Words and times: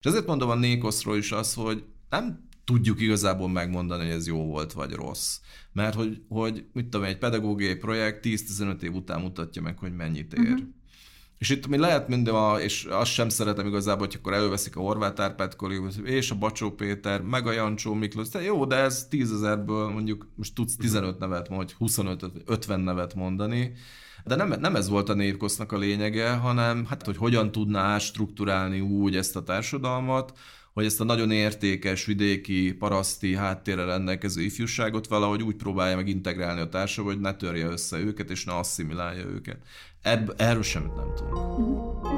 És 0.00 0.06
ezért 0.06 0.26
mondom 0.26 0.50
a 0.50 0.54
Nékoszról 0.54 1.16
is 1.16 1.32
az, 1.32 1.54
hogy 1.54 1.84
nem 2.10 2.48
tudjuk 2.64 3.00
igazából 3.00 3.48
megmondani, 3.48 4.04
hogy 4.04 4.12
ez 4.12 4.26
jó 4.26 4.44
volt 4.44 4.72
vagy 4.72 4.92
rossz. 4.92 5.38
Mert 5.72 5.94
hogy, 5.94 6.22
hogy 6.28 6.64
mit 6.72 6.84
tudom, 6.84 7.06
egy 7.06 7.18
pedagógiai 7.18 7.74
projekt 7.74 8.26
10-15 8.26 8.82
év 8.82 8.94
után 8.94 9.20
mutatja 9.20 9.62
meg, 9.62 9.78
hogy 9.78 9.96
mennyit 9.96 10.32
ér. 10.34 10.40
Uh-huh. 10.40 10.68
És 11.38 11.48
itt 11.48 11.66
mi 11.66 11.76
lehet 11.76 12.08
minden, 12.08 12.34
a, 12.34 12.60
és 12.60 12.84
azt 12.84 13.12
sem 13.12 13.28
szeretem 13.28 13.66
igazából, 13.66 14.06
hogy 14.06 14.16
akkor 14.18 14.32
előveszik 14.32 14.76
a 14.76 14.80
Horváth 14.80 15.22
Árpád 15.22 15.56
és 16.04 16.30
a 16.30 16.34
Bacsó 16.38 16.70
Péter, 16.70 17.22
meg 17.22 17.46
a 17.46 17.52
Jancsó 17.52 17.94
Miklós. 17.94 18.28
De 18.28 18.42
jó, 18.42 18.64
de 18.64 18.76
ez 18.76 19.06
tízezerből 19.08 19.88
mondjuk 19.88 20.28
most 20.34 20.54
tudsz 20.54 20.76
15 20.76 21.18
nevet, 21.18 21.48
vagy 21.48 21.72
25, 21.72 22.26
50 22.44 22.80
nevet 22.80 23.14
mondani. 23.14 23.72
De 24.24 24.34
nem, 24.34 24.54
nem 24.60 24.76
ez 24.76 24.88
volt 24.88 25.08
a 25.08 25.14
névkosznak 25.14 25.72
a 25.72 25.78
lényege, 25.78 26.30
hanem 26.30 26.86
hát, 26.86 27.04
hogy 27.04 27.16
hogyan 27.16 27.52
tudná 27.52 27.98
strukturálni 27.98 28.80
úgy 28.80 29.16
ezt 29.16 29.36
a 29.36 29.42
társadalmat, 29.42 30.38
hogy 30.72 30.84
ezt 30.84 31.00
a 31.00 31.04
nagyon 31.04 31.30
értékes 31.30 32.04
vidéki, 32.04 32.72
paraszti 32.72 33.34
háttérrel 33.34 33.86
rendelkező 33.86 34.42
ifjúságot 34.42 35.06
valahogy 35.06 35.42
úgy 35.42 35.56
próbálja 35.56 35.96
meg 35.96 36.08
integrálni 36.08 36.60
a 36.60 36.68
társadalomba, 36.68 37.28
hogy 37.28 37.32
ne 37.32 37.38
törje 37.38 37.66
össze 37.66 37.98
őket, 37.98 38.30
és 38.30 38.44
ne 38.44 38.56
asszimilálja 38.56 39.24
őket. 39.24 39.58
Ebb, 40.02 40.34
erről 40.36 40.62
semmit 40.62 40.94
nem 40.94 41.14
tudunk. 41.14 42.08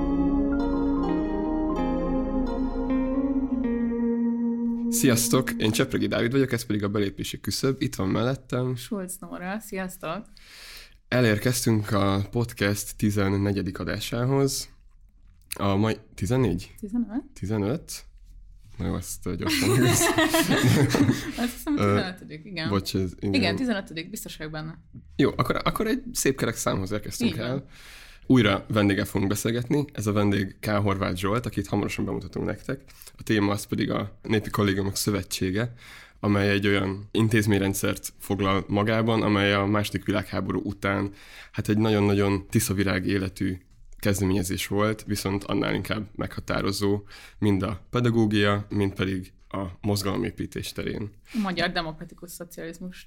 Sziasztok, 4.93 5.51
én 5.51 5.71
Csepregi 5.71 6.07
Dávid 6.07 6.33
vagyok, 6.33 6.53
ez 6.53 6.65
pedig 6.65 6.85
a 6.85 6.89
belépési 6.89 7.41
küszöb. 7.41 7.83
Itt 7.83 7.95
van 7.95 8.09
mellettem. 8.09 8.77
Schulz 8.77 9.17
Nóra, 9.21 9.59
sziasztok! 9.61 10.25
Elérkeztünk 11.13 11.91
a 11.91 12.27
podcast 12.31 12.97
14. 12.97 13.71
adásához. 13.79 14.69
A 15.55 15.77
mai 15.77 15.97
14? 16.15 16.75
15. 16.81 17.23
15. 17.35 18.05
Na 18.79 18.87
jó, 18.87 18.97
ezt 18.97 19.37
gyorsan 19.37 19.71
Azt 19.81 21.53
hiszem, 21.53 21.77
15 21.77 22.25
igen. 22.29 22.69
Bocs, 22.69 22.95
ez, 22.95 23.13
igen. 23.19 23.35
igen, 23.35 23.57
15 23.57 24.11
biztos 24.11 24.37
vagyok 24.37 24.53
benne. 24.53 24.79
Jó, 25.17 25.31
akkor, 25.37 25.61
akkor 25.65 25.87
egy 25.87 26.03
szép 26.13 26.37
kerek 26.37 26.57
számhoz 26.57 26.93
érkeztünk 26.93 27.37
el. 27.37 27.67
Újra 28.27 28.65
vendége 28.69 29.05
fogunk 29.05 29.31
beszélgetni, 29.31 29.85
ez 29.93 30.07
a 30.07 30.13
vendég 30.13 30.57
K. 30.61 30.67
Horváth 30.67 31.17
Zsolt, 31.17 31.47
akit 31.47 31.67
hamarosan 31.67 32.05
bemutatunk 32.05 32.47
nektek. 32.47 32.81
A 33.17 33.23
téma 33.23 33.53
az 33.53 33.65
pedig 33.65 33.91
a 33.91 34.19
Népi 34.23 34.51
Kollégiumok 34.51 34.97
Szövetsége, 34.97 35.73
amely 36.25 36.51
egy 36.51 36.67
olyan 36.67 37.09
intézményrendszert 37.11 38.13
foglal 38.19 38.65
magában, 38.69 39.23
amely 39.23 39.53
a 39.53 39.67
második 39.67 40.05
világháború 40.05 40.61
után 40.65 41.13
hát 41.53 41.69
egy 41.69 41.79
nagyon-nagyon 41.79 42.47
tiszavirág 42.51 43.07
életű 43.07 43.59
kezdeményezés 43.99 44.67
volt, 44.67 45.05
viszont 45.07 45.45
annál 45.45 45.75
inkább 45.75 46.09
meghatározó 46.15 47.03
mind 47.39 47.63
a 47.63 47.87
pedagógia, 47.91 48.67
mind 48.69 48.93
pedig 48.95 49.33
a 49.53 49.79
mozgalomépítés 49.81 50.73
terén. 50.73 51.11
A 51.35 51.39
magyar 51.39 51.71
demokratikus 51.73 52.31
szocializmus 52.31 53.07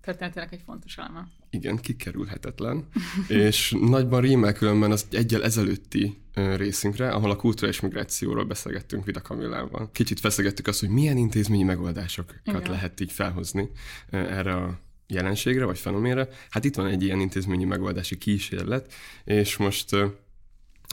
történetének 0.00 0.52
egy 0.52 0.62
fontos 0.64 0.98
eleme. 0.98 1.28
Igen, 1.50 1.76
kikerülhetetlen. 1.76 2.88
és 3.28 3.76
nagyban 3.80 4.20
rímel 4.20 4.52
különben 4.52 4.90
az 4.90 5.06
egyel 5.10 5.44
ezelőtti 5.44 6.20
részünkre, 6.34 7.10
ahol 7.10 7.30
a 7.30 7.36
kulturális 7.36 7.80
migrációról 7.80 8.44
beszélgettünk 8.44 9.04
Vida 9.04 9.20
Kamillával. 9.20 9.90
Kicsit 9.92 10.20
feszegettük 10.20 10.66
azt, 10.66 10.80
hogy 10.80 10.88
milyen 10.88 11.16
intézményi 11.16 11.62
megoldásokat 11.62 12.40
Igen. 12.44 12.70
lehet 12.70 13.00
így 13.00 13.12
felhozni 13.12 13.70
erre 14.10 14.54
a 14.54 14.78
jelenségre 15.06 15.64
vagy 15.64 15.78
fenoménre. 15.78 16.28
Hát 16.50 16.64
itt 16.64 16.74
van 16.74 16.86
egy 16.86 17.02
ilyen 17.02 17.20
intézményi 17.20 17.64
megoldási 17.64 18.18
kísérlet, 18.18 18.92
és 19.24 19.56
most 19.56 19.96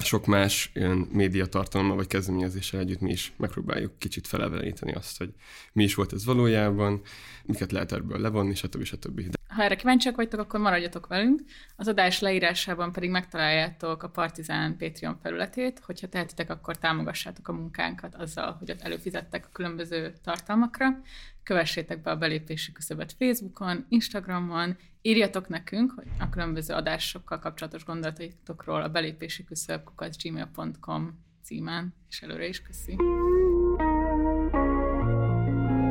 sok 0.01 0.25
más 0.25 0.71
ilyen 0.73 1.07
médiatartalommal 1.11 1.95
vagy 1.95 2.07
kezdeményezéssel 2.07 2.79
együtt 2.79 2.99
mi 2.99 3.11
is 3.11 3.33
megpróbáljuk 3.37 3.99
kicsit 3.99 4.27
felevelíteni 4.27 4.93
azt, 4.93 5.17
hogy 5.17 5.33
mi 5.73 5.83
is 5.83 5.95
volt 5.95 6.13
ez 6.13 6.25
valójában, 6.25 7.01
miket 7.43 7.71
lehet 7.71 7.91
ebből 7.91 8.19
levonni, 8.19 8.55
stb. 8.55 8.83
stb. 8.83 9.21
Ha 9.47 9.63
erre 9.63 9.75
kíváncsiak 9.75 10.15
vagytok, 10.15 10.39
akkor 10.39 10.59
maradjatok 10.59 11.07
velünk. 11.07 11.41
Az 11.75 11.87
adás 11.87 12.19
leírásában 12.19 12.91
pedig 12.91 13.09
megtaláljátok 13.09 14.03
a 14.03 14.09
Partizán 14.09 14.77
Patreon 14.77 15.17
felületét, 15.21 15.81
hogyha 15.85 16.07
tehetitek, 16.07 16.49
akkor 16.49 16.77
támogassátok 16.77 17.47
a 17.47 17.53
munkánkat 17.53 18.15
azzal, 18.15 18.55
hogy 18.59 18.71
ott 18.71 18.81
előfizettek 18.81 19.45
a 19.45 19.49
különböző 19.51 20.13
tartalmakra. 20.23 21.01
Kövessétek 21.43 22.01
be 22.01 22.11
a 22.11 22.17
belépési 22.17 22.71
küszöbet 22.71 23.15
Facebookon, 23.19 23.85
Instagramon, 23.89 24.77
írjatok 25.01 25.47
nekünk 25.47 25.91
hogy 25.95 26.07
a 26.19 26.29
különböző 26.29 26.73
adásokkal 26.73 27.39
kapcsolatos 27.39 27.85
gondolataitokról 27.85 28.81
a 28.81 28.89
belépési 28.89 29.43
küszöb 29.43 29.81
gmail.com 30.23 31.19
címen, 31.43 31.93
és 32.09 32.21
előre 32.21 32.47
is 32.47 32.61
köszi. 32.61 32.95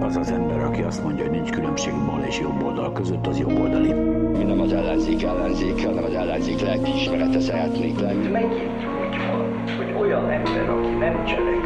Az 0.01 0.17
az 0.17 0.31
ember, 0.31 0.59
aki 0.59 0.83
azt 0.83 1.03
mondja, 1.03 1.25
hogy 1.29 1.33
nincs 1.41 1.51
különbség 1.51 1.93
bal 1.93 2.25
és 2.25 2.39
jobb 2.39 2.63
oldal 2.63 2.93
között, 2.93 3.27
az 3.27 3.39
jobb 3.39 3.59
oldali. 3.59 3.93
Mi 4.39 4.45
nem 4.45 4.61
az 4.61 4.73
ellenzék 4.73 5.23
ellenzék, 5.23 5.85
hanem 5.85 6.05
az 6.05 6.15
ellenzék 6.15 6.61
lelkiismerete 6.61 7.41
szeretnék 7.41 7.99
lenni. 7.99 8.29
Megint 8.29 8.85
úgy 8.85 9.17
van, 9.17 9.69
hogy 9.77 9.93
olyan 9.93 10.31
ember, 10.31 10.69
aki 10.69 10.95
nem 10.95 11.25
cselekszik, 11.25 11.62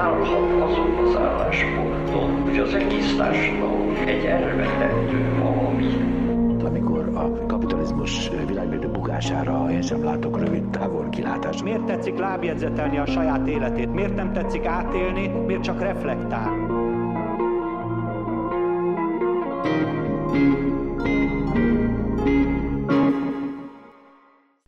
állhat 0.00 0.62
azon 0.62 1.06
az 1.06 1.16
állásponton, 1.16 2.42
hogy 2.42 2.58
az 2.58 2.74
egész 2.74 3.16
társadalom 3.16 3.96
egy 4.06 4.24
elvetendő 4.24 5.38
valami 5.42 6.08
amikor 6.64 7.16
a 7.16 7.46
kapitalizmus 7.46 8.28
világmérdő 8.46 8.90
bukására 8.90 9.70
én 9.70 9.82
sem 9.82 10.04
látok 10.04 10.38
rövid 10.38 10.70
távol 10.70 11.08
kilátást. 11.08 11.62
Miért 11.62 11.84
tetszik 11.84 12.18
lábjegyzetelni 12.18 12.98
a 12.98 13.06
saját 13.06 13.46
életét? 13.46 13.92
Miért 13.92 14.14
nem 14.14 14.32
tetszik 14.32 14.64
átélni? 14.64 15.28
Miért 15.28 15.62
csak 15.62 15.80
reflektál? 15.80 16.50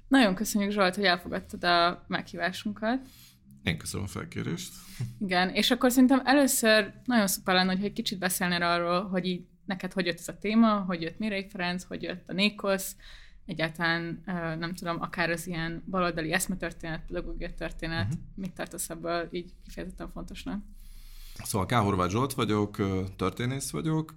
Nagyon 0.08 0.34
köszönjük 0.34 0.70
Zsolt, 0.70 0.94
hogy 0.94 1.04
elfogadtad 1.04 1.64
a 1.64 2.04
meghívásunkat. 2.06 3.00
Én 3.62 3.78
köszönöm 3.78 4.06
a 4.06 4.08
felkérést. 4.08 4.72
Igen, 5.18 5.48
és 5.48 5.70
akkor 5.70 5.90
szerintem 5.90 6.22
először 6.24 6.92
nagyon 7.04 7.26
szuper 7.26 7.54
lenne, 7.54 7.74
hogy 7.74 7.84
egy 7.84 7.92
kicsit 7.92 8.18
beszélnél 8.18 8.62
arról, 8.62 9.08
hogy 9.08 9.26
így 9.26 9.46
neked 9.64 9.92
hogy 9.92 10.06
jött 10.06 10.18
ez 10.18 10.28
a 10.28 10.38
téma, 10.38 10.78
hogy 10.78 11.02
jött 11.02 11.18
Mirei 11.18 11.46
Ferenc, 11.48 11.84
hogy 11.84 12.02
jött 12.02 12.28
a 12.28 12.32
Nékosz, 12.32 12.96
egyáltalán 13.46 14.22
nem 14.58 14.74
tudom, 14.74 15.00
akár 15.00 15.30
az 15.30 15.46
ilyen 15.46 15.82
baloldali 15.90 16.32
eszmetörténet, 16.32 17.06
pedagógia 17.06 17.54
történet, 17.54 18.06
uh-huh. 18.06 18.20
mit 18.34 18.52
tartasz 18.52 18.90
ebből 18.90 19.28
így 19.30 19.52
kifejezetten 19.64 20.10
fontosnak? 20.12 20.62
Szóval 21.42 21.66
K. 21.66 21.72
Horváth 21.72 22.10
Zsolt 22.10 22.32
vagyok, 22.32 22.76
történész 23.16 23.70
vagyok. 23.70 24.14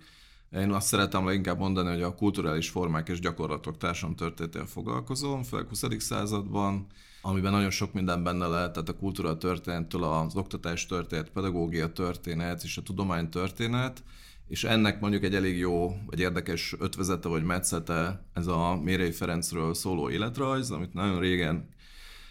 Én 0.52 0.72
azt 0.72 0.88
szeretem 0.88 1.26
leginkább 1.26 1.58
mondani, 1.58 1.90
hogy 1.90 2.02
a 2.02 2.16
kulturális 2.16 2.70
formák 2.70 3.10
és 3.10 3.20
gyakorlatok 3.20 3.78
társam 3.78 4.16
történetével 4.16 4.68
foglalkozom, 4.68 5.44
főleg 5.44 5.68
20. 5.68 5.84
században, 5.98 6.88
amiben 7.28 7.52
nagyon 7.52 7.70
sok 7.70 7.94
minden 7.94 8.24
benne 8.24 8.48
lehet, 8.48 8.72
tehát 8.72 8.90
a 8.90 8.96
kultúra 8.96 9.38
történettől 9.38 10.04
az 10.04 10.36
oktatás 10.36 10.86
történet, 10.86 11.30
pedagógia 11.30 11.92
történet 11.92 12.64
és 12.64 12.78
a 12.78 12.82
tudomány 12.82 13.30
történet, 13.30 14.04
és 14.48 14.64
ennek 14.64 15.00
mondjuk 15.00 15.24
egy 15.24 15.36
elég 15.36 15.58
jó, 15.58 15.98
vagy 16.06 16.20
érdekes 16.20 16.76
ötvezete 16.80 17.28
vagy 17.28 17.44
metszete 17.44 18.26
ez 18.34 18.48
a 18.48 18.80
Mérei 18.84 19.12
Ferencről 19.12 19.74
szóló 19.74 20.10
életrajz, 20.10 20.72
amit 20.72 20.94
nagyon 20.94 21.20
régen 21.20 21.70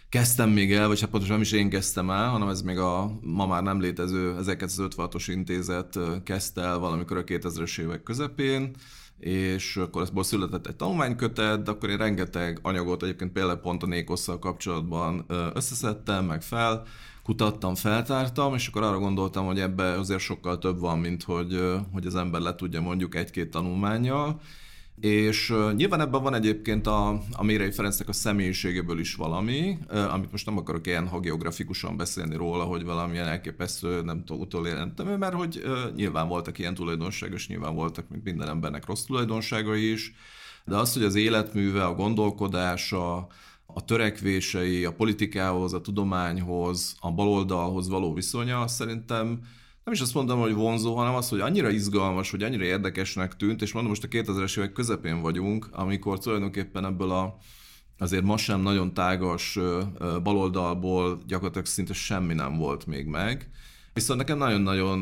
kezdtem 0.09 0.49
még 0.49 0.73
el, 0.73 0.87
vagy 0.87 0.99
hát 0.99 1.09
pontosan 1.09 1.33
nem 1.35 1.43
is 1.43 1.51
én 1.51 1.69
kezdtem 1.69 2.09
el, 2.09 2.29
hanem 2.29 2.47
ez 2.47 2.61
még 2.61 2.77
a 2.77 3.19
ma 3.21 3.47
már 3.47 3.63
nem 3.63 3.79
létező 3.79 4.35
1956-os 4.39 5.25
intézet 5.27 5.99
kezdte 6.23 6.61
el 6.61 6.77
valamikor 6.77 7.17
a 7.17 7.23
2000-es 7.23 7.79
évek 7.79 8.03
közepén, 8.03 8.75
és 9.19 9.77
akkor 9.77 10.01
ezból 10.01 10.23
született 10.23 10.67
egy 10.67 10.75
tanulmánykötet, 10.75 11.63
de 11.63 11.71
akkor 11.71 11.89
én 11.89 11.97
rengeteg 11.97 12.59
anyagot 12.61 13.03
egyébként 13.03 13.31
például 13.31 13.57
pont 13.57 13.83
a 13.83 13.85
Nékosszal 13.85 14.39
kapcsolatban 14.39 15.25
összeszedtem, 15.53 16.25
meg 16.25 16.41
fel, 16.41 16.83
kutattam, 17.23 17.75
feltártam, 17.75 18.53
és 18.53 18.67
akkor 18.67 18.83
arra 18.83 18.99
gondoltam, 18.99 19.45
hogy 19.45 19.59
ebbe 19.59 19.91
azért 19.91 20.19
sokkal 20.19 20.57
több 20.57 20.79
van, 20.79 20.99
mint 20.99 21.23
hogy, 21.23 21.61
hogy 21.93 22.05
az 22.05 22.15
ember 22.15 22.41
le 22.41 22.55
tudja 22.55 22.81
mondjuk 22.81 23.15
egy-két 23.15 23.49
tanulmányjal, 23.49 24.39
és 24.99 25.53
nyilván 25.75 26.01
ebben 26.01 26.21
van 26.21 26.33
egyébként 26.33 26.87
a, 26.87 27.21
a 27.31 27.43
Mérei 27.43 27.71
Ferencnek 27.71 28.09
a 28.09 28.13
személyiségéből 28.13 28.99
is 28.99 29.15
valami, 29.15 29.77
amit 30.11 30.31
most 30.31 30.45
nem 30.45 30.57
akarok 30.57 30.87
ilyen 30.87 31.07
hagiografikusan 31.07 31.97
beszélni 31.97 32.35
róla, 32.35 32.63
hogy 32.63 32.83
valamilyen 32.83 33.27
elképesztő, 33.27 34.01
nem 34.01 34.23
tudom, 34.25 34.41
utolérentem, 34.41 35.07
mert 35.07 35.33
hogy 35.33 35.63
nyilván 35.95 36.27
voltak 36.27 36.59
ilyen 36.59 36.73
tulajdonságos, 36.73 37.47
nyilván 37.47 37.75
voltak, 37.75 38.09
mint 38.09 38.23
minden 38.23 38.49
embernek 38.49 38.85
rossz 38.85 39.03
tulajdonságai 39.03 39.91
is, 39.91 40.13
de 40.65 40.75
az, 40.75 40.93
hogy 40.93 41.03
az 41.03 41.15
életműve, 41.15 41.85
a 41.85 41.95
gondolkodása, 41.95 43.27
a 43.65 43.85
törekvései, 43.85 44.85
a 44.85 44.93
politikához, 44.93 45.73
a 45.73 45.81
tudományhoz, 45.81 46.95
a 46.99 47.11
baloldalhoz 47.11 47.89
való 47.89 48.13
viszonya 48.13 48.67
szerintem 48.67 49.39
nem 49.85 49.93
is 49.93 50.01
azt 50.01 50.13
mondom, 50.13 50.39
hogy 50.39 50.53
vonzó, 50.53 50.95
hanem 50.95 51.15
az, 51.15 51.29
hogy 51.29 51.39
annyira 51.39 51.69
izgalmas, 51.69 52.31
hogy 52.31 52.43
annyira 52.43 52.63
érdekesnek 52.63 53.35
tűnt, 53.35 53.61
és 53.61 53.73
mondom, 53.73 53.91
most 53.91 54.03
a 54.03 54.07
2000-es 54.07 54.57
évek 54.57 54.71
közepén 54.71 55.21
vagyunk, 55.21 55.67
amikor 55.71 56.19
tulajdonképpen 56.19 56.85
ebből 56.85 57.11
a 57.11 57.37
azért 57.97 58.23
ma 58.23 58.37
sem 58.37 58.61
nagyon 58.61 58.93
tágas 58.93 59.59
baloldalból 60.23 61.19
gyakorlatilag 61.27 61.65
szinte 61.65 61.93
semmi 61.93 62.33
nem 62.33 62.57
volt 62.57 62.85
még 62.85 63.05
meg. 63.05 63.49
Viszont 63.93 64.19
nekem 64.19 64.37
nagyon-nagyon 64.37 65.01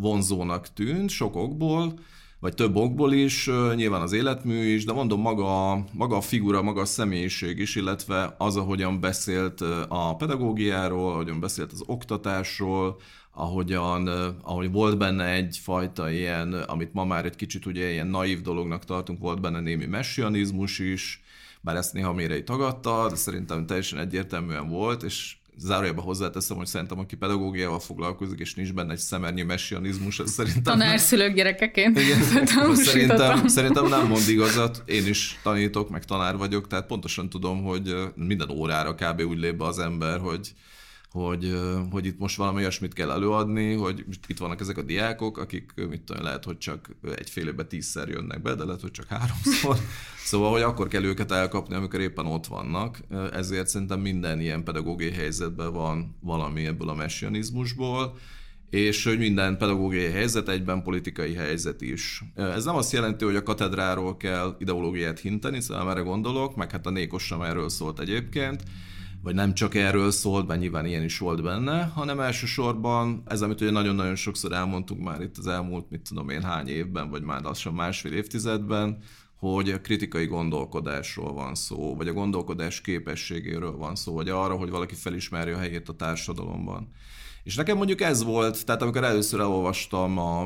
vonzónak 0.00 0.72
tűnt 0.72 1.10
sok 1.10 1.36
okból, 1.36 1.98
vagy 2.40 2.54
több 2.54 2.76
okból 2.76 3.12
is, 3.12 3.50
nyilván 3.74 4.00
az 4.02 4.12
életmű 4.12 4.74
is, 4.74 4.84
de 4.84 4.92
mondom 4.92 5.20
maga, 5.20 5.84
maga 5.92 6.16
a 6.16 6.20
figura, 6.20 6.62
maga 6.62 6.80
a 6.80 6.84
személyiség 6.84 7.58
is, 7.58 7.76
illetve 7.76 8.34
az, 8.38 8.56
ahogyan 8.56 9.00
beszélt 9.00 9.60
a 9.88 10.16
pedagógiáról, 10.16 11.12
ahogyan 11.12 11.40
beszélt 11.40 11.72
az 11.72 11.82
oktatásról, 11.86 13.00
ahogyan, 13.32 14.08
ahogy 14.42 14.70
volt 14.70 14.98
benne 14.98 15.24
egyfajta 15.24 16.10
ilyen, 16.10 16.52
amit 16.52 16.92
ma 16.92 17.04
már 17.04 17.24
egy 17.24 17.36
kicsit 17.36 17.66
ugye 17.66 17.90
ilyen 17.90 18.06
naív 18.06 18.40
dolognak 18.40 18.84
tartunk, 18.84 19.18
volt 19.18 19.40
benne 19.40 19.60
némi 19.60 19.86
messianizmus 19.86 20.78
is, 20.78 21.22
bár 21.60 21.76
ezt 21.76 21.92
néha 21.92 22.12
mérei 22.12 22.42
tagadta, 22.42 23.08
de 23.08 23.16
szerintem 23.16 23.66
teljesen 23.66 23.98
egyértelműen 23.98 24.68
volt, 24.68 25.02
és 25.02 25.34
zárójában 25.56 26.04
hozzáteszem, 26.04 26.56
hogy 26.56 26.66
szerintem 26.66 26.98
aki 26.98 27.16
pedagógiával 27.16 27.80
foglalkozik, 27.80 28.38
és 28.38 28.54
nincs 28.54 28.72
benne 28.72 28.92
egy 28.92 28.98
szemernyi 28.98 29.42
messianizmus, 29.42 30.18
ez 30.18 30.30
szerintem... 30.30 30.62
Tanárszülők 30.62 31.34
gyerekeként. 31.34 31.98
Igen, 31.98 32.22
szerintem, 32.74 33.48
szerintem 33.48 33.86
nem 33.86 34.06
mond 34.06 34.28
igazat. 34.28 34.82
Én 34.86 35.06
is 35.06 35.38
tanítok, 35.42 35.90
meg 35.90 36.04
tanár 36.04 36.36
vagyok, 36.36 36.66
tehát 36.66 36.86
pontosan 36.86 37.28
tudom, 37.28 37.62
hogy 37.62 37.94
minden 38.14 38.50
órára 38.50 38.94
kb. 38.94 39.20
úgy 39.20 39.38
lép 39.38 39.56
be 39.56 39.64
az 39.64 39.78
ember, 39.78 40.18
hogy 40.18 40.52
hogy, 41.10 41.60
hogy 41.90 42.06
itt 42.06 42.18
most 42.18 42.36
valami 42.36 42.58
olyasmit 42.58 42.92
kell 42.92 43.10
előadni, 43.10 43.74
hogy 43.74 44.04
itt 44.26 44.38
vannak 44.38 44.60
ezek 44.60 44.76
a 44.76 44.82
diákok, 44.82 45.38
akik 45.38 45.72
mit 45.88 46.02
tudom, 46.02 46.22
lehet, 46.22 46.44
hogy 46.44 46.58
csak 46.58 46.90
egy 47.16 47.30
fél 47.30 47.46
évben 47.46 47.68
tízszer 47.68 48.08
jönnek 48.08 48.42
be, 48.42 48.54
de 48.54 48.64
lehet, 48.64 48.80
hogy 48.80 48.90
csak 48.90 49.06
háromszor. 49.06 49.76
Szóval, 50.24 50.50
hogy 50.50 50.62
akkor 50.62 50.88
kell 50.88 51.04
őket 51.04 51.30
elkapni, 51.30 51.74
amikor 51.74 52.00
éppen 52.00 52.26
ott 52.26 52.46
vannak. 52.46 53.00
Ezért 53.32 53.68
szerintem 53.68 54.00
minden 54.00 54.40
ilyen 54.40 54.64
pedagógiai 54.64 55.12
helyzetben 55.12 55.72
van 55.72 56.16
valami 56.20 56.66
ebből 56.66 56.88
a 56.88 56.94
messianizmusból, 56.94 58.16
és 58.70 59.04
hogy 59.04 59.18
minden 59.18 59.58
pedagógiai 59.58 60.10
helyzet 60.10 60.48
egyben 60.48 60.82
politikai 60.82 61.34
helyzet 61.34 61.80
is. 61.80 62.24
Ez 62.34 62.64
nem 62.64 62.76
azt 62.76 62.92
jelenti, 62.92 63.24
hogy 63.24 63.36
a 63.36 63.42
katedráról 63.42 64.16
kell 64.16 64.56
ideológiát 64.58 65.18
hinteni, 65.20 65.60
szóval 65.60 65.90
erre 65.90 66.00
gondolok, 66.00 66.56
meg 66.56 66.70
hát 66.70 66.86
a 66.86 66.90
Nékos 66.90 67.22
sem 67.22 67.42
erről 67.42 67.68
szólt 67.68 68.00
egyébként, 68.00 68.62
vagy 69.22 69.34
nem 69.34 69.54
csak 69.54 69.74
erről 69.74 70.10
szólt, 70.10 70.46
bár 70.46 70.58
nyilván 70.58 70.86
ilyen 70.86 71.04
is 71.04 71.18
volt 71.18 71.42
benne, 71.42 71.82
hanem 71.84 72.20
elsősorban 72.20 73.22
ez, 73.26 73.42
amit 73.42 73.60
ugye 73.60 73.70
nagyon-nagyon 73.70 74.16
sokszor 74.16 74.52
elmondtunk 74.52 75.02
már 75.02 75.20
itt 75.20 75.38
az 75.38 75.46
elmúlt, 75.46 75.90
mit 75.90 76.08
tudom 76.08 76.28
én, 76.28 76.42
hány 76.42 76.68
évben, 76.68 77.10
vagy 77.10 77.22
már 77.22 77.42
lassan 77.42 77.74
másfél 77.74 78.12
évtizedben, 78.12 79.02
hogy 79.36 79.70
a 79.70 79.80
kritikai 79.80 80.26
gondolkodásról 80.26 81.32
van 81.32 81.54
szó, 81.54 81.96
vagy 81.96 82.08
a 82.08 82.12
gondolkodás 82.12 82.80
képességéről 82.80 83.76
van 83.76 83.94
szó, 83.94 84.14
vagy 84.14 84.28
arra, 84.28 84.54
hogy 84.54 84.70
valaki 84.70 84.94
felismerje 84.94 85.54
a 85.54 85.58
helyét 85.58 85.88
a 85.88 85.96
társadalomban. 85.96 86.88
És 87.42 87.54
nekem 87.54 87.76
mondjuk 87.76 88.00
ez 88.00 88.22
volt, 88.22 88.64
tehát 88.64 88.82
amikor 88.82 89.04
először 89.04 89.40
elolvastam 89.40 90.18
a, 90.18 90.42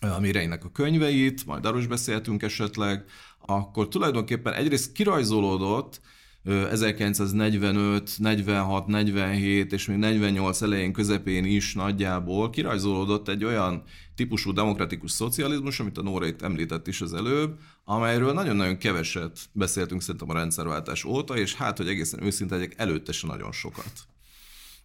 a 0.00 0.20
Mireinek 0.20 0.64
a 0.64 0.70
könyveit, 0.70 1.46
majd 1.46 1.64
arról 1.66 1.80
is 1.80 1.86
beszéltünk 1.86 2.42
esetleg, 2.42 3.04
akkor 3.46 3.88
tulajdonképpen 3.88 4.52
egyrészt 4.52 4.92
kirajzolódott, 4.92 6.00
1945, 6.44 8.18
46, 8.18 8.86
47 8.86 9.72
és 9.72 9.86
még 9.86 9.96
48 9.96 10.62
elején 10.62 10.92
közepén 10.92 11.44
is 11.44 11.74
nagyjából 11.74 12.50
kirajzolódott 12.50 13.28
egy 13.28 13.44
olyan 13.44 13.82
típusú 14.14 14.52
demokratikus 14.52 15.10
szocializmus, 15.10 15.80
amit 15.80 15.98
a 15.98 16.02
Nóra 16.02 16.26
itt 16.26 16.42
említett 16.42 16.86
is 16.86 17.00
az 17.00 17.14
előbb, 17.14 17.58
amelyről 17.84 18.32
nagyon-nagyon 18.32 18.78
keveset 18.78 19.38
beszéltünk 19.52 20.02
szerintem 20.02 20.30
a 20.30 20.34
rendszerváltás 20.34 21.04
óta, 21.04 21.36
és 21.36 21.54
hát, 21.54 21.76
hogy 21.76 21.88
egészen 21.88 22.22
őszinte 22.22 22.54
legyek, 22.54 22.74
előtte 22.76 23.12
se 23.12 23.26
nagyon 23.26 23.52
sokat. 23.52 23.92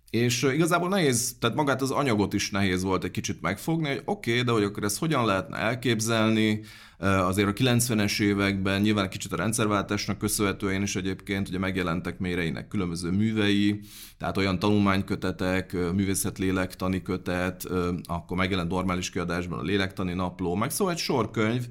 És 0.10 0.44
igazából 0.44 0.90
nehéz, 0.90 1.36
tehát 1.40 1.56
magát 1.56 1.82
az 1.82 1.92
anyagot 1.92 2.34
is 2.34 2.52
nehéz 2.52 2.84
volt 2.84 3.04
egy 3.04 3.12
kicsit 3.12 3.42
megfogni, 3.42 3.88
hogy 3.88 4.02
oké, 4.06 4.32
okay, 4.32 4.44
de 4.44 4.52
hogy 4.52 4.64
akkor 4.64 4.84
ezt 4.84 5.00
hogyan 5.00 5.26
lehetne 5.26 5.58
elképzelni, 5.58 6.62
azért 7.00 7.48
a 7.48 7.54
90-es 7.54 8.22
években 8.22 8.82
nyilván 8.82 9.10
kicsit 9.10 9.34
a 9.34 9.36
rendszerváltásnak 9.36 10.18
köszönhetően 10.18 10.82
is 10.82 10.96
egyébként 10.96 11.48
ugye 11.48 11.60
megjelentek 11.60 12.20
méreinek 12.20 12.68
különböző 12.68 13.10
művei, 13.10 13.80
tehát 14.18 14.38
olyan 14.38 14.60
tanulmánykötetek, 14.60 15.74
művészetlélektani 15.74 17.02
kötet, 17.02 17.68
akkor 18.06 18.38
megjelent 18.38 18.70
normális 18.70 19.10
kiadásban 19.10 19.60
a 19.60 19.64
lélektani 19.64 20.14
napló, 20.14 20.56
meg 20.56 20.72
szóval 20.72 20.94
egy 20.94 21.00
sor 21.00 21.32
könyv, 21.32 21.68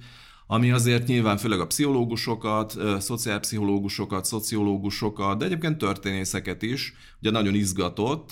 ami 0.51 0.71
azért 0.71 1.07
nyilván 1.07 1.37
főleg 1.37 1.61
a 1.61 1.67
pszichológusokat, 1.67 2.77
szociálpszichológusokat, 2.99 4.25
szociológusokat, 4.25 5.39
de 5.39 5.45
egyébként 5.45 5.79
történészeket 5.79 6.63
is, 6.63 6.95
ugye 7.21 7.31
nagyon 7.31 7.55
izgatott, 7.55 8.31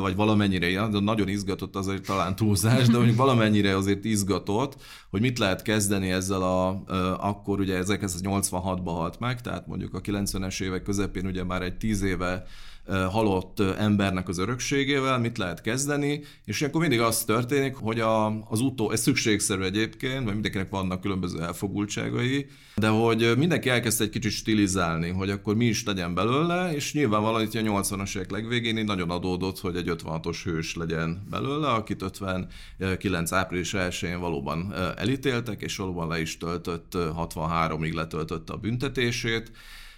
vagy 0.00 0.14
valamennyire, 0.14 0.88
de 0.88 1.00
nagyon 1.00 1.28
izgatott 1.28 1.76
azért 1.76 2.06
talán 2.06 2.36
túlzás, 2.36 2.86
de 2.86 2.96
mondjuk 2.96 3.16
valamennyire 3.16 3.76
azért 3.76 4.04
izgatott, 4.04 4.76
hogy 5.10 5.20
mit 5.20 5.38
lehet 5.38 5.62
kezdeni 5.62 6.10
ezzel 6.10 6.42
a, 6.42 6.82
akkor 7.20 7.60
ugye 7.60 7.82
1986-ban 7.86 8.80
halt 8.84 9.18
meg, 9.18 9.40
tehát 9.40 9.66
mondjuk 9.66 9.94
a 9.94 10.00
90-es 10.00 10.62
évek 10.62 10.82
közepén 10.82 11.26
ugye 11.26 11.44
már 11.44 11.62
egy 11.62 11.76
tíz 11.76 12.02
éve 12.02 12.46
halott 12.86 13.60
embernek 13.60 14.28
az 14.28 14.38
örökségével, 14.38 15.18
mit 15.18 15.38
lehet 15.38 15.60
kezdeni, 15.60 16.20
és 16.44 16.62
akkor 16.62 16.80
mindig 16.80 17.00
az 17.00 17.24
történik, 17.24 17.74
hogy 17.74 18.00
a, 18.00 18.26
az 18.48 18.60
utó, 18.60 18.90
ez 18.90 19.00
szükségszerű 19.00 19.62
egyébként, 19.62 20.20
mert 20.20 20.32
mindenkinek 20.32 20.70
vannak 20.70 21.00
különböző 21.00 21.42
elfogultságai, 21.42 22.46
de 22.76 22.88
hogy 22.88 23.32
mindenki 23.36 23.68
elkezdte 23.68 24.04
egy 24.04 24.10
kicsit 24.10 24.32
stilizálni, 24.32 25.08
hogy 25.08 25.30
akkor 25.30 25.54
mi 25.56 25.64
is 25.64 25.84
legyen 25.84 26.14
belőle, 26.14 26.74
és 26.74 26.92
nyilvánvalóan 26.92 27.42
itt 27.42 27.54
a 27.54 27.60
80-as 27.60 28.16
évek 28.16 28.30
legvégén 28.30 28.78
így 28.78 28.84
nagyon 28.84 29.10
adódott, 29.10 29.58
hogy 29.58 29.76
egy 29.76 29.90
56-os 29.90 30.40
hős 30.44 30.74
legyen 30.74 31.26
belőle, 31.30 31.68
akit 31.68 32.02
59 32.02 33.32
április 33.32 33.72
1-én 33.76 34.20
valóban 34.20 34.74
elítéltek, 34.96 35.62
és 35.62 35.76
valóban 35.76 36.08
le 36.08 36.20
is 36.20 36.38
töltött, 36.38 36.92
63-ig 36.94 37.94
letöltötte 37.94 38.52
a 38.52 38.56
büntetését, 38.56 39.52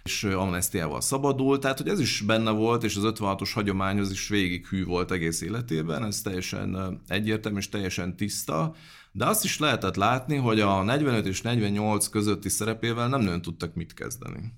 és 0.07 0.25
amnestiával 0.25 1.01
szabadult, 1.01 1.61
tehát 1.61 1.79
hogy 1.79 1.89
ez 1.89 2.01
is 2.01 2.21
benne 2.21 2.51
volt, 2.51 2.85
és 2.85 2.97
az 2.97 3.03
56-os 3.07 3.51
hagyomány 3.55 3.99
az 3.99 4.11
is 4.11 4.29
végig 4.29 4.67
hű 4.67 4.85
volt 4.85 5.11
egész 5.11 5.41
életében, 5.41 6.05
ez 6.05 6.21
teljesen 6.21 7.01
egyértelmű 7.09 7.59
és 7.59 7.69
teljesen 7.69 8.17
tiszta, 8.17 8.75
de 9.13 9.27
azt 9.27 9.45
is 9.45 9.59
lehetett 9.59 9.97
látni, 9.97 10.37
hogy 10.37 10.61
a 10.61 10.83
45 10.83 11.27
és 11.27 11.43
48 11.43 12.09
közötti 12.09 12.49
szerepével 12.49 13.09
nem 13.09 13.21
nagyon 13.21 13.43
tudtak 13.43 13.75
mit 13.75 13.95
kezdeni. 13.95 14.53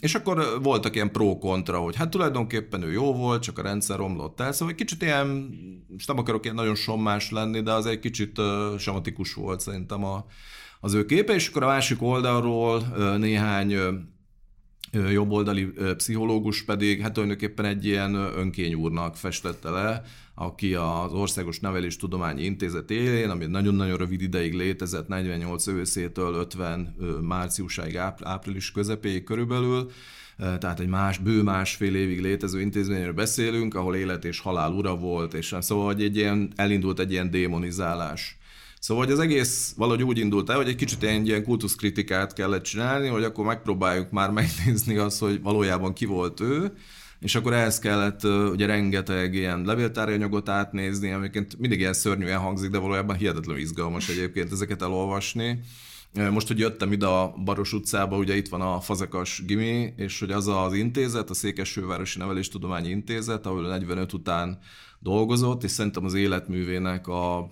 És 0.00 0.14
akkor 0.14 0.58
voltak 0.62 0.94
ilyen 0.94 1.12
pro-kontra, 1.12 1.78
hogy 1.78 1.96
hát 1.96 2.10
tulajdonképpen 2.10 2.82
ő 2.82 2.92
jó 2.92 3.14
volt, 3.14 3.42
csak 3.42 3.58
a 3.58 3.62
rendszer 3.62 3.96
romlott 3.96 4.40
el, 4.40 4.52
szóval 4.52 4.68
egy 4.68 4.80
kicsit 4.80 5.02
ilyen, 5.02 5.50
és 5.96 6.06
nem 6.06 6.18
akarok 6.18 6.44
ilyen 6.44 6.56
nagyon 6.56 6.74
sommás 6.74 7.30
lenni, 7.30 7.60
de 7.60 7.72
az 7.72 7.86
egy 7.86 7.98
kicsit 7.98 8.38
uh, 8.38 8.78
sematikus 8.78 9.34
volt 9.34 9.60
szerintem 9.60 10.04
a, 10.04 10.24
az 10.80 10.94
ő 10.94 11.04
képe, 11.04 11.34
és 11.34 11.48
akkor 11.48 11.62
a 11.62 11.66
másik 11.66 12.02
oldalról 12.02 12.76
uh, 12.76 13.18
néhány 13.18 13.74
jobboldali 15.10 15.72
pszichológus 15.96 16.62
pedig 16.62 17.00
hát 17.00 17.12
tulajdonképpen 17.12 17.64
egy 17.64 17.84
ilyen 17.84 18.14
önkényúrnak 18.14 19.16
festette 19.16 19.70
le, 19.70 20.02
aki 20.34 20.74
az 20.74 21.12
Országos 21.12 21.60
Neveléstudományi 21.60 22.42
Intézet 22.42 22.90
élén, 22.90 23.30
ami 23.30 23.46
nagyon-nagyon 23.46 23.96
rövid 23.96 24.22
ideig 24.22 24.54
létezett, 24.54 25.08
48 25.08 25.66
őszétől 25.66 26.34
50 26.34 26.96
márciusáig, 27.20 27.96
április 28.22 28.72
közepéig 28.72 29.24
körülbelül, 29.24 29.90
tehát 30.36 30.80
egy 30.80 30.88
más, 30.88 31.18
bő 31.18 31.42
másfél 31.42 31.94
évig 31.94 32.20
létező 32.20 32.60
intézményről 32.60 33.12
beszélünk, 33.12 33.74
ahol 33.74 33.96
élet 33.96 34.24
és 34.24 34.40
halál 34.40 34.72
ura 34.72 34.96
volt, 34.96 35.34
és 35.34 35.54
szóval 35.60 35.86
hogy 35.86 36.02
egy 36.02 36.16
ilyen, 36.16 36.52
elindult 36.56 36.98
egy 36.98 37.10
ilyen 37.10 37.30
démonizálás 37.30 38.38
Szóval 38.86 39.04
hogy 39.04 39.12
az 39.12 39.18
egész 39.18 39.74
valahogy 39.76 40.02
úgy 40.02 40.18
indult 40.18 40.50
el, 40.50 40.56
hogy 40.56 40.68
egy 40.68 40.74
kicsit 40.74 41.02
ilyen, 41.02 41.24
ilyen 41.24 41.44
kultuszkritikát 41.44 42.32
kellett 42.32 42.62
csinálni, 42.62 43.08
hogy 43.08 43.24
akkor 43.24 43.44
megpróbáljuk 43.44 44.10
már 44.10 44.30
megnézni 44.30 44.96
azt, 44.96 45.18
hogy 45.18 45.42
valójában 45.42 45.92
ki 45.92 46.04
volt 46.04 46.40
ő, 46.40 46.72
és 47.20 47.34
akkor 47.34 47.52
ehhez 47.52 47.78
kellett 47.78 48.24
ugye 48.24 48.66
rengeteg 48.66 49.34
ilyen 49.34 49.62
levéltári 49.64 50.12
anyagot 50.12 50.48
átnézni, 50.48 51.10
amiket 51.10 51.58
mindig 51.58 51.78
ilyen 51.78 51.92
szörnyűen 51.92 52.38
hangzik, 52.38 52.70
de 52.70 52.78
valójában 52.78 53.16
hihetetlenül 53.16 53.62
izgalmas 53.62 54.08
egyébként 54.08 54.52
ezeket 54.52 54.82
elolvasni. 54.82 55.60
Most, 56.30 56.46
hogy 56.46 56.58
jöttem 56.58 56.92
ide 56.92 57.06
a 57.06 57.34
Baros 57.44 57.72
utcába, 57.72 58.16
ugye 58.16 58.36
itt 58.36 58.48
van 58.48 58.60
a 58.60 58.80
Fazekas 58.80 59.42
Gimi, 59.46 59.92
és 59.96 60.20
hogy 60.20 60.30
az 60.30 60.46
az 60.46 60.72
intézet, 60.72 61.30
a 61.30 61.34
Székesfővárosi 61.34 62.18
Neveléstudományi 62.18 62.88
Intézet, 62.88 63.46
ahol 63.46 63.62
45 63.62 64.12
után 64.12 64.58
dolgozott, 64.98 65.64
és 65.64 65.70
szerintem 65.70 66.04
az 66.04 66.14
életművének 66.14 67.08
a 67.08 67.50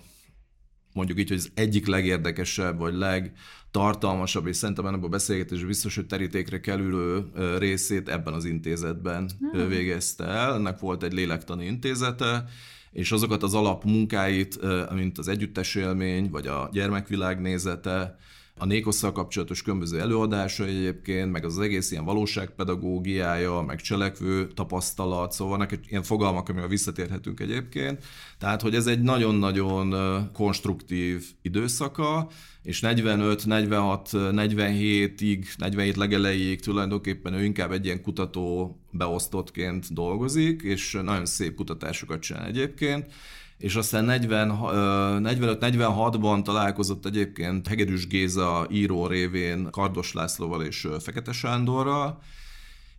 mondjuk 0.95 1.19
így, 1.19 1.27
hogy 1.27 1.37
az 1.37 1.51
egyik 1.53 1.87
legérdekesebb, 1.87 2.77
vagy 2.77 2.93
legtartalmasabb, 2.93 4.47
és 4.47 4.55
szerintem 4.55 4.85
ennek 4.85 5.03
a 5.03 5.07
beszélgetés 5.07 5.63
biztos, 5.63 5.95
hogy 5.95 6.05
terítékre 6.05 6.59
kerülő 6.59 7.25
részét 7.57 8.09
ebben 8.09 8.33
az 8.33 8.45
intézetben 8.45 9.29
hmm. 9.39 9.67
végezte 9.67 10.23
el. 10.23 10.53
Ennek 10.53 10.79
volt 10.79 11.03
egy 11.03 11.13
lélektani 11.13 11.65
intézete, 11.65 12.45
és 12.91 13.11
azokat 13.11 13.43
az 13.43 13.53
alapmunkáit, 13.53 14.59
mint 14.93 15.17
az 15.17 15.27
együttes 15.27 15.75
élmény, 15.75 16.29
vagy 16.29 16.47
a 16.47 16.69
gyermekvilág 16.71 17.41
nézete, 17.41 18.17
a 18.57 18.65
Nékosszal 18.65 19.11
kapcsolatos 19.11 19.61
különböző 19.61 19.99
előadásai 19.99 20.69
egyébként, 20.69 21.31
meg 21.31 21.45
az 21.45 21.59
egész 21.59 21.91
ilyen 21.91 22.05
valóságpedagógiája, 22.05 23.61
meg 23.61 23.81
cselekvő 23.81 24.47
tapasztalat, 24.47 25.31
szóval 25.31 25.57
vannak 25.57 25.79
ilyen 25.89 26.03
fogalmak, 26.03 26.49
amivel 26.49 26.67
visszatérhetünk 26.67 27.39
egyébként. 27.39 28.03
Tehát, 28.39 28.61
hogy 28.61 28.75
ez 28.75 28.87
egy 28.87 29.01
nagyon-nagyon 29.01 29.95
konstruktív 30.33 31.25
időszaka, 31.41 32.27
és 32.63 32.81
45, 32.81 33.45
46, 33.45 34.09
47-ig, 34.13 35.45
47 35.57 35.95
legelejéig 35.95 36.61
tulajdonképpen 36.61 37.33
ő 37.33 37.43
inkább 37.43 37.71
egy 37.71 37.85
ilyen 37.85 38.01
kutató 38.01 38.79
beosztottként 38.91 39.93
dolgozik, 39.93 40.61
és 40.61 40.99
nagyon 41.03 41.25
szép 41.25 41.55
kutatásokat 41.55 42.19
csinál 42.19 42.45
egyébként 42.45 43.07
és 43.57 43.75
aztán 43.75 44.05
45-46-ban 44.09 46.43
találkozott 46.43 47.05
egyébként 47.05 47.67
Hegedűs 47.67 48.07
Géza 48.07 48.67
író 48.71 49.07
révén 49.07 49.67
Kardos 49.71 50.13
Lászlóval 50.13 50.63
és 50.63 50.87
Fekete 50.99 51.31
Sándorral, 51.31 52.21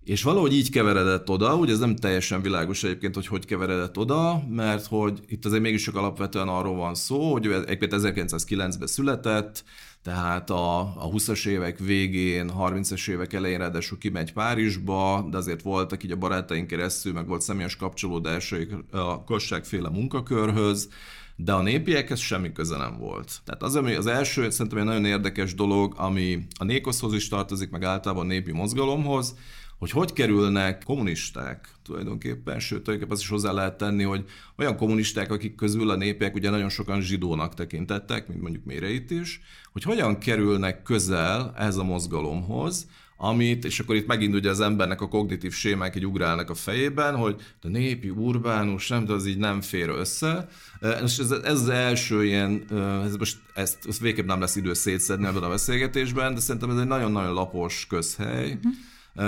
és 0.05 0.23
valahogy 0.23 0.53
így 0.53 0.71
keveredett 0.71 1.31
oda, 1.31 1.57
ugye 1.57 1.73
ez 1.73 1.79
nem 1.79 1.97
teljesen 1.97 2.43
világos 2.43 2.85
egyébként, 2.85 3.15
hogy 3.15 3.27
hogy 3.27 3.45
keveredett 3.45 3.99
oda, 3.99 4.43
mert 4.49 4.87
hogy 4.87 5.21
itt 5.29 5.45
azért 5.45 5.63
mégis 5.63 5.83
csak 5.83 5.97
alapvetően 5.97 6.49
arról 6.49 6.77
van 6.77 6.95
szó, 6.95 7.33
hogy 7.33 7.47
egyébként 7.47 7.93
1909-ben 7.97 8.87
született, 8.87 9.65
tehát 10.07 10.51
a, 10.51 10.79
a 10.81 11.09
20-as 11.09 11.47
évek 11.47 11.79
végén, 11.79 12.51
30-as 12.59 13.09
évek 13.09 13.33
elején 13.33 13.59
ráadásul 13.59 13.99
kimegy 13.99 14.33
Párizsba, 14.33 15.27
de 15.31 15.37
azért 15.37 15.63
voltak 15.63 16.05
így 16.05 16.11
a 16.11 16.17
barátaink 16.17 16.67
keresztül, 16.67 17.13
meg 17.13 17.27
volt 17.27 17.41
személyes 17.41 17.77
kapcsolódásaik 17.77 18.73
a 18.91 19.25
Kosságféle 19.25 19.89
munkakörhöz, 19.89 20.89
de 21.37 21.53
a 21.53 21.63
népiekhez 21.63 22.19
semmi 22.19 22.53
köze 22.53 22.77
nem 22.77 22.99
volt. 22.99 23.33
Tehát 23.45 23.63
az, 23.63 23.77
ami 23.77 23.95
az 23.95 24.07
első, 24.07 24.51
szerintem 24.51 24.79
egy 24.79 24.85
nagyon 24.85 25.05
érdekes 25.05 25.55
dolog, 25.55 25.95
ami 25.97 26.47
a 26.59 26.65
Nékoszhoz 26.65 27.15
is 27.15 27.29
tartozik, 27.29 27.71
meg 27.71 27.83
általában 27.83 28.25
a 28.25 28.29
népi 28.29 28.53
mozgalomhoz, 28.53 29.37
hogy 29.79 29.91
hogy 29.91 30.13
kerülnek 30.13 30.83
kommunisták 30.85 31.69
tulajdonképpen, 31.83 32.59
sőt, 32.59 32.83
tulajdonképpen 32.83 33.11
azt 33.11 33.23
is 33.23 33.29
hozzá 33.29 33.53
lehet 33.53 33.79
tenni, 33.79 34.03
hogy 34.03 34.25
olyan 34.57 34.77
kommunisták, 34.77 35.31
akik 35.31 35.55
közül 35.55 35.91
a 35.91 35.97
népek 35.97 36.35
ugye 36.35 36.51
nagyon 36.51 36.69
sokan 36.69 37.01
zsidónak 37.01 37.55
tekintettek, 37.55 38.29
mint 38.29 38.43
mondjuk 38.43 38.65
Méreit 38.65 39.11
is, 39.11 39.41
hogy 39.73 39.83
hogyan 39.83 40.19
kerülnek 40.19 40.83
közel 40.83 41.55
ez 41.57 41.77
a 41.77 41.85
mozgalomhoz, 41.85 42.87
amit, 43.19 43.65
és 43.65 43.81
akkor 43.81 43.95
itt 43.95 44.07
megint 44.07 44.35
ugye 44.35 44.51
az 44.51 44.61
embernek 44.61 45.01
a 45.01 45.09
kognitív 45.09 45.53
sémák 45.53 45.97
egy 45.97 46.07
ugrálnak 46.07 46.51
a 46.51 46.55
fejében, 46.55 47.17
hogy 47.17 47.41
a 47.63 47.69
népi, 47.69 48.11
urbánus, 48.11 48.89
nem, 48.89 49.05
de 49.05 49.13
az 49.13 49.27
így 49.27 49.39
nem 49.39 49.61
fér 49.61 49.89
össze. 49.89 50.49
És 50.81 51.19
ez, 51.19 51.31
ez 51.31 51.61
az 51.61 51.69
első 51.69 52.25
ilyen, 52.25 52.65
ez 53.05 53.17
most 53.17 53.39
ezt, 53.55 53.79
ezt 53.89 54.01
végképp 54.01 54.27
nem 54.27 54.41
lesz 54.41 54.57
idő 54.57 54.75
szétszedni 54.75 55.27
ebben 55.27 55.43
a 55.43 55.49
beszélgetésben, 55.49 56.35
de 56.35 56.41
szerintem 56.41 56.71
ez 56.71 56.79
egy 56.79 56.87
nagyon-nagyon 56.87 57.33
lapos 57.33 57.87
közhely, 57.89 58.53
uh-huh 58.53 58.73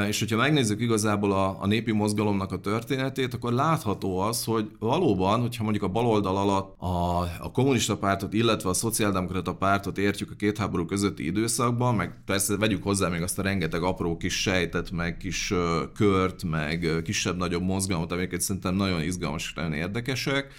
és 0.08 0.18
hogyha 0.18 0.36
megnézzük 0.36 0.80
igazából 0.80 1.32
a, 1.32 1.56
a 1.60 1.66
népi 1.66 1.92
mozgalomnak 1.92 2.52
a 2.52 2.58
történetét, 2.58 3.34
akkor 3.34 3.52
látható 3.52 4.18
az, 4.18 4.44
hogy 4.44 4.70
valóban, 4.78 5.40
hogyha 5.40 5.62
mondjuk 5.62 5.84
a 5.84 5.88
baloldal 5.88 6.36
alatt 6.36 6.80
a, 6.80 7.20
a 7.20 7.50
kommunista 7.52 7.96
pártot, 7.96 8.32
illetve 8.32 8.68
a 8.68 8.74
szociáldemokrata 8.74 9.54
pártot 9.54 9.98
értjük 9.98 10.30
a 10.30 10.34
két 10.34 10.58
háború 10.58 10.84
közötti 10.84 11.24
időszakban, 11.24 11.94
meg 11.94 12.22
persze 12.26 12.56
vegyük 12.56 12.82
hozzá 12.82 13.08
még 13.08 13.22
azt 13.22 13.38
a 13.38 13.42
rengeteg 13.42 13.82
apró 13.82 14.16
kis 14.16 14.40
sejtet, 14.40 14.90
meg 14.90 15.16
kis 15.16 15.54
kört, 15.94 16.44
meg 16.44 17.02
kisebb-nagyobb 17.04 17.62
mozgalmat, 17.62 18.12
amiket 18.12 18.40
szerintem 18.40 18.74
nagyon 18.74 19.02
izgalmas, 19.02 19.52
nagyon 19.54 19.72
érdekesek, 19.72 20.52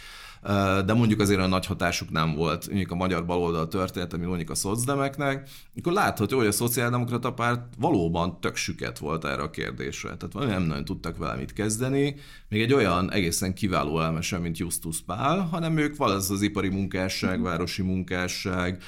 de 0.85 0.93
mondjuk 0.93 1.19
azért 1.19 1.39
a 1.39 1.47
nagy 1.47 1.65
hatásuk 1.65 2.09
nem 2.09 2.35
volt, 2.35 2.67
mondjuk 2.67 2.91
a 2.91 2.95
magyar 2.95 3.25
baloldal 3.25 3.67
történet, 3.67 4.13
ami 4.13 4.25
mondjuk 4.25 4.49
a 4.49 4.55
szocdemeknek, 4.55 5.49
akkor 5.77 5.93
látható, 5.93 6.37
hogy 6.37 6.47
a 6.47 6.51
szociáldemokrata 6.51 7.33
párt 7.33 7.73
valóban 7.77 8.39
tök 8.39 8.55
süket 8.55 8.97
volt 8.97 9.25
erre 9.25 9.41
a 9.41 9.49
kérdésre. 9.49 10.15
Tehát 10.17 10.49
nem 10.49 10.63
nagyon 10.63 10.85
tudtak 10.85 11.17
vele 11.17 11.35
mit 11.35 11.53
kezdeni, 11.53 12.15
még 12.49 12.61
egy 12.61 12.73
olyan 12.73 13.11
egészen 13.11 13.53
kiváló 13.53 14.01
elmese, 14.01 14.37
mint 14.37 14.57
Justus 14.57 15.01
Pál, 15.01 15.39
hanem 15.39 15.77
ők 15.77 15.95
valószínűleg 15.95 16.37
az 16.37 16.41
ipari 16.41 16.69
munkásság, 16.69 17.41
városi 17.41 17.81
munkásság, 17.81 18.83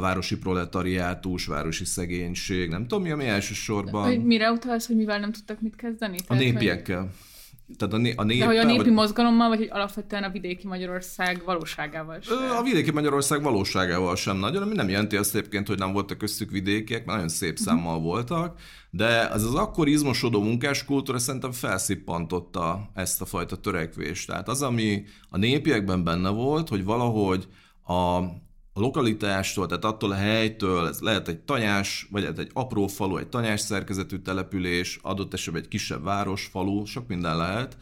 városi 0.00 0.36
proletariátus, 0.36 1.46
városi 1.46 1.84
szegénység, 1.84 2.68
nem 2.68 2.86
tudom 2.86 3.02
mi, 3.02 3.10
ami 3.10 3.26
elsősorban... 3.26 4.14
Mire 4.14 4.50
utalsz, 4.50 4.86
hogy 4.86 4.96
mivel 4.96 5.18
nem 5.18 5.32
tudtak 5.32 5.60
mit 5.60 5.76
kezdeni? 5.76 6.16
A 6.26 6.34
népiekkel. 6.34 7.00
Hogy... 7.00 7.10
Tehát 7.78 7.94
a, 7.94 7.96
né- 7.96 8.18
a 8.18 8.22
néppel, 8.22 8.48
De 8.48 8.54
hogy 8.54 8.64
a 8.64 8.66
népi 8.68 8.82
vagy... 8.82 8.92
mozgalommal, 8.92 9.48
vagy 9.48 9.58
hogy 9.58 9.68
alapvetően 9.70 10.22
a 10.22 10.30
vidéki 10.30 10.66
Magyarország 10.66 11.42
valóságával 11.44 12.20
sem? 12.20 12.36
A 12.58 12.62
vidéki 12.62 12.90
Magyarország 12.90 13.42
valóságával 13.42 14.16
sem 14.16 14.36
nagyon, 14.36 14.62
ami 14.62 14.74
nem 14.74 14.88
jelenti 14.88 15.16
azt 15.16 15.34
egyébként, 15.34 15.66
hogy 15.66 15.78
nem 15.78 15.92
voltak 15.92 16.18
köztük 16.18 16.50
vidékiek, 16.50 17.04
mert 17.04 17.18
nagyon 17.18 17.28
szép 17.28 17.50
uh-huh. 17.50 17.66
számmal 17.66 18.00
voltak, 18.00 18.60
de 18.90 19.28
az 19.32 19.44
az 19.44 19.54
akkor 19.54 19.88
izmosodó 19.88 20.42
munkáskultúra 20.42 21.18
szerintem 21.18 21.52
felszippantotta 21.52 22.90
ezt 22.94 23.20
a 23.20 23.24
fajta 23.24 23.56
törekvést. 23.56 24.26
Tehát 24.26 24.48
az, 24.48 24.62
ami 24.62 25.04
a 25.28 25.36
népiekben 25.36 26.04
benne 26.04 26.28
volt, 26.28 26.68
hogy 26.68 26.84
valahogy 26.84 27.48
a, 27.86 28.22
a 28.76 28.80
lokalitástól, 28.80 29.66
tehát 29.66 29.84
attól 29.84 30.10
a 30.10 30.14
helytől, 30.14 30.86
ez 30.86 31.00
lehet 31.00 31.28
egy 31.28 31.38
tanyás, 31.38 32.08
vagy 32.10 32.24
egy 32.24 32.50
apró 32.52 32.86
falu, 32.86 33.16
egy 33.16 33.26
tanyás 33.26 33.60
szerkezetű 33.60 34.18
település, 34.18 34.98
adott 35.02 35.34
esetben 35.34 35.62
egy 35.62 35.68
kisebb 35.68 36.04
város, 36.04 36.48
falu, 36.52 36.84
sok 36.84 37.08
minden 37.08 37.36
lehet. 37.36 37.76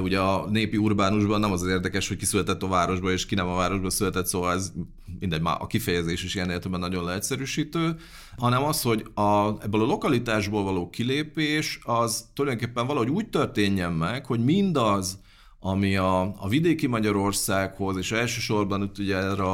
Ugye 0.00 0.20
a 0.20 0.46
népi 0.50 0.76
urbánusban 0.76 1.40
nem 1.40 1.52
az 1.52 1.62
az 1.62 1.68
érdekes, 1.68 2.08
hogy 2.08 2.16
ki 2.16 2.24
született 2.24 2.62
a 2.62 2.68
városba, 2.68 3.12
és 3.12 3.26
ki 3.26 3.34
nem 3.34 3.48
a 3.48 3.54
városba 3.54 3.90
született, 3.90 4.26
szóval 4.26 4.52
ez 4.52 4.72
mindegy, 5.18 5.40
már 5.40 5.56
a 5.60 5.66
kifejezés 5.66 6.24
is 6.24 6.34
ilyen 6.34 6.50
értelemben 6.50 6.90
nagyon 6.90 7.04
leegyszerűsítő, 7.04 7.96
hanem 8.36 8.64
az, 8.64 8.82
hogy 8.82 9.06
a, 9.14 9.48
ebből 9.62 9.82
a 9.82 9.86
lokalitásból 9.86 10.62
való 10.62 10.90
kilépés, 10.90 11.78
az 11.82 12.28
tulajdonképpen 12.34 12.86
valahogy 12.86 13.10
úgy 13.10 13.28
történjen 13.28 13.92
meg, 13.92 14.26
hogy 14.26 14.44
mindaz, 14.44 15.18
ami 15.66 15.96
a, 15.96 16.20
a 16.20 16.48
vidéki 16.48 16.86
Magyarországhoz, 16.86 17.96
és 17.96 18.12
elsősorban 18.12 18.82
itt 18.82 18.98
ugye 18.98 19.16
erre 19.16 19.44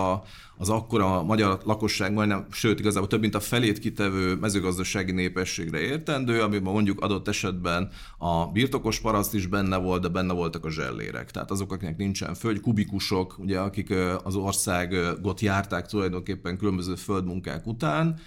az 0.57 0.69
akkora 0.69 1.23
magyar 1.23 1.61
lakosság 1.65 2.13
majdnem, 2.13 2.47
sőt 2.51 2.79
igazából 2.79 3.09
több 3.09 3.21
mint 3.21 3.35
a 3.35 3.41
felét 3.41 3.79
kitevő 3.79 4.35
mezőgazdasági 4.35 5.13
népességre 5.13 5.79
értendő, 5.79 6.43
amiben 6.43 6.73
mondjuk 6.73 7.01
adott 7.01 7.29
esetben 7.29 7.91
a 8.19 8.47
birtokos 8.47 9.01
paraszt 9.01 9.35
is 9.35 9.47
benne 9.47 9.77
volt, 9.77 10.03
de 10.03 10.09
benne 10.09 10.33
voltak 10.33 10.65
a 10.65 10.71
zsellérek. 10.71 11.31
Tehát 11.31 11.51
azok, 11.51 11.73
akiknek 11.73 11.97
nincsen 11.97 12.35
föld, 12.35 12.61
kubikusok, 12.61 13.39
ugye, 13.39 13.59
akik 13.59 13.95
az 14.25 14.35
országot 14.35 15.41
járták 15.41 15.87
tulajdonképpen 15.87 16.59
különböző 16.59 16.95
földmunkák 16.95 17.67
után. 17.67 18.21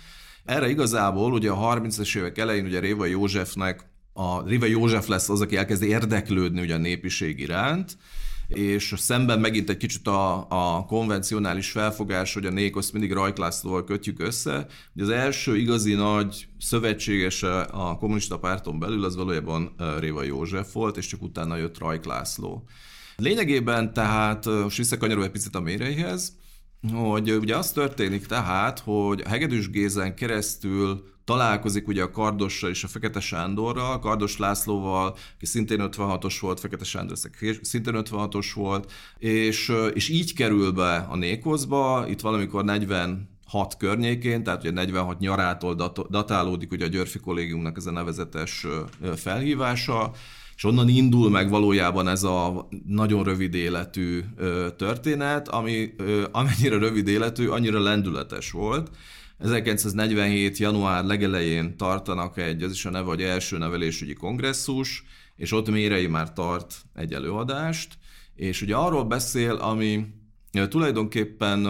Erre 0.45 0.69
igazából 0.69 1.31
ugye 1.31 1.49
a 1.49 1.75
30-es 1.75 2.17
évek 2.17 2.37
elején 2.37 2.65
ugye 2.65 2.79
Réva 2.79 3.05
Józsefnek 3.05 3.93
a 4.17 4.47
Riva 4.47 4.65
József 4.65 5.07
lesz 5.07 5.29
az, 5.29 5.41
aki 5.41 5.57
elkezd 5.57 5.83
érdeklődni 5.83 6.61
ugye 6.61 6.73
a 6.73 6.77
népiség 6.77 7.39
iránt, 7.39 7.97
és 8.47 8.93
szemben 8.97 9.39
megint 9.39 9.69
egy 9.69 9.77
kicsit 9.77 10.07
a, 10.07 10.45
a 10.49 10.85
konvencionális 10.85 11.71
felfogás, 11.71 12.33
hogy 12.33 12.45
a 12.45 12.49
Nékoszt 12.49 12.93
mindig 12.93 13.11
Rajk 13.11 13.37
Lászlóval 13.37 13.83
kötjük 13.83 14.19
össze. 14.19 14.67
Ugye 14.93 15.03
az 15.03 15.09
első 15.09 15.57
igazi 15.57 15.93
nagy 15.93 16.47
szövetségese 16.59 17.61
a 17.61 17.97
kommunista 17.97 18.39
párton 18.39 18.79
belül 18.79 19.03
az 19.03 19.15
valójában 19.15 19.75
Réva 19.99 20.23
József 20.23 20.73
volt, 20.73 20.97
és 20.97 21.05
csak 21.05 21.21
utána 21.21 21.55
jött 21.55 21.77
Rajk 21.77 22.05
László. 22.05 22.63
Lényegében 23.15 23.93
tehát, 23.93 24.45
most 24.45 24.77
visszakanyarul 24.77 25.23
egy 25.23 25.31
picit 25.31 25.55
a 25.55 25.61
méreihez, 25.61 26.37
hogy 26.93 27.31
ugye 27.31 27.55
az 27.55 27.71
történik 27.71 28.25
tehát, 28.25 28.79
hogy 28.79 29.21
a 29.25 29.29
Hegedűs 29.29 29.69
Gézen 29.69 30.15
keresztül 30.15 31.03
találkozik 31.25 31.87
ugye 31.87 32.03
a 32.03 32.11
Kardossal 32.11 32.69
és 32.69 32.83
a 32.83 32.87
Fekete 32.87 33.19
Sándorral, 33.19 33.99
Kardos 33.99 34.37
Lászlóval, 34.37 35.15
aki 35.35 35.45
szintén 35.45 35.79
56-os 35.81 36.37
volt, 36.39 36.59
Fekete 36.59 36.83
Sándor 36.83 37.17
szintén 37.61 37.93
56-os 37.97 38.51
volt, 38.53 38.91
és, 39.17 39.71
és 39.93 40.09
így 40.09 40.33
kerül 40.33 40.71
be 40.71 40.95
a 40.95 41.15
Nékozba, 41.15 42.05
itt 42.07 42.21
valamikor 42.21 42.63
40 42.63 43.33
6 43.45 43.77
környékén, 43.77 44.43
tehát 44.43 44.61
ugye 44.61 44.71
46 44.71 45.19
nyarától 45.19 45.75
datálódik 46.09 46.71
ugye 46.71 46.85
a 46.85 46.89
Györfi 46.89 47.19
kollégiumnak 47.19 47.77
ez 47.77 47.85
a 47.85 47.91
nevezetes 47.91 48.67
felhívása, 49.15 50.11
és 50.55 50.63
onnan 50.63 50.89
indul 50.89 51.29
meg 51.29 51.49
valójában 51.49 52.07
ez 52.07 52.23
a 52.23 52.67
nagyon 52.85 53.23
rövid 53.23 53.53
életű 53.53 54.21
történet, 54.77 55.47
ami 55.47 55.95
amennyire 56.31 56.77
rövid 56.77 57.07
életű, 57.07 57.47
annyira 57.47 57.79
lendületes 57.79 58.51
volt, 58.51 58.91
1947. 59.39 60.57
január 60.57 61.03
legelején 61.03 61.77
tartanak 61.77 62.37
egy, 62.37 62.63
ez 62.63 62.71
is 62.71 62.85
a 62.85 62.89
neve, 62.89 63.05
vagy 63.05 63.21
első 63.21 63.57
nevelésügyi 63.57 64.13
kongresszus, 64.13 65.03
és 65.35 65.51
ott 65.51 65.69
Mérei 65.69 66.07
már 66.07 66.33
tart 66.33 66.75
egy 66.93 67.13
előadást, 67.13 67.97
és 68.35 68.61
ugye 68.61 68.75
arról 68.75 69.03
beszél, 69.03 69.53
ami 69.53 70.05
tulajdonképpen 70.69 71.65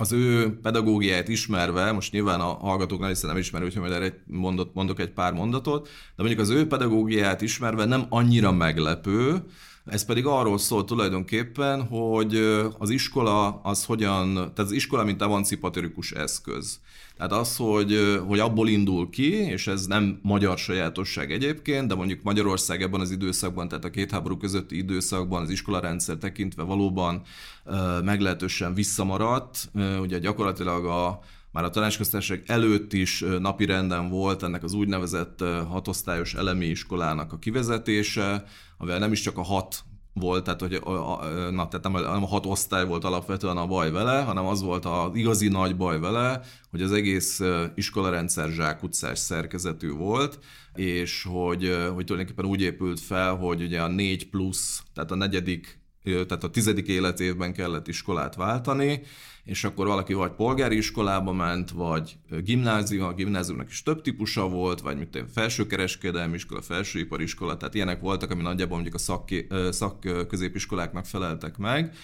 az 0.00 0.12
ő 0.12 0.58
pedagógiáját 0.62 1.28
ismerve, 1.28 1.92
most 1.92 2.12
nyilván 2.12 2.40
a 2.40 2.44
hallgatók 2.44 3.06
hiszen 3.06 3.30
nem 3.30 3.38
ismerő, 3.38 3.64
hogy 3.64 3.76
majd 3.76 3.92
erre 3.92 4.24
mondok 4.72 5.00
egy 5.00 5.10
pár 5.10 5.32
mondatot, 5.32 5.84
de 6.16 6.22
mondjuk 6.22 6.40
az 6.40 6.48
ő 6.48 6.66
pedagógiáját 6.66 7.40
ismerve 7.40 7.84
nem 7.84 8.06
annyira 8.08 8.52
meglepő, 8.52 9.42
Ez 9.90 10.04
pedig 10.04 10.26
arról 10.26 10.58
szól 10.58 10.84
tulajdonképpen, 10.84 11.86
hogy 11.86 12.34
az 12.78 12.90
iskola 12.90 13.60
az 13.62 13.84
hogyan, 13.84 14.34
tehát 14.34 14.58
az 14.58 14.72
iskola 14.72 15.04
mint 15.04 15.22
emancipatorikus 15.22 16.12
eszköz. 16.12 16.80
Tehát 17.16 17.32
az, 17.32 17.56
hogy, 17.56 18.20
hogy 18.26 18.38
abból 18.38 18.68
indul 18.68 19.10
ki, 19.10 19.32
és 19.32 19.66
ez 19.66 19.86
nem 19.86 20.18
magyar 20.22 20.58
sajátosság 20.58 21.32
egyébként, 21.32 21.88
de 21.88 21.94
mondjuk 21.94 22.22
Magyarország 22.22 22.82
ebben 22.82 23.00
az 23.00 23.10
időszakban, 23.10 23.68
tehát 23.68 23.84
a 23.84 23.90
két 23.90 24.10
háború 24.10 24.36
közötti 24.36 24.76
időszakban 24.76 25.42
az 25.42 25.50
iskolarendszer 25.50 26.16
tekintve 26.16 26.62
valóban 26.62 27.22
meglehetősen 28.04 28.74
visszamaradt. 28.74 29.70
Ugye 30.00 30.18
gyakorlatilag 30.18 30.84
a, 30.84 31.20
már 31.52 31.64
a 31.64 31.70
tanácsköztársaság 31.70 32.42
előtt 32.46 32.92
is 32.92 33.24
napi 33.40 33.64
renden 33.64 34.08
volt 34.08 34.42
ennek 34.42 34.64
az 34.64 34.72
úgynevezett 34.72 35.44
hatosztályos 35.68 36.34
elemi 36.34 36.66
iskolának 36.66 37.32
a 37.32 37.38
kivezetése, 37.38 38.44
amivel 38.78 38.98
nem 38.98 39.12
is 39.12 39.20
csak 39.20 39.38
a 39.38 39.42
hat 39.42 39.84
volt, 40.12 40.44
tehát, 40.44 40.60
hogy 40.60 40.74
a, 40.74 41.20
a, 41.20 41.26
na, 41.50 41.68
tehát 41.68 41.82
nem, 41.82 41.92
nem 41.92 42.22
a 42.22 42.26
hat 42.26 42.46
osztály 42.46 42.86
volt 42.86 43.04
alapvetően 43.04 43.56
a 43.56 43.66
baj 43.66 43.90
vele, 43.90 44.20
hanem 44.20 44.46
az 44.46 44.62
volt 44.62 44.84
az 44.84 45.14
igazi 45.14 45.48
nagy 45.48 45.76
baj 45.76 46.00
vele, 46.00 46.40
hogy 46.70 46.82
az 46.82 46.92
egész 46.92 47.40
iskolarendszer 47.74 48.50
zsákutcás 48.50 49.18
szerkezetű 49.18 49.90
volt, 49.90 50.38
és 50.74 51.22
hogy, 51.22 51.76
hogy 51.94 52.04
tulajdonképpen 52.04 52.44
úgy 52.44 52.60
épült 52.60 53.00
fel, 53.00 53.34
hogy 53.36 53.62
ugye 53.62 53.80
a 53.82 53.88
négy 53.88 54.28
plusz, 54.28 54.82
tehát 54.94 55.10
a 55.10 55.14
negyedik 55.14 55.76
tehát 56.02 56.44
a 56.44 56.50
tizedik 56.50 56.88
életévben 56.88 57.52
kellett 57.52 57.88
iskolát 57.88 58.34
váltani, 58.34 59.02
és 59.48 59.64
akkor 59.64 59.86
valaki 59.86 60.12
vagy 60.12 60.30
polgári 60.30 60.76
iskolába 60.76 61.32
ment, 61.32 61.70
vagy 61.70 62.16
gimnázium, 62.44 63.06
a 63.06 63.12
gimnáziumnak 63.12 63.68
is 63.68 63.82
több 63.82 64.00
típusa 64.00 64.48
volt, 64.48 64.80
vagy 64.80 64.96
mint 64.96 65.24
felsőkereskedelmi 65.32 66.34
iskola, 66.34 66.62
felsőipariskola, 66.62 67.56
tehát 67.56 67.74
ilyenek 67.74 68.00
voltak, 68.00 68.30
ami 68.30 68.42
nagyjából 68.42 68.74
mondjuk 68.74 68.94
a 68.94 68.98
szak, 68.98 69.28
szakközépiskoláknak 69.70 71.06
feleltek 71.06 71.56
meg. 71.56 71.94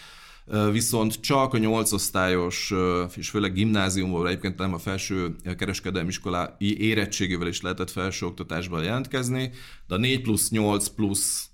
Viszont 0.73 1.21
csak 1.21 1.55
a 1.55 1.59
nyolc 1.59 1.93
osztályos, 1.93 2.73
és 3.17 3.31
főleg 3.31 3.53
gimnáziumból, 3.53 4.29
egyébként 4.29 4.59
nem 4.59 4.75
a 4.75 4.79
felső 4.79 5.37
kereskedelmi 5.57 6.09
iskola 6.09 6.57
érettségével 6.59 7.49
is 7.49 7.61
lehetett 7.61 7.91
felsőoktatásban 7.91 8.83
jelentkezni, 8.83 9.51
de 9.87 9.95
a 9.95 9.99
4 9.99 10.21
plusz 10.21 10.51
8 10.51 10.89
plusz 10.89 11.49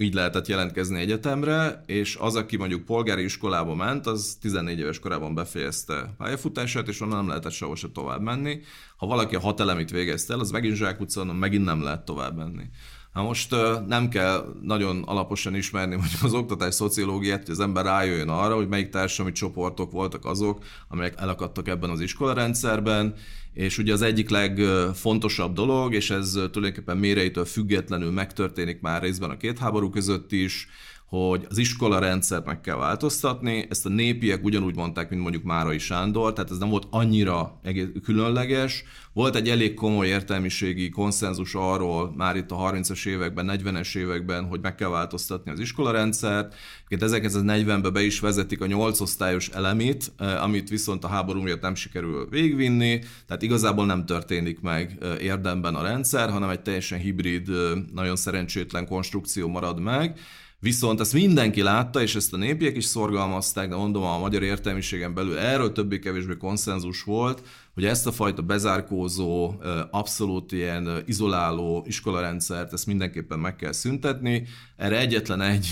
így 0.00 0.14
lehetett 0.14 0.46
jelentkezni 0.46 1.00
egyetemre, 1.00 1.82
és 1.86 2.16
az, 2.20 2.36
aki 2.36 2.56
mondjuk 2.56 2.84
polgári 2.84 3.24
iskolába 3.24 3.74
ment, 3.74 4.06
az 4.06 4.36
14 4.40 4.78
éves 4.78 4.98
korában 4.98 5.34
befejezte 5.34 6.14
pályafutását, 6.18 6.88
és 6.88 7.00
onnan 7.00 7.16
nem 7.16 7.28
lehetett 7.28 7.52
sehova 7.52 7.76
se 7.76 7.88
tovább 7.92 8.20
menni. 8.20 8.60
Ha 8.96 9.06
valaki 9.06 9.34
a 9.34 9.40
hat 9.40 9.60
elemit 9.60 9.90
végezte 9.90 10.32
el, 10.32 10.40
az 10.40 10.50
megint 10.50 10.76
zsákutca, 10.76 11.20
onnan 11.20 11.36
megint 11.36 11.64
nem 11.64 11.82
lehet 11.82 12.04
tovább 12.04 12.36
menni. 12.36 12.64
Na 13.12 13.22
most 13.22 13.54
nem 13.86 14.08
kell 14.08 14.54
nagyon 14.62 15.02
alaposan 15.02 15.54
ismerni 15.54 15.94
mondjuk 15.94 16.22
az 16.22 16.32
oktatás 16.34 16.74
szociológiát, 16.74 17.40
hogy 17.40 17.50
az 17.50 17.60
ember 17.60 17.84
rájöjjön 17.84 18.28
arra, 18.28 18.54
hogy 18.54 18.68
melyik 18.68 18.88
társadalmi 18.88 19.32
csoportok 19.32 19.90
voltak 19.90 20.24
azok, 20.24 20.64
amelyek 20.88 21.14
elakadtak 21.16 21.68
ebben 21.68 21.90
az 21.90 22.00
iskolarendszerben, 22.00 23.14
és 23.54 23.78
ugye 23.78 23.92
az 23.92 24.02
egyik 24.02 24.28
legfontosabb 24.28 25.54
dolog, 25.54 25.94
és 25.94 26.10
ez 26.10 26.30
tulajdonképpen 26.30 26.96
méreitől 26.96 27.44
függetlenül 27.44 28.10
megtörténik 28.10 28.80
már 28.80 29.02
részben 29.02 29.30
a 29.30 29.36
két 29.36 29.58
háború 29.58 29.90
között 29.90 30.32
is, 30.32 30.68
hogy 31.10 31.46
az 31.48 31.58
iskola 31.58 31.98
rendszert 31.98 32.46
meg 32.46 32.60
kell 32.60 32.76
változtatni, 32.76 33.66
ezt 33.70 33.86
a 33.86 33.88
népiek 33.88 34.44
ugyanúgy 34.44 34.74
mondták, 34.74 35.10
mint 35.10 35.22
mondjuk 35.22 35.42
Márai 35.42 35.78
Sándor, 35.78 36.32
tehát 36.32 36.50
ez 36.50 36.58
nem 36.58 36.68
volt 36.68 36.86
annyira 36.90 37.60
különleges. 38.02 38.84
Volt 39.12 39.36
egy 39.36 39.48
elég 39.48 39.74
komoly 39.74 40.06
értelmiségi 40.06 40.88
konszenzus 40.88 41.54
arról 41.54 42.12
már 42.16 42.36
itt 42.36 42.50
a 42.50 42.56
30-as 42.56 43.06
években, 43.06 43.50
40-es 43.50 43.96
években, 43.96 44.44
hogy 44.44 44.60
meg 44.60 44.74
kell 44.74 44.88
változtatni 44.88 45.50
az 45.50 45.58
iskolarendszert. 45.60 46.54
1940-ben 46.88 47.92
be 47.92 48.02
is 48.02 48.20
vezetik 48.20 48.60
a 48.60 48.66
8 48.66 49.00
osztályos 49.00 49.48
elemét, 49.48 50.12
eh, 50.16 50.42
amit 50.42 50.68
viszont 50.68 51.04
a 51.04 51.08
háború 51.08 51.40
miatt 51.40 51.60
nem 51.60 51.74
sikerül 51.74 52.28
végvinni, 52.28 52.98
tehát 53.26 53.42
igazából 53.42 53.86
nem 53.86 54.06
történik 54.06 54.60
meg 54.60 54.98
eh, 55.00 55.22
érdemben 55.22 55.74
a 55.74 55.82
rendszer, 55.82 56.30
hanem 56.30 56.48
egy 56.48 56.62
teljesen 56.62 56.98
hibrid, 56.98 57.48
eh, 57.48 57.56
nagyon 57.92 58.16
szerencsétlen 58.16 58.86
konstrukció 58.86 59.48
marad 59.48 59.80
meg. 59.80 60.18
Viszont 60.62 61.00
ezt 61.00 61.12
mindenki 61.12 61.62
látta, 61.62 62.02
és 62.02 62.14
ezt 62.14 62.32
a 62.32 62.36
népiek 62.36 62.76
is 62.76 62.84
szorgalmazták, 62.84 63.68
de 63.68 63.76
mondom, 63.76 64.02
a 64.02 64.18
magyar 64.18 64.42
értelmiségen 64.42 65.14
belül 65.14 65.38
erről 65.38 65.72
többé-kevésbé 65.72 66.36
konszenzus 66.36 67.02
volt, 67.02 67.42
hogy 67.74 67.84
ezt 67.84 68.06
a 68.06 68.12
fajta 68.12 68.42
bezárkózó, 68.42 69.54
abszolút 69.90 70.52
ilyen 70.52 71.02
izoláló 71.06 71.84
iskolarendszert, 71.86 72.72
ezt 72.72 72.86
mindenképpen 72.86 73.38
meg 73.38 73.56
kell 73.56 73.72
szüntetni. 73.72 74.46
Erre 74.76 74.98
egyetlen 74.98 75.40
egy, 75.40 75.68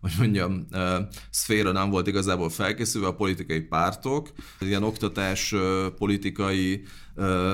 hogy 0.00 0.12
mondjam, 0.18 0.66
szféra 1.30 1.72
nem 1.72 1.90
volt 1.90 2.06
igazából 2.06 2.50
felkészülve, 2.50 3.06
a 3.06 3.14
politikai 3.14 3.60
pártok. 3.60 4.32
Ilyen 4.60 4.82
oktatás 4.82 5.54
politikai 5.98 6.82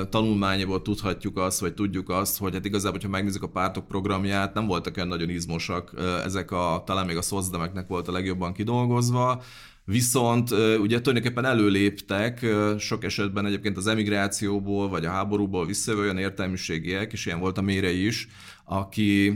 tanulmányából 0.09 0.81
tudhatjuk 0.81 1.37
azt, 1.37 1.59
vagy 1.59 1.73
tudjuk 1.73 2.09
azt, 2.09 2.37
hogy 2.37 2.53
hát 2.53 2.65
igazából, 2.65 2.99
ha 3.01 3.09
megnézzük 3.09 3.43
a 3.43 3.49
pártok 3.49 3.87
programját, 3.87 4.53
nem 4.53 4.67
voltak 4.67 4.95
olyan 4.97 5.07
nagyon 5.07 5.29
izmosak, 5.29 5.93
ezek 6.25 6.51
a, 6.51 6.83
talán 6.85 7.05
még 7.05 7.17
a 7.17 7.21
szozdemeknek 7.21 7.87
volt 7.87 8.07
a 8.07 8.11
legjobban 8.11 8.53
kidolgozva, 8.53 9.43
Viszont 9.85 10.51
ugye 10.51 11.01
tulajdonképpen 11.01 11.45
előléptek 11.45 12.45
sok 12.77 13.03
esetben 13.03 13.45
egyébként 13.45 13.77
az 13.77 13.87
emigrációból, 13.87 14.89
vagy 14.89 15.05
a 15.05 15.09
háborúból 15.09 15.65
visszajövő 15.65 16.03
olyan 16.03 16.17
értelmiségiek, 16.17 17.13
és 17.13 17.25
ilyen 17.25 17.39
volt 17.39 17.57
a 17.57 17.61
mére 17.61 17.91
is, 17.91 18.27
aki 18.65 19.33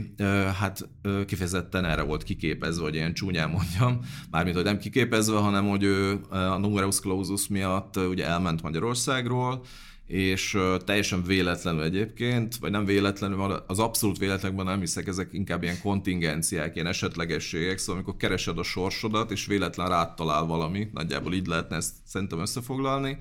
hát 0.58 0.88
kifejezetten 1.26 1.84
erre 1.84 2.02
volt 2.02 2.22
kiképezve, 2.22 2.82
hogy 2.82 2.94
ilyen 2.94 3.14
csúnyán 3.14 3.50
mondjam, 3.50 4.00
mármint, 4.30 4.56
hogy 4.56 4.64
nem 4.64 4.78
kiképezve, 4.78 5.36
hanem 5.36 5.68
hogy 5.68 5.82
ő 5.82 6.20
a 6.28 6.58
numerus 6.58 7.00
clausus 7.00 7.48
miatt 7.48 7.96
ugye 7.96 8.26
elment 8.26 8.62
Magyarországról, 8.62 9.64
és 10.08 10.58
teljesen 10.84 11.22
véletlenül 11.22 11.82
egyébként, 11.82 12.56
vagy 12.56 12.70
nem 12.70 12.84
véletlenül, 12.84 13.64
az 13.66 13.78
abszolút 13.78 14.18
véletlenben 14.18 14.64
nem 14.64 14.80
hiszek, 14.80 15.06
ezek 15.06 15.28
inkább 15.32 15.62
ilyen 15.62 15.80
kontingenciák, 15.80 16.74
ilyen 16.74 16.86
esetlegességek, 16.86 17.78
szóval 17.78 17.94
amikor 17.94 18.16
keresed 18.16 18.58
a 18.58 18.62
sorsodat, 18.62 19.30
és 19.30 19.46
véletlen 19.46 19.88
rád 19.88 20.14
talál 20.14 20.44
valami, 20.44 20.88
nagyjából 20.92 21.34
így 21.34 21.46
lehetne 21.46 21.76
ezt 21.76 21.94
szerintem 22.04 22.40
összefoglalni, 22.40 23.18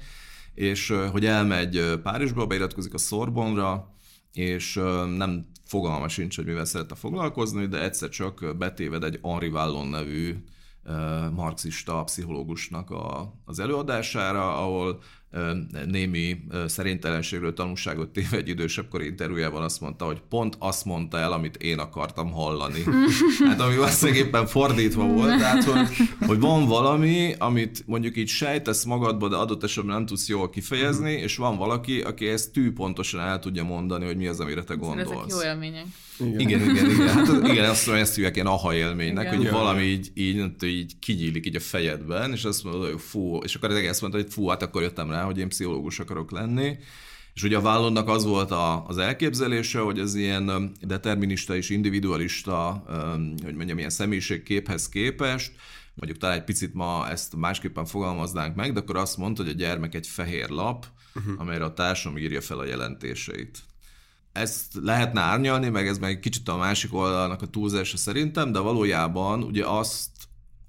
és 0.54 0.93
hogy 1.12 1.26
elmegy 1.26 2.00
Párizsba, 2.04 2.45
beiratkozik 2.45 2.93
a 2.93 2.97
Sorbonra, 2.97 3.93
és 4.34 4.73
nem 5.17 5.45
fogalma 5.65 6.08
sincs, 6.08 6.36
hogy 6.36 6.45
mivel 6.45 6.65
szeretne 6.65 6.95
foglalkozni, 6.95 7.65
de 7.65 7.84
egyszer 7.84 8.10
csak 8.10 8.58
betéved 8.58 9.04
egy 9.04 9.19
Henri 9.23 9.50
Vallon 9.50 9.88
nevű 9.88 10.36
marxista 11.32 12.04
pszichológusnak 12.04 12.89
a, 12.89 13.34
az 13.45 13.60
előadására, 13.60 14.58
ahol 14.58 15.00
némi 15.86 16.38
szerintelenségről 16.68 17.54
tanulságot 17.54 18.10
téve 18.10 18.38
egy 18.38 18.50
idősebb 18.50 18.88
kori 18.90 19.06
interjújában 19.06 19.63
azt 19.63 19.82
mondta, 19.82 20.06
hogy 20.06 20.22
pont 20.30 20.56
azt 20.60 20.86
mondta 20.86 21.18
el, 21.18 21.32
amit 21.32 21.56
én 21.56 21.80
akartam 21.80 22.32
hallani. 22.32 22.84
hát 23.48 23.60
ami 23.62 23.76
valószínűleg 23.76 24.26
éppen 24.26 24.48
fordítva 24.48 25.06
volt, 25.06 25.38
tehát 25.38 25.63
hogy, 25.63 25.88
hogy 26.28 26.40
van 26.40 26.66
valami, 26.66 27.34
amit 27.38 27.84
mondjuk 27.86 28.18
így 28.18 28.28
sejtesz 28.28 28.84
magadba, 28.84 29.28
de 29.28 29.36
adott 29.36 29.63
esetben 29.63 29.96
nem 29.96 30.06
tudsz 30.06 30.28
jól 30.28 30.50
kifejezni, 30.50 31.12
és 31.12 31.36
van 31.36 31.58
valaki, 31.58 32.02
aki 32.02 32.28
ezt 32.28 32.52
tű 32.52 32.72
pontosan 32.72 33.20
el 33.20 33.40
tudja 33.40 33.63
mondani, 33.63 34.06
hogy 34.06 34.18
mi 34.18 34.28
az, 34.28 34.40
amire 34.40 34.63
te 34.63 34.74
gondolsz. 34.74 35.12
Ezek 35.12 35.30
jó 35.30 35.42
élmények. 35.42 35.86
Igen, 36.19 36.39
igen, 36.39 36.69
igen. 36.69 36.89
igen. 36.89 37.08
Hát, 37.08 37.47
igen 37.47 37.69
azt 37.69 37.88
ezt 37.88 38.15
hívják 38.15 38.36
ilyen 38.36 38.47
aha 38.47 38.75
élménynek, 38.75 39.23
igen. 39.23 39.36
hogy 39.36 39.45
igen. 39.45 39.53
valami 39.53 39.82
így, 39.82 40.12
így, 40.13 40.63
így 40.63 40.99
kigyílik 40.99 41.45
így 41.45 41.56
a 41.56 41.60
fejedben, 41.60 42.32
és 42.32 42.43
azt 42.43 42.63
mondod, 42.63 42.89
hogy 42.89 43.01
fú, 43.01 43.38
és 43.38 43.56
akkor 43.56 43.71
egész 43.71 43.99
mondta, 43.99 44.19
hogy 44.19 44.32
fú, 44.32 44.47
hát 44.47 44.62
akkor 44.62 44.82
jöttem 44.82 45.10
rá, 45.10 45.23
hogy 45.23 45.38
én 45.38 45.49
pszichológus 45.49 45.99
akarok 45.99 46.32
lenni. 46.32 46.77
És 47.34 47.43
ugye 47.43 47.58
a 47.58 47.62
vállonnak 47.62 48.08
az 48.08 48.25
volt 48.25 48.51
a, 48.51 48.86
az 48.88 48.97
elképzelése, 48.97 49.80
hogy 49.80 49.99
ez 49.99 50.15
ilyen 50.15 50.71
determinista 50.82 51.56
és 51.56 51.69
individualista, 51.69 52.84
hogy 53.43 53.56
mondjam, 53.56 53.77
ilyen 53.77 53.89
személyiségképhez 53.89 54.89
képest, 54.89 55.51
mondjuk 55.93 56.19
talán 56.19 56.38
egy 56.38 56.43
picit 56.43 56.73
ma 56.73 57.10
ezt 57.10 57.36
másképpen 57.36 57.86
fogalmaznánk 57.86 58.56
meg, 58.56 58.73
de 58.73 58.80
akkor 58.80 58.95
azt 58.97 59.17
mondta, 59.17 59.43
hogy 59.43 59.51
a 59.51 59.56
gyermek 59.56 59.95
egy 59.95 60.08
fehér 60.08 60.49
lap, 60.49 60.86
uh-huh. 61.15 61.34
amelyre 61.38 61.63
a 61.63 61.73
társam 61.73 62.17
írja 62.17 62.41
fel 62.41 62.60
a 62.60 62.65
jelentéseit 62.65 63.63
ezt 64.38 64.73
lehetne 64.82 65.21
árnyalni, 65.21 65.69
meg 65.69 65.88
ez 65.88 65.97
meg 65.97 66.19
kicsit 66.19 66.50
a 66.50 66.58
másik 66.58 66.93
oldalnak 66.93 67.41
a 67.41 67.47
túlzása 67.47 67.97
szerintem, 67.97 68.52
de 68.52 68.60
valójában 68.60 69.43
ugye 69.43 69.65
azt 69.65 70.10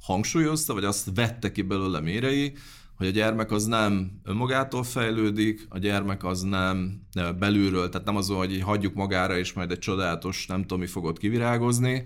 hangsúlyozta, 0.00 0.74
vagy 0.74 0.84
azt 0.84 1.10
vette 1.14 1.52
ki 1.52 1.62
belőle 1.62 2.00
mérei, 2.00 2.52
hogy 2.96 3.06
a 3.06 3.10
gyermek 3.10 3.50
az 3.50 3.64
nem 3.64 4.20
önmagától 4.24 4.82
fejlődik, 4.82 5.66
a 5.68 5.78
gyermek 5.78 6.24
az 6.24 6.42
nem 6.42 7.02
belülről, 7.38 7.88
tehát 7.88 8.06
nem 8.06 8.16
az, 8.16 8.28
hogy 8.28 8.60
hagyjuk 8.60 8.94
magára, 8.94 9.38
és 9.38 9.52
majd 9.52 9.70
egy 9.70 9.78
csodálatos, 9.78 10.46
nem 10.46 10.60
tudom, 10.60 10.78
mi 10.78 10.86
fogod 10.86 11.18
kivirágozni, 11.18 12.04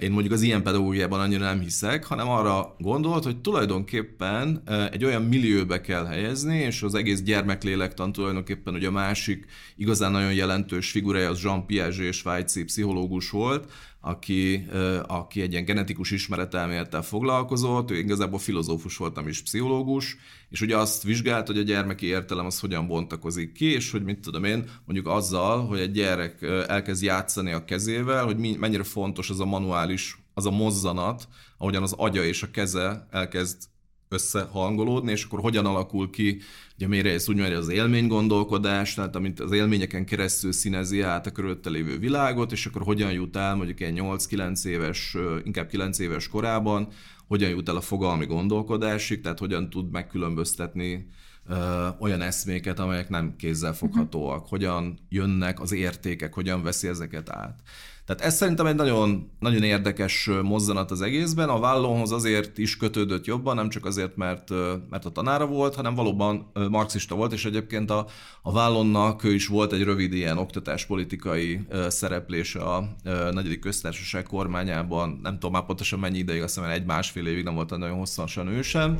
én 0.00 0.10
mondjuk 0.10 0.32
az 0.32 0.42
ilyen 0.42 0.62
pedagógiában 0.62 1.20
annyira 1.20 1.44
nem 1.44 1.60
hiszek, 1.60 2.04
hanem 2.04 2.28
arra 2.28 2.76
gondolt, 2.78 3.24
hogy 3.24 3.40
tulajdonképpen 3.40 4.62
egy 4.92 5.04
olyan 5.04 5.22
millióbe 5.22 5.80
kell 5.80 6.04
helyezni, 6.04 6.56
és 6.58 6.82
az 6.82 6.94
egész 6.94 7.22
gyermeklélektan 7.22 8.12
tulajdonképpen 8.12 8.74
ugye 8.74 8.88
a 8.88 8.90
másik 8.90 9.46
igazán 9.76 10.12
nagyon 10.12 10.32
jelentős 10.32 10.90
figurája 10.90 11.30
az 11.30 11.42
Jean 11.42 11.66
Piaget 11.66 12.12
Svájci 12.12 12.64
pszichológus 12.64 13.30
volt, 13.30 13.72
aki, 14.04 14.66
aki 15.06 15.40
egy 15.40 15.52
ilyen 15.52 15.64
genetikus 15.64 16.10
ismeretelmélettel 16.10 17.02
foglalkozott, 17.02 17.90
ő 17.90 17.98
igazából 17.98 18.38
filozófus 18.38 18.96
volt, 18.96 19.14
nem 19.14 19.28
is 19.28 19.42
pszichológus, 19.42 20.16
és 20.48 20.60
ugye 20.60 20.76
azt 20.76 21.02
vizsgált, 21.02 21.46
hogy 21.46 21.58
a 21.58 21.62
gyermeki 21.62 22.06
értelem 22.06 22.46
az 22.46 22.60
hogyan 22.60 22.86
bontakozik 22.86 23.52
ki, 23.52 23.64
és 23.64 23.90
hogy 23.90 24.02
mit 24.02 24.20
tudom 24.20 24.44
én, 24.44 24.64
mondjuk 24.84 25.06
azzal, 25.08 25.66
hogy 25.66 25.80
egy 25.80 25.90
gyerek 25.90 26.42
elkezd 26.68 27.02
játszani 27.02 27.52
a 27.52 27.64
kezével, 27.64 28.24
hogy 28.24 28.58
mennyire 28.58 28.82
fontos 28.82 29.30
az 29.30 29.40
a 29.40 29.44
manuális, 29.44 30.18
az 30.34 30.46
a 30.46 30.50
mozzanat, 30.50 31.28
ahogyan 31.58 31.82
az 31.82 31.92
agya 31.92 32.24
és 32.24 32.42
a 32.42 32.50
keze 32.50 33.06
elkezd 33.10 33.70
összehangolódni, 34.12 35.10
és 35.10 35.24
akkor 35.24 35.40
hogyan 35.40 35.66
alakul 35.66 36.10
ki, 36.10 36.40
ugye 36.76 36.88
mire 36.88 37.10
ez 37.10 37.28
úgy 37.28 37.36
mondja, 37.36 37.58
az 37.58 37.68
élménygondolkodás, 37.68 38.94
tehát 38.94 39.16
amit 39.16 39.40
az 39.40 39.52
élményeken 39.52 40.04
keresztül 40.04 40.52
színezi 40.52 41.00
át 41.00 41.26
a 41.26 41.30
körülötte 41.30 41.70
lévő 41.70 41.98
világot, 41.98 42.52
és 42.52 42.66
akkor 42.66 42.82
hogyan 42.82 43.12
jut 43.12 43.36
el 43.36 43.54
mondjuk 43.54 43.80
egy 43.80 43.98
8-9 44.00 44.64
éves, 44.64 45.16
inkább 45.44 45.66
9 45.66 45.98
éves 45.98 46.28
korában, 46.28 46.88
hogyan 47.26 47.50
jut 47.50 47.68
el 47.68 47.76
a 47.76 47.80
fogalmi 47.80 48.26
gondolkodásig, 48.26 49.20
tehát 49.20 49.38
hogyan 49.38 49.70
tud 49.70 49.90
megkülönböztetni 49.90 51.08
ö, 51.48 51.88
olyan 51.98 52.20
eszméket, 52.20 52.78
amelyek 52.78 53.08
nem 53.08 53.36
kézzel 53.36 53.74
foghatóak, 53.74 54.46
hogyan 54.48 54.98
jönnek 55.08 55.60
az 55.60 55.72
értékek, 55.72 56.34
hogyan 56.34 56.62
veszi 56.62 56.88
ezeket 56.88 57.30
át. 57.30 57.60
Tehát 58.06 58.22
ez 58.22 58.34
szerintem 58.34 58.66
egy 58.66 58.74
nagyon, 58.74 59.30
nagyon 59.38 59.62
érdekes 59.62 60.30
mozzanat 60.42 60.90
az 60.90 61.00
egészben. 61.00 61.48
A 61.48 61.58
vállóhoz 61.58 62.12
azért 62.12 62.58
is 62.58 62.76
kötődött 62.76 63.24
jobban, 63.24 63.54
nem 63.56 63.68
csak 63.68 63.84
azért, 63.84 64.16
mert, 64.16 64.50
mert 64.90 65.04
a 65.04 65.10
tanára 65.10 65.46
volt, 65.46 65.74
hanem 65.74 65.94
valóban 65.94 66.50
marxista 66.70 67.14
volt, 67.14 67.32
és 67.32 67.44
egyébként 67.44 67.90
a, 67.90 68.06
a 68.42 68.52
vállonnak 68.52 69.22
is 69.24 69.46
volt 69.46 69.72
egy 69.72 69.82
rövid 69.82 70.12
ilyen 70.12 70.38
oktatáspolitikai 70.38 71.60
szereplése 71.88 72.60
a 72.60 72.88
negyedik 73.32 73.60
köztársaság 73.60 74.22
kormányában. 74.22 75.18
Nem 75.22 75.32
tudom 75.32 75.52
már 75.52 75.64
pontosan 75.64 75.98
mennyi 75.98 76.18
ideig, 76.18 76.42
azt 76.42 76.54
hiszem 76.54 76.70
egy-másfél 76.70 77.26
évig 77.26 77.44
nem 77.44 77.54
volt 77.54 77.70
nagyon 77.70 77.98
hosszasan 77.98 78.48
ő 78.48 78.62
sem. 78.62 78.98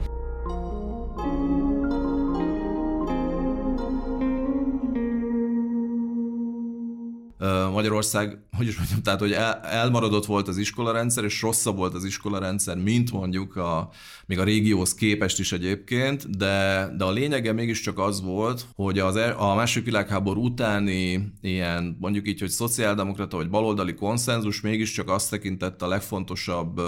Magyarország, 7.72 8.38
hogy 8.56 8.66
is 8.66 8.76
mondjam, 8.76 9.02
tehát 9.02 9.20
hogy 9.20 9.32
el, 9.32 9.54
elmaradott 9.54 10.26
volt 10.26 10.48
az 10.48 10.56
iskolarendszer, 10.56 11.24
és 11.24 11.42
rosszabb 11.42 11.76
volt 11.76 11.94
az 11.94 12.04
iskolarendszer, 12.04 12.76
mint 12.76 13.12
mondjuk 13.12 13.56
a, 13.56 13.90
még 14.32 14.40
a 14.40 14.44
régióhoz 14.44 14.94
képest 14.94 15.38
is 15.38 15.52
egyébként, 15.52 16.36
de, 16.36 16.88
de 16.96 17.04
a 17.04 17.10
lényege 17.10 17.52
mégiscsak 17.52 17.98
az 17.98 18.22
volt, 18.22 18.66
hogy 18.74 18.98
az, 18.98 19.16
e, 19.16 19.38
a 19.38 19.54
második 19.54 19.84
világháború 19.84 20.44
utáni 20.44 21.32
ilyen, 21.40 21.96
mondjuk 22.00 22.28
így, 22.28 22.40
hogy 22.40 22.48
szociáldemokrata 22.48 23.36
vagy 23.36 23.50
baloldali 23.50 23.94
konszenzus 23.94 24.60
mégiscsak 24.60 25.10
azt 25.10 25.30
tekintett 25.30 25.82
a 25.82 25.88
legfontosabb 25.88 26.80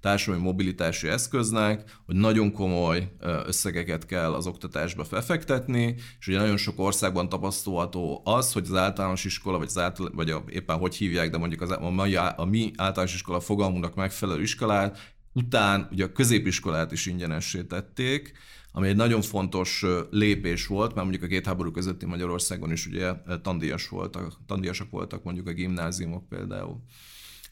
társadalmi 0.00 0.44
mobilitási 0.46 1.08
eszköznek, 1.08 2.00
hogy 2.06 2.14
nagyon 2.14 2.52
komoly 2.52 3.12
összegeket 3.46 4.06
kell 4.06 4.32
az 4.32 4.46
oktatásba 4.46 5.04
befektetni, 5.10 5.94
és 6.18 6.28
ugye 6.28 6.38
nagyon 6.38 6.56
sok 6.56 6.78
országban 6.78 7.28
tapasztalható 7.28 8.20
az, 8.24 8.52
hogy 8.52 8.66
az 8.68 8.76
általános 8.76 9.24
iskola, 9.24 9.58
vagy 9.58 9.66
az 9.66 9.78
általános 9.78 10.16
vagy 10.16 10.30
a, 10.30 10.44
éppen 10.48 10.76
hogy 10.76 10.94
hívják, 10.94 11.30
de 11.30 11.38
mondjuk 11.38 11.60
az, 11.60 11.70
a, 11.70 11.90
mai, 11.90 12.16
a 12.16 12.46
mi 12.50 12.70
általános 12.76 13.14
iskola 13.14 13.40
fogalmunknak 13.40 13.94
megfelelő 13.94 14.42
iskolát, 14.42 15.18
után 15.32 15.88
ugye 15.92 16.04
a 16.04 16.12
középiskolát 16.12 16.92
is 16.92 17.06
ingyenessé 17.06 17.62
tették, 17.62 18.32
ami 18.72 18.88
egy 18.88 18.96
nagyon 18.96 19.22
fontos 19.22 19.84
lépés 20.10 20.66
volt, 20.66 20.94
mert 20.94 21.06
mondjuk 21.06 21.22
a 21.22 21.26
két 21.26 21.46
háború 21.46 21.70
közötti 21.70 22.06
Magyarországon 22.06 22.72
is 22.72 22.86
ugye 22.86 23.12
tandíjas 23.42 23.88
voltak, 23.88 24.32
tandíjasak 24.46 24.90
voltak 24.90 25.22
mondjuk 25.22 25.46
a 25.46 25.52
gimnáziumok 25.52 26.28
például. 26.28 26.76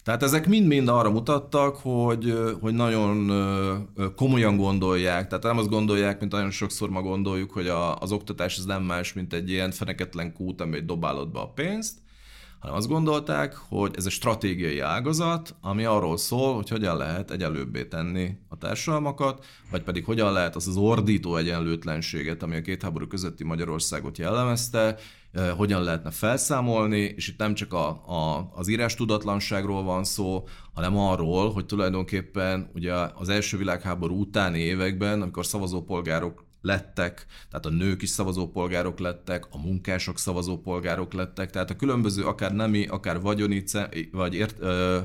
Tehát 0.03 0.23
ezek 0.23 0.47
mind-mind 0.47 0.89
arra 0.89 1.11
mutattak, 1.11 1.77
hogy, 1.77 2.35
hogy 2.61 2.75
nagyon 2.75 3.31
komolyan 4.17 4.57
gondolják, 4.57 5.27
tehát 5.27 5.45
nem 5.45 5.59
azt 5.59 5.69
gondolják, 5.69 6.21
mint 6.21 6.33
nagyon 6.33 6.51
sokszor 6.51 6.91
ma 6.91 7.03
gondoljuk, 7.03 7.51
hogy 7.51 7.69
a, 7.69 7.99
az 7.99 8.13
oktatás 8.13 8.59
ez 8.59 8.65
nem 8.65 8.83
más, 8.83 9.13
mint 9.13 9.33
egy 9.33 9.51
ilyen 9.51 9.71
feneketlen 9.71 10.33
kút, 10.33 10.61
ami 10.61 10.81
dobálod 10.81 11.33
be 11.33 11.39
a 11.39 11.49
pénzt, 11.49 11.99
hanem 12.59 12.77
azt 12.77 12.89
gondolták, 12.89 13.57
hogy 13.57 13.95
ez 13.97 14.07
egy 14.07 14.13
stratégiai 14.13 14.81
ágazat, 14.81 15.55
ami 15.61 15.85
arról 15.85 16.17
szól, 16.17 16.55
hogy 16.55 16.69
hogyan 16.69 16.97
lehet 16.97 17.31
egyelőbbé 17.31 17.85
tenni 17.85 18.31
a 18.49 18.57
társadalmakat, 18.57 19.45
vagy 19.71 19.83
pedig 19.83 20.05
hogyan 20.05 20.33
lehet 20.33 20.57
az 20.57 20.69
az 20.69 20.77
ordító 20.77 21.37
egyenlőtlenséget, 21.37 22.43
ami 22.43 22.57
a 22.57 22.61
két 22.61 22.83
háború 22.83 23.07
közötti 23.07 23.45
Magyarországot 23.45 24.19
jellemezte, 24.19 24.97
eh, 25.33 25.51
hogyan 25.57 25.83
lehetne 25.83 26.11
felszámolni, 26.11 27.01
és 27.01 27.29
itt 27.29 27.39
nem 27.39 27.55
csak 27.55 27.73
a, 27.73 27.89
a, 27.89 28.51
az 28.55 28.69
írás 28.69 28.95
tudatlanságról 28.95 29.83
van 29.83 30.05
szó, 30.05 30.45
hanem 30.75 30.99
arról, 30.99 31.53
hogy 31.53 31.67
tulajdonképpen 31.67 32.71
ugye 32.75 32.95
az 33.15 33.29
első 33.29 33.57
világháború 33.57 34.21
utáni 34.21 34.59
években, 34.59 35.23
amikor 35.23 35.47
szavazópolgárok 35.47 36.48
lettek, 36.61 37.27
tehát 37.51 37.67
a 37.67 37.71
nők 37.71 38.03
is 38.03 38.09
szavazópolgárok 38.09 38.99
lettek, 38.99 39.47
a 39.51 39.59
munkások 39.59 40.19
szavazópolgárok 40.19 41.13
lettek, 41.13 41.51
tehát 41.51 41.71
a 41.71 41.77
különböző 41.77 42.25
akár 42.25 42.55
nemi, 42.55 42.87
akár 42.87 43.21
vagyoni, 43.21 43.65
vagy 44.13 44.35
ért, 44.35 44.57
ö, 44.61 45.01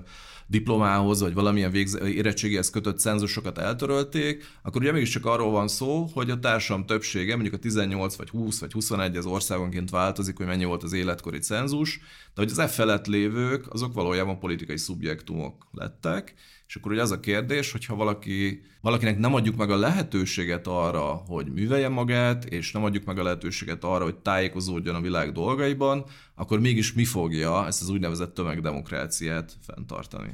diplomához, 0.47 1.21
vagy 1.21 1.33
valamilyen 1.33 1.71
végz, 1.71 1.99
érettségihez 2.01 2.69
kötött 2.69 2.99
cenzusokat 2.99 3.57
eltörölték, 3.57 4.45
akkor 4.63 4.81
ugye 4.81 4.91
mégiscsak 4.91 5.25
arról 5.25 5.51
van 5.51 5.67
szó, 5.67 6.09
hogy 6.13 6.29
a 6.29 6.39
társam 6.39 6.85
többsége, 6.85 7.33
mondjuk 7.33 7.55
a 7.55 7.57
18 7.57 8.15
vagy 8.15 8.29
20 8.29 8.59
vagy 8.59 8.71
21 8.71 9.17
az 9.17 9.25
országonként 9.25 9.89
változik, 9.89 10.37
hogy 10.37 10.45
mennyi 10.45 10.65
volt 10.65 10.83
az 10.83 10.93
életkori 10.93 11.39
cenzus, 11.39 11.99
de 12.33 12.41
hogy 12.41 12.51
az 12.51 12.59
e 12.59 12.67
felett 12.67 13.07
lévők, 13.07 13.73
azok 13.73 13.93
valójában 13.93 14.39
politikai 14.39 14.77
szubjektumok 14.77 15.67
lettek, 15.71 16.33
és 16.73 16.79
akkor 16.79 16.91
ugye 16.91 17.01
az 17.01 17.12
a 17.12 17.19
kérdés, 17.19 17.71
hogyha 17.71 17.95
valaki, 17.95 18.62
valakinek 18.81 19.17
nem 19.17 19.33
adjuk 19.33 19.55
meg 19.55 19.69
a 19.69 19.77
lehetőséget 19.77 20.67
arra, 20.67 21.01
hogy 21.03 21.51
művelje 21.51 21.89
magát, 21.89 22.45
és 22.45 22.71
nem 22.71 22.83
adjuk 22.83 23.05
meg 23.05 23.19
a 23.19 23.23
lehetőséget 23.23 23.83
arra, 23.83 24.03
hogy 24.03 24.15
tájékozódjon 24.15 24.95
a 24.95 25.01
világ 25.01 25.31
dolgaiban, 25.31 26.05
akkor 26.36 26.59
mégis 26.59 26.93
mi 26.93 27.05
fogja 27.05 27.67
ezt 27.67 27.81
az 27.81 27.89
úgynevezett 27.89 28.33
tömegdemokráciát 28.33 29.53
fenntartani? 29.62 30.33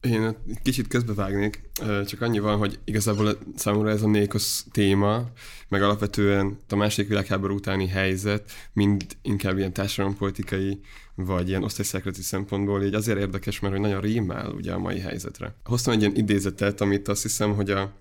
Én 0.00 0.36
kicsit 0.62 0.88
közbevágnék, 0.88 1.60
csak 2.06 2.20
annyi 2.20 2.38
van, 2.38 2.58
hogy 2.58 2.78
igazából 2.84 3.38
számomra 3.56 3.90
ez 3.90 4.02
a 4.02 4.08
Nékosz 4.08 4.66
téma, 4.72 5.30
meg 5.68 5.82
alapvetően 5.82 6.58
a 6.68 6.76
második 6.76 7.08
világháború 7.08 7.54
utáni 7.54 7.86
helyzet, 7.86 8.50
mind 8.72 9.04
inkább 9.22 9.58
ilyen 9.58 9.72
társadalompolitikai, 9.72 10.80
vagy 11.14 11.48
ilyen 11.48 11.64
osztályszákrati 11.64 12.22
szempontból 12.22 12.82
így 12.82 12.94
azért 12.94 13.18
érdekes, 13.18 13.60
mert 13.60 13.74
hogy 13.74 13.82
nagyon 13.82 14.00
rímel 14.00 14.50
ugye 14.50 14.72
a 14.72 14.78
mai 14.78 14.98
helyzetre. 14.98 15.54
Hoztam 15.64 15.92
egy 15.92 16.00
ilyen 16.00 16.16
idézetet, 16.16 16.80
amit 16.80 17.08
azt 17.08 17.22
hiszem, 17.22 17.54
hogy 17.54 17.70
a 17.70 17.92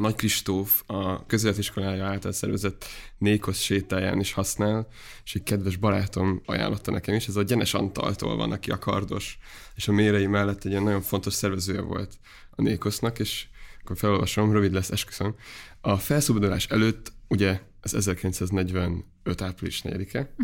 nagy 0.00 0.14
Kristóf 0.14 0.82
a 0.86 1.26
közéletiskolája 1.26 2.06
által 2.06 2.32
szervezett 2.32 2.84
Nékosz 3.18 3.58
sétáján 3.60 4.20
is 4.20 4.32
használ, 4.32 4.86
és 5.24 5.34
egy 5.34 5.42
kedves 5.42 5.76
barátom 5.76 6.42
ajánlotta 6.44 6.90
nekem 6.90 7.14
is, 7.14 7.28
ez 7.28 7.36
a 7.36 7.42
Gyenes 7.42 7.74
Antaltól 7.74 8.36
van, 8.36 8.52
aki 8.52 8.70
a 8.70 8.78
kardos, 8.78 9.38
és 9.74 9.88
a 9.88 9.92
mérei 9.92 10.26
mellett 10.26 10.64
egy 10.64 10.70
ilyen 10.70 10.82
nagyon 10.82 11.02
fontos 11.02 11.34
szervezője 11.34 11.80
volt 11.80 12.18
a 12.50 12.62
Nékosznak, 12.62 13.18
és 13.18 13.46
akkor 13.82 13.96
felolvasom, 13.96 14.52
rövid 14.52 14.72
lesz, 14.72 14.90
esküszöm. 14.90 15.34
A 15.80 15.96
felszabadulás 15.96 16.66
előtt 16.66 17.12
ugye 17.28 17.60
ez 17.80 17.94
1945. 19.24 19.42
április 19.42 19.82
4-e. 19.84 20.34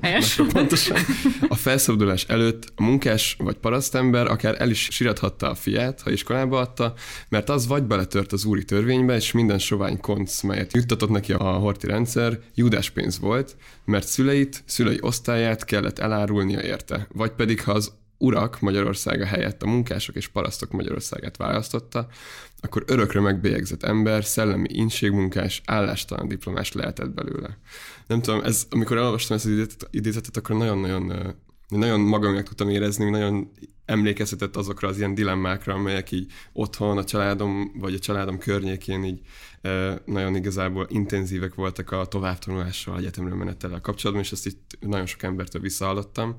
Helyes. 0.06 0.40
pontosan. 0.52 0.96
A 1.48 1.54
felszabadulás 1.54 2.24
előtt 2.24 2.72
a 2.76 2.82
munkás 2.82 3.36
vagy 3.38 3.56
parasztember 3.56 4.26
akár 4.26 4.60
el 4.60 4.70
is 4.70 4.88
sirathatta 4.90 5.50
a 5.50 5.54
fiát, 5.54 6.00
ha 6.00 6.10
iskolába 6.10 6.58
adta, 6.58 6.94
mert 7.28 7.48
az 7.48 7.66
vagy 7.66 7.82
beletört 7.82 8.32
az 8.32 8.44
úri 8.44 8.64
törvénybe, 8.64 9.14
és 9.14 9.32
minden 9.32 9.58
sovány 9.58 10.00
konc, 10.00 10.42
melyet 10.42 10.72
juttatott 10.72 11.10
neki 11.10 11.32
a 11.32 11.52
horti 11.52 11.86
rendszer, 11.86 12.38
judás 12.54 12.90
pénz 12.90 13.18
volt, 13.18 13.56
mert 13.84 14.06
szüleit, 14.06 14.62
szülei 14.66 14.98
osztályát 15.00 15.64
kellett 15.64 15.98
elárulnia 15.98 16.62
érte. 16.62 17.06
Vagy 17.12 17.30
pedig, 17.30 17.62
ha 17.62 17.72
az 17.72 17.92
urak 18.18 18.60
Magyarországa 18.60 19.24
helyett 19.24 19.62
a 19.62 19.66
munkások 19.66 20.14
és 20.14 20.28
parasztok 20.28 20.70
Magyarországát 20.70 21.36
választotta, 21.36 22.06
akkor 22.60 22.84
örökre 22.86 23.20
megbélyegzett 23.20 23.82
ember, 23.82 24.24
szellemi 24.24 24.68
inségmunkás, 24.70 25.62
állástalan 25.64 26.28
diplomás 26.28 26.72
lehetett 26.72 27.10
belőle. 27.10 27.58
Nem 28.06 28.22
tudom, 28.22 28.40
ez, 28.44 28.66
amikor 28.70 28.96
elolvastam 28.96 29.36
ezt 29.36 29.46
az 29.46 29.88
idézetet, 29.90 30.36
akkor 30.36 30.56
nagyon-nagyon 30.56 31.34
nagyon 31.68 32.00
magamnak 32.00 32.42
tudtam 32.42 32.68
érezni, 32.68 33.10
nagyon 33.10 33.50
emlékeztetett 33.84 34.56
azokra 34.56 34.88
az 34.88 34.98
ilyen 34.98 35.14
dilemmákra, 35.14 35.74
amelyek 35.74 36.10
így 36.10 36.32
otthon, 36.52 36.98
a 36.98 37.04
családom, 37.04 37.72
vagy 37.74 37.94
a 37.94 37.98
családom 37.98 38.38
környékén 38.38 39.04
így 39.04 39.20
nagyon 40.04 40.36
igazából 40.36 40.86
intenzívek 40.90 41.54
voltak 41.54 41.90
a 41.90 42.06
továbbtanulással, 42.06 42.98
egyetemre 42.98 43.34
menettel 43.34 43.80
kapcsolatban, 43.80 44.24
és 44.24 44.32
ezt 44.32 44.46
itt 44.46 44.78
nagyon 44.80 45.06
sok 45.06 45.22
embertől 45.22 45.62
visszahallottam. 45.62 46.36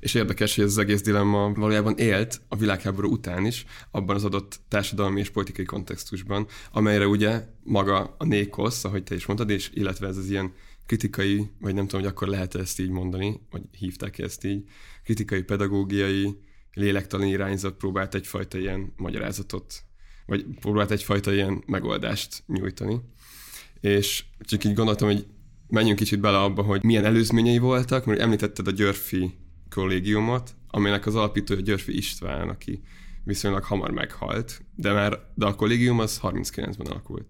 És 0.00 0.14
érdekes, 0.14 0.54
hogy 0.54 0.64
ez 0.64 0.70
az 0.70 0.78
egész 0.78 1.02
dilemma 1.02 1.52
valójában 1.52 1.96
élt 1.98 2.40
a 2.48 2.56
világháború 2.56 3.10
után 3.10 3.46
is, 3.46 3.64
abban 3.90 4.16
az 4.16 4.24
adott 4.24 4.60
társadalmi 4.68 5.20
és 5.20 5.30
politikai 5.30 5.64
kontextusban, 5.64 6.46
amelyre 6.72 7.06
ugye 7.06 7.44
maga 7.62 8.14
a 8.18 8.24
nékosz, 8.24 8.84
ahogy 8.84 9.02
te 9.02 9.14
is 9.14 9.26
mondtad, 9.26 9.50
és 9.50 9.70
illetve 9.74 10.06
ez 10.06 10.16
az 10.16 10.30
ilyen 10.30 10.52
kritikai, 10.86 11.50
vagy 11.60 11.74
nem 11.74 11.86
tudom, 11.86 12.00
hogy 12.00 12.10
akkor 12.10 12.28
lehet 12.28 12.54
ezt 12.54 12.80
így 12.80 12.90
mondani, 12.90 13.40
vagy 13.50 13.62
hívták 13.78 14.18
ezt 14.18 14.44
így, 14.44 14.64
kritikai 15.04 15.42
pedagógiai 15.42 16.38
lélektani 16.72 17.28
irányzat 17.28 17.76
próbált 17.76 18.14
egyfajta 18.14 18.58
ilyen 18.58 18.92
magyarázatot, 18.96 19.82
vagy 20.26 20.46
próbált 20.60 20.90
egyfajta 20.90 21.32
ilyen 21.32 21.62
megoldást 21.66 22.42
nyújtani. 22.46 23.00
És 23.80 24.24
csak 24.40 24.64
így 24.64 24.74
gondoltam, 24.74 25.08
hogy 25.08 25.26
menjünk 25.68 25.98
kicsit 25.98 26.20
bele 26.20 26.38
abba, 26.38 26.62
hogy 26.62 26.84
milyen 26.84 27.04
előzményei 27.04 27.58
voltak, 27.58 28.04
mert 28.04 28.20
említetted 28.20 28.66
a 28.66 28.70
Györfi 28.70 29.34
kollégiumot, 29.70 30.54
aminek 30.68 31.06
az 31.06 31.14
alapítója 31.14 31.60
Györfi 31.60 31.96
István, 31.96 32.48
aki 32.48 32.80
viszonylag 33.26 33.64
hamar 33.64 33.90
meghalt, 33.90 34.62
de 34.74 34.92
már 34.92 35.18
de 35.34 35.46
a 35.46 35.54
kollégium 35.54 35.98
az 35.98 36.20
39-ben 36.22 36.86
alakult. 36.86 37.26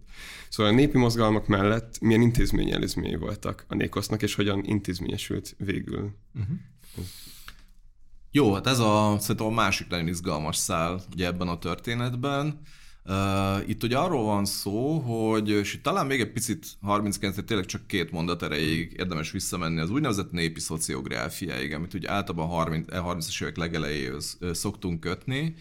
Szóval 0.49 0.73
a 0.73 0.75
népi 0.75 0.99
mozgalmak 0.99 1.47
mellett 1.47 2.01
milyen 2.01 2.21
intézményi 2.21 2.73
előzményei 2.73 3.17
voltak 3.17 3.65
a 3.69 3.75
Nékosznak, 3.75 4.23
és 4.23 4.35
hogyan 4.35 4.65
intézményesült 4.65 5.55
végül? 5.59 6.15
Uh-huh. 6.35 6.57
Jó, 8.31 8.55
hát 8.55 8.67
ez 8.67 8.79
a, 8.79 9.17
szerintem 9.21 9.47
a 9.47 9.51
másik 9.51 9.89
nagyon 9.89 10.09
izgalmas 10.09 10.57
szál 10.57 11.01
ugye 11.13 11.27
ebben 11.27 11.49
a 11.49 11.59
történetben. 11.59 12.61
Uh, 13.05 13.69
itt 13.69 13.83
ugye 13.83 13.99
arról 13.99 14.25
van 14.25 14.45
szó, 14.45 14.99
hogy, 14.99 15.51
és 15.51 15.75
itt 15.75 15.83
talán 15.83 16.07
még 16.07 16.21
egy 16.21 16.33
picit 16.33 16.67
39 16.83 17.45
tényleg 17.45 17.67
csak 17.67 17.87
két 17.87 18.11
mondat 18.11 18.43
erejéig 18.43 18.95
érdemes 18.99 19.31
visszamenni 19.31 19.81
az 19.81 19.91
úgynevezett 19.91 20.31
népi 20.31 20.61
szociográfiáig, 20.61 21.73
amit 21.73 21.95
ugye 21.95 22.11
általában 22.11 22.49
30, 22.49 22.87
30-as 22.91 23.43
évek 23.43 23.57
legelejéhez 23.57 24.39
szoktunk 24.53 25.01
kötni, 25.01 25.55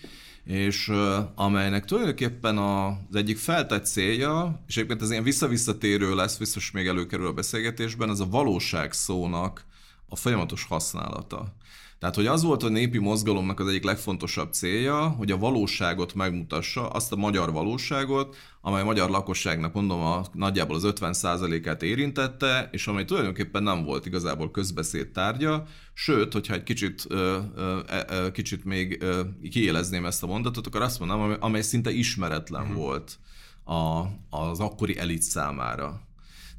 és 0.46 0.92
amelynek 1.36 1.86
tulajdonképpen 1.86 2.58
az 2.58 3.16
egyik 3.16 3.38
feltett 3.38 3.86
célja, 3.86 4.64
és 4.68 4.76
egyébként 4.78 5.02
ez 5.02 5.12
ilyen 5.12 5.24
visszavisszatérő 5.24 6.16
lesz, 6.16 6.38
biztos 6.38 6.72
még 6.72 6.88
előkerül 6.88 7.28
a 7.28 7.34
beszélgetésben, 7.34 8.10
ez 8.10 8.20
a 8.20 8.30
valóság 8.30 8.94
szónak 8.94 9.66
a 10.10 10.16
folyamatos 10.16 10.64
használata. 10.64 11.54
Tehát, 12.00 12.16
hogy 12.16 12.28
az 12.28 12.44
volt 12.44 12.64
a 12.64 12.70
népi 12.70 12.98
mozgalomnak 12.98 13.60
az 13.60 13.68
egyik 13.68 13.84
legfontosabb 13.84 14.54
célja, 14.54 15.08
hogy 15.08 15.32
a 15.32 15.38
valóságot 15.38 16.14
megmutassa, 16.14 16.88
azt 16.90 17.12
a 17.12 17.16
magyar 17.16 17.52
valóságot, 17.52 18.36
amely 18.62 18.82
a 18.82 18.86
magyar 18.86 19.10
lakosságnak 19.10 19.74
mondom 19.74 20.02
a 20.02 20.26
nagyjából 20.34 20.76
az 20.76 20.84
50%-át 20.86 21.84
érintette, 21.84 22.70
és 22.72 22.88
amely 22.88 23.06
tulajdonképpen 23.06 23.64
nem 23.64 23.84
volt 23.84 24.06
igazából 24.06 24.52
közbeszéd 24.52 25.08
tárgya, 25.08 25.66
sőt, 25.94 26.34
hogyha 26.34 26.54
egy 26.54 26.64
kicsit, 26.64 27.06
ö, 27.10 27.38
ö, 27.56 27.80
ö, 28.10 28.32
kicsit 28.32 28.66
még 28.66 28.98
ö, 29.02 29.22
kiélezném 29.52 30.06
ezt 30.06 30.24
a 30.24 30.28
mondatot, 30.28 30.68
akkor 30.68 30.82
azt 30.82 31.00
mondom, 31.00 31.36
amely 31.40 31.62
szinte 31.62 31.92
ismeretlen 31.92 32.66
mm. 32.66 32.74
volt 32.74 33.20
a, 33.64 34.04
az 34.30 34.60
akkori 34.60 34.98
elit 34.98 35.22
számára. 35.22 36.02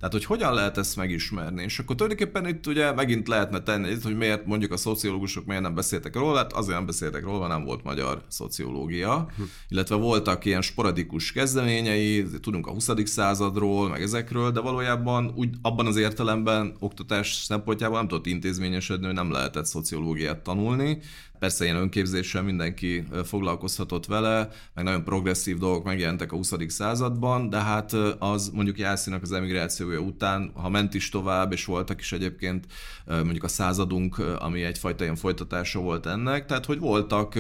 Tehát, 0.09 0.27
hogy 0.27 0.39
hogyan 0.39 0.55
lehet 0.55 0.79
ezt 0.79 0.97
megismerni? 0.97 1.63
És 1.63 1.79
akkor 1.79 1.97
tulajdonképpen 1.97 2.47
itt 2.47 2.67
ugye 2.67 2.93
megint 2.93 3.29
lehetne 3.29 3.61
tenni, 3.61 3.97
hogy 4.03 4.17
miért 4.17 4.47
mondjuk 4.47 4.73
a 4.73 4.77
szociológusok 4.77 5.45
miért 5.45 5.63
nem 5.63 5.75
beszéltek 5.75 6.15
róla, 6.15 6.37
hát 6.37 6.53
azért 6.53 6.77
nem 6.77 6.87
beszéltek 6.87 7.25
róla, 7.25 7.47
nem 7.47 7.65
volt 7.65 7.85
magyar 7.85 8.23
szociológia, 8.29 9.29
hm. 9.37 9.43
illetve 9.69 9.95
voltak 9.95 10.45
ilyen 10.45 10.63
sporadikus 10.63 11.33
kezdeményei, 11.33 12.25
tudunk 12.41 12.67
a 12.67 12.71
20. 12.71 12.91
századról, 13.05 13.89
meg 13.89 14.03
ezekről, 14.03 14.51
de 14.51 14.61
valójában 14.61 15.33
úgy 15.35 15.55
abban 15.63 15.87
az 15.87 15.97
értelemben 15.97 16.77
oktatás 16.79 17.35
szempontjából 17.35 17.99
nem 17.99 18.09
tudott 18.09 18.27
intézményesedni, 18.27 19.07
hogy 19.07 19.15
nem 19.15 19.33
lehetett 19.33 19.67
szociológiát 19.67 20.43
tanulni, 20.43 20.99
Persze 21.39 21.65
ilyen 21.65 21.77
önképzéssel 21.77 22.43
mindenki 22.43 23.05
foglalkozhatott 23.25 24.07
vele, 24.07 24.49
meg 24.75 24.85
nagyon 24.85 25.05
progresszív 25.05 25.59
dolgok 25.59 25.85
megjelentek 25.85 26.33
a 26.33 26.37
20. 26.37 26.53
században, 26.69 27.49
de 27.49 27.63
hát 27.63 27.93
az 28.19 28.51
mondjuk 28.55 28.79
Jászínak 28.79 29.23
az 29.23 29.33
emigrációja 29.33 29.99
után, 29.99 30.51
ha 30.55 30.69
ment 30.69 30.95
is 30.95 31.09
tovább, 31.09 31.53
és 31.53 31.65
voltak 31.65 32.01
is 32.01 32.13
egyébként 32.13 32.67
mondjuk 33.07 33.45
a 33.45 33.49
századunk, 33.49 34.19
ami 34.19 34.63
egyfajta 34.63 35.03
ilyen 35.05 35.17
folytatása 35.17 35.81
volt 35.81 36.07
ennek, 36.07 36.47
tehát 36.47 36.67
hogy 36.67 36.79
voltak 36.79 37.39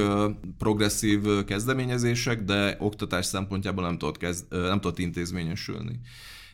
progresszív 0.59 1.45
kezdeményezések, 1.45 2.43
de 2.43 2.77
oktatás 2.79 3.27
szempontjából 3.27 3.85
nem 3.85 3.99
tudott, 3.99 4.17
kezd, 4.17 4.45
nem 4.51 4.81
tudott 4.81 4.99
intézményesülni. 4.99 6.01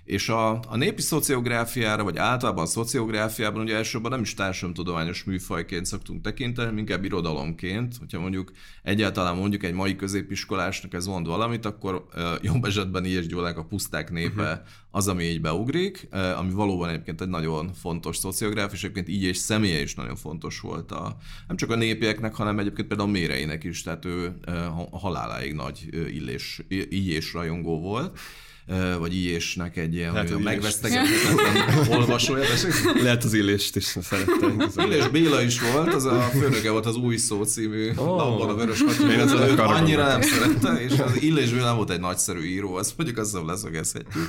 És 0.04 0.28
a, 0.28 0.50
a 0.50 0.76
népi 0.76 1.02
szociográfiára, 1.02 2.04
vagy 2.04 2.16
általában 2.16 2.64
a 2.64 2.66
szociográfiában 2.66 3.62
ugye 3.62 3.76
elsősorban 3.76 4.10
nem 4.10 4.20
is 4.20 4.34
társadalomtudományos 4.34 5.24
műfajként 5.24 5.86
szoktunk 5.86 6.22
tekinteni, 6.22 6.78
inkább 6.78 7.04
irodalomként. 7.04 7.96
Hogyha 7.98 8.20
mondjuk 8.20 8.52
egyáltalán 8.82 9.36
mondjuk 9.36 9.62
egy 9.62 9.72
mai 9.72 9.96
középiskolásnak 9.96 10.94
ez 10.94 11.06
mond 11.06 11.26
valamit, 11.26 11.64
akkor 11.64 12.06
uh, 12.14 12.22
jobb 12.42 12.64
esetben 12.64 13.04
Ilyes 13.04 13.26
Gyulának 13.26 13.58
a 13.58 13.64
puszták 13.64 14.10
népe 14.10 14.42
uh-huh. 14.42 14.66
az, 14.90 15.08
ami 15.08 15.24
így 15.24 15.40
beugrik, 15.40 16.08
uh, 16.12 16.38
ami 16.38 16.52
valóban 16.52 16.88
egyébként 16.88 17.20
egy 17.20 17.28
nagyon 17.28 17.72
fontos 17.72 18.16
szociográf, 18.16 18.72
és 18.72 18.82
egyébként 18.82 19.08
így 19.08 19.22
és 19.22 19.36
személye 19.36 19.80
is 19.80 19.94
nagyon 19.94 20.16
fontos 20.16 20.60
volt 20.60 20.92
a, 20.92 21.16
nem 21.46 21.56
csak 21.56 21.70
a 21.70 21.76
népieknek, 21.76 22.34
hanem 22.34 22.58
egyébként 22.58 22.88
például 22.88 23.08
a 23.08 23.12
méreinek 23.12 23.64
is, 23.64 23.82
tehát 23.82 24.04
ő 24.04 24.34
uh, 24.46 24.94
a 24.94 24.98
haláláig 24.98 25.52
nagy 25.52 25.88
illés, 25.90 26.60
és 26.90 27.32
rajongó 27.32 27.80
volt 27.80 28.18
vagy 28.98 29.14
Iésnek 29.14 29.76
egy 29.76 29.94
ilyen 29.94 30.12
Lehet, 30.12 30.38
megvesztegethetetlen 30.38 31.88
olvasója. 31.98 32.44
Lehet 33.02 33.24
az 33.24 33.34
Illést 33.34 33.76
is 33.76 33.84
szerette. 33.84 34.46
Illés 34.76 35.08
Béla 35.08 35.42
is 35.42 35.60
volt, 35.60 35.94
az 35.94 36.04
a 36.04 36.20
főnöke 36.20 36.70
volt 36.70 36.86
az 36.86 36.96
Új 36.96 37.16
Szó 37.16 37.44
című 37.44 37.90
oh. 37.96 38.06
labban 38.16 38.48
a 38.48 38.54
Vörös 38.54 38.82
Hattyú. 38.82 39.62
annyira 39.62 40.06
nem 40.06 40.20
szerette, 40.20 40.82
és 40.82 40.98
az 40.98 41.22
Illés 41.22 41.50
Béla 41.52 41.74
volt 41.74 41.90
egy 41.90 42.00
nagyszerű 42.00 42.42
író, 42.42 42.74
azt 42.74 42.96
mondjuk 42.96 43.18
azzal 43.18 43.44
leszögezhetjük. 43.44 44.28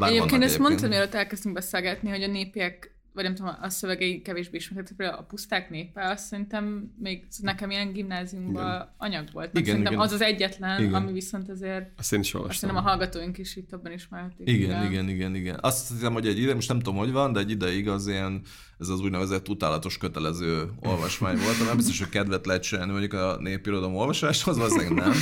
Egyébként 0.00 0.42
ezt 0.42 0.58
mondtam, 0.58 0.88
mielőtt 0.88 1.14
elkezdtünk 1.14 1.54
beszélgetni, 1.54 2.08
hogy 2.10 2.22
a 2.22 2.26
népiek 2.26 2.91
vagy 3.12 3.24
nem 3.24 3.34
tudom, 3.34 3.54
a 3.60 3.68
szövegei 3.68 4.22
kevésbé 4.22 4.56
ismertek, 4.56 4.96
például 4.96 5.18
a 5.18 5.22
puszták 5.22 5.70
népe, 5.70 6.08
azt 6.08 6.24
szerintem 6.24 6.92
még 6.98 7.26
nekem 7.40 7.70
ilyen 7.70 7.92
gimnáziumban 7.92 8.74
igen. 8.74 8.94
anyag 8.96 9.28
volt. 9.32 9.50
Igen, 9.52 9.64
szerintem 9.64 9.92
igen. 9.92 10.04
az 10.04 10.12
az 10.12 10.20
egyetlen, 10.20 10.80
igen. 10.80 10.94
ami 10.94 11.12
viszont 11.12 11.48
azért... 11.48 11.90
Azt 11.98 12.12
én 12.12 12.20
is 12.20 12.34
olvastam. 12.34 12.50
Azt 12.50 12.60
szerintem 12.60 12.84
a 12.84 12.88
hallgatóink 12.88 13.38
is 13.38 13.56
itt 13.56 13.72
abban 13.72 13.92
ismerték. 13.92 14.48
Igen, 14.48 14.60
igen, 14.60 14.90
igen, 14.90 15.08
igen, 15.08 15.34
igen. 15.34 15.58
Azt 15.60 15.88
hiszem, 15.92 16.12
hogy 16.12 16.26
egy 16.26 16.38
ide, 16.38 16.54
most 16.54 16.68
nem 16.68 16.78
tudom, 16.78 16.96
hogy 16.98 17.12
van, 17.12 17.32
de 17.32 17.40
egy 17.40 17.50
ideig 17.50 17.88
az 17.88 18.06
ilyen 18.06 18.42
ez 18.82 18.88
az 18.88 19.00
úgynevezett 19.00 19.48
utálatos 19.48 19.98
kötelező 19.98 20.70
olvasmány 20.80 21.36
volt, 21.36 21.66
nem 21.66 21.76
biztos, 21.76 21.98
hogy 21.98 22.08
kedvet 22.08 22.46
lehet 22.46 22.62
csinálni 22.62 22.90
mondjuk 22.90 23.12
a 23.12 23.36
népirodalom 23.40 23.94
olvasáshoz, 23.94 24.56
valószínűleg 24.56 24.94
nem, 24.94 25.12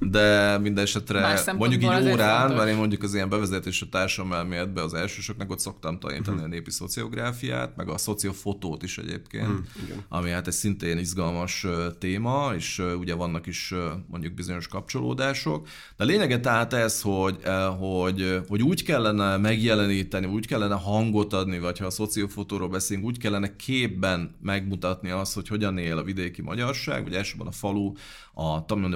de 0.00 0.58
minden 0.58 0.84
esetre 0.84 1.42
mondjuk 1.56 1.82
így 1.82 2.08
órán, 2.08 2.52
mert 2.52 2.68
én 2.68 2.76
mondjuk 2.76 3.02
az 3.02 3.14
ilyen 3.14 3.28
bevezetés 3.28 3.82
a 3.82 3.86
társadalmelméletbe 3.90 4.82
az 4.82 4.94
elsősöknek 4.94 5.50
ott 5.50 5.58
szoktam 5.58 5.98
tanítani 5.98 6.36
uh-huh. 6.36 6.44
a 6.44 6.54
népi 6.54 6.70
szociográfiát, 6.70 7.76
meg 7.76 7.88
a 7.88 7.98
szociofotót 7.98 8.82
is 8.82 8.98
egyébként, 8.98 9.48
uh-huh, 9.48 10.02
ami 10.08 10.30
hát 10.30 10.46
egy 10.46 10.52
szintén 10.52 10.98
izgalmas 10.98 11.66
téma, 11.98 12.52
és 12.56 12.82
ugye 12.98 13.14
vannak 13.14 13.46
is 13.46 13.74
mondjuk 14.06 14.34
bizonyos 14.34 14.68
kapcsolódások. 14.68 15.66
De 15.96 16.04
a 16.04 16.06
lényege 16.06 16.40
tehát 16.40 16.72
ez, 16.72 17.00
hogy, 17.00 17.36
hogy, 17.78 18.40
hogy 18.48 18.62
úgy 18.62 18.82
kellene 18.82 19.36
megjeleníteni, 19.36 20.26
úgy 20.26 20.46
kellene 20.46 20.74
hangot 20.74 21.32
adni, 21.32 21.58
vagy 21.58 21.78
ha 21.78 21.86
a 21.86 21.90
szociofotóról 21.90 22.68
beszélünk, 22.68 22.95
beszélünk, 22.96 23.04
úgy 23.04 23.18
kellene 23.18 23.56
képben 23.56 24.36
megmutatni 24.40 25.10
azt, 25.10 25.34
hogy 25.34 25.48
hogyan 25.48 25.78
él 25.78 25.98
a 25.98 26.02
vidéki 26.02 26.42
magyarság, 26.42 27.02
vagy 27.02 27.14
elsősorban 27.14 27.46
a 27.46 27.52
falu, 27.52 27.92
a, 28.34 28.42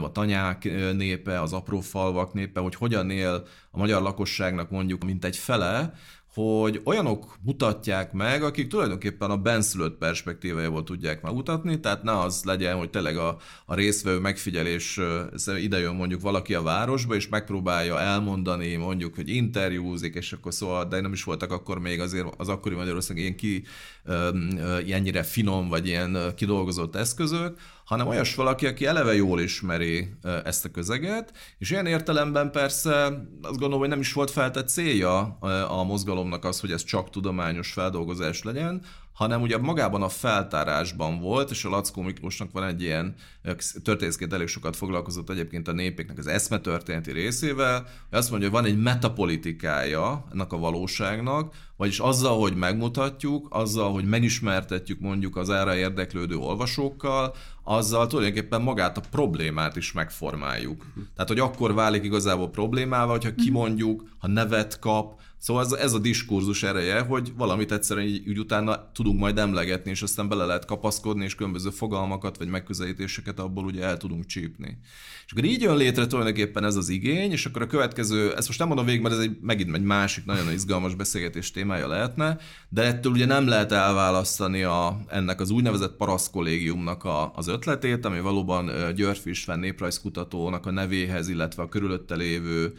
a 0.02 0.12
tanyák 0.12 0.64
népe, 0.94 1.40
az 1.40 1.52
apró 1.52 1.80
falvak 1.80 2.32
népe, 2.32 2.60
hogy 2.60 2.74
hogyan 2.74 3.10
él 3.10 3.46
a 3.70 3.78
magyar 3.78 4.02
lakosságnak 4.02 4.70
mondjuk 4.70 5.04
mint 5.04 5.24
egy 5.24 5.36
fele, 5.36 5.94
hogy 6.35 6.81
olyanok 6.85 7.37
mutatják 7.43 8.12
meg, 8.12 8.43
akik 8.43 8.69
tulajdonképpen 8.69 9.31
a 9.31 9.37
benszülött 9.37 9.99
perspektívájából 9.99 10.85
tudják 10.85 11.23
megmutatni, 11.23 11.81
tehát 11.81 12.03
ne 12.03 12.19
az 12.19 12.45
legyen, 12.45 12.77
hogy 12.77 12.90
tényleg 12.90 13.16
a, 13.16 13.37
a 13.66 13.75
részvevő 13.75 14.19
megfigyelés 14.19 15.01
ide 15.61 15.79
jön 15.79 15.95
mondjuk 15.95 16.21
valaki 16.21 16.55
a 16.55 16.62
városba, 16.62 17.14
és 17.14 17.29
megpróbálja 17.29 18.01
elmondani 18.01 18.77
mondjuk, 18.77 19.14
hogy 19.14 19.29
interjúzik, 19.29 20.14
és 20.14 20.33
akkor 20.33 20.55
szóval, 20.55 20.85
de 20.85 21.01
nem 21.01 21.12
is 21.12 21.25
voltak 21.25 21.53
akkor 21.53 21.79
még 21.79 22.01
azért 22.01 22.27
az 22.37 22.49
akkori 22.49 22.75
Magyarország 22.75 23.16
ilyen 23.16 23.37
ki, 23.37 23.64
ennyire 24.90 25.23
finom, 25.23 25.69
vagy 25.69 25.87
ilyen 25.87 26.19
kidolgozott 26.37 26.97
eszközök, 26.97 27.59
hanem 27.90 28.07
olyas 28.07 28.35
valaki, 28.35 28.66
aki 28.66 28.87
eleve 28.87 29.14
jól 29.14 29.40
ismeri 29.40 30.09
ezt 30.44 30.64
a 30.64 30.70
közeget, 30.70 31.33
és 31.59 31.70
ilyen 31.70 31.87
értelemben 31.87 32.50
persze 32.50 33.05
azt 33.42 33.59
gondolom, 33.59 33.79
hogy 33.79 33.88
nem 33.88 34.00
is 34.00 34.12
volt 34.12 34.31
feltett 34.31 34.68
célja 34.68 35.38
a 35.68 35.85
mozgalomnak 35.85 36.44
az, 36.44 36.61
hogy 36.61 36.72
ez 36.72 36.85
csak 36.85 37.11
tudományos 37.11 37.72
feldolgozás 37.72 38.42
legyen, 38.42 38.83
hanem 39.12 39.42
ugye 39.42 39.59
magában 39.59 40.03
a 40.03 40.09
feltárásban 40.09 41.20
volt, 41.20 41.50
és 41.50 41.64
a 41.64 41.68
Lackó 41.68 42.03
Miklósnak 42.03 42.53
van 42.53 42.64
egy 42.64 42.83
ilyen, 42.83 43.14
történészként 43.83 44.33
elég 44.33 44.46
sokat 44.46 44.76
foglalkozott 44.76 45.31
egyébként 45.31 45.68
a 45.68 45.72
népeknek 45.72 46.18
az 46.18 46.26
eszmetörténeti 46.26 47.12
részével, 47.12 47.83
hogy 48.09 48.18
azt 48.18 48.31
mondja, 48.31 48.50
hogy 48.50 48.61
van 48.61 48.70
egy 48.70 48.83
metapolitikája 48.83 50.24
ennek 50.33 50.53
a 50.53 50.59
valóságnak, 50.59 51.55
vagyis 51.76 51.98
azzal, 51.98 52.40
hogy 52.40 52.55
megmutatjuk, 52.55 53.46
azzal, 53.50 53.92
hogy 53.92 54.05
megismertetjük 54.05 55.00
mondjuk 55.00 55.37
az 55.37 55.50
erre 55.50 55.76
érdeklődő 55.76 56.37
olvasókkal, 56.37 57.35
azzal 57.70 58.06
tulajdonképpen 58.06 58.62
magát 58.62 58.96
a 58.96 59.02
problémát 59.11 59.76
is 59.76 59.92
megformáljuk. 59.92 60.87
Tehát, 61.14 61.28
hogy 61.28 61.38
akkor 61.38 61.74
válik 61.74 62.04
igazából 62.04 62.50
problémával, 62.50 63.11
hogyha 63.11 63.35
kimondjuk, 63.35 64.04
ha 64.18 64.28
nevet 64.28 64.78
kap, 64.78 65.20
Szóval 65.40 65.64
ez, 65.64 65.72
ez 65.72 65.92
a 65.92 65.98
diskurzus 65.98 66.62
ereje, 66.62 67.00
hogy 67.00 67.33
valamit 67.37 67.72
egyszerűen 67.72 68.07
így, 68.07 68.29
úgy 68.29 68.38
utána 68.38 68.90
tudunk 68.92 69.20
majd 69.20 69.38
emlegetni, 69.38 69.90
és 69.90 70.03
aztán 70.03 70.29
bele 70.29 70.44
lehet 70.44 70.64
kapaszkodni, 70.64 71.24
és 71.24 71.35
különböző 71.35 71.70
fogalmakat 71.70 72.38
vagy 72.38 72.48
megközelítéseket 72.48 73.38
abból 73.38 73.64
ugye 73.64 73.85
el 73.85 73.96
tudunk 73.96 74.26
csípni. 74.26 74.79
És 75.26 75.33
akkor 75.33 75.44
így 75.44 75.62
jön 75.62 75.76
létre 75.76 76.07
tulajdonképpen 76.07 76.64
ez 76.64 76.76
az 76.76 76.88
igény, 76.88 77.31
és 77.31 77.46
akkor 77.46 77.62
a 77.62 77.66
következő, 77.66 78.35
ezt 78.37 78.46
most 78.46 78.59
nem 78.59 78.68
mondom 78.68 78.87
végig, 78.87 79.00
mert 79.00 79.14
ez 79.14 79.20
egy, 79.20 79.37
megint 79.40 79.74
egy 79.74 79.83
másik 79.83 80.24
nagyon 80.24 80.53
izgalmas 80.53 80.94
beszélgetés 80.94 81.50
témája 81.50 81.88
lehetne, 81.88 82.38
de 82.68 82.83
ettől 82.83 83.12
ugye 83.12 83.26
nem 83.26 83.48
lehet 83.48 83.72
elválasztani 83.72 84.62
a, 84.62 85.00
ennek 85.09 85.40
az 85.40 85.50
úgynevezett 85.50 85.96
paraszkollégiumnak 85.96 87.05
a, 87.05 87.33
az 87.35 87.48
ötletét, 87.48 88.05
ami 88.05 88.20
valóban 88.20 88.70
Györfi 88.94 89.31
István 89.31 89.59
néprajzkutatónak 89.59 90.66
a 90.66 90.70
nevéhez, 90.70 91.29
illetve 91.29 91.62
a 91.62 91.68
körülötte 91.68 92.14
lévő 92.14 92.74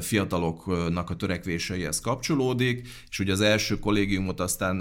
fiataloknak 0.00 1.10
a 1.10 1.16
törekvéseihez 1.16 1.99
kapcsolódik, 2.00 2.88
és 3.10 3.18
ugye 3.18 3.32
az 3.32 3.40
első 3.40 3.78
kollégiumot 3.78 4.40
aztán, 4.40 4.78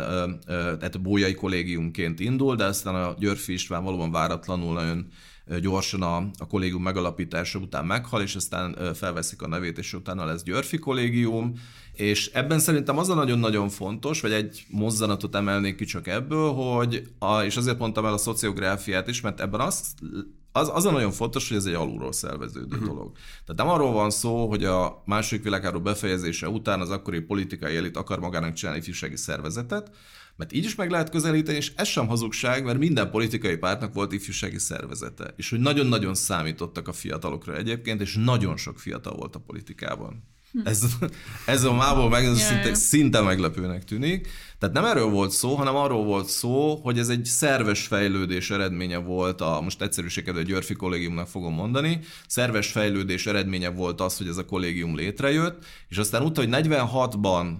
tehát 0.47 0.95
a 0.95 0.99
Bójai 0.99 1.33
kollégiumként 1.33 2.19
indul, 2.19 2.55
de 2.55 2.65
aztán 2.65 2.95
a 2.95 3.15
Györfi 3.19 3.53
István 3.53 3.83
valóban 3.83 4.11
váratlanul 4.11 4.73
nagyon 4.73 5.07
gyorsan 5.61 6.01
a, 6.01 6.17
a 6.37 6.47
kollégium 6.47 6.81
megalapítása 6.81 7.59
után 7.59 7.85
meghal, 7.85 8.21
és 8.21 8.35
aztán 8.35 8.93
felveszik 8.93 9.41
a 9.41 9.47
nevét, 9.47 9.77
és 9.77 9.93
utána 9.93 10.25
lesz 10.25 10.43
Györfi 10.43 10.77
kollégium, 10.77 11.53
és 11.93 12.27
ebben 12.33 12.59
szerintem 12.59 12.97
az 12.97 13.09
a 13.09 13.13
nagyon-nagyon 13.13 13.69
fontos, 13.69 14.21
vagy 14.21 14.31
egy 14.31 14.65
mozzanatot 14.69 15.35
emelnék 15.35 15.75
ki 15.75 15.85
csak 15.85 16.07
ebből, 16.07 16.51
hogy, 16.51 17.03
a, 17.19 17.41
és 17.41 17.57
azért 17.57 17.79
mondtam 17.79 18.05
el 18.05 18.13
a 18.13 18.17
szociográfiát 18.17 19.07
is, 19.07 19.21
mert 19.21 19.39
ebben 19.39 19.59
azt 19.59 19.87
az, 20.59 20.69
az 20.73 20.85
a 20.85 20.91
nagyon 20.91 21.11
fontos, 21.11 21.47
hogy 21.47 21.57
ez 21.57 21.65
egy 21.65 21.73
alulról 21.73 22.11
szerveződő 22.11 22.75
uh-huh. 22.75 22.87
dolog. 22.87 23.11
Tehát 23.45 23.55
nem 23.55 23.67
arról 23.67 23.91
van 23.91 24.09
szó, 24.09 24.47
hogy 24.47 24.63
a 24.63 25.03
második 25.05 25.43
világháború 25.43 25.83
befejezése 25.83 26.49
után 26.49 26.81
az 26.81 26.89
akkori 26.89 27.19
politikai 27.19 27.75
elit 27.75 27.97
akar 27.97 28.19
magának 28.19 28.53
csinálni 28.53 28.79
ifjúsági 28.79 29.15
szervezetet, 29.15 29.91
mert 30.35 30.53
így 30.53 30.65
is 30.65 30.75
meg 30.75 30.89
lehet 30.89 31.09
közelíteni, 31.09 31.57
és 31.57 31.73
ez 31.75 31.87
sem 31.87 32.07
hazugság, 32.07 32.63
mert 32.63 32.77
minden 32.77 33.11
politikai 33.11 33.57
pártnak 33.57 33.93
volt 33.93 34.11
ifjúsági 34.11 34.57
szervezete, 34.57 35.33
és 35.35 35.49
hogy 35.49 35.59
nagyon-nagyon 35.59 36.15
számítottak 36.15 36.87
a 36.87 36.93
fiatalokra 36.93 37.55
egyébként, 37.55 38.01
és 38.01 38.15
nagyon 38.15 38.57
sok 38.57 38.79
fiatal 38.79 39.15
volt 39.15 39.35
a 39.35 39.39
politikában. 39.39 40.23
Hm. 40.51 40.59
Ez, 40.63 40.83
ez 41.45 41.63
a 41.63 41.73
mából 41.73 42.09
meg 42.09 42.25
ez 42.25 42.41
szinte, 42.41 42.73
szinte 42.73 43.21
meglepőnek 43.21 43.83
tűnik. 43.83 44.27
Tehát 44.59 44.75
nem 44.75 44.85
erről 44.85 45.09
volt 45.09 45.31
szó, 45.31 45.55
hanem 45.55 45.75
arról 45.75 46.03
volt 46.03 46.27
szó, 46.27 46.75
hogy 46.75 46.99
ez 46.99 47.09
egy 47.09 47.25
szerves 47.25 47.87
fejlődés 47.87 48.49
eredménye 48.49 48.97
volt, 48.97 49.41
a, 49.41 49.61
most 49.61 49.81
egyszerűségedő 49.81 50.43
Györfi 50.43 50.73
kollégiumnak 50.73 51.27
fogom 51.27 51.53
mondani, 51.53 51.99
szerves 52.27 52.71
fejlődés 52.71 53.25
eredménye 53.25 53.69
volt 53.69 54.01
az, 54.01 54.17
hogy 54.17 54.27
ez 54.27 54.37
a 54.37 54.45
kollégium 54.45 54.95
létrejött, 54.95 55.65
és 55.87 55.97
aztán 55.97 56.21
utána, 56.21 56.55
hogy 56.55 56.65
46-ban 56.65 57.55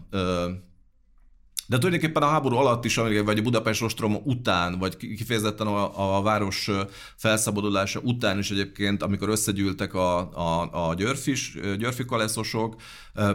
de 1.69 1.77
tulajdonképpen 1.77 2.23
a 2.23 2.27
háború 2.27 2.55
alatt 2.55 2.85
is, 2.85 2.95
vagy 2.95 3.37
a 3.37 3.41
Budapest 3.41 3.81
ostrom 3.81 4.15
után, 4.23 4.79
vagy 4.79 4.97
kifejezetten 4.97 5.67
a, 5.67 6.17
a 6.17 6.21
város 6.21 6.69
felszabadulása 7.15 7.99
után 7.99 8.37
is 8.37 8.51
egyébként, 8.51 9.03
amikor 9.03 9.29
összegyűltek 9.29 9.93
a, 9.93 10.17
a, 10.17 10.87
a 10.89 10.93
györfis, 10.93 11.57
györfi 11.77 12.05
kaleszosok, 12.05 12.75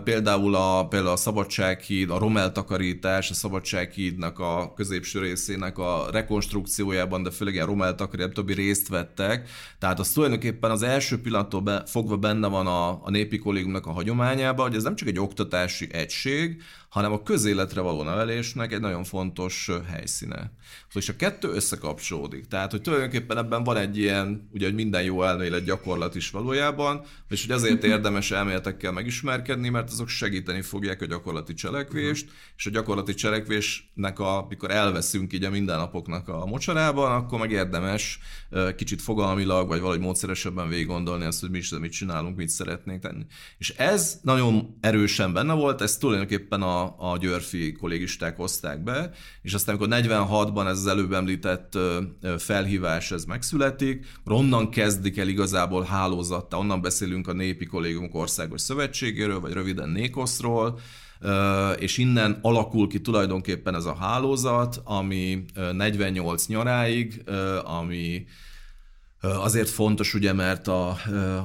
például 0.04 0.54
a, 0.54 0.86
például 0.88 1.12
a 1.12 1.16
Szabadsághíd, 1.16 2.10
a 2.10 2.18
Rommel 2.18 2.52
takarítás, 2.52 3.30
a 3.30 3.34
Szabadsághídnak 3.34 4.38
a 4.38 4.72
középső 4.76 5.20
részének 5.20 5.78
a 5.78 6.06
rekonstrukciójában, 6.12 7.22
de 7.22 7.30
főleg 7.30 7.56
a 7.56 7.64
Rommel 7.64 7.94
takarítás, 7.94 8.34
többi 8.34 8.54
részt 8.54 8.88
vettek. 8.88 9.48
Tehát 9.78 9.98
az 9.98 10.10
tulajdonképpen 10.10 10.70
az 10.70 10.82
első 10.82 11.20
pillanattól 11.20 11.60
be, 11.60 11.82
fogva 11.86 12.16
benne 12.16 12.48
van 12.48 12.66
a, 12.66 12.88
a 12.88 13.10
népi 13.10 13.38
kollégiumnak 13.38 13.86
a 13.86 13.92
hagyományában, 13.92 14.66
hogy 14.66 14.76
ez 14.76 14.82
nem 14.82 14.94
csak 14.94 15.08
egy 15.08 15.18
oktatási 15.18 15.88
egység, 15.92 16.62
hanem 16.94 17.12
a 17.12 17.22
közéletre 17.22 17.80
való 17.80 18.02
nevelésnek 18.02 18.72
egy 18.72 18.80
nagyon 18.80 19.04
fontos 19.04 19.70
helyszíne. 19.86 20.52
És 20.92 21.08
a 21.08 21.16
kettő 21.16 21.48
összekapcsolódik. 21.48 22.46
Tehát, 22.46 22.70
hogy 22.70 22.82
tulajdonképpen 22.82 23.36
ebben 23.36 23.64
van 23.64 23.76
egy 23.76 23.98
ilyen, 23.98 24.48
ugye, 24.52 24.66
hogy 24.66 24.74
minden 24.74 25.02
jó 25.02 25.22
elmélet 25.22 25.64
gyakorlat 25.64 26.14
is 26.14 26.30
valójában, 26.30 27.04
és 27.28 27.46
hogy 27.46 27.54
azért 27.54 27.84
érdemes 27.84 28.30
elméletekkel 28.30 28.92
megismerkedni, 28.92 29.68
mert 29.68 29.90
azok 29.90 30.08
segíteni 30.08 30.62
fogják 30.62 31.02
a 31.02 31.06
gyakorlati 31.06 31.54
cselekvést, 31.54 32.30
és 32.56 32.66
a 32.66 32.70
gyakorlati 32.70 33.14
cselekvésnek, 33.14 34.18
a, 34.18 34.44
amikor 34.44 34.70
elveszünk 34.70 35.32
így 35.32 35.44
a 35.44 35.50
mindennapoknak 35.50 36.28
a 36.28 36.46
mocsarában, 36.46 37.12
akkor 37.12 37.38
meg 37.38 37.50
érdemes 37.50 38.18
kicsit 38.76 39.02
fogalmilag, 39.02 39.68
vagy 39.68 39.80
valahogy 39.80 40.00
módszeresebben 40.00 40.68
végig 40.68 40.86
gondolni 40.86 41.24
azt, 41.24 41.40
hogy 41.40 41.50
mi 41.50 41.58
is 41.58 41.70
mit 41.70 41.92
csinálunk, 41.92 42.36
mit 42.36 42.48
szeretnénk 42.48 43.02
tenni. 43.02 43.26
És 43.58 43.70
ez 43.70 44.18
nagyon 44.22 44.76
erősen 44.80 45.32
benne 45.32 45.52
volt, 45.52 45.80
ez 45.80 45.96
tulajdonképpen 45.96 46.62
a 46.62 46.83
a, 46.84 47.16
győrfi 47.18 47.72
kollégisták 47.72 48.36
hozták 48.36 48.82
be, 48.82 49.10
és 49.42 49.54
aztán 49.54 49.76
amikor 49.76 49.98
46-ban 50.00 50.66
ez 50.66 50.78
az 50.78 50.86
előbb 50.86 51.12
említett 51.12 51.78
felhívás 52.38 53.10
ez 53.10 53.24
megszületik, 53.24 54.06
onnan 54.24 54.70
kezdik 54.70 55.18
el 55.18 55.28
igazából 55.28 55.82
hálózatta, 55.82 56.58
onnan 56.58 56.80
beszélünk 56.80 57.28
a 57.28 57.32
Népi 57.32 57.66
Kollégiumok 57.66 58.14
Országos 58.14 58.60
Szövetségéről, 58.60 59.40
vagy 59.40 59.52
röviden 59.52 59.88
Nékoszról, 59.88 60.78
és 61.78 61.98
innen 61.98 62.38
alakul 62.42 62.88
ki 62.88 63.00
tulajdonképpen 63.00 63.74
ez 63.74 63.84
a 63.84 63.94
hálózat, 63.94 64.80
ami 64.84 65.44
48 65.72 66.46
nyaráig, 66.46 67.22
ami 67.64 68.26
Azért 69.24 69.68
fontos, 69.68 70.14
ugye, 70.14 70.32
mert 70.32 70.68
a, 70.68 70.96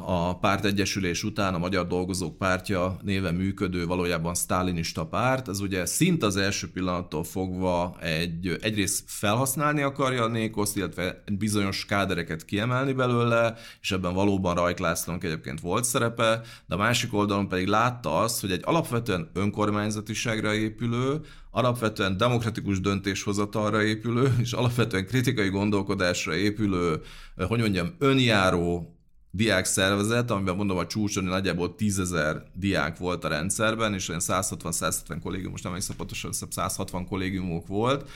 a 0.06 0.38
pártegyesülés 0.38 1.24
után 1.24 1.54
a 1.54 1.58
Magyar 1.58 1.88
Dolgozók 1.88 2.38
Pártja 2.38 3.00
néve 3.04 3.32
működő, 3.32 3.86
valójában 3.86 4.34
sztálinista 4.34 5.06
párt, 5.06 5.48
az 5.48 5.60
ugye 5.60 5.86
szint 5.86 6.24
az 6.24 6.36
első 6.38 6.72
pillanattól 6.72 7.24
fogva 7.24 7.98
egy, 8.02 8.58
egyrészt 8.62 9.04
felhasználni 9.06 9.82
akarja 9.82 10.24
a 10.24 10.28
Nékoszt, 10.28 10.78
illetve 10.78 11.24
bizonyos 11.38 11.86
kádereket 11.86 12.46
kiemelni 12.46 12.94
belőle, 12.94 13.56
és 13.82 13.92
ebben 13.92 14.13
valóban 14.13 14.56
Rajk 14.56 14.80
Lászlónak 14.80 15.24
egyébként 15.24 15.60
volt 15.60 15.84
szerepe, 15.84 16.42
de 16.68 16.76
a 16.76 16.78
másik 16.78 17.13
oldalon 17.13 17.48
pedig 17.48 17.68
látta 17.68 18.20
azt, 18.20 18.42
hogy 18.42 18.52
egy 18.52 18.62
alapvetően 18.63 19.30
önkormányzatiságra 19.34 20.54
épülő, 20.54 21.22
alapvetően 21.51 22.17
demokratikus 22.17 22.79
döntéshozatalra 22.81 23.83
épülő, 23.83 24.35
és 24.41 24.53
alapvetően 24.53 25.05
kritikai 25.05 25.49
gondolkodásra 25.49 26.35
épülő, 26.35 27.01
eh, 27.35 27.47
hogy 27.47 27.59
mondjam, 27.59 27.95
önjáró 27.99 28.93
diák 29.31 29.65
szervezet, 29.65 30.31
amiben 30.31 30.55
mondom 30.55 30.77
a 30.77 30.88
csúcson 30.88 31.23
nagyjából 31.23 31.75
tízezer 31.75 32.43
diák 32.53 32.97
volt 32.97 33.23
a 33.23 33.27
rendszerben, 33.27 33.93
és 33.93 34.09
olyan 34.09 34.21
160-170 34.25 35.17
kollégium, 35.23 35.51
most 35.51 35.63
nem 35.63 35.71
emlékszem 35.71 35.95
pontosan, 35.95 36.31
160 36.31 37.05
kollégiumok 37.05 37.67
volt, 37.67 38.09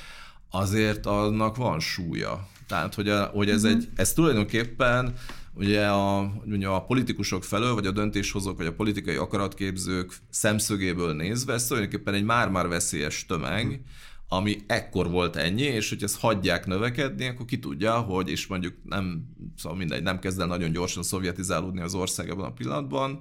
azért 0.50 1.06
annak 1.06 1.56
van 1.56 1.80
súlya. 1.80 2.48
Tehát, 2.68 2.94
hogy, 2.94 3.10
a, 3.10 3.24
hogy 3.24 3.50
ez, 3.50 3.66
mm-hmm. 3.66 3.76
egy, 3.76 3.90
ez 3.96 4.14
tulajdonképpen 4.14 5.14
ugye 5.54 5.88
a, 5.88 6.32
ugye 6.46 6.68
a 6.68 6.86
politikusok 6.86 7.44
felől, 7.44 7.74
vagy 7.74 7.86
a 7.86 7.92
döntéshozók, 7.92 8.58
vagy 8.58 8.66
a 8.66 8.74
politikai 8.74 9.16
akaratképzők 9.16 10.14
szemszögéből 10.30 11.14
nézve, 11.14 11.54
ez 11.54 11.68
tulajdonképpen 11.68 12.14
egy 12.14 12.24
már-már 12.24 12.68
veszélyes 12.68 13.26
tömeg, 13.26 13.82
ami 14.28 14.58
ekkor 14.68 15.10
volt 15.10 15.36
ennyi, 15.36 15.62
és 15.62 15.90
hogy 15.90 16.04
ezt 16.04 16.20
hagyják 16.20 16.66
növekedni, 16.66 17.28
akkor 17.28 17.46
ki 17.46 17.60
tudja, 17.60 18.00
hogy, 18.00 18.30
és 18.30 18.48
mondjuk 18.48 18.74
nem, 18.84 19.24
szóval 19.58 19.78
mindegy, 19.78 20.04
nem 20.04 20.20
kezd 20.20 20.40
el 20.40 20.48
nagyon 20.48 20.72
gyorsan 20.72 21.04
szovjetizálódni 21.04 21.82
az 21.82 21.94
ország 21.94 22.30
ebben 22.30 22.46
a 22.46 22.54
pillanatban, 22.54 23.20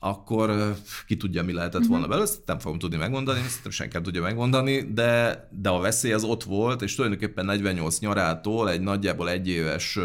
akkor 0.00 0.74
ki 1.06 1.16
tudja, 1.16 1.42
mi 1.42 1.52
lehetett 1.52 1.86
volna 1.86 2.06
mhm. 2.06 2.08
belőle, 2.08 2.28
ezt 2.28 2.42
nem 2.46 2.58
fogom 2.58 2.78
tudni 2.78 2.96
megmondani, 2.96 3.40
ezt 3.40 3.70
senki 3.70 3.94
nem 3.94 4.02
tudja 4.02 4.22
megmondani, 4.22 4.92
de, 4.92 5.48
de 5.52 5.68
a 5.68 5.80
veszély 5.80 6.12
az 6.12 6.24
ott 6.24 6.42
volt, 6.42 6.82
és 6.82 6.94
tulajdonképpen 6.94 7.44
48 7.44 7.98
nyarától 7.98 8.70
egy 8.70 8.80
nagyjából 8.80 9.30
egy 9.30 9.48
éves 9.48 9.98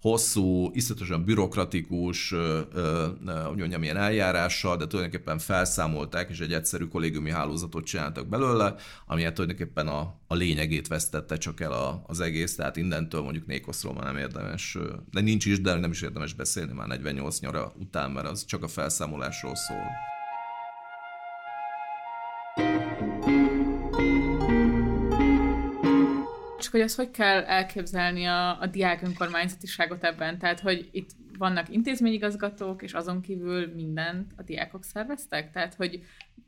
hosszú, 0.00 0.70
iszonyatosan 0.72 1.24
bürokratikus, 1.24 2.30
hogy 3.46 3.58
mondjam, 3.58 3.82
ilyen 3.82 3.96
eljárással, 3.96 4.76
de 4.76 4.86
tulajdonképpen 4.86 5.38
felszámolták, 5.38 6.30
és 6.30 6.40
egy 6.40 6.52
egyszerű 6.52 6.84
kollégiumi 6.84 7.30
hálózatot 7.30 7.84
csináltak 7.84 8.28
belőle, 8.28 8.74
ami 9.06 9.22
hát 9.22 9.34
tulajdonképpen 9.34 9.88
a, 9.88 10.14
a 10.26 10.34
lényegét 10.34 10.88
vesztette 10.88 11.36
csak 11.36 11.60
el 11.60 11.72
a, 11.72 12.02
az 12.06 12.20
egész, 12.20 12.54
tehát 12.56 12.76
innentől 12.76 13.22
mondjuk 13.22 13.46
Nékoszról 13.46 13.94
már 13.94 14.04
nem 14.04 14.16
érdemes, 14.16 14.78
de 15.10 15.20
nincs 15.20 15.46
is, 15.46 15.60
de 15.60 15.74
nem 15.74 15.90
is 15.90 16.02
érdemes 16.02 16.34
beszélni 16.34 16.72
már 16.72 16.86
48 16.86 17.40
nyara 17.40 17.72
után, 17.78 18.10
mert 18.10 18.26
az 18.26 18.44
csak 18.44 18.62
a 18.62 18.68
felszámolásról 18.68 19.54
szól. 19.54 20.16
Csak 26.68 26.76
hogy 26.76 26.86
ezt 26.86 26.96
hogy 26.96 27.10
kell 27.10 27.42
elképzelni 27.44 28.24
a, 28.24 28.60
a 28.60 28.66
diák 28.66 29.02
önkormányzatiságot 29.02 30.04
ebben? 30.04 30.38
Tehát, 30.38 30.60
hogy 30.60 30.88
itt 30.92 31.10
vannak 31.38 31.68
intézményigazgatók, 31.68 32.82
és 32.82 32.92
azon 32.92 33.20
kívül 33.20 33.74
mindent 33.74 34.32
a 34.36 34.42
diákok 34.42 34.84
szerveztek? 34.84 35.52
Tehát, 35.52 35.74
hogy 35.74 36.00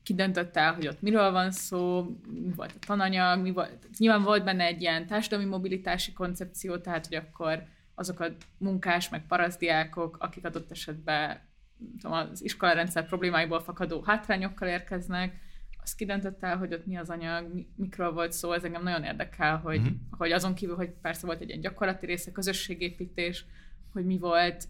ki 0.02 0.14
döntött 0.14 0.56
el, 0.56 0.74
hogy 0.74 0.86
ott 0.86 1.00
miről 1.02 1.30
van 1.30 1.50
szó, 1.50 2.02
mi 2.32 2.52
volt 2.56 2.72
a 2.74 2.86
tananyag, 2.86 3.40
mi 3.40 3.50
volt... 3.50 3.88
Nyilván 3.98 4.22
volt 4.22 4.44
benne 4.44 4.64
egy 4.64 4.80
ilyen 4.80 5.06
társadalmi 5.06 5.44
mobilitási 5.44 6.12
koncepció, 6.12 6.76
tehát, 6.76 7.06
hogy 7.06 7.16
akkor 7.16 7.62
azok 7.94 8.20
a 8.20 8.26
munkás, 8.58 9.08
meg 9.08 9.26
paraszdiákok, 9.26 10.16
akik 10.20 10.44
adott 10.44 10.70
esetben 10.70 11.40
tudom, 12.00 12.16
az 12.16 12.44
iskolarendszer 12.44 13.06
problémáiból 13.06 13.60
fakadó 13.60 14.02
hátrányokkal 14.02 14.68
érkeznek, 14.68 15.40
azt 15.82 15.96
kidöntött 15.96 16.42
el, 16.42 16.56
hogy 16.56 16.72
ott 16.72 16.86
mi 16.86 16.96
az 16.96 17.10
anyag, 17.10 17.52
mi, 17.54 17.66
mikről 17.76 18.12
volt 18.12 18.32
szó, 18.32 18.52
ez 18.52 18.64
engem 18.64 18.82
nagyon 18.82 19.04
érdekel, 19.04 19.56
hogy, 19.56 19.78
uh-huh. 19.78 19.94
hogy 20.10 20.32
azon 20.32 20.54
kívül, 20.54 20.76
hogy 20.76 20.90
persze 21.02 21.26
volt 21.26 21.40
egy 21.40 21.48
ilyen 21.48 21.60
gyakorlati 21.60 22.06
része, 22.06 22.32
közösségépítés, 22.32 23.44
hogy 23.92 24.04
mi 24.04 24.18
volt, 24.18 24.64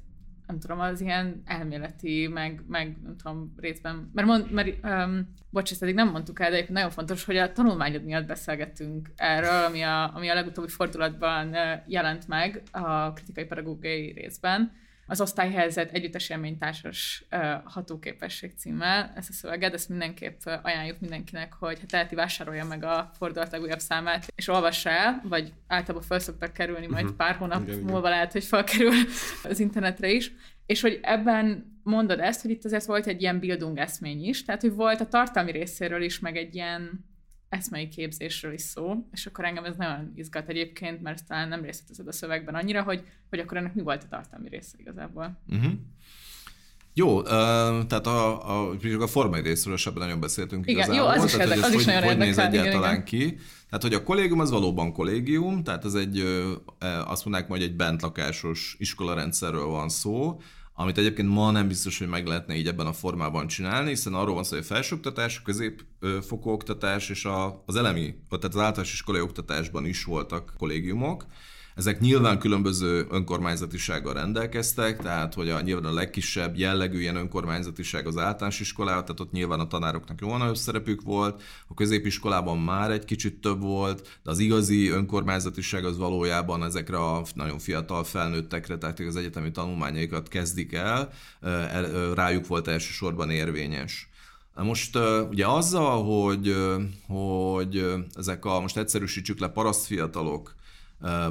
nem 0.47 0.59
tudom, 0.59 0.81
az 0.81 1.01
ilyen 1.01 1.43
elméleti, 1.45 2.27
meg, 2.27 2.63
meg 2.69 2.97
nem 3.03 3.17
tudom, 3.17 3.55
részben, 3.57 4.11
mert, 4.15 4.27
mond, 4.27 4.53
mert 4.53 4.85
um, 4.85 5.33
bocs, 5.51 5.71
ezt 5.71 5.83
eddig 5.83 5.95
nem 5.95 6.11
mondtuk 6.11 6.41
el, 6.41 6.51
de 6.51 6.65
nagyon 6.69 6.91
fontos, 6.91 7.25
hogy 7.25 7.37
a 7.37 7.53
tanulmányod 7.53 8.05
miatt 8.05 8.27
beszélgettünk 8.27 9.11
erről, 9.17 9.65
ami 9.65 9.83
a, 9.83 10.15
ami 10.15 10.29
a 10.29 10.35
legutóbbi 10.35 10.69
fordulatban 10.69 11.55
jelent 11.87 12.29
meg 12.29 12.63
a 12.71 13.13
kritikai 13.13 13.45
pedagógiai 13.45 14.13
részben, 14.13 14.73
az 15.11 15.21
osztályhelyzet 15.21 15.93
együttes 15.93 16.29
élménytársas 16.29 17.25
uh, 17.31 17.41
hatóképesség 17.65 18.53
címmel. 18.57 19.13
Ezt 19.17 19.29
a 19.29 19.33
szöveget, 19.33 19.75
ezt 19.75 19.89
mindenképp 19.89 20.41
ajánljuk 20.63 21.01
mindenkinek, 21.01 21.53
hogy 21.53 21.81
ha 21.81 21.87
teheti, 21.87 22.15
vásárolja 22.15 22.65
meg 22.65 22.85
a 22.85 23.11
fordulat 23.19 23.51
legújabb 23.51 23.79
számát, 23.79 24.33
és 24.35 24.49
olvassa 24.49 24.91
el, 24.91 25.21
vagy 25.25 25.53
általában 25.67 26.07
fel 26.07 26.19
szoktak 26.19 26.53
kerülni, 26.53 26.87
majd 26.87 27.03
uh-huh. 27.03 27.19
pár 27.19 27.35
hónap 27.35 27.63
igen, 27.63 27.79
múlva 27.79 27.99
igen. 27.99 28.11
lehet, 28.11 28.33
hogy 28.33 28.45
felkerül 28.45 28.93
az 29.43 29.61
internetre 29.61 30.11
is. 30.11 30.33
És 30.67 30.81
hogy 30.81 30.99
ebben 31.03 31.79
mondod 31.83 32.21
ezt, 32.21 32.43
hogy 32.43 32.51
itt 32.51 32.65
azért 32.65 32.85
volt 32.85 33.07
egy 33.07 33.23
ilyen 33.23 33.39
bildung 33.39 33.79
eszmény 33.79 34.25
is, 34.25 34.45
tehát 34.45 34.61
hogy 34.61 34.75
volt 34.75 35.01
a 35.01 35.09
tartalmi 35.09 35.51
részéről 35.51 36.03
is, 36.03 36.19
meg 36.19 36.37
egy 36.37 36.55
ilyen 36.55 37.10
eszmei 37.51 37.89
képzésről 37.89 38.53
is 38.53 38.61
szó, 38.61 39.09
és 39.13 39.27
akkor 39.27 39.45
engem 39.45 39.65
ez 39.65 39.77
nagyon 39.77 40.13
izgat 40.15 40.49
egyébként, 40.49 41.03
mert 41.03 41.27
talán 41.27 41.49
nem 41.49 41.63
részletezed 41.63 42.07
a 42.07 42.13
szövegben 42.13 42.55
annyira, 42.55 42.83
hogy, 42.83 43.05
hogy 43.29 43.39
akkor 43.39 43.57
ennek 43.57 43.75
mi 43.75 43.83
volt 43.83 44.03
a 44.03 44.09
tartalmi 44.09 44.49
része 44.49 44.77
igazából. 44.77 45.41
Uh-huh. 45.49 45.73
Jó, 46.95 47.23
tehát 47.23 48.07
a, 48.07 48.49
a, 48.71 48.77
a 49.01 49.07
formai 49.07 49.41
részről 49.41 49.77
sem 49.77 49.93
nagyon 49.95 50.21
beszéltünk 50.21 50.67
igen, 50.67 50.85
igazából. 50.85 51.13
Jó, 51.13 51.19
az 51.19 51.25
is, 51.25 51.33
tehát, 51.33 51.51
az 51.51 51.63
hogy, 51.63 51.81
is 51.81 51.85
nagyon 51.85 52.03
hogy 52.03 52.17
néz 52.17 52.39
egyáltalán 52.39 52.93
igen, 52.93 53.05
ki. 53.05 53.39
Tehát, 53.69 53.83
hogy 53.83 53.95
a 53.95 54.03
kollégium 54.03 54.41
az 54.41 54.51
valóban 54.51 54.93
kollégium, 54.93 55.63
tehát 55.63 55.85
ez 55.85 55.95
egy, 55.95 56.25
azt 57.05 57.25
mondják, 57.25 57.49
hogy 57.49 57.63
egy 57.63 57.77
bentlakásos 57.77 58.77
iskolarendszerről 58.79 59.67
van 59.67 59.89
szó, 59.89 60.41
amit 60.81 60.99
egyébként 60.99 61.29
ma 61.29 61.51
nem 61.51 61.69
biztos, 61.69 61.99
hogy 61.99 62.09
meg 62.09 62.27
lehetne 62.27 62.55
így 62.55 62.67
ebben 62.67 62.87
a 62.87 62.93
formában 62.93 63.47
csinálni, 63.47 63.89
hiszen 63.89 64.15
arról 64.15 64.35
van 64.35 64.45
szó, 64.45 64.55
hogy 64.55 64.65
a 64.65 64.75
felsőoktatás, 64.75 65.39
a 65.39 65.43
középfokú 65.43 66.51
oktatás 66.51 67.09
és 67.09 67.29
az 67.67 67.77
elemi, 67.77 68.15
tehát 68.29 68.45
az 68.45 68.61
általános 68.61 68.93
iskolai 68.93 69.21
oktatásban 69.21 69.87
is 69.87 70.05
voltak 70.05 70.53
kollégiumok, 70.59 71.27
ezek 71.81 72.01
nyilván 72.01 72.39
különböző 72.39 73.07
önkormányzatisággal 73.11 74.15
rendelkeztek, 74.15 75.03
tehát 75.03 75.35
hogy 75.35 75.49
a, 75.49 75.61
nyilván 75.61 75.85
a 75.85 75.95
legkisebb 75.95 76.57
jellegű 76.57 77.01
ilyen 77.01 77.17
önkormányzatiság 77.17 78.07
az 78.07 78.17
általános 78.17 78.61
iskolában, 78.61 79.05
tehát 79.05 79.21
ott 79.21 79.33
nyilván 79.33 79.61
a 79.61 79.67
tanároknak 79.67 80.21
jó 80.21 80.37
nagyobb 80.37 80.57
szerepük 80.57 81.03
volt, 81.03 81.43
a 81.69 81.75
középiskolában 81.75 82.59
már 82.59 82.91
egy 82.91 83.05
kicsit 83.05 83.41
több 83.41 83.61
volt, 83.61 84.19
de 84.23 84.31
az 84.31 84.39
igazi 84.39 84.89
önkormányzatiság 84.89 85.85
az 85.85 85.99
valójában 85.99 86.65
ezekre 86.65 86.97
a 86.97 87.23
nagyon 87.35 87.59
fiatal 87.59 88.05
felnőttekre, 88.05 88.79
tehát 88.79 89.01
az 89.01 89.17
egyetemi 89.17 89.51
tanulmányaikat 89.51 90.29
kezdik 90.29 90.73
el, 90.73 91.13
rájuk 92.15 92.47
volt 92.47 92.69
elsősorban 92.69 93.31
érvényes. 93.31 94.09
Most 94.55 94.99
ugye 95.31 95.47
azzal, 95.47 96.05
hogy, 96.05 96.57
hogy 97.07 97.95
ezek 98.15 98.45
a, 98.45 98.61
most 98.61 98.77
egyszerűsítsük 98.77 99.39
le, 99.39 99.49
parasztfiatalok, 99.49 100.59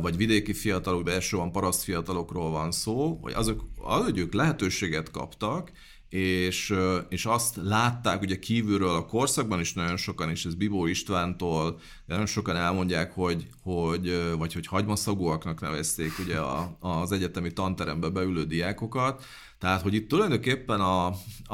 vagy 0.02 0.18
vidéki 0.18 0.54
fiatalok, 0.54 1.04
de 1.04 1.12
elsősorban 1.12 1.52
paraszt 1.52 1.84
fiatalokról 1.84 2.50
van 2.50 2.72
szó, 2.72 3.20
hogy 3.22 3.34
azok, 3.34 3.66
az, 3.78 4.04
hogy 4.04 4.18
ők 4.18 4.34
lehetőséget 4.34 5.12
kaptak, 5.12 5.72
és, 6.10 6.74
és 7.10 7.26
azt 7.26 7.56
látták 7.64 8.22
ugye 8.22 8.40
kívülről 8.40 8.96
a 8.96 9.06
korszakban 9.06 9.60
is 9.60 9.74
nagyon 9.74 9.98
sokan, 9.98 10.30
és 10.30 10.46
ez 10.46 10.56
Bibó 10.56 10.86
Istvántól, 10.86 11.80
nagyon 12.06 12.26
sokan 12.26 12.56
elmondják, 12.56 13.14
hogy, 13.14 13.48
hogy 13.62 14.36
vagy 14.38 14.54
hogy 14.54 14.68
hagymaszagúaknak 14.68 15.62
nevezték 15.62 16.12
ugye 16.20 16.38
a, 16.38 16.78
az 16.80 17.12
egyetemi 17.12 17.54
tanterembe 17.54 18.10
beülő 18.10 18.44
diákokat, 18.44 19.24
tehát, 19.60 19.82
hogy 19.82 19.94
itt 19.94 20.08
tulajdonképpen 20.08 20.80
a, 20.80 21.06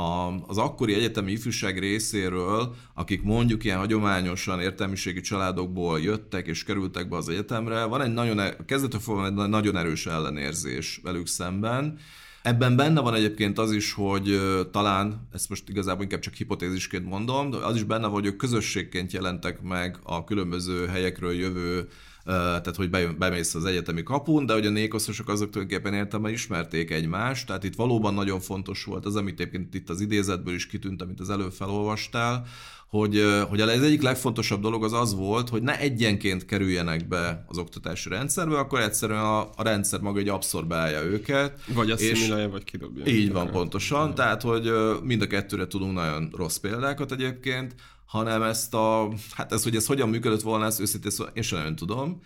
a, 0.01 0.35
az 0.47 0.57
akkori 0.57 0.93
egyetemi 0.93 1.31
ifjúság 1.31 1.79
részéről, 1.79 2.75
akik 2.93 3.23
mondjuk 3.23 3.63
ilyen 3.63 3.77
hagyományosan 3.77 4.61
értelmiségi 4.61 5.21
családokból 5.21 5.99
jöttek 5.99 6.47
és 6.47 6.63
kerültek 6.63 7.09
be 7.09 7.15
az 7.15 7.29
egyetemre, 7.29 7.83
van 7.83 8.01
egy 8.01 8.13
nagyon, 8.13 8.39
e, 8.39 8.55
kezdetől 8.65 8.99
fogva 8.99 9.25
egy 9.25 9.33
nagyon 9.33 9.77
erős 9.77 10.05
ellenérzés 10.05 10.99
velük 11.03 11.27
szemben, 11.27 11.99
Ebben 12.45 12.75
benne 12.75 13.01
van 13.01 13.13
egyébként 13.13 13.57
az 13.57 13.71
is, 13.71 13.93
hogy 13.93 14.39
talán, 14.71 15.27
ezt 15.33 15.49
most 15.49 15.69
igazából 15.69 16.03
inkább 16.03 16.19
csak 16.19 16.33
hipotézisként 16.33 17.05
mondom, 17.05 17.49
de 17.49 17.57
az 17.57 17.75
is 17.75 17.83
benne 17.83 18.01
van, 18.01 18.11
hogy 18.11 18.25
ők 18.25 18.35
közösségként 18.35 19.11
jelentek 19.11 19.61
meg 19.61 19.99
a 20.03 20.23
különböző 20.23 20.87
helyekről 20.87 21.33
jövő 21.33 21.87
tehát 22.25 22.75
hogy 22.75 22.89
bemész 23.17 23.55
az 23.55 23.65
egyetemi 23.65 24.03
kapun, 24.03 24.45
de 24.45 24.53
hogy 24.53 24.65
a 24.65 24.69
nékoszosok 24.69 25.29
azok 25.29 25.49
tulajdonképpen 25.49 25.93
értelme 25.93 26.31
ismerték 26.31 26.91
egymást, 26.91 27.47
tehát 27.47 27.63
itt 27.63 27.75
valóban 27.75 28.13
nagyon 28.13 28.39
fontos 28.39 28.83
volt 28.83 29.05
az, 29.05 29.15
amit 29.15 29.39
egyébként 29.39 29.73
itt 29.73 29.89
az 29.89 30.01
idézetből 30.01 30.53
is 30.53 30.67
kitűnt, 30.67 31.01
amit 31.01 31.19
az 31.19 31.29
előbb 31.29 31.51
felolvastál, 31.51 32.45
hogy, 32.89 33.23
hogy 33.49 33.61
az 33.61 33.69
egyik 33.69 34.01
legfontosabb 34.01 34.61
dolog 34.61 34.83
az 34.83 34.93
az 34.93 35.15
volt, 35.15 35.49
hogy 35.49 35.61
ne 35.61 35.79
egyenként 35.79 36.45
kerüljenek 36.45 37.07
be 37.07 37.45
az 37.47 37.57
oktatási 37.57 38.09
rendszerbe, 38.09 38.57
akkor 38.57 38.79
egyszerűen 38.79 39.19
a, 39.19 39.39
a 39.39 39.63
rendszer 39.63 39.99
maga 39.99 40.19
egy 40.19 40.29
abszorbálja 40.29 41.03
őket. 41.03 41.61
Vagy 41.73 41.91
asszimilálja, 41.91 42.49
vagy 42.49 42.63
kidobja. 42.63 43.05
Így 43.05 43.31
van, 43.31 43.51
pontosan. 43.51 44.15
Tehát, 44.15 44.41
hogy 44.41 44.71
mind 45.03 45.21
a 45.21 45.27
kettőre 45.27 45.67
tudunk 45.67 45.93
nagyon 45.93 46.29
rossz 46.35 46.57
példákat 46.57 47.11
egyébként, 47.11 47.75
hanem 48.05 48.41
ezt 48.41 48.73
a, 48.73 49.13
hát 49.35 49.51
ez, 49.51 49.63
hogy 49.63 49.75
ez 49.75 49.85
hogyan 49.85 50.09
működött 50.09 50.41
volna, 50.41 50.65
ezt 50.65 50.79
őszintén 50.79 51.11
szóval 51.11 51.33
én 51.35 51.43
sem 51.43 51.57
nagyon 51.57 51.75
tudom, 51.75 52.21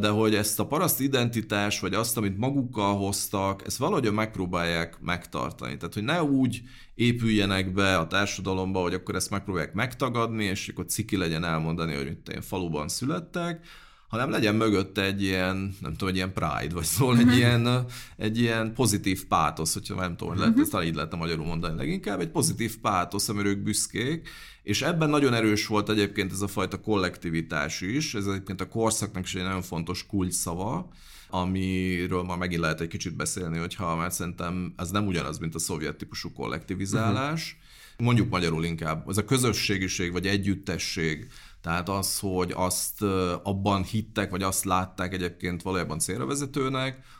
de 0.00 0.08
hogy 0.08 0.34
ezt 0.34 0.60
a 0.60 0.66
paraszt 0.66 1.00
identitás, 1.00 1.80
vagy 1.80 1.94
azt, 1.94 2.16
amit 2.16 2.38
magukkal 2.38 2.96
hoztak, 2.96 3.66
ezt 3.66 3.76
valahogy 3.76 4.12
megpróbálják 4.12 5.00
megtartani. 5.00 5.76
Tehát, 5.76 5.94
hogy 5.94 6.02
ne 6.02 6.22
úgy 6.22 6.62
épüljenek 6.94 7.72
be 7.72 7.98
a 7.98 8.06
társadalomba, 8.06 8.80
hogy 8.80 8.94
akkor 8.94 9.14
ezt 9.14 9.30
megpróbálják 9.30 9.74
megtagadni, 9.74 10.44
és 10.44 10.68
akkor 10.68 10.84
ciki 10.84 11.16
legyen 11.16 11.44
elmondani, 11.44 11.94
hogy 11.94 12.06
itt 12.06 12.28
én 12.28 12.42
faluban 12.42 12.88
születtek, 12.88 13.66
hanem 14.08 14.30
legyen 14.30 14.54
mögötte 14.54 15.02
egy 15.02 15.22
ilyen, 15.22 15.76
nem 15.80 15.92
tudom, 15.92 16.08
egy 16.08 16.16
ilyen 16.16 16.32
pride, 16.32 16.74
vagy 16.74 16.84
szól 16.84 17.16
egy, 17.16 17.22
uh-huh. 17.22 17.36
ilyen, 17.36 17.84
egy 18.16 18.38
ilyen 18.38 18.74
pozitív 18.74 19.26
pátosz, 19.26 19.72
hogyha 19.72 19.94
nem 19.94 20.16
tudom, 20.16 20.28
hogy 20.28 20.38
lehet, 20.38 20.58
uh-huh. 20.58 20.78
ezt 20.78 20.86
így 20.86 20.94
lehetne 20.94 21.18
magyarul 21.18 21.46
mondani 21.46 21.76
leginkább, 21.76 22.20
egy 22.20 22.30
pozitív 22.30 22.78
pátosz, 22.78 23.28
amire 23.28 23.48
ők 23.48 23.58
büszkék, 23.58 24.28
és 24.62 24.82
ebben 24.82 25.10
nagyon 25.10 25.34
erős 25.34 25.66
volt 25.66 25.88
egyébként 25.88 26.32
ez 26.32 26.40
a 26.40 26.48
fajta 26.48 26.80
kollektivitás 26.80 27.80
is, 27.80 28.14
ez 28.14 28.26
egyébként 28.26 28.60
a 28.60 28.68
korszaknak 28.68 29.24
is 29.24 29.34
egy 29.34 29.42
nagyon 29.42 29.62
fontos 29.62 30.06
kulcsszava, 30.06 30.92
amiről 31.30 32.22
ma 32.22 32.36
megint 32.36 32.60
lehet 32.60 32.80
egy 32.80 32.88
kicsit 32.88 33.16
beszélni, 33.16 33.58
hogyha 33.58 33.96
mert 33.96 34.14
szerintem 34.14 34.74
ez 34.76 34.90
nem 34.90 35.06
ugyanaz, 35.06 35.38
mint 35.38 35.54
a 35.54 35.58
szovjet 35.58 35.96
típusú 35.96 36.32
kollektivizálás. 36.32 37.42
Uh-huh. 37.52 38.06
Mondjuk 38.06 38.30
magyarul 38.30 38.64
inkább, 38.64 39.08
ez 39.08 39.16
a 39.16 39.24
közösségiség 39.24 40.12
vagy 40.12 40.26
együttesség, 40.26 41.26
tehát 41.66 41.88
az, 41.88 42.18
hogy 42.18 42.52
azt 42.54 43.02
abban 43.42 43.82
hittek, 43.82 44.30
vagy 44.30 44.42
azt 44.42 44.64
látták 44.64 45.12
egyébként 45.12 45.62
valójában 45.62 45.98
célra 45.98 46.26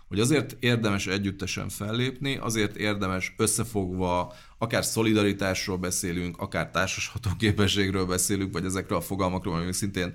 hogy 0.08 0.20
azért 0.20 0.56
érdemes 0.60 1.06
együttesen 1.06 1.68
fellépni, 1.68 2.36
azért 2.36 2.76
érdemes 2.76 3.34
összefogva, 3.36 4.32
akár 4.58 4.84
szolidaritásról 4.84 5.76
beszélünk, 5.76 6.38
akár 6.38 6.70
társasható 6.70 7.30
képességről 7.38 8.06
beszélünk, 8.06 8.52
vagy 8.52 8.64
ezekről 8.64 8.98
a 8.98 9.00
fogalmakról, 9.00 9.54
amik 9.54 9.72
szintén 9.72 10.14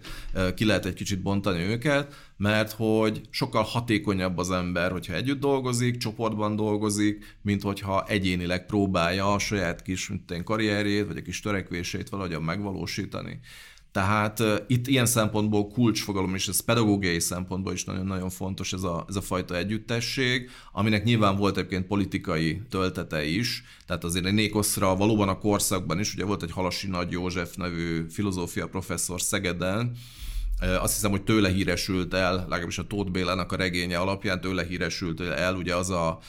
ki 0.55 0.65
lehet 0.65 0.85
egy 0.85 0.93
kicsit 0.93 1.21
bontani 1.21 1.61
őket, 1.61 2.31
mert 2.37 2.71
hogy 2.71 3.21
sokkal 3.29 3.63
hatékonyabb 3.63 4.37
az 4.37 4.51
ember, 4.51 4.91
hogyha 4.91 5.13
együtt 5.13 5.39
dolgozik, 5.39 5.97
csoportban 5.97 6.55
dolgozik, 6.55 7.37
mint 7.41 7.61
hogyha 7.61 8.05
egyénileg 8.07 8.65
próbálja 8.65 9.33
a 9.33 9.39
saját 9.39 9.81
kis 9.81 10.11
karrierjét, 10.43 11.07
vagy 11.07 11.17
a 11.17 11.21
kis 11.21 11.39
törekvését 11.39 12.09
valahogyan 12.09 12.43
megvalósítani. 12.43 13.39
Tehát 13.91 14.39
uh, 14.39 14.55
itt 14.67 14.87
ilyen 14.87 15.05
szempontból 15.05 15.67
kulcsfogalom, 15.67 16.35
és 16.35 16.47
ez 16.47 16.59
pedagógiai 16.59 17.19
szempontból 17.19 17.73
is 17.73 17.83
nagyon-nagyon 17.83 18.29
fontos 18.29 18.73
ez 18.73 18.83
a, 18.83 19.05
ez 19.07 19.15
a 19.15 19.21
fajta 19.21 19.57
együttesség, 19.57 20.49
aminek 20.71 21.03
nyilván 21.03 21.35
volt 21.35 21.57
egyébként 21.57 21.87
politikai 21.87 22.61
töltete 22.69 23.25
is, 23.25 23.63
tehát 23.85 24.03
azért 24.03 24.25
a 24.25 24.31
Nékoszra 24.31 24.95
valóban 24.95 25.29
a 25.29 25.37
korszakban 25.37 25.99
is, 25.99 26.13
ugye 26.13 26.25
volt 26.25 26.43
egy 26.43 26.51
Halasi 26.51 26.87
Nagy 26.87 27.11
József 27.11 27.55
nevű 27.55 28.05
filozófia 28.09 28.67
professzor 28.67 29.21
Szegeden, 29.21 29.91
azt 30.61 30.93
hiszem, 30.93 31.11
hogy 31.11 31.23
tőle 31.23 31.49
híresült 31.49 32.13
el, 32.13 32.35
legalábbis 32.35 32.77
a 32.77 32.87
Tóth 32.87 33.11
Bélának 33.11 33.51
a 33.51 33.55
regénye 33.55 33.97
alapján 33.97 34.41
tőle 34.41 34.65
híresült 34.65 35.19
el 35.19 35.55
ugye 35.55 35.75
az 35.75 35.89
a 35.89 36.19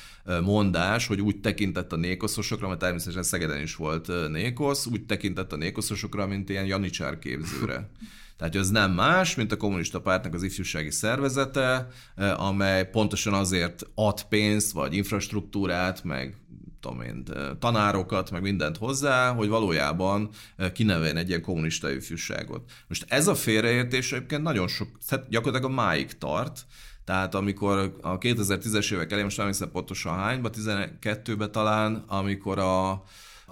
mondás, 0.43 1.07
hogy 1.07 1.21
úgy 1.21 1.41
tekintett 1.41 1.93
a 1.93 1.97
nékoszosokra, 1.97 2.69
mert 2.69 2.81
természetesen 2.81 3.23
Szegeden 3.23 3.63
is 3.63 3.77
volt 3.77 4.31
nékosz, 4.31 4.87
úgy 4.87 5.05
tekintett 5.05 5.53
a 5.53 5.57
nékoszosokra, 5.57 6.27
mint 6.27 6.49
ilyen 6.49 6.67
janicsár 6.67 7.19
képzőre. 7.19 7.89
Tehát 8.43 8.57
ez 8.57 8.71
nem 8.71 8.93
más, 8.93 9.35
mint 9.35 9.53
a 9.53 9.57
kommunista 9.57 10.01
pártnak 10.01 10.35
az 10.35 10.43
ifjúsági 10.43 10.91
szervezete, 10.91 11.89
amely 12.37 12.89
pontosan 12.91 13.35
azért 13.35 13.87
ad 13.95 14.23
pénzt, 14.23 14.73
vagy 14.73 14.95
infrastruktúrát, 14.95 16.05
meg 16.05 16.37
tudom 16.83 17.01
én, 17.01 17.25
tanárokat, 17.59 18.31
meg 18.31 18.43
mindent 18.43 18.77
hozzá, 18.77 19.33
hogy 19.33 19.49
valójában 19.49 20.31
kineveljen 20.73 21.17
egy 21.17 21.29
ilyen 21.29 21.43
kommunista 21.43 21.91
ifjúságot. 21.91 22.71
Most 22.89 23.05
ez 23.09 23.27
a 23.27 23.35
félreértés 23.35 24.13
egyébként 24.13 24.43
nagyon 24.43 24.69
sok, 24.69 24.89
tehát 25.09 25.29
gyakorlatilag 25.29 25.73
a 25.73 25.75
máig 25.75 26.19
tart, 26.19 26.67
tehát 27.05 27.35
amikor 27.35 27.97
a 28.01 28.19
2010-es 28.19 28.93
évek 28.93 29.07
elején, 29.07 29.25
most 29.25 29.37
nem 29.37 29.47
hiszem 29.47 29.71
pontosan 29.71 30.15
hányba, 30.15 30.51
12-ben 30.53 31.53
talán, 31.53 32.05
amikor 32.07 32.59
a, 32.59 33.03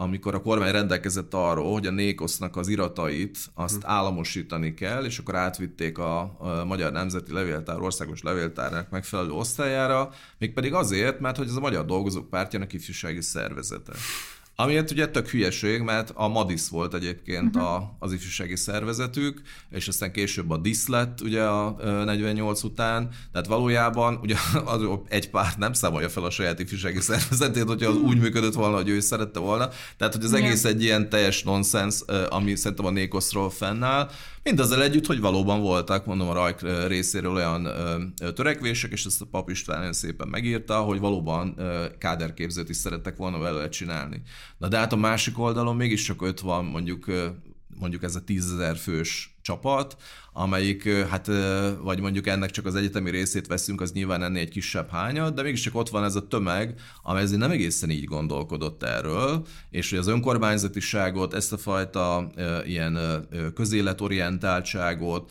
amikor 0.00 0.34
a 0.34 0.40
kormány 0.40 0.72
rendelkezett 0.72 1.34
arról, 1.34 1.72
hogy 1.72 1.86
a 1.86 1.90
Nékosznak 1.90 2.56
az 2.56 2.68
iratait 2.68 3.38
azt 3.54 3.82
hm. 3.82 3.90
államosítani 3.90 4.74
kell, 4.74 5.04
és 5.04 5.18
akkor 5.18 5.34
átvitték 5.34 5.98
a, 5.98 6.20
a 6.20 6.64
Magyar 6.64 6.92
Nemzeti 6.92 7.32
Levéltár 7.32 7.80
országos 7.80 8.22
levéltárnak 8.22 8.90
megfelelő 8.90 9.30
osztályára, 9.30 10.10
mégpedig 10.38 10.72
azért, 10.72 11.20
mert 11.20 11.36
hogy 11.36 11.48
ez 11.48 11.54
a 11.54 11.60
Magyar 11.60 11.84
Dolgozók 11.84 12.30
Pártjának 12.30 12.72
ifjúsági 12.72 13.20
szervezete. 13.20 13.92
Amiért 14.62 14.90
ugye 14.90 15.08
tök 15.08 15.28
hülyeség, 15.28 15.80
mert 15.80 16.12
a 16.14 16.28
Madis 16.28 16.68
volt 16.68 16.94
egyébként 16.94 17.56
uh-huh. 17.56 17.72
a, 17.72 17.96
az 17.98 18.12
ifjúsági 18.12 18.56
szervezetük, 18.56 19.42
és 19.70 19.88
aztán 19.88 20.12
később 20.12 20.50
a 20.50 20.56
DISZ 20.56 20.88
lett 20.88 21.20
ugye 21.20 21.42
a 21.42 21.76
48 22.04 22.62
után, 22.62 23.08
tehát 23.32 23.46
valójában 23.46 24.18
ugye 24.22 24.36
az 24.64 24.82
egy 25.08 25.30
párt 25.30 25.58
nem 25.58 25.72
számolja 25.72 26.08
fel 26.08 26.24
a 26.24 26.30
saját 26.30 26.60
ifjúsági 26.60 27.00
szervezetét, 27.00 27.62
hogyha 27.62 27.90
az 27.90 27.96
úgy 27.96 28.18
működött 28.18 28.54
volna, 28.54 28.76
hogy 28.76 28.88
ő 28.88 29.00
szerette 29.00 29.38
volna. 29.38 29.68
Tehát, 29.96 30.14
hogy 30.14 30.24
az 30.24 30.32
egész 30.32 30.64
egy 30.64 30.82
ilyen 30.82 31.08
teljes 31.08 31.42
nonsens, 31.42 32.00
ami 32.28 32.56
szerintem 32.56 32.86
a 32.86 32.90
Nékoszról 32.90 33.50
fennáll, 33.50 34.10
Mindezzel 34.42 34.82
együtt, 34.82 35.06
hogy 35.06 35.20
valóban 35.20 35.60
voltak, 35.60 36.06
mondom 36.06 36.28
a 36.28 36.32
Rajk 36.32 36.86
részéről 36.86 37.34
olyan 37.34 37.68
törekvések, 38.34 38.92
és 38.92 39.04
ezt 39.04 39.20
a 39.20 39.26
pap 39.30 39.50
István 39.50 39.78
nagyon 39.78 39.92
szépen 39.92 40.28
megírta, 40.28 40.80
hogy 40.80 40.98
valóban 40.98 41.60
káderképzőt 41.98 42.68
is 42.68 42.76
szerettek 42.76 43.16
volna 43.16 43.38
vele 43.38 43.68
csinálni. 43.68 44.22
Na 44.58 44.68
de 44.68 44.78
hát 44.78 44.92
a 44.92 44.96
másik 44.96 45.38
oldalon 45.38 45.76
mégiscsak 45.76 46.22
öt 46.22 46.40
van 46.40 46.64
mondjuk 46.64 47.06
mondjuk 47.78 48.02
ez 48.02 48.14
a 48.14 48.24
tízezer 48.24 48.76
fős 48.76 49.38
csapat, 49.50 49.96
amelyik, 50.32 50.88
hát, 50.88 51.30
vagy 51.82 52.00
mondjuk 52.00 52.26
ennek 52.26 52.50
csak 52.50 52.66
az 52.66 52.74
egyetemi 52.74 53.10
részét 53.10 53.46
veszünk, 53.46 53.80
az 53.80 53.92
nyilván 53.92 54.22
ennél 54.22 54.42
egy 54.42 54.48
kisebb 54.48 54.90
hányad, 54.90 55.34
de 55.34 55.42
mégiscsak 55.42 55.74
ott 55.74 55.88
van 55.88 56.04
ez 56.04 56.14
a 56.14 56.26
tömeg, 56.26 56.74
amely 57.02 57.22
ezért 57.22 57.40
nem 57.40 57.50
egészen 57.50 57.90
így 57.90 58.04
gondolkodott 58.04 58.82
erről, 58.82 59.46
és 59.70 59.90
hogy 59.90 59.98
az 59.98 60.06
önkormányzatiságot, 60.06 61.34
ezt 61.34 61.52
a 61.52 61.58
fajta 61.58 62.30
ilyen 62.66 62.98
közéletorientáltságot, 63.54 65.30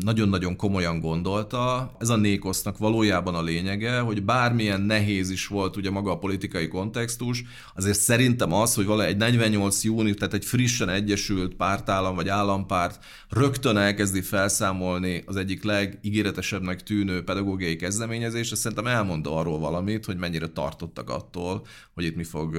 nagyon-nagyon 0.00 0.56
komolyan 0.56 1.00
gondolta. 1.00 1.92
Ez 1.98 2.08
a 2.08 2.16
Nékosznak 2.16 2.78
valójában 2.78 3.34
a 3.34 3.42
lényege, 3.42 3.98
hogy 3.98 4.22
bármilyen 4.22 4.80
nehéz 4.80 5.30
is 5.30 5.46
volt 5.46 5.76
ugye 5.76 5.90
maga 5.90 6.10
a 6.10 6.18
politikai 6.18 6.68
kontextus, 6.68 7.44
azért 7.74 7.98
szerintem 7.98 8.52
az, 8.52 8.74
hogy 8.74 8.86
vala 8.86 9.04
egy 9.04 9.16
48 9.16 9.84
június, 9.84 10.16
tehát 10.16 10.34
egy 10.34 10.44
frissen 10.44 10.88
egyesült 10.88 11.54
pártállam 11.54 12.14
vagy 12.14 12.28
állampárt 12.28 13.04
rögtön 13.30 13.76
elkezdi 13.76 14.20
felszámolni 14.20 15.22
az 15.26 15.36
egyik 15.36 15.64
legígéretesebbnek 15.64 16.82
tűnő 16.82 17.24
pedagógiai 17.24 17.76
kezdeményezést, 17.76 18.52
ez 18.52 18.58
szerintem 18.58 18.86
elmond 18.86 19.26
arról 19.28 19.58
valamit, 19.58 20.04
hogy 20.04 20.16
mennyire 20.16 20.46
tartottak 20.46 21.10
attól, 21.10 21.66
hogy 21.94 22.04
itt 22.04 22.16
mi 22.16 22.24
fog 22.24 22.56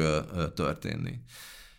történni. 0.55 1.19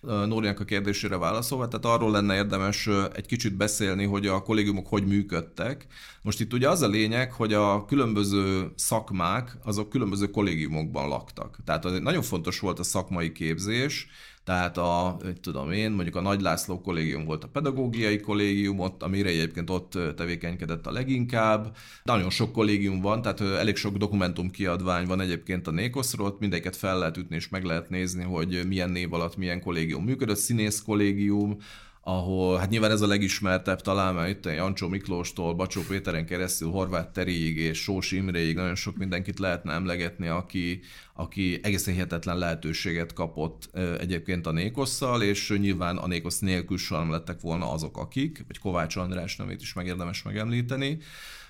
Nórinak 0.00 0.60
a 0.60 0.64
kérdésére 0.64 1.16
válaszolva, 1.16 1.68
tehát 1.68 1.96
arról 1.96 2.10
lenne 2.10 2.34
érdemes 2.34 2.88
egy 3.14 3.26
kicsit 3.26 3.56
beszélni, 3.56 4.04
hogy 4.04 4.26
a 4.26 4.42
kollégiumok 4.42 4.86
hogy 4.86 5.06
működtek. 5.06 5.86
Most 6.22 6.40
itt 6.40 6.52
ugye 6.52 6.68
az 6.68 6.82
a 6.82 6.88
lényeg, 6.88 7.32
hogy 7.32 7.52
a 7.52 7.84
különböző 7.84 8.72
szakmák, 8.74 9.56
azok 9.64 9.88
különböző 9.88 10.30
kollégiumokban 10.30 11.08
laktak. 11.08 11.58
Tehát 11.64 12.00
nagyon 12.00 12.22
fontos 12.22 12.58
volt 12.58 12.78
a 12.78 12.82
szakmai 12.82 13.32
képzés, 13.32 14.06
tehát 14.44 14.78
a, 14.78 15.16
tudom 15.40 15.70
én, 15.70 15.90
mondjuk 15.90 16.16
a 16.16 16.20
Nagy 16.20 16.40
László 16.40 16.80
kollégium 16.80 17.24
volt 17.24 17.44
a 17.44 17.48
pedagógiai 17.48 18.20
kollégium, 18.20 18.78
ott, 18.78 19.02
amire 19.02 19.28
egyébként 19.28 19.70
ott 19.70 19.98
tevékenykedett 20.16 20.86
a 20.86 20.92
leginkább. 20.92 21.76
Nagyon 22.02 22.30
sok 22.30 22.52
kollégium 22.52 23.00
van, 23.00 23.22
tehát 23.22 23.40
elég 23.40 23.76
sok 23.76 23.96
dokumentum 23.96 24.50
kiadvány 24.50 25.06
van 25.06 25.20
egyébként 25.20 25.66
a 25.66 25.70
Nékoszról, 25.70 26.26
ott 26.26 26.40
mindegyiket 26.40 26.76
fel 26.76 26.98
lehet 26.98 27.16
ütni 27.16 27.36
és 27.36 27.48
meg 27.48 27.64
lehet 27.64 27.90
nézni, 27.90 28.22
hogy 28.22 28.60
milyen 28.66 28.90
név 28.90 29.12
alatt 29.12 29.36
milyen 29.36 29.60
kollégium 29.60 30.04
működött, 30.04 30.36
színész 30.36 30.82
kollégium, 30.82 31.56
ahol 32.04 32.58
hát 32.58 32.70
nyilván 32.70 32.90
ez 32.90 33.00
a 33.00 33.06
legismertebb 33.06 33.80
talán, 33.80 34.14
mert 34.14 34.28
itt 34.28 34.54
Jancsó 34.54 34.88
Miklóstól, 34.88 35.54
Bacsó 35.54 35.80
Péteren 35.88 36.26
keresztül, 36.26 36.70
Horváth 36.70 37.12
Teriig 37.12 37.56
és 37.56 37.78
Sós 37.78 38.12
Imréig 38.12 38.54
nagyon 38.54 38.74
sok 38.74 38.96
mindenkit 38.96 39.38
lehetne 39.38 39.72
emlegetni, 39.72 40.28
aki, 40.28 40.80
aki 41.14 41.60
egészen 41.62 41.94
hihetetlen 41.94 42.38
lehetőséget 42.38 43.12
kapott 43.12 43.70
egyébként 43.98 44.46
a 44.46 44.52
Nékosszal, 44.52 45.22
és 45.22 45.54
nyilván 45.58 45.96
a 45.96 46.06
Nékosz 46.06 46.38
nélkül 46.38 46.78
sem 46.78 47.10
lettek 47.10 47.40
volna 47.40 47.72
azok, 47.72 47.96
akik, 47.98 48.44
vagy 48.46 48.58
Kovács 48.58 48.96
András 48.96 49.36
nevét 49.36 49.60
is 49.60 49.72
megérdemes 49.72 50.22
megemlíteni. 50.22 50.98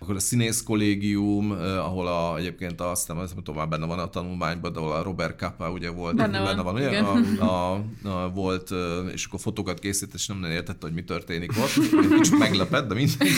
Akkor 0.03 0.17
a 0.17 0.21
színész 0.21 0.63
kollégium, 0.63 1.51
ahol 1.61 2.07
a, 2.07 2.37
egyébként 2.39 2.81
azt 2.81 3.09
nem, 3.09 3.17
nem 3.17 3.27
tudom, 3.35 3.57
már 3.57 3.69
benne 3.69 3.87
van 3.87 3.99
a 3.99 4.09
tanulmányban, 4.09 4.73
de 4.73 4.79
ahol 4.79 4.93
a 4.93 5.03
Robert 5.03 5.37
Kappa 5.37 5.71
ugye 5.71 5.91
volt, 5.91 6.17
benne 6.17 6.39
van, 6.39 6.47
benne 6.47 6.63
van 6.63 6.75
ugye, 6.75 6.99
a, 6.99 7.17
a, 7.45 7.85
a, 8.09 8.31
volt, 8.31 8.71
és 9.13 9.25
akkor 9.25 9.41
fotókat 9.41 9.79
készít, 9.79 10.15
és 10.15 10.27
nem 10.27 10.39
nagyon 10.39 10.55
értette, 10.55 10.87
hogy 10.87 10.95
mi 10.95 11.05
történik 11.05 11.51
ott. 11.51 11.73
Kicsit 12.19 12.39
meglepett, 12.39 12.89
de 12.89 12.95
mindegy. 12.95 13.29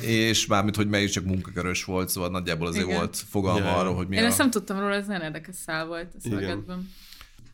és 0.00 0.46
mármint, 0.46 0.76
hogy 0.76 0.88
melyik 0.88 1.10
csak 1.10 1.24
munkakörös 1.24 1.84
volt, 1.84 2.08
szóval 2.08 2.30
nagyjából 2.30 2.66
azért 2.66 2.84
Igen. 2.86 2.96
volt 2.96 3.16
fogalma 3.28 3.66
yeah. 3.66 3.78
arról, 3.78 3.94
hogy 3.94 4.08
mi 4.08 4.16
Én 4.16 4.22
a... 4.22 4.26
ezt 4.26 4.38
nem 4.38 4.50
tudtam 4.50 4.78
róla, 4.78 4.94
ez 4.94 5.06
nagyon 5.06 5.22
érdekes 5.22 5.54
szál 5.66 5.86
volt 5.86 6.08
a 6.16 6.20
szövegetben. 6.20 6.90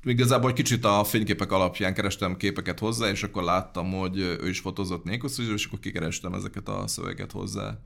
Igazából 0.05 0.51
egy 0.51 0.57
kicsit 0.57 0.85
a 0.85 1.05
fényképek 1.05 1.53
alapján 1.53 1.95
kerestem 1.95 2.37
képeket 2.37 2.79
hozzá, 2.79 3.09
és 3.09 3.23
akkor 3.23 3.43
láttam, 3.43 3.93
hogy 3.93 4.19
ő 4.19 4.49
is 4.49 4.61
fotózott 4.61 5.05
Nékosz, 5.05 5.39
és 5.39 5.67
akkor 5.67 5.79
kikerestem 5.79 6.35
ezeket 6.35 6.69
a 6.69 6.87
szöveget 6.87 7.33
hozzá. 7.33 7.79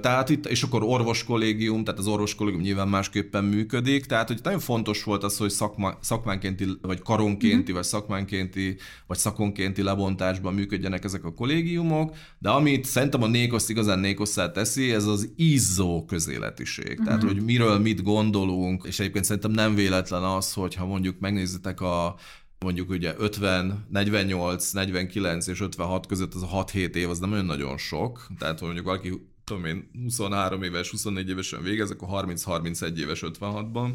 Tehát 0.00 0.28
itt, 0.28 0.46
és 0.46 0.62
akkor 0.62 0.82
orvos 0.82 1.24
kollégium, 1.24 1.84
tehát 1.84 2.00
az 2.00 2.06
orvos 2.06 2.34
kollégium 2.34 2.62
nyilván 2.62 2.88
másképpen 2.88 3.44
működik, 3.44 4.04
tehát 4.04 4.28
hogy 4.28 4.40
nagyon 4.42 4.58
fontos 4.58 5.04
volt 5.04 5.24
az, 5.24 5.36
hogy 5.36 5.50
szakma, 5.50 5.98
szakmánkénti, 6.00 6.66
vagy 6.80 7.02
karonkénti, 7.02 7.62
mm-hmm. 7.62 7.74
vagy 7.74 7.84
szakmánkénti, 7.84 8.76
vagy 9.06 9.18
szakonkénti 9.18 9.82
lebontásban 9.82 10.54
működjenek 10.54 11.04
ezek 11.04 11.24
a 11.24 11.34
kollégiumok, 11.34 12.16
de 12.38 12.50
amit 12.50 12.84
szerintem 12.84 13.22
a 13.22 13.26
Nékosz 13.26 13.68
igazán 13.68 13.98
Nékosszá 13.98 14.50
teszi, 14.50 14.92
ez 14.92 15.04
az 15.04 15.32
izzó 15.36 16.04
közéletiség. 16.04 16.92
Mm-hmm. 16.92 17.04
Tehát, 17.04 17.22
hogy 17.22 17.42
miről 17.42 17.78
mit 17.78 18.02
gondolunk, 18.02 18.84
és 18.86 19.00
egyébként 19.00 19.24
szerintem 19.24 19.50
nem 19.50 19.74
véletlen 19.74 20.22
az, 20.22 20.52
hogyha 20.52 20.86
mondjuk 20.86 21.18
megnézitek 21.18 21.80
a 21.80 22.16
mondjuk 22.58 22.90
ugye 22.90 23.14
50, 23.18 23.86
48, 23.90 24.70
49 24.70 25.46
és 25.46 25.60
56 25.60 26.06
között 26.06 26.34
az 26.34 26.42
a 26.42 26.64
6-7 26.64 26.94
év, 26.94 27.10
az 27.10 27.18
nem 27.18 27.32
olyan 27.32 27.44
nagyon 27.44 27.78
sok, 27.78 28.26
tehát 28.38 28.60
mondjuk 28.60 28.84
valaki 28.84 29.30
tudom 29.52 29.66
én, 29.66 29.90
23 30.02 30.62
éves, 30.62 30.90
24 30.90 31.28
évesen 31.28 31.62
végez, 31.62 31.90
akkor 31.90 32.24
30-31 32.26 32.96
éves 32.96 33.22
56-ban. 33.26 33.90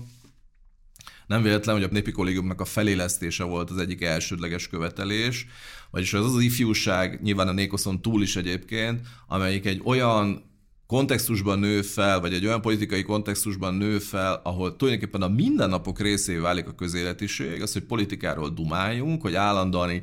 Nem 1.28 1.42
véletlen, 1.42 1.76
hogy 1.76 1.84
a 1.84 1.88
népi 1.92 2.12
kollégiumnak 2.12 2.62
a 2.62 2.66
felélesztése 2.66 3.44
volt 3.44 3.70
az 3.70 3.78
egyik 3.78 4.02
elsődleges 4.02 4.68
követelés, 4.68 5.46
vagyis 5.92 6.14
az 6.14 6.36
az 6.36 6.42
ifjúság, 6.42 7.22
nyilván 7.22 7.48
a 7.48 7.52
Nékoszon 7.52 8.02
túl 8.02 8.22
is 8.22 8.36
egyébként, 8.36 9.08
amelyik 9.28 9.66
egy 9.66 9.82
olyan 9.84 10.44
kontextusban 10.88 11.60
nő 11.60 11.82
fel, 11.82 12.20
vagy 12.20 12.34
egy 12.34 12.46
olyan 12.46 12.62
politikai 12.62 13.04
kontextusban 13.04 13.74
nő 13.74 14.00
fel, 14.00 14.42
ahol 14.44 14.76
tulajdonképpen 14.76 15.22
a 15.22 15.28
mindennapok 15.28 16.00
részévé 16.00 16.40
válik 16.40 16.68
a 16.68 16.76
közéletiség, 16.76 17.62
az, 17.62 17.74
hogy 17.74 17.82
politikáról 17.82 18.50
dumáljunk, 18.50 19.22
hogy 19.22 19.36
állandóan 19.36 20.02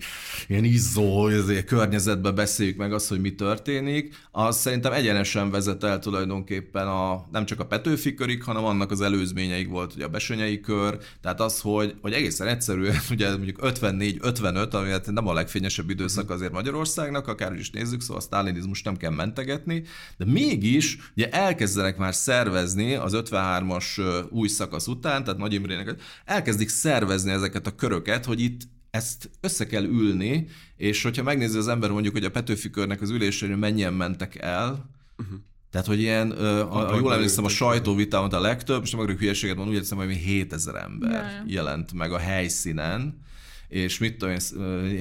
ilyen 0.49 0.65
izzó 0.65 1.29
környezetben 1.67 2.35
beszéljük 2.35 2.77
meg 2.77 2.93
azt, 2.93 3.09
hogy 3.09 3.21
mi 3.21 3.35
történik, 3.35 4.15
az 4.31 4.57
szerintem 4.57 4.93
egyenesen 4.93 5.51
vezet 5.51 5.85
el 5.85 5.99
tulajdonképpen 5.99 6.87
a, 6.87 7.27
nem 7.33 7.45
csak 7.45 7.61
a 7.61 7.67
Petőfi 7.67 8.15
körig, 8.15 8.43
hanem 8.43 8.65
annak 8.65 8.91
az 8.91 9.01
előzményeik 9.01 9.69
volt, 9.69 9.93
hogy 9.93 10.03
a 10.03 10.09
Besenyei 10.09 10.61
kör, 10.61 10.99
tehát 11.21 11.41
az, 11.41 11.61
hogy, 11.61 11.95
hogy 12.01 12.13
egészen 12.13 12.47
egyszerűen, 12.47 12.97
ugye 13.11 13.31
mondjuk 13.31 13.59
54-55, 13.63 14.71
ami 14.71 14.91
hát 14.91 15.11
nem 15.11 15.29
a 15.29 15.33
legfényesebb 15.33 15.91
időszak 15.91 16.31
azért 16.31 16.53
Magyarországnak, 16.53 17.29
akár 17.29 17.55
is 17.55 17.71
nézzük, 17.71 18.01
szóval 18.01 18.17
a 18.17 18.21
sztálinizmus 18.21 18.83
nem 18.83 18.97
kell 18.97 19.11
mentegetni, 19.11 19.83
de 20.17 20.25
mégis 20.25 20.74
is 20.75 20.99
ugye 21.17 21.31
elkezdenek 21.31 21.97
már 21.97 22.15
szervezni 22.15 22.95
az 22.95 23.13
53-as 23.17 24.01
új 24.31 24.49
szakasz 24.49 24.87
után, 24.87 25.25
tehát 25.25 25.41
Nagy 25.41 25.53
Imrének 25.53 25.95
elkezdik 26.25 26.69
szervezni 26.69 27.31
ezeket 27.31 27.67
a 27.67 27.75
köröket, 27.75 28.25
hogy 28.25 28.41
itt 28.41 28.61
ezt 28.91 29.31
össze 29.41 29.67
kell 29.67 29.85
ülni, 29.85 30.47
és 30.77 31.03
hogyha 31.03 31.23
megnézi 31.23 31.59
az 31.59 31.69
ember 31.69 31.91
mondjuk, 31.91 32.15
hogy 32.15 32.25
a 32.25 32.31
Petőfi 32.31 32.71
körnek 32.71 33.01
az 33.01 33.11
ülésén 33.11 33.51
mennyien 33.51 33.93
mentek 33.93 34.37
el, 34.37 34.91
uh-huh. 35.19 35.39
Tehát, 35.71 35.89
hogy 35.89 36.01
ilyen, 36.01 36.31
a, 36.31 36.93
a, 36.93 36.97
jól 36.97 37.13
emlékszem, 37.13 37.45
a 37.45 37.49
sajtóvitában 37.49 38.31
a 38.31 38.41
legtöbb, 38.41 38.83
és 38.83 38.91
nem 38.91 39.01
akarok 39.01 39.19
hülyeséget 39.19 39.57
mondani, 39.57 39.77
úgy 39.77 39.83
hiszem, 39.83 39.99
hogy 39.99 40.11
7000 40.11 40.75
ember 40.75 41.11
yeah. 41.11 41.51
jelent 41.51 41.93
meg 41.93 42.13
a 42.13 42.19
helyszínen, 42.19 43.24
és 43.69 43.99
mit 43.99 44.17
tudom 44.17 44.35
én, 44.35 44.41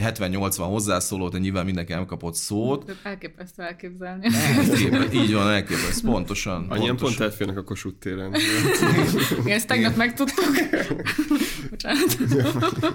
70-80 0.01 0.55
hozzászólót, 0.57 1.31
de 1.31 1.37
nyilván 1.37 1.65
mindenki 1.65 1.91
nem 1.93 2.05
kapott 2.05 2.35
szót. 2.35 2.85
Tehát 2.85 3.01
elképesztő 3.03 3.63
elképzelni. 3.63 4.25
Elképesztő, 4.25 5.17
így 5.17 5.33
van, 5.33 5.49
elképesztő, 5.49 6.07
pontosan. 6.07 6.65
Annyian 6.69 6.97
pont 6.97 7.19
elférnek 7.19 7.57
a 7.57 7.63
Kossuth 7.63 7.97
téren. 7.99 8.33
Igen, 9.39 9.55
ezt 9.55 9.67
tegnap 9.67 9.95
megtudtuk. 9.95 10.45
Bocsánat. 11.69 12.17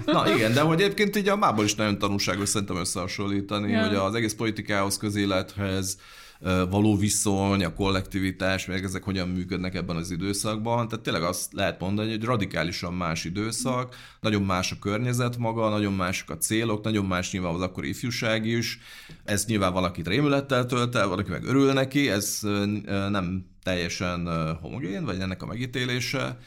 Na 0.05 0.35
igen, 0.35 0.53
de 0.53 0.61
hogy 0.61 0.81
egyébként 0.81 1.15
így 1.15 1.27
a 1.27 1.35
mából 1.35 1.63
is 1.65 1.75
nagyon 1.75 1.97
tanulságos 1.97 2.49
szerintem 2.49 2.77
összehasonlítani, 2.77 3.71
Ja. 3.71 3.87
hogy 3.87 3.95
az 3.95 4.13
egész 4.13 4.33
politikához, 4.33 4.97
közélethez 4.97 5.97
való 6.69 6.97
viszony, 6.97 7.63
a 7.63 7.73
kollektivitás, 7.73 8.65
meg 8.65 8.83
ezek 8.83 9.03
hogyan 9.03 9.29
működnek 9.29 9.75
ebben 9.75 9.95
az 9.95 10.11
időszakban. 10.11 10.87
Tehát 10.87 11.03
tényleg 11.03 11.23
azt 11.23 11.53
lehet 11.53 11.79
mondani, 11.79 12.09
hogy 12.09 12.23
radikálisan 12.23 12.93
más 12.93 13.25
időszak, 13.25 13.95
nagyon 14.21 14.41
más 14.41 14.71
a 14.71 14.79
környezet 14.79 15.37
maga, 15.37 15.69
nagyon 15.69 15.93
mások 15.93 16.29
a 16.29 16.37
célok, 16.37 16.83
nagyon 16.83 17.05
más 17.05 17.31
nyilván 17.31 17.53
az 17.53 17.61
akkori 17.61 17.89
ifjúság 17.89 18.45
is. 18.45 18.79
Ez 19.23 19.45
nyilván 19.45 19.73
valakit 19.73 20.07
rémülettel 20.07 20.65
tölt 20.65 20.95
el, 20.95 21.07
valaki 21.07 21.29
meg 21.29 21.43
örül 21.43 21.73
neki, 21.73 22.09
ez 22.09 22.39
nem 22.85 23.45
teljesen 23.63 24.27
homogén, 24.61 25.05
vagy 25.05 25.19
ennek 25.19 25.43
a 25.43 25.45
megítélése. 25.45 26.37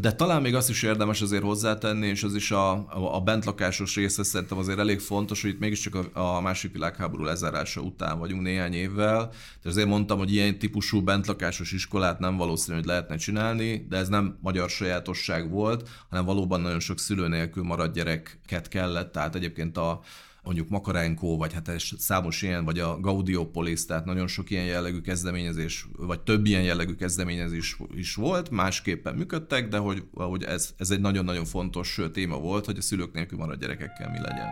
De 0.00 0.12
talán 0.12 0.42
még 0.42 0.54
azt 0.54 0.68
is 0.68 0.82
érdemes 0.82 1.22
azért 1.22 1.42
hozzátenni, 1.42 2.06
és 2.06 2.22
az 2.22 2.34
is 2.34 2.50
a, 2.50 2.70
a, 3.14 3.20
bentlakásos 3.20 3.94
része 3.94 4.22
szerintem 4.22 4.58
azért 4.58 4.78
elég 4.78 5.00
fontos, 5.00 5.42
hogy 5.42 5.50
itt 5.50 5.58
mégiscsak 5.58 5.94
a, 5.94 6.36
a 6.36 6.40
másik 6.40 6.72
világháború 6.72 7.24
lezárása 7.24 7.80
után 7.80 8.18
vagyunk 8.18 8.42
néhány 8.42 8.72
évvel. 8.72 9.16
Tehát 9.28 9.64
azért 9.64 9.88
mondtam, 9.88 10.18
hogy 10.18 10.32
ilyen 10.32 10.58
típusú 10.58 11.02
bentlakásos 11.02 11.72
iskolát 11.72 12.18
nem 12.18 12.36
valószínű, 12.36 12.76
hogy 12.76 12.86
lehetne 12.86 13.16
csinálni, 13.16 13.86
de 13.88 13.96
ez 13.96 14.08
nem 14.08 14.38
magyar 14.40 14.70
sajátosság 14.70 15.50
volt, 15.50 15.88
hanem 16.08 16.24
valóban 16.24 16.60
nagyon 16.60 16.80
sok 16.80 16.98
szülő 16.98 17.28
nélkül 17.28 17.62
maradt 17.62 17.94
gyereket 17.94 18.68
kellett, 18.68 19.12
tehát 19.12 19.34
egyébként 19.34 19.76
a, 19.76 20.00
mondjuk 20.46 20.68
Makarenko, 20.68 21.36
vagy 21.36 21.52
hát 21.52 21.70
számos 21.98 22.42
ilyen, 22.42 22.64
vagy 22.64 22.78
a 22.78 23.00
Gaudiopolis, 23.00 23.84
tehát 23.84 24.04
nagyon 24.04 24.26
sok 24.26 24.50
ilyen 24.50 24.64
jellegű 24.64 25.00
kezdeményezés, 25.00 25.86
vagy 25.96 26.20
több 26.20 26.46
ilyen 26.46 26.62
jellegű 26.62 26.94
kezdeményezés 26.94 27.76
is 27.94 28.14
volt, 28.14 28.50
másképpen 28.50 29.14
működtek, 29.14 29.68
de 29.68 29.78
hogy, 29.78 30.02
hogy 30.12 30.42
ez, 30.42 30.74
ez 30.76 30.90
egy 30.90 31.00
nagyon-nagyon 31.00 31.44
fontos 31.44 32.00
téma 32.12 32.38
volt, 32.38 32.64
hogy 32.64 32.78
a 32.78 32.80
szülők 32.80 33.12
nélkül 33.12 33.38
maradt 33.38 33.60
gyerekekkel 33.60 34.10
mi 34.10 34.18
legyen. 34.18 34.48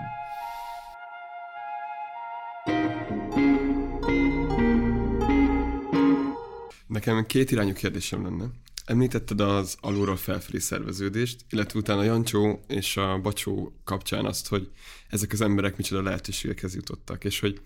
Nekem 6.86 7.26
két 7.26 7.50
irányú 7.50 7.72
kérdésem 7.72 8.22
lenne. 8.22 8.44
Említetted 8.84 9.40
az 9.40 9.76
alulról 9.80 10.16
felfelé 10.16 10.58
szerveződést, 10.58 11.44
illetve 11.50 11.78
utána 11.78 12.02
Jancsó 12.02 12.64
és 12.68 12.96
a 12.96 13.18
Bacsó 13.18 13.72
kapcsán 13.84 14.24
azt, 14.24 14.48
hogy 14.48 14.70
ezek 15.08 15.32
az 15.32 15.40
emberek 15.40 15.76
micsoda 15.76 16.02
lehetőségekhez 16.02 16.74
jutottak, 16.74 17.24
és 17.24 17.40
hogy 17.40 17.60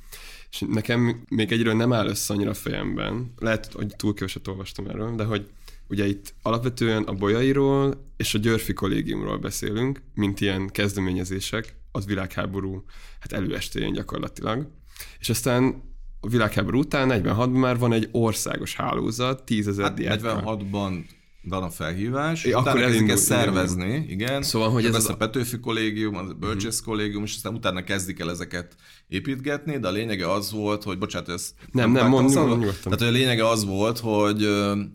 és 0.51 0.65
nekem 0.69 1.25
még 1.29 1.53
egyről 1.53 1.75
nem 1.75 1.93
áll 1.93 2.07
össze 2.07 2.35
annyira 2.35 2.51
a 2.51 2.55
fejemben, 2.55 3.33
lehet, 3.39 3.73
hogy 3.73 3.97
túl 3.97 4.15
keveset 4.15 4.49
olvastam 4.49 4.87
erről, 4.87 5.15
de 5.15 5.25
hogy 5.25 5.51
ugye 5.89 6.07
itt 6.07 6.35
alapvetően 6.43 7.03
a 7.03 7.13
Bolyairól 7.13 8.13
és 8.17 8.35
a 8.35 8.39
Györfi 8.39 8.73
kollégiumról 8.73 9.39
beszélünk, 9.39 10.03
mint 10.15 10.41
ilyen 10.41 10.69
kezdeményezések, 10.69 11.77
az 11.93 12.07
világháború 12.07 12.85
hát 13.21 13.33
előestéjén 13.33 13.93
gyakorlatilag. 13.93 14.71
És 15.19 15.29
aztán 15.29 15.83
a 16.21 16.29
világháború 16.29 16.79
után 16.79 17.09
46-ban 17.13 17.59
már 17.59 17.79
van 17.79 17.93
egy 17.93 18.09
országos 18.13 18.75
hálózat, 18.75 19.43
tízezer 19.45 19.85
Hát 19.85 19.95
diákkal. 19.95 20.43
46-ban 20.45 21.05
van 21.49 21.63
a 21.63 21.71
felhívás, 21.71 22.45
É, 22.45 22.53
akkor 22.53 22.63
utána 22.63 22.79
kezdik 22.79 22.95
elindul, 22.95 23.17
ezt 23.17 23.25
szervezni, 23.25 24.07
igen. 24.09 24.43
Szóval, 24.43 24.71
hogy 24.71 24.85
ez 24.85 24.93
lesz 24.93 25.09
a 25.09 25.17
Petőfi 25.17 25.59
kollégium, 25.59 26.17
a 26.17 26.23
Bölcsész 26.23 26.81
kollégium, 26.81 27.23
és 27.25 27.35
aztán 27.35 27.55
utána 27.55 27.85
kezdik 27.85 28.21
el 28.21 28.31
ezeket 28.31 28.77
építgetni, 29.09 29.79
de 29.79 29.89
a 29.89 29.91
lényege 29.91 30.31
az 30.31 30.53
volt, 30.53 30.83
hogy 30.83 30.99
bocsánat, 30.99 31.29
ez 31.29 31.55
Nem, 31.73 31.93
nem, 31.93 32.03
szabadba? 32.03 32.21
nyugodtan, 32.21 32.59
nyugodtan. 32.59 32.93
Tehát 32.93 33.15
a 33.15 33.19
lényege 33.19 33.49
az 33.49 33.65
volt, 33.65 33.99
hogy, 33.99 34.49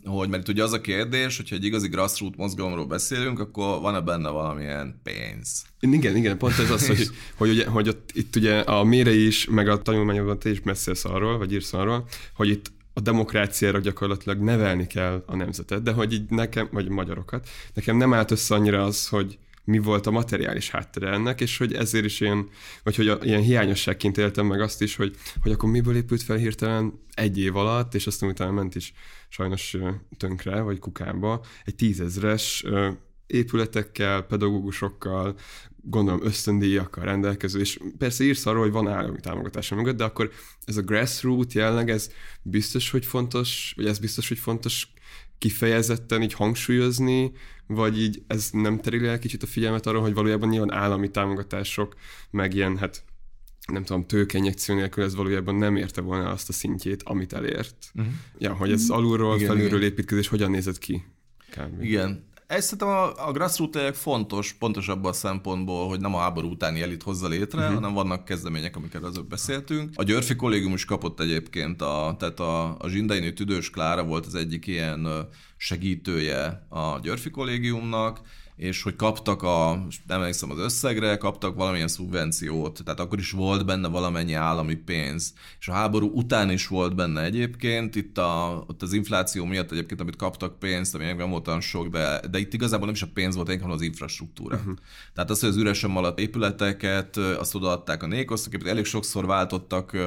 hogy 0.03 0.29
mert 0.29 0.47
ugye 0.47 0.63
az 0.63 0.73
a 0.73 0.81
kérdés, 0.81 1.37
hogyha 1.37 1.55
egy 1.55 1.65
igazi 1.65 1.87
grassroot 1.87 2.35
mozgalomról 2.35 2.85
beszélünk, 2.85 3.39
akkor 3.39 3.81
van-e 3.81 4.01
benne 4.01 4.29
valamilyen 4.29 4.99
pénz? 5.03 5.63
Igen, 5.79 6.15
igen, 6.15 6.37
pont 6.37 6.59
ez 6.59 6.69
az, 6.69 6.87
hogy, 6.87 7.09
hogy, 7.37 7.49
ugye, 7.49 7.67
hogy 7.67 7.87
ott, 7.87 8.09
itt 8.13 8.35
ugye 8.35 8.59
a 8.59 8.83
mére 8.83 9.15
is, 9.15 9.47
meg 9.49 9.67
a 9.67 9.81
tanulmányokban 9.81 10.39
te 10.39 10.49
is 10.49 10.59
beszélsz 10.59 11.05
arról, 11.05 11.37
vagy 11.37 11.53
írsz 11.53 11.73
arról, 11.73 12.07
hogy 12.35 12.49
itt 12.49 12.71
a 12.93 12.99
demokráciára 12.99 13.79
gyakorlatilag 13.79 14.39
nevelni 14.39 14.87
kell 14.87 15.23
a 15.25 15.35
nemzetet, 15.35 15.83
de 15.83 15.91
hogy 15.91 16.13
így 16.13 16.29
nekem, 16.29 16.69
vagy 16.71 16.89
magyarokat, 16.89 17.49
nekem 17.73 17.97
nem 17.97 18.13
állt 18.13 18.31
össze 18.31 18.55
annyira 18.55 18.83
az, 18.83 19.07
hogy 19.07 19.37
mi 19.65 19.77
volt 19.77 20.07
a 20.07 20.11
materiális 20.11 20.69
háttere 20.69 21.09
ennek, 21.09 21.41
és 21.41 21.57
hogy 21.57 21.73
ezért 21.73 22.05
is 22.05 22.19
ilyen, 22.19 22.49
vagy 22.83 22.95
hogy 22.95 23.07
a, 23.07 23.17
ilyen 23.21 23.41
hiányosságként 23.41 24.17
éltem 24.17 24.45
meg 24.45 24.61
azt 24.61 24.81
is, 24.81 24.95
hogy, 24.95 25.15
hogy 25.41 25.51
akkor 25.51 25.69
miből 25.69 25.95
épült 25.95 26.23
fel 26.23 26.37
hirtelen 26.37 26.99
egy 27.13 27.39
év 27.39 27.55
alatt, 27.55 27.93
és 27.93 28.07
aztán 28.07 28.29
utána 28.29 28.51
ment 28.51 28.75
is 28.75 28.93
sajnos 29.29 29.77
tönkre, 30.17 30.61
vagy 30.61 30.79
kukába, 30.79 31.45
egy 31.65 31.75
tízezres 31.75 32.65
épületekkel, 33.27 34.21
pedagógusokkal, 34.21 35.35
gondolom 35.85 36.25
ösztöndíjakkal 36.25 37.03
rendelkező, 37.03 37.59
és 37.59 37.79
persze 37.97 38.23
írsz 38.23 38.45
arról, 38.45 38.61
hogy 38.61 38.71
van 38.71 38.87
állami 38.87 39.19
támogatása 39.19 39.75
mögött, 39.75 39.97
de 39.97 40.03
akkor 40.03 40.31
ez 40.65 40.77
a 40.77 40.81
grassroot 40.81 41.53
jelleg, 41.53 41.89
ez 41.89 42.11
biztos, 42.41 42.91
hogy 42.91 43.05
fontos, 43.05 43.73
vagy 43.75 43.85
ez 43.85 43.99
biztos, 43.99 44.27
hogy 44.27 44.39
fontos 44.39 44.93
kifejezetten 45.37 46.21
így 46.21 46.33
hangsúlyozni, 46.33 47.31
vagy 47.67 48.01
így 48.01 48.23
ez 48.27 48.49
nem 48.51 48.79
tereli 48.79 49.07
el 49.07 49.19
kicsit 49.19 49.43
a 49.43 49.47
figyelmet 49.47 49.85
arra, 49.85 49.99
hogy 49.99 50.13
valójában 50.13 50.49
nyilván 50.49 50.71
állami 50.71 51.11
támogatások, 51.11 51.95
meg 52.31 52.53
ilyen, 52.53 52.77
hát 52.77 53.03
nem 53.67 53.83
tudom, 53.83 54.05
tőkeinjekció 54.05 54.75
nélkül 54.75 55.03
ez 55.03 55.15
valójában 55.15 55.55
nem 55.55 55.75
érte 55.75 56.01
volna 56.01 56.29
azt 56.29 56.49
a 56.49 56.53
szintjét, 56.53 57.03
amit 57.03 57.33
elért. 57.33 57.75
Uh-huh. 57.95 58.13
Ja, 58.37 58.53
hogy 58.53 58.71
ez 58.71 58.89
alulról, 58.89 59.35
Igen, 59.35 59.47
felülről 59.47 59.79
igen. 59.79 59.91
építkezés 59.91 60.27
hogyan 60.27 60.51
nézett 60.51 60.77
ki? 60.77 61.05
Kb. 61.49 61.83
Igen. 61.83 62.31
Ez 62.53 62.63
szerintem 62.63 62.87
a, 62.87 63.27
a 63.27 63.31
grassroot 63.31 63.97
fontos, 63.97 64.53
pontos 64.53 64.87
abban 64.87 65.11
a 65.11 65.13
szempontból, 65.13 65.87
hogy 65.87 65.99
nem 65.99 66.15
a 66.15 66.19
háború 66.19 66.49
utáni 66.49 66.81
elit 66.81 67.03
hozza 67.03 67.27
létre, 67.27 67.59
uh-huh. 67.59 67.75
hanem 67.75 67.93
vannak 67.93 68.25
kezdemények, 68.25 68.75
amiket 68.75 69.03
azok 69.03 69.27
beszéltünk. 69.27 69.89
A 69.95 70.03
Györfi 70.03 70.35
kollégium 70.35 70.73
is 70.73 70.85
kapott 70.85 71.19
egyébként, 71.19 71.81
a, 71.81 72.15
tehát 72.19 72.39
a, 72.39 72.77
a 72.79 72.87
Zsindaini 72.87 73.33
Tüdős 73.33 73.69
Klára 73.69 74.03
volt 74.03 74.25
az 74.25 74.35
egyik 74.35 74.67
ilyen 74.67 75.27
segítője 75.57 76.65
a 76.69 76.99
Györfi 76.99 77.29
kollégiumnak, 77.29 78.19
és 78.63 78.81
hogy 78.81 78.95
kaptak 78.95 79.41
a, 79.41 79.87
nem 80.07 80.19
emlékszem 80.19 80.51
az 80.51 80.57
összegre, 80.57 81.17
kaptak 81.17 81.55
valamilyen 81.55 81.87
szubvenciót, 81.87 82.81
tehát 82.83 82.99
akkor 82.99 83.19
is 83.19 83.31
volt 83.31 83.65
benne 83.65 83.87
valamennyi 83.87 84.33
állami 84.33 84.75
pénz. 84.75 85.33
És 85.59 85.67
a 85.67 85.71
háború 85.71 86.11
után 86.13 86.49
is 86.49 86.67
volt 86.67 86.95
benne 86.95 87.23
egyébként, 87.23 87.95
itt 87.95 88.17
a, 88.17 88.63
ott 88.67 88.81
az 88.81 88.93
infláció 88.93 89.45
miatt 89.45 89.71
egyébként, 89.71 90.01
amit 90.01 90.15
kaptak 90.15 90.59
pénzt, 90.59 90.95
ami 90.95 91.03
nem 91.03 91.29
volt 91.29 91.47
olyan 91.47 91.61
sok, 91.61 91.87
de, 91.87 92.19
de 92.31 92.39
itt 92.39 92.53
igazából 92.53 92.85
nem 92.85 92.95
is 92.95 93.01
a 93.01 93.09
pénz 93.13 93.35
volt, 93.35 93.51
inkább 93.51 93.69
az 93.69 93.81
infrastruktúra. 93.81 94.55
Uh-huh. 94.55 94.73
Tehát 95.13 95.29
az, 95.29 95.39
hogy 95.39 95.49
az 95.49 95.57
üresen 95.57 95.89
maradt 95.89 96.19
épületeket, 96.19 97.17
azt 97.17 97.55
odaadták 97.55 98.03
a 98.03 98.07
nékosztok, 98.07 98.67
elég 98.67 98.85
sokszor 98.85 99.25
váltottak 99.25 99.97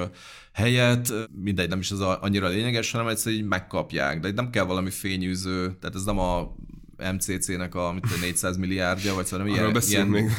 helyet, 0.53 1.13
mindegy, 1.43 1.69
nem 1.69 1.79
is 1.79 1.91
az 1.91 2.01
annyira 2.01 2.49
lényeges, 2.49 2.91
hanem 2.91 3.09
egyszerűen 3.09 3.43
így 3.43 3.49
megkapják, 3.49 4.21
de 4.21 4.29
itt 4.29 4.35
nem 4.35 4.51
kell 4.51 4.65
valami 4.65 4.91
fényűző, 4.91 5.77
tehát 5.81 5.95
ez 5.95 6.05
nem 6.05 6.19
a 6.19 6.55
MCC-nek 7.13 7.75
a 7.75 7.93
mit 7.93 8.03
tudom, 8.03 8.21
400 8.21 8.57
milliárdja, 8.57 9.15
vagy 9.15 9.27
szóval 9.27 9.47
nem 9.47 9.55
ilyen, 9.55 9.83
ilyen, 9.89 10.07
még. 10.07 10.31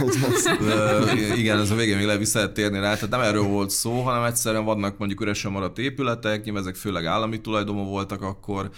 Igen, 1.37 1.59
ez 1.59 1.71
a 1.71 1.75
végén 1.75 1.97
még 1.97 2.17
vissza 2.17 2.37
lehet 2.37 2.53
térni 2.53 2.79
rá, 2.79 2.93
tehát 2.93 3.09
nem 3.09 3.21
erről 3.21 3.43
volt 3.43 3.69
szó, 3.69 4.01
hanem 4.01 4.23
egyszerűen 4.23 4.65
vannak 4.65 4.97
mondjuk 4.97 5.21
üresen 5.21 5.51
maradt 5.51 5.77
épületek, 5.77 6.43
nyilván 6.43 6.61
ezek 6.61 6.75
főleg 6.75 7.05
állami 7.05 7.41
tulajdonú 7.41 7.83
voltak 7.83 8.21
akkor, 8.21 8.69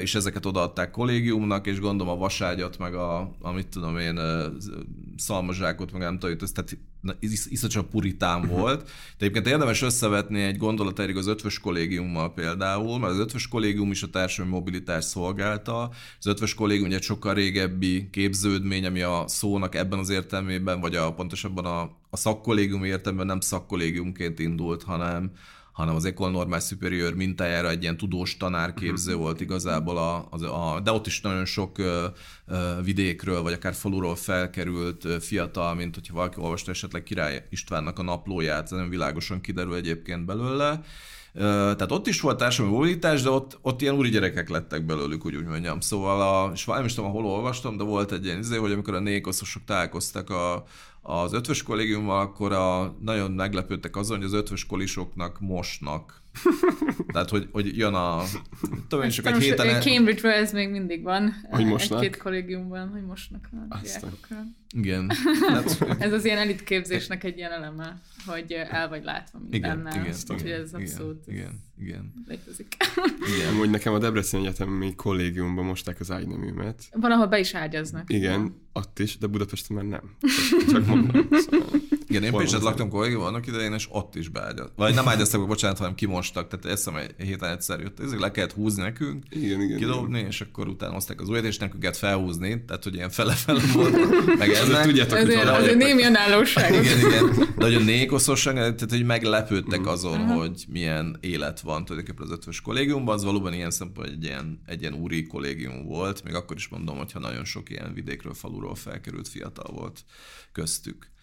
és 0.00 0.14
ezeket 0.14 0.46
odaadták 0.46 0.90
kollégiumnak, 0.90 1.66
és 1.66 1.80
gondolom 1.80 2.14
a 2.14 2.18
vaságyat, 2.18 2.78
meg 2.78 2.94
a, 2.94 3.36
a 3.40 3.52
mit 3.52 3.68
tudom 3.68 3.98
én, 3.98 4.20
szalmazsákot, 5.16 5.92
meg 5.92 6.00
nem 6.00 6.18
tudom, 6.18 6.36
tehát 6.36 6.78
is, 7.20 7.46
iszonyatosan 7.46 7.90
puritán 7.90 8.48
volt. 8.48 8.82
De 8.84 8.90
egyébként 9.18 9.46
érdemes 9.46 9.82
összevetni 9.82 10.42
egy 10.42 10.56
gondolatáig 10.56 11.16
az 11.16 11.26
ötvös 11.26 11.58
kollégiummal 11.58 12.34
például, 12.34 12.98
mert 12.98 13.12
az 13.12 13.18
ötvös 13.18 13.48
kollégium 13.48 13.90
is 13.90 14.02
a 14.02 14.10
társadalmi 14.10 14.56
mobilitás 14.56 15.04
szolgálta. 15.04 15.90
Az 16.18 16.26
ötvös 16.26 16.54
kollégium 16.54 16.86
ugye 16.86 16.96
egy 16.96 17.02
sokkal 17.02 17.34
régebbi 17.34 18.08
képződmény, 18.10 18.86
ami 18.86 19.02
a 19.02 19.24
szónak 19.26 19.74
ebben 19.74 19.98
az 19.98 20.08
értelmében, 20.08 20.80
vagy 20.80 20.94
a, 20.96 21.14
pontosabban 21.14 21.64
a, 21.64 21.80
a 22.10 22.16
szakkollégium 22.16 22.84
értelmében 22.84 23.26
nem 23.26 23.40
szakkollégiumként 23.40 24.38
indult, 24.38 24.82
hanem 24.82 25.30
hanem 25.76 25.94
az 25.94 26.04
École 26.04 26.30
Normál 26.30 26.60
Superior 26.60 27.14
mintájára 27.14 27.68
egy 27.68 27.82
ilyen 27.82 27.96
tudós 27.96 28.36
tanárképző 28.36 29.14
volt 29.14 29.40
igazából, 29.40 29.98
a, 29.98 30.26
az, 30.30 30.42
a, 30.42 30.80
de 30.84 30.92
ott 30.92 31.06
is 31.06 31.20
nagyon 31.20 31.44
sok 31.44 31.78
ö, 31.78 32.06
ö, 32.46 32.72
vidékről, 32.84 33.42
vagy 33.42 33.52
akár 33.52 33.74
faluról 33.74 34.16
felkerült 34.16 35.04
ö, 35.04 35.16
fiatal, 35.20 35.74
mint 35.74 35.94
hogyha 35.94 36.14
valaki 36.14 36.40
olvasta 36.40 36.70
esetleg 36.70 37.02
Király 37.02 37.46
Istvánnak 37.50 37.98
a 37.98 38.02
naplóját, 38.02 38.62
ez 38.62 38.70
nagyon 38.70 38.88
világosan 38.88 39.40
kiderül 39.40 39.74
egyébként 39.74 40.24
belőle. 40.24 40.80
Tehát 41.36 41.92
ott 41.92 42.06
is 42.06 42.20
volt 42.20 42.38
társadalmi 42.38 42.76
mobilitás, 42.76 43.22
de 43.22 43.30
ott, 43.30 43.58
ott 43.62 43.80
ilyen 43.80 43.94
úri 43.94 44.08
gyerekek 44.08 44.48
lettek 44.48 44.86
belőlük, 44.86 45.26
úgy, 45.26 45.36
úgy 45.36 45.44
mondjam. 45.44 45.80
Szóval, 45.80 46.20
a, 46.20 46.52
és 46.52 46.64
nem 46.64 46.84
is 46.84 46.94
tudom, 46.94 47.10
hol 47.10 47.24
olvastam, 47.26 47.76
de 47.76 47.84
volt 47.84 48.12
egy 48.12 48.24
ilyen 48.24 48.38
izé, 48.38 48.56
hogy 48.56 48.72
amikor 48.72 48.94
a 48.94 49.00
nékoszosok 49.00 49.64
találkoztak 49.64 50.30
a, 50.30 50.64
az 51.08 51.32
ötvös 51.32 51.62
kollégiummal, 51.62 52.20
akkor 52.20 52.52
a, 52.52 52.96
nagyon 53.00 53.30
meglepődtek 53.30 53.96
azon, 53.96 54.16
hogy 54.16 54.26
az 54.26 54.32
ötvös 54.32 54.66
kolisoknak 54.66 55.40
mosnak. 55.40 56.22
Tehát, 57.12 57.30
hogy, 57.30 57.48
hogy 57.52 57.78
jön 57.78 57.94
a... 57.94 58.22
Tudom 58.88 59.04
én, 59.04 59.10
csak 59.10 59.26
egy 59.26 59.42
héten... 59.42 59.68
El... 59.68 59.80
Cambridge-ről 59.80 60.32
ez 60.32 60.52
még 60.52 60.70
mindig 60.70 61.02
van. 61.02 61.34
Hogy 61.50 61.64
mosnak? 61.64 62.02
Egy-két 62.02 62.22
kollégiumban, 62.22 62.88
hogy 62.88 63.02
mosnak 63.02 63.48
a 63.68 63.78
diákokra. 63.82 64.44
Igen. 64.74 65.10
Hát, 65.48 65.86
ez 65.98 66.12
az 66.12 66.24
ilyen 66.24 66.38
elitképzésnek 66.38 67.24
egy 67.24 67.36
ilyen 67.36 67.50
eleme, 67.50 68.00
hogy 68.26 68.52
el 68.52 68.88
vagy 68.88 69.04
látva 69.04 69.38
mindennel. 69.50 69.92
Igen, 69.92 70.04
igen, 70.04 70.16
Úgyhogy 70.28 70.50
ez 70.50 70.74
abszolút 70.74 71.26
igen, 71.26 71.62
igen. 71.78 72.12
létezik. 72.26 72.76
Igen. 73.36 73.54
Amúgy 73.54 73.70
nekem 73.70 73.94
a 73.94 73.98
Debrecen 73.98 74.40
Egyetemi 74.40 74.94
kollégiumban 74.94 75.64
mosták 75.64 76.00
az 76.00 76.10
ágyneműmet. 76.10 76.82
Van, 76.92 77.10
ahol 77.10 77.26
be 77.26 77.38
is 77.38 77.54
ágyaznak. 77.54 78.12
Igen, 78.12 78.54
ott 78.72 78.98
is, 78.98 79.18
de 79.18 79.26
Budapesten 79.26 79.76
már 79.76 79.84
nem. 79.84 80.16
Csak, 80.50 80.66
csak 80.70 80.86
mondom. 80.86 81.28
Szóval 81.30 81.68
igen, 82.16 82.32
én 82.32 82.38
Pécset 82.38 82.62
laktam 82.62 82.88
kollégiumban 82.88 83.28
annak 83.28 83.46
idején, 83.46 83.72
és 83.72 83.86
ott 83.90 84.14
is 84.14 84.28
beágyaz. 84.28 84.70
Vagy 84.76 84.94
nem 84.94 85.08
ágyaztak, 85.08 85.46
bocsánat, 85.46 85.78
hanem 85.78 85.94
kimostak. 85.94 86.48
Tehát 86.48 86.78
eszem 86.78 86.96
egy 86.96 87.14
héten 87.18 87.50
egyszer 87.50 87.80
jött. 87.80 88.00
Ezért 88.00 88.20
le 88.20 88.30
kellett 88.30 88.52
húzni 88.52 88.82
nekünk, 88.82 89.24
igen, 89.30 89.62
igen, 89.62 89.78
kidobni, 89.78 90.18
igen. 90.18 90.30
és 90.30 90.40
akkor 90.40 90.68
utána 90.68 90.92
hozták 90.92 91.20
az 91.20 91.28
újat, 91.28 91.44
és 91.44 91.58
nekünk 91.58 91.80
kellett 91.82 91.96
felhúzni. 91.96 92.64
Tehát, 92.64 92.84
hogy 92.84 92.94
ilyen 92.94 93.10
fele-fele 93.10 93.62
volt. 93.74 93.94
Meg 94.38 94.50
ennek. 94.50 94.84
Tudjátok, 94.84 95.18
azért, 95.18 95.42
hogy 95.42 95.48
azért 95.48 95.76
némi 95.76 96.04
önállóság. 96.04 96.74
igen, 96.74 96.98
igen. 96.98 97.54
De 97.56 97.64
hogy 97.64 97.74
a 97.74 97.80
nékoszosság, 97.80 98.54
tehát 98.54 98.90
hogy 98.90 99.04
meglepődtek 99.04 99.86
azon, 99.86 100.20
uh-huh. 100.20 100.38
hogy 100.38 100.64
milyen 100.68 101.16
élet 101.20 101.60
van 101.60 101.84
tulajdonképpen 101.84 102.26
az 102.26 102.32
ötvös 102.32 102.60
kollégiumban. 102.60 103.14
Az 103.14 103.24
valóban 103.24 103.52
ilyen 103.52 103.70
szempont 103.70 104.08
egy 104.08 104.24
ilyen, 104.24 104.60
egy 104.66 104.80
ilyen 104.80 104.94
úri 104.94 105.26
kollégium 105.26 105.84
volt. 105.84 106.24
Még 106.24 106.34
akkor 106.34 106.56
is 106.56 106.68
mondom, 106.68 106.96
hogyha 106.96 107.18
nagyon 107.18 107.44
sok 107.44 107.70
ilyen 107.70 107.94
vidékről, 107.94 108.34
faluról 108.34 108.74
felkerült 108.74 109.28
fiatal 109.28 109.72
volt 109.74 110.04
köztük. 110.52 111.14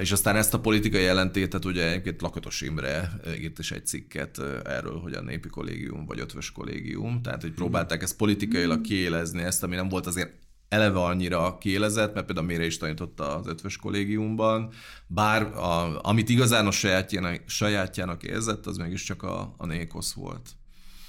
És 0.00 0.12
aztán 0.12 0.36
ezt 0.36 0.54
a 0.54 0.60
politikai 0.60 1.02
jelentétet 1.02 1.64
ugye 1.64 1.90
egyébként 1.90 2.20
Lakatos 2.20 2.60
Imre 2.60 3.10
írt 3.40 3.58
is 3.58 3.70
egy 3.70 3.86
cikket 3.86 4.38
erről, 4.64 4.98
hogy 4.98 5.12
a 5.12 5.20
népi 5.20 5.48
kollégium 5.48 6.06
vagy 6.06 6.20
ötvös 6.20 6.52
kollégium, 6.52 7.22
tehát 7.22 7.42
hogy 7.42 7.52
próbálták 7.52 8.02
ezt 8.02 8.16
politikailag 8.16 8.80
kiélezni, 8.80 9.42
ezt, 9.42 9.62
ami 9.62 9.74
nem 9.74 9.88
volt 9.88 10.06
azért 10.06 10.32
eleve 10.68 11.00
annyira 11.00 11.58
kiélezett, 11.58 12.14
mert 12.14 12.26
például 12.26 12.46
Mére 12.46 12.64
is 12.64 12.76
tanította 12.76 13.36
az 13.36 13.46
ötvös 13.46 13.76
kollégiumban, 13.76 14.72
bár 15.06 15.42
a, 15.42 16.00
amit 16.04 16.28
igazán 16.28 16.66
a 16.66 16.70
sajátjának, 16.70 17.40
sajátjának 17.46 18.22
érzett, 18.22 18.66
az 18.66 18.76
mégiscsak 18.76 19.22
a, 19.22 19.54
a 19.56 19.66
Nékosz 19.66 20.12
volt. 20.12 20.50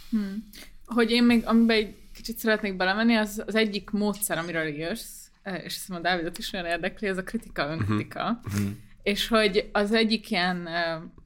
Hmm. 0.09 0.49
Hogy 0.85 1.11
én 1.11 1.23
még, 1.23 1.45
amiben 1.45 1.75
egy 1.75 1.95
kicsit 2.13 2.37
szeretnék 2.37 2.75
belemenni, 2.75 3.15
az, 3.15 3.43
az 3.45 3.55
egyik 3.55 3.89
módszer, 3.89 4.37
amiről 4.37 4.67
írsz, 4.67 5.22
és 5.43 5.73
hiszem 5.73 5.95
a 5.95 5.99
Dávidot 5.99 6.37
is 6.37 6.53
olyan 6.53 6.65
érdekli, 6.65 7.07
ez 7.07 7.17
a 7.17 7.23
kritika, 7.23 7.67
önkritika. 7.67 8.39
Uh-huh. 8.43 8.71
És 9.03 9.27
hogy 9.27 9.69
az 9.71 9.91
egyik 9.91 10.31
ilyen 10.31 10.67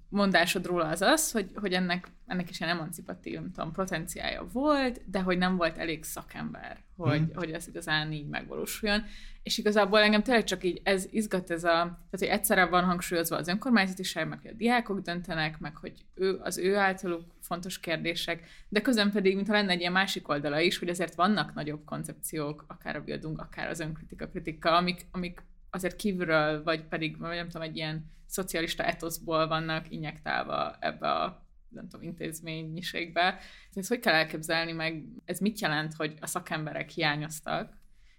mondásod 0.09 0.65
róla 0.65 0.88
az 0.88 1.01
az, 1.01 1.32
hogy, 1.32 1.49
hogy 1.55 1.74
ennek, 1.74 2.07
ennek 2.28 2.49
is 2.49 2.59
ilyen 2.59 2.72
emancipatív, 2.72 3.34
nem 3.34 3.51
tudom, 3.51 3.72
potenciája 3.72 4.47
volt, 4.51 5.01
de 5.05 5.22
hogy 5.22 5.38
nem 5.38 5.55
volt 5.57 5.78
elég 5.78 6.03
szakember, 6.03 6.84
hogy, 6.95 7.18
hmm. 7.18 7.32
hogy 7.36 7.51
ez 7.51 7.68
igazán 7.68 8.11
így 8.11 8.28
megvalósuljon. 8.28 9.03
És 9.48 9.58
igazából 9.58 10.00
engem 10.00 10.24
tényleg 10.24 10.43
csak 10.43 10.64
így 10.64 10.82
ez 10.84 11.08
izgat 11.12 11.52
ez 11.52 11.64
a, 11.64 11.70
tehát 11.70 12.10
hogy 12.10 12.28
egyszerre 12.28 12.66
van 12.66 12.84
hangsúlyozva 12.84 13.36
az 13.36 13.48
önkormányzatiság, 13.48 14.28
meg 14.28 14.39
hogy 14.41 14.52
a 14.52 14.58
diákok 14.58 15.00
döntenek, 15.00 15.60
meg 15.60 15.76
hogy 15.76 15.93
ő, 16.14 16.39
az 16.43 16.58
ő 16.58 16.76
általuk 16.76 17.24
fontos 17.41 17.80
kérdések, 17.80 18.48
de 18.70 18.82
közben 18.82 19.12
pedig, 19.12 19.36
mintha 19.36 19.54
lenne 19.54 19.72
egy 19.72 19.80
ilyen 19.80 19.91
másik 19.91 20.28
oldala 20.28 20.60
is, 20.60 20.78
hogy 20.78 20.89
azért 20.89 21.16
vannak 21.16 21.54
nagyobb 21.54 21.86
koncepciók, 21.86 22.66
akár 22.68 22.95
a 22.95 23.02
bildung, 23.02 23.39
akár 23.39 23.70
az 23.70 23.80
önkritika, 23.80 24.28
kritika, 24.28 24.72
amik, 24.72 25.06
amik 25.12 25.43
azért 25.70 25.95
kívülről, 25.95 26.64
vagy 26.64 26.84
pedig, 26.84 27.18
vagy 27.18 27.36
nem 27.36 27.50
tudom, 27.50 27.68
egy 27.68 27.76
ilyen 27.76 28.12
szocialista 28.26 28.84
etoszból 28.84 29.48
vannak 29.48 29.91
injektálva 29.91 30.76
ebbe 30.80 31.12
a 31.12 31.45
nem 31.70 31.88
tudom, 31.88 32.06
intézményiségbe. 32.06 33.39
Ezt 33.74 33.89
hogy 33.89 34.00
kell 34.00 34.14
elképzelni 34.14 34.72
meg, 34.72 35.04
ez 35.26 35.39
mit 35.39 35.60
jelent, 35.60 35.93
hogy 35.93 36.18
a 36.20 36.28
szakemberek 36.28 36.89
hiányoztak, 36.89 37.76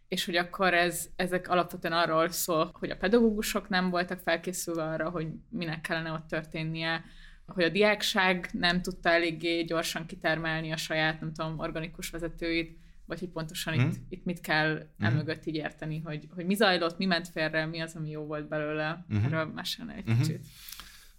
és 0.09 0.25
hogy 0.25 0.37
akkor 0.37 0.75
ez, 0.75 1.09
ezek 1.17 1.49
alapvetően 1.49 1.93
arról 1.93 2.29
szól, 2.29 2.71
hogy 2.79 2.91
a 2.91 2.97
pedagógusok 2.97 3.69
nem 3.69 3.91
voltak 3.91 4.21
felkészülve 4.21 4.83
arra, 4.83 5.11
hogy 5.11 5.27
minek 5.49 5.81
kellene 5.81 6.13
ott 6.13 6.27
történnie, 6.27 7.05
hogy 7.47 7.65
a 7.65 7.69
diákság 7.69 8.49
nem 8.53 8.83
tudta 8.83 9.09
eléggé 9.09 9.63
gyorsan 9.63 10.07
kitermelni 10.07 10.73
a 10.73 10.77
saját, 10.77 11.21
nem 11.21 11.33
tudom, 11.33 11.59
organikus 11.59 12.11
vezetőit, 12.11 12.79
vagy 13.07 13.19
hogy 13.19 13.29
pontosan 13.29 13.75
hmm. 13.75 13.89
itt, 13.89 13.97
itt 14.09 14.25
mit 14.25 14.41
kell 14.41 14.75
hmm. 14.75 15.07
emögött 15.07 15.47
így 15.47 15.55
érteni, 15.55 16.01
hogy, 16.05 16.29
hogy 16.35 16.47
mi 16.47 16.55
zajlott, 16.55 16.99
mi 16.99 17.05
ment 17.05 17.29
félre, 17.29 17.67
mi 17.67 17.81
az, 17.81 17.95
ami 17.95 18.11
jó 18.11 18.25
volt 18.25 18.49
belőle. 18.49 19.05
Hmm. 19.09 19.25
Erről 19.25 19.45
mesélne 19.45 19.95
egy 19.95 20.05
hmm. 20.05 20.19
kicsit. 20.19 20.47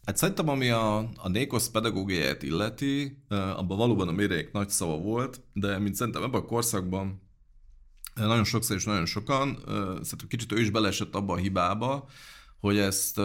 Hát 0.06 0.18
szerintem, 0.18 0.50
ami 0.50 0.70
a, 0.70 0.98
a 0.98 1.30
Nékosz 1.30 1.70
pedagógiáját 1.70 2.44
illeti, 2.44 3.24
abban 3.28 3.78
valóban 3.78 4.08
a 4.08 4.12
méreik 4.12 4.52
nagy 4.52 4.70
szava 4.70 4.98
volt, 4.98 5.42
de 5.54 5.78
mint 5.78 5.96
szerintem 5.96 6.24
ebben 6.24 6.42
a 6.42 6.46
korszakban 6.46 7.29
nagyon 8.28 8.44
sokszor 8.44 8.76
és 8.76 8.84
nagyon 8.84 9.06
sokan, 9.06 9.58
szerintem 10.02 10.28
kicsit 10.28 10.52
ő 10.52 10.60
is 10.60 10.70
beleesett 10.70 11.16
abba 11.16 11.34
a 11.34 11.38
hibába, 11.38 12.08
hogy 12.60 12.78
ezt, 12.78 13.20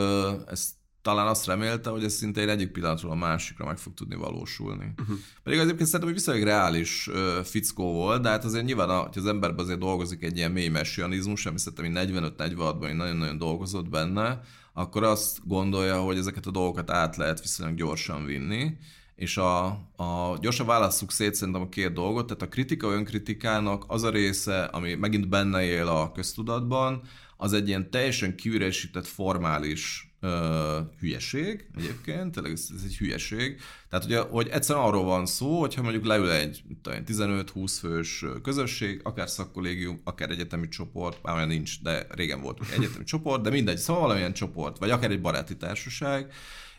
ezt 0.47 0.71
talán 1.05 1.27
azt 1.27 1.47
remélte, 1.47 1.91
hogy 1.91 2.05
ez 2.05 2.13
szinte 2.13 2.41
egy 2.41 2.49
egyik 2.49 2.71
pillanatról 2.71 3.11
a 3.11 3.15
másikra 3.15 3.65
meg 3.65 3.79
fog 3.79 3.95
tudni 3.95 4.15
valósulni. 4.15 4.95
Uh-huh. 5.01 5.17
Pedig 5.43 5.59
egyébként 5.59 5.89
szerintem, 5.89 6.09
hogy 6.09 6.19
viszonylag 6.19 6.45
reális 6.45 7.07
uh, 7.07 7.41
fickó 7.43 7.93
volt, 7.93 8.23
de 8.23 8.29
hát 8.29 8.45
azért 8.45 8.65
nyilván, 8.65 8.89
hogy 8.89 9.19
az 9.19 9.27
emberben 9.27 9.65
azért 9.65 9.79
dolgozik 9.79 10.23
egy 10.23 10.37
ilyen 10.37 10.51
mély 10.51 10.69
messianizmus, 10.69 11.47
ami 11.47 11.59
szerintem 11.59 12.35
45-46-ban 12.39 12.97
nagyon-nagyon 12.97 13.39
dolgozott 13.39 13.89
benne, 13.89 14.41
akkor 14.73 15.03
azt 15.03 15.47
gondolja, 15.47 16.01
hogy 16.01 16.19
ezeket 16.19 16.47
a 16.47 16.51
dolgokat 16.51 16.91
át 16.91 17.17
lehet 17.17 17.41
viszonylag 17.41 17.77
gyorsan 17.77 18.25
vinni, 18.25 18.77
és 19.17 19.37
a, 19.37 19.65
a 19.97 20.39
gyorsan 20.41 20.67
válasszuk 20.67 21.13
szét 21.13 21.35
szerintem 21.35 21.63
a 21.63 21.69
két 21.69 21.93
dolgot, 21.93 22.27
tehát 22.27 22.43
a 22.43 22.49
kritika 22.49 22.91
önkritikának 22.91 23.85
az 23.87 24.03
a 24.03 24.11
része, 24.11 24.65
ami 24.65 24.95
megint 24.95 25.29
benne 25.29 25.65
él 25.65 25.87
a 25.87 26.13
köztudatban, 26.13 27.03
az 27.37 27.53
egy 27.53 27.69
ilyen 27.69 27.91
teljesen 27.91 28.37
kiüresített 28.37 29.07
formális 29.07 30.15
ö, 30.21 30.81
hülyeség 31.01 31.67
egyébként, 31.77 32.33
tényleg 32.33 32.53
ez, 32.53 32.69
ez 32.77 32.83
egy 32.85 32.97
hülyeség. 32.97 33.61
Tehát 33.89 34.05
ugye, 34.05 34.21
hogy 34.21 34.49
egyszerűen 34.49 34.85
arról 34.85 35.05
van 35.05 35.27
szó, 35.27 35.61
hogyha 35.61 35.83
mondjuk 35.83 36.05
leül 36.05 36.31
egy 36.31 36.63
15-20 36.85 37.77
fős 37.81 38.25
közösség, 38.43 39.01
akár 39.05 39.29
szakkollégium, 39.29 40.01
akár 40.05 40.31
egyetemi 40.31 40.69
csoport, 40.69 41.23
már 41.23 41.35
olyan 41.35 41.49
nincs, 41.49 41.83
de 41.83 42.07
régen 42.11 42.41
volt 42.41 42.61
egyetemi 42.77 43.05
csoport, 43.05 43.43
de 43.43 43.51
mindegy, 43.51 43.79
szóval 43.79 44.03
valamilyen 44.03 44.33
csoport, 44.33 44.79
vagy 44.79 44.91
akár 44.91 45.11
egy 45.11 45.21
baráti 45.21 45.57
társaság, 45.57 46.33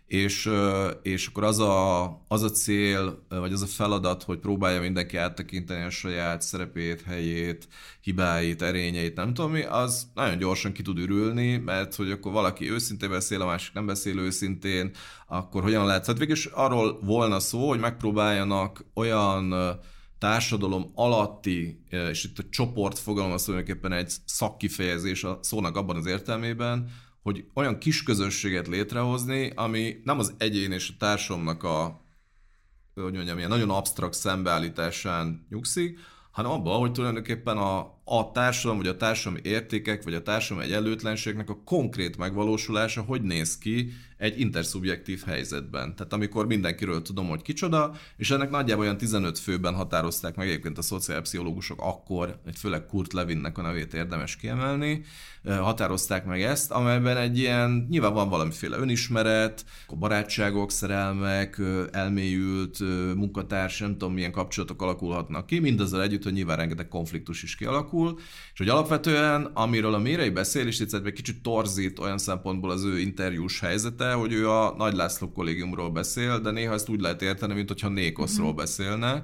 és, 0.07 0.49
és 1.01 1.27
akkor 1.27 1.43
az 1.43 1.59
a, 1.59 2.03
az 2.27 2.43
a 2.43 2.49
cél, 2.49 3.25
vagy 3.29 3.53
az 3.53 3.61
a 3.61 3.65
feladat, 3.65 4.23
hogy 4.23 4.39
próbálja 4.39 4.81
mindenki 4.81 5.17
áttekinteni 5.17 5.83
a 5.83 5.89
saját 5.89 6.41
szerepét, 6.41 7.01
helyét, 7.01 7.67
hibáit, 8.01 8.61
erényeit, 8.61 9.15
nem 9.15 9.33
tudom 9.33 9.51
mi, 9.51 9.61
az 9.61 10.07
nagyon 10.13 10.37
gyorsan 10.37 10.71
ki 10.71 10.81
tud 10.81 10.97
ürülni, 10.97 11.57
mert 11.57 11.95
hogy 11.95 12.11
akkor 12.11 12.31
valaki 12.31 12.71
őszintén 12.71 13.09
beszél, 13.09 13.41
a 13.41 13.45
másik 13.45 13.73
nem 13.73 13.85
beszél 13.85 14.19
őszintén, 14.19 14.91
akkor 15.27 15.63
hogyan 15.63 15.85
lehet? 15.85 16.01
Tehát 16.01 16.19
végülis 16.19 16.45
arról 16.45 16.99
volna 17.03 17.39
szó, 17.39 17.67
hogy 17.67 17.79
megpróbáljanak 17.79 18.85
olyan 18.93 19.53
társadalom 20.19 20.91
alatti, 20.95 21.83
és 21.89 22.23
itt 22.23 22.39
a 22.39 22.43
csoport 22.49 22.99
fogalom 22.99 23.31
az 23.31 23.43
tulajdonképpen 23.43 23.91
egy 23.91 24.13
szakkifejezés 24.25 25.23
a 25.23 25.39
szónak 25.41 25.77
abban 25.77 25.95
az 25.95 26.05
értelmében, 26.05 26.89
hogy 27.25 27.45
olyan 27.53 27.77
kis 27.77 28.03
közösséget 28.03 28.67
létrehozni, 28.67 29.51
ami 29.55 30.01
nem 30.03 30.19
az 30.19 30.33
egyén 30.37 30.71
és 30.71 30.89
a 30.89 30.97
társamnak 30.99 31.63
a 31.63 32.01
hogy 32.93 33.13
mondjam, 33.13 33.37
ilyen 33.37 33.49
nagyon 33.49 33.69
absztrakt 33.69 34.13
szembeállításán 34.13 35.45
nyugszik, 35.49 35.99
hanem 36.31 36.51
abban, 36.51 36.79
hogy 36.79 36.91
tulajdonképpen 36.91 37.57
a, 37.57 37.79
a 38.03 38.31
társadalom, 38.33 38.77
vagy 38.77 38.87
a 38.87 38.97
társadalmi 38.97 39.39
értékek, 39.43 40.03
vagy 40.03 40.13
a 40.13 40.21
társadalmi 40.21 40.69
egyenlőtlenségnek 40.69 41.49
a 41.49 41.61
konkrét 41.63 42.17
megvalósulása 42.17 43.01
hogy 43.01 43.21
néz 43.21 43.57
ki 43.57 43.91
egy 44.17 44.39
interszubjektív 44.39 45.23
helyzetben. 45.25 45.95
Tehát 45.95 46.13
amikor 46.13 46.45
mindenkiről 46.45 47.01
tudom, 47.01 47.27
hogy 47.27 47.41
kicsoda, 47.41 47.95
és 48.17 48.31
ennek 48.31 48.49
nagyjából 48.49 48.83
olyan 48.83 48.97
15 48.97 49.39
főben 49.39 49.73
határozták 49.73 50.35
meg 50.35 50.47
egyébként 50.47 50.77
a 50.77 50.81
szociálpszichológusok 50.81 51.81
akkor, 51.81 52.39
egy 52.45 52.57
főleg 52.57 52.85
Kurt 52.85 53.13
Levinnek 53.13 53.57
a 53.57 53.61
nevét 53.61 53.93
érdemes 53.93 54.35
kiemelni, 54.35 55.03
határozták 55.47 56.25
meg 56.25 56.41
ezt, 56.41 56.71
amelyben 56.71 57.17
egy 57.17 57.37
ilyen, 57.37 57.85
nyilván 57.89 58.13
van 58.13 58.29
valamiféle 58.29 58.77
önismeret, 58.77 59.65
barátságok, 59.99 60.71
szerelmek, 60.71 61.61
elmélyült 61.91 62.79
munkatárs, 63.15 63.79
nem 63.79 63.91
tudom 63.91 64.13
milyen 64.13 64.31
kapcsolatok 64.31 64.81
alakulhatnak 64.81 65.45
ki, 65.45 65.59
mindazzal 65.59 66.01
együtt, 66.01 66.23
hogy 66.23 66.33
nyilván 66.33 66.57
rengeteg 66.57 66.87
konfliktus 66.87 67.43
is 67.43 67.55
kialakul, 67.55 67.73
alakul, 67.75 68.19
és 68.53 68.57
hogy 68.57 68.69
alapvetően, 68.69 69.49
amiről 69.53 69.93
a 69.93 69.97
Mérei 69.97 70.29
beszél, 70.29 70.67
és 70.67 70.79
egy 70.79 71.13
kicsit 71.13 71.41
torzít 71.41 71.99
olyan 71.99 72.17
szempontból 72.17 72.71
az 72.71 72.83
ő 72.83 72.99
interjús 72.99 73.59
helyzete, 73.59 74.13
hogy 74.13 74.33
ő 74.33 74.49
a 74.49 74.73
Nagy 74.77 74.93
László 74.93 75.31
kollégiumról 75.31 75.89
beszél, 75.89 76.39
de 76.39 76.51
néha 76.51 76.73
ezt 76.73 76.89
úgy 76.89 77.01
lehet 77.01 77.21
érteni, 77.21 77.53
mint 77.53 77.67
hogyha 77.67 77.89
Nékoszról 77.89 78.45
uh-huh. 78.45 78.61
beszélne, 78.61 79.23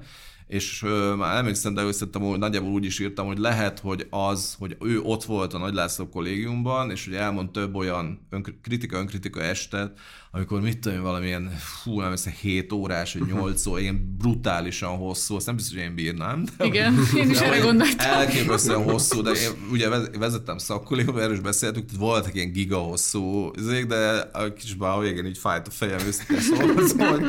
és 0.52 0.86
már 1.18 1.38
emlékszem, 1.38 1.74
de 1.74 1.82
összettem, 1.82 2.22
nagyjából 2.22 2.72
úgy 2.72 2.86
is 2.86 3.00
írtam, 3.00 3.26
hogy 3.26 3.38
lehet, 3.38 3.80
hogy 3.80 4.08
az, 4.10 4.56
hogy 4.60 4.78
ő 4.82 5.00
ott 5.02 5.24
volt 5.24 5.54
a 5.54 5.58
Nagy 5.58 5.74
László 5.74 6.10
kollégiumban, 6.10 6.92
és 6.92 7.06
hogy 7.06 7.16
elmond 7.16 7.52
több 7.52 7.76
olyan 7.76 8.28
ön, 8.30 8.60
kritika, 8.62 8.98
önkritika 8.98 9.42
estet, 9.42 10.00
amikor 10.34 10.62
mit 10.62 10.80
tudom, 10.80 11.02
valamilyen, 11.02 11.50
fú, 11.58 12.00
nem 12.00 12.10
hiszem, 12.10 12.34
7 12.42 12.72
órás, 12.74 13.14
vagy 13.14 13.28
8 13.28 13.66
órás, 13.66 13.82
ilyen 13.82 14.16
brutálisan 14.18 14.98
hosszú, 14.98 15.36
azt 15.36 15.46
nem 15.46 15.56
biztos, 15.56 15.74
hogy 15.76 15.84
én 15.84 15.96
bírnám. 15.96 16.46
De 16.58 16.66
Igen, 16.66 16.94
én 17.16 17.30
is 17.30 17.40
erre 17.40 17.60
gondoltam. 17.60 18.10
Elképesztően 18.10 18.84
hosszú, 18.84 19.22
de 19.22 19.32
én 19.32 19.50
ugye 19.72 19.90
vezettem 20.20 20.58
szakkolégba, 20.58 21.22
erről 21.22 21.34
is 21.34 21.40
beszéltük, 21.40 21.86
tehát 21.86 22.00
voltak 22.02 22.36
ilyen 22.36 22.52
giga 22.52 22.78
hosszú 22.78 23.52
de 23.88 24.30
a 24.34 24.54
kis 24.54 24.74
bá 24.74 25.00
végén 25.00 25.26
így 25.26 25.38
fájt 25.38 25.68
a 25.68 25.72
fejem 25.72 26.00
őszintén 26.08 26.40
szóval, 26.40 26.88
szóval 26.88 27.20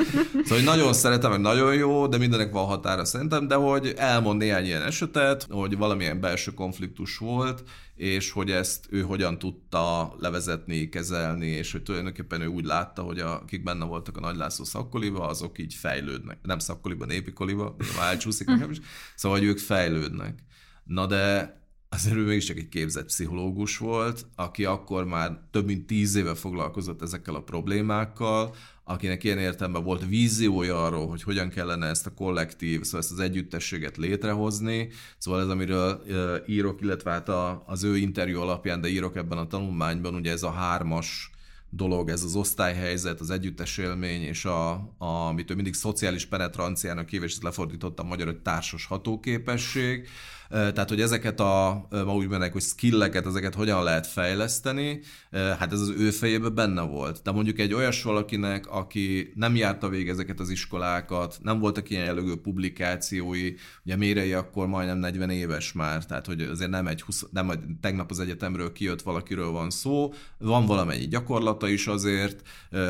hogy 0.49 0.65
nagyon 0.65 0.93
szeretem, 0.93 1.31
meg 1.31 1.41
nagyon 1.41 1.75
jó, 1.75 2.07
de 2.07 2.19
mindenek 2.19 2.53
van 2.53 2.65
határa 2.65 3.05
szerintem, 3.05 3.49
de 3.49 3.55
hogy 3.55 3.95
elmond 3.97 4.39
néhány 4.39 4.65
ilyen 4.65 4.83
esetet, 4.83 5.47
hogy 5.51 5.77
valamilyen 5.77 6.21
belső 6.21 6.51
konfliktus 6.51 7.17
volt, 7.17 7.63
és 8.03 8.31
hogy 8.31 8.51
ezt 8.51 8.87
ő 8.91 9.03
hogyan 9.03 9.39
tudta 9.39 10.15
levezetni, 10.19 10.89
kezelni, 10.89 11.47
és 11.47 11.73
hogy 11.73 11.83
tulajdonképpen 11.83 12.41
ő 12.41 12.47
úgy 12.47 12.65
látta, 12.65 13.03
hogy 13.03 13.19
a, 13.19 13.41
akik 13.41 13.63
benne 13.63 13.85
voltak 13.85 14.17
a 14.17 14.21
Nagy 14.21 14.37
László 14.37 14.65
szakkoliba, 14.65 15.27
azok 15.27 15.59
így 15.59 15.75
fejlődnek. 15.75 16.39
Nem 16.43 16.59
szakkoliba, 16.59 17.05
népi 17.05 17.33
koliba, 17.33 17.77
már 17.97 18.09
elcsúszik 18.09 18.47
nekem 18.47 18.71
is. 18.71 18.81
Szóval, 19.15 19.39
hogy 19.39 19.47
ők 19.47 19.59
fejlődnek. 19.59 20.45
Na 20.85 21.07
de 21.07 21.57
azért 21.89 22.17
ő 22.17 22.25
mégiscsak 22.25 22.57
egy 22.57 22.69
képzett 22.69 23.07
pszichológus 23.07 23.79
volt, 23.79 24.27
aki 24.35 24.65
akkor 24.65 25.05
már 25.05 25.41
több 25.51 25.67
mint 25.67 25.87
tíz 25.87 26.15
éve 26.15 26.35
foglalkozott 26.35 27.03
ezekkel 27.03 27.35
a 27.35 27.43
problémákkal, 27.43 28.55
akinek 28.85 29.25
ilyen 29.25 29.39
értelemben 29.39 29.85
volt 29.85 30.07
víziója 30.07 30.85
arról, 30.85 31.09
hogy 31.09 31.23
hogyan 31.23 31.49
kellene 31.49 31.87
ezt 31.87 32.07
a 32.07 32.15
kollektív, 32.15 32.83
szóval 32.83 33.01
ezt 33.01 33.13
az 33.13 33.19
együttességet 33.19 33.97
létrehozni. 33.97 34.89
Szóval 35.19 35.41
ez, 35.41 35.49
amiről 35.49 36.03
írok, 36.47 36.81
illetve 36.81 37.11
hát 37.11 37.29
az 37.67 37.85
ő 37.85 37.97
interjú 37.97 38.41
alapján, 38.41 38.81
de 38.81 38.89
írok 38.89 39.17
ebben 39.17 39.39
a 39.39 39.47
tanulmányban, 39.47 40.15
ugye 40.15 40.31
ez 40.31 40.43
a 40.43 40.51
hármas 40.51 41.31
dolog, 41.71 42.09
ez 42.09 42.23
az 42.23 42.35
osztályhelyzet, 42.35 43.21
az 43.21 43.31
együttes 43.31 43.79
élmény, 43.79 44.23
és 44.23 44.45
a, 44.45 44.71
a, 44.99 45.07
amit 45.07 45.51
ő 45.51 45.55
mindig 45.55 45.75
szociális 45.75 46.27
penetranciának 46.27 47.09
hív, 47.09 47.23
és 47.23 47.33
ezt 47.33 47.43
lefordítottam 47.43 48.07
magyar, 48.07 48.27
hogy 48.27 48.41
társas 48.41 48.87
hatóképesség. 48.87 50.09
Tehát, 50.53 50.89
hogy 50.89 51.01
ezeket 51.01 51.41
a, 51.41 51.87
ma 51.91 52.15
úgy 52.15 52.29
mennek, 52.29 52.53
hogy 52.53 52.63
skilleket, 52.63 53.27
ezeket 53.27 53.55
hogyan 53.55 53.83
lehet 53.83 54.07
fejleszteni, 54.07 55.01
hát 55.31 55.73
ez 55.73 55.81
az 55.81 55.93
ő 55.99 56.11
fejében 56.11 56.55
benne 56.55 56.83
volt. 56.83 57.21
De 57.23 57.31
mondjuk 57.31 57.59
egy 57.59 57.75
olyas 57.75 58.03
valakinek, 58.03 58.67
aki 58.71 59.33
nem 59.35 59.57
járta 59.57 59.89
végig 59.89 60.09
ezeket 60.09 60.41
az 60.41 60.51
iskolákat, 60.51 61.39
nem 61.43 61.59
voltak 61.59 61.91
ilyen 61.91 62.05
jellegű 62.05 62.35
publikációi, 62.35 63.55
ugye 63.85 63.97
Mérei 63.97 64.33
akkor 64.33 64.67
majdnem 64.67 64.99
40 64.99 65.31
éves 65.31 65.73
már, 65.73 66.07
tehát 66.07 66.27
hogy 66.27 66.41
azért 66.41 66.71
nem 66.71 66.87
egy 66.87 67.03
20, 67.03 67.25
nem 67.31 67.51
egy, 67.51 67.61
tegnap 67.81 68.11
az 68.11 68.21
egyetemről 68.21 68.73
kijött 68.73 69.03
valakiről 69.03 69.51
van 69.51 69.71
szó, 69.71 70.13
van 70.39 70.67
valamennyi 70.67 71.07
gyakorlata 71.07 71.69
is 71.69 71.87
azért, 71.87 72.43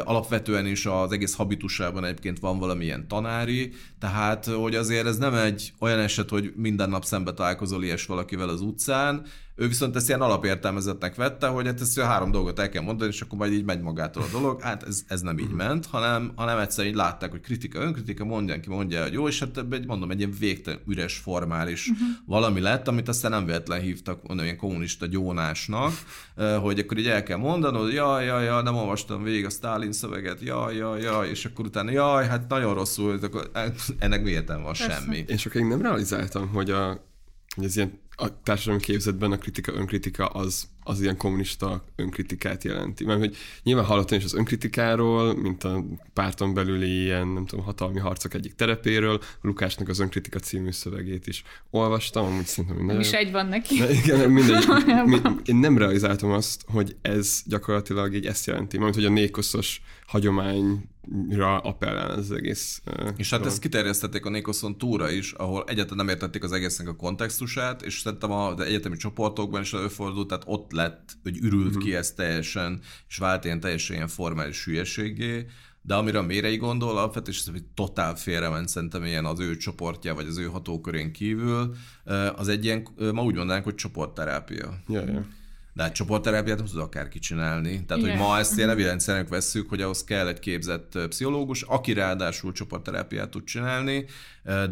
alapvetően 0.05 0.67
is 0.67 0.87
az 0.87 1.13
egész 1.13 1.35
habitusában 1.35 2.05
egyébként 2.05 2.39
van 2.39 2.59
valamilyen 2.59 3.09
tanári, 3.09 3.73
tehát 3.99 4.45
hogy 4.45 4.75
azért 4.75 5.07
ez 5.07 5.19
nem 5.19 5.35
egy 5.35 5.73
olyan 5.79 5.99
eset, 5.99 6.29
hogy 6.29 6.53
minden 6.57 6.91
nap 6.91 7.05
szembe 7.05 7.33
találkozol 7.53 7.85
ilyes 7.85 8.07
valakivel 8.07 8.49
az 8.49 8.61
utcán, 8.61 9.27
ő 9.55 9.69
viszont 9.69 9.97
ezt 9.97 10.09
ilyen 10.09 10.21
alapértelmezetnek 10.21 11.15
vette, 11.15 11.47
hogy 11.47 11.67
hát 11.67 11.81
ezt 11.81 11.99
a 11.99 12.05
három 12.05 12.31
dolgot 12.31 12.59
el 12.59 12.69
kell 12.69 12.83
mondani, 12.83 13.11
és 13.11 13.21
akkor 13.21 13.39
majd 13.39 13.53
így 13.53 13.65
megy 13.65 13.81
magától 13.81 14.23
a 14.23 14.27
dolog. 14.33 14.61
Hát 14.61 14.83
ez, 14.83 15.03
ez 15.07 15.21
nem 15.21 15.39
így 15.39 15.51
ment, 15.51 15.87
hanem, 15.87 16.33
hanem 16.37 16.59
egyszerűen 16.59 16.93
így 16.93 16.99
látták, 16.99 17.31
hogy 17.31 17.41
kritika, 17.41 17.81
önkritika, 17.81 18.25
mondják 18.25 18.61
ki, 18.61 18.69
mondja, 18.69 19.03
hogy 19.03 19.13
jó, 19.13 19.29
és 19.29 19.39
hát 19.39 19.65
egy, 19.71 19.87
mondom, 19.87 20.11
egy 20.11 20.19
ilyen 20.19 20.35
végtelen 20.39 20.81
üres, 20.89 21.17
formális 21.17 21.89
uh-huh. 21.89 22.07
valami 22.27 22.61
lett, 22.61 22.89
amit 22.89 23.09
aztán 23.09 23.31
nem 23.31 23.47
véletlen 23.47 23.81
hívtak 23.81 24.27
mondom, 24.27 24.45
ilyen 24.45 24.57
kommunista 24.57 25.07
gyónásnak, 25.07 25.93
hogy 26.61 26.79
akkor 26.79 26.99
így 26.99 27.07
el 27.07 27.23
kell 27.23 27.39
mondanod, 27.39 27.93
jaj, 27.93 28.25
jaj, 28.25 28.45
jaj, 28.45 28.63
nem 28.63 28.75
olvastam 28.75 29.23
végig 29.23 29.45
a 29.45 29.51
Stalin 29.51 29.93
szöveget, 29.93 30.41
jaj, 30.41 30.77
jaj, 30.77 31.03
jaj, 31.03 31.29
és 31.29 31.45
akkor 31.45 31.65
utána, 31.65 31.91
jaj, 31.91 32.27
hát 32.27 32.49
nagyon 32.49 32.75
rosszul, 32.75 33.19
akkor 33.23 33.51
ennek 33.99 34.23
miért 34.23 34.49
van 34.49 34.63
Persze. 34.63 34.91
semmi. 34.91 35.25
És 35.27 35.47
akkor 35.47 35.61
én 35.61 35.67
nem 35.67 35.83
realizáltam, 35.83 36.49
hogy 36.49 36.71
a 36.71 37.11
ez 37.57 37.77
ilyen 37.77 38.01
a 38.17 38.43
társadalmi 38.43 38.83
képzetben 38.83 39.33
a 39.33 39.39
kritika, 39.39 39.73
önkritika 39.73 40.27
az, 40.27 40.69
az 40.85 41.01
ilyen 41.01 41.17
kommunista 41.17 41.85
önkritikát 41.97 42.65
jelenti. 42.65 43.05
Mert 43.05 43.19
hogy 43.19 43.37
nyilván 43.63 43.85
hallottam 43.85 44.19
is 44.19 44.25
az 44.25 44.35
önkritikáról, 44.35 45.37
mint 45.37 45.65
a 45.65 45.85
párton 46.13 46.55
belüli 46.55 47.03
ilyen, 47.03 47.29
nem 47.29 47.47
tudom, 47.47 47.65
hatalmi 47.65 47.99
harcok 47.99 48.35
egyik 48.35 48.55
terepéről, 48.55 49.21
Lukásnak 49.41 49.89
az 49.89 49.99
önkritika 49.99 50.39
című 50.39 50.71
szövegét 50.71 51.27
is 51.27 51.43
olvastam, 51.71 52.25
amúgy 52.25 52.47
szerintem 52.47 52.79
minden. 52.79 53.01
is 53.01 53.13
egy 53.13 53.31
van 53.31 53.47
neki. 53.47 53.79
De 53.79 53.91
igen, 53.91 54.31
mindegy. 54.31 54.65
én 55.51 55.57
nem 55.57 55.79
realizáltam 55.79 56.31
azt, 56.31 56.65
hogy 56.67 56.97
ez 57.03 57.43
gyakorlatilag 57.47 58.15
így 58.15 58.27
ezt 58.27 58.47
jelenti, 58.47 58.79
mert 58.79 58.95
hogy 58.95 59.05
a 59.05 59.11
nékoszos 59.11 59.81
hagyomány 60.07 60.91
ra 61.31 61.59
appellál 61.59 62.11
az 62.11 62.33
egész. 62.33 62.83
Uh, 62.87 63.09
és 63.17 63.31
hát 63.31 63.47
ezt 63.47 63.61
kiterjesztették 63.61 64.25
a 64.25 64.31
Nékoszon 64.31 64.79
túra 64.79 65.11
is, 65.11 65.33
ahol 65.33 65.65
egyáltalán 65.67 66.05
nem 66.05 66.15
értették 66.15 66.45
az 66.45 66.53
egésznek 66.53 66.89
a 66.89 66.97
kontextusát, 66.97 67.83
és 67.83 67.99
szerintem 67.99 68.31
az 68.31 68.61
egyetemi 68.61 68.97
csoportokban 68.97 69.61
is 69.61 69.73
előfordult, 69.73 70.29
tehát 70.29 70.45
ott 70.47 70.72
lett, 70.73 71.17
hogy 71.23 71.37
ürült 71.37 71.67
uh-huh. 71.67 71.83
ki 71.83 71.95
ez 71.95 72.13
teljesen, 72.13 72.81
és 73.09 73.17
vált 73.17 73.45
ilyen 73.45 73.61
teljesen 73.61 73.97
ilyen 73.97 74.09
formális 74.09 74.65
hülyeségé, 74.65 75.47
de 75.83 75.95
amire 75.95 76.19
a 76.19 76.23
Mérei 76.23 76.57
gondol, 76.57 76.91
alapvetően 76.91 77.37
is 77.37 77.51
hogy 77.51 77.65
totál 77.75 78.15
félrement 78.15 78.69
szerintem 78.69 79.05
ilyen 79.05 79.25
az 79.25 79.41
ő 79.41 79.57
csoportja, 79.57 80.15
vagy 80.15 80.27
az 80.27 80.39
ő 80.39 80.45
hatókörén 80.45 81.13
kívül, 81.13 81.75
az 82.37 82.49
egy 82.49 82.65
ilyen, 82.65 82.87
ma 82.97 83.23
úgy 83.23 83.35
mondanánk, 83.35 83.65
hogy 83.65 83.75
csoportterápia. 83.75 84.83
Yeah, 84.89 85.09
yeah. 85.09 85.25
De 85.75 85.83
hát 85.83 85.95
csoportterápiát 85.95 86.57
nem 86.57 86.67
tud 86.67 86.79
akárki 86.79 87.19
csinálni. 87.19 87.85
Tehát, 87.85 88.03
Igen. 88.03 88.17
hogy 88.17 88.27
ma 88.27 88.39
ezt 88.39 88.57
ilyen 88.57 88.71
evidenciának 88.71 89.29
vesszük, 89.29 89.69
hogy 89.69 89.81
ahhoz 89.81 90.05
kell 90.05 90.27
egy 90.27 90.39
képzett 90.39 90.99
pszichológus, 91.09 91.63
aki 91.63 91.93
ráadásul 91.93 92.53
csoportterápiát 92.53 93.29
tud 93.29 93.45
csinálni, 93.45 94.05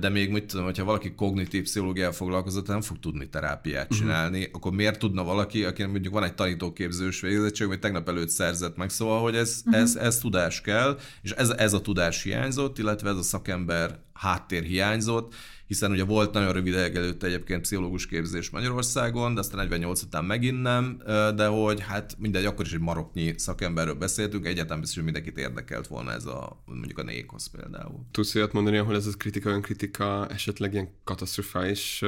de 0.00 0.08
még 0.08 0.30
mit 0.30 0.44
tudom, 0.44 0.64
hogyha 0.64 0.84
valaki 0.84 1.14
kognitív 1.14 1.62
pszichológiával 1.62 2.12
foglalkozott, 2.12 2.66
nem 2.66 2.80
fog 2.80 2.98
tudni 2.98 3.28
terápiát 3.28 3.88
mhm. 3.88 3.98
csinálni, 3.98 4.38
uh-huh. 4.38 4.54
akkor 4.54 4.72
miért 4.72 4.98
tudna 4.98 5.24
valaki, 5.24 5.64
aki 5.64 5.84
mondjuk 5.84 6.14
van 6.14 6.24
egy 6.24 6.34
tanítóképzős 6.34 7.20
végzettség, 7.20 7.66
vagy 7.66 7.78
tegnap 7.78 8.08
előtt 8.08 8.30
szerzett 8.30 8.76
meg, 8.76 8.90
szóval, 8.90 9.22
hogy 9.22 9.36
ez, 9.36 9.62
uh-huh. 9.64 9.82
ez, 9.82 9.96
ez 9.96 10.18
tudás 10.18 10.60
kell, 10.60 10.98
és 11.22 11.30
ez, 11.30 11.50
ez 11.50 11.72
a 11.72 11.80
tudás 11.80 12.22
hiányzott, 12.22 12.78
illetve 12.78 13.10
ez 13.10 13.16
a 13.16 13.22
szakember 13.22 13.98
háttér 14.12 14.62
hiányzott, 14.62 15.34
hiszen 15.70 15.90
ugye 15.90 16.04
volt 16.04 16.32
nagyon 16.32 16.52
rövid 16.52 16.74
előtte 16.74 17.26
egyébként 17.26 17.60
pszichológus 17.60 18.06
képzés 18.06 18.50
Magyarországon, 18.50 19.34
de 19.34 19.40
aztán 19.40 19.60
48 19.60 20.02
után 20.02 20.24
megint 20.24 20.62
nem, 20.62 21.02
de 21.36 21.46
hogy 21.46 21.80
hát 21.80 22.16
mindegy, 22.18 22.44
akkor 22.44 22.64
is 22.64 22.72
egy 22.72 22.80
maroknyi 22.80 23.34
szakemberről 23.36 23.94
beszéltünk, 23.94 24.46
egyáltalán 24.46 24.80
biztos, 24.80 24.96
hogy 24.96 25.12
mindenkit 25.12 25.38
érdekelt 25.38 25.86
volna 25.86 26.12
ez 26.12 26.26
a, 26.26 26.62
mondjuk 26.64 26.98
a 26.98 27.02
Nékosz 27.02 27.46
például. 27.46 28.06
Tudsz 28.10 28.34
olyat 28.34 28.52
mondani, 28.52 28.76
ahol 28.76 28.94
ez 28.94 29.06
a 29.06 29.10
kritika, 29.16 29.50
önkritika 29.50 30.26
esetleg 30.28 30.72
ilyen 30.72 30.88
katasztrofális 31.04 32.02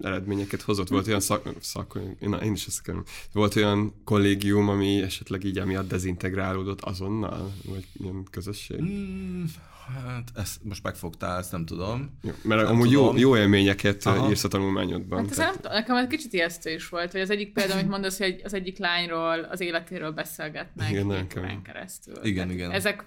eredményeket 0.00 0.62
hozott. 0.62 0.88
Volt 0.88 1.06
olyan 1.06 1.20
szak, 1.20 1.48
szak 1.60 1.98
én, 2.20 2.32
én 2.32 2.52
is 2.52 2.66
ezt 2.66 2.78
akarom. 2.82 3.02
Volt 3.32 3.56
olyan 3.56 3.94
kollégium, 4.04 4.68
ami 4.68 5.02
esetleg 5.02 5.44
így 5.44 5.58
emiatt 5.58 5.88
dezintegrálódott 5.88 6.80
azonnal, 6.80 7.52
vagy 7.64 7.86
ilyen 7.92 8.26
közösség? 8.30 8.80
Mm, 8.80 9.44
Hát 9.94 10.30
ezt 10.34 10.64
most 10.64 10.82
megfogtál, 10.82 11.38
ezt 11.38 11.52
nem 11.52 11.66
tudom. 11.66 12.18
Jó, 12.22 12.30
mert 12.42 12.62
nem 12.62 12.70
amúgy 12.70 12.90
tudom. 12.90 13.16
jó, 13.16 13.16
jó 13.16 13.36
élményeket 13.36 14.06
Aha. 14.06 14.28
írsz 14.28 14.44
a 14.44 14.48
tanulmányodban. 14.48 15.18
Hát 15.18 15.36
tehát... 15.36 15.62
nem, 15.62 15.72
nekem 15.72 15.96
egy 15.96 16.06
kicsit 16.06 16.32
ijesztő 16.32 16.70
is 16.70 16.88
volt, 16.88 17.12
hogy 17.12 17.20
az 17.20 17.30
egyik 17.30 17.52
példa, 17.52 17.72
amit 17.72 17.88
mondasz, 17.88 18.18
hogy 18.18 18.40
az 18.44 18.54
egyik 18.54 18.78
lányról, 18.78 19.40
az 19.40 19.60
életéről 19.60 20.12
beszélgetnek 20.12 20.90
igen, 20.90 21.62
keresztül. 21.62 22.14
Igen, 22.22 22.34
tehát 22.34 22.52
igen. 22.52 22.70
Ezek, 22.70 23.04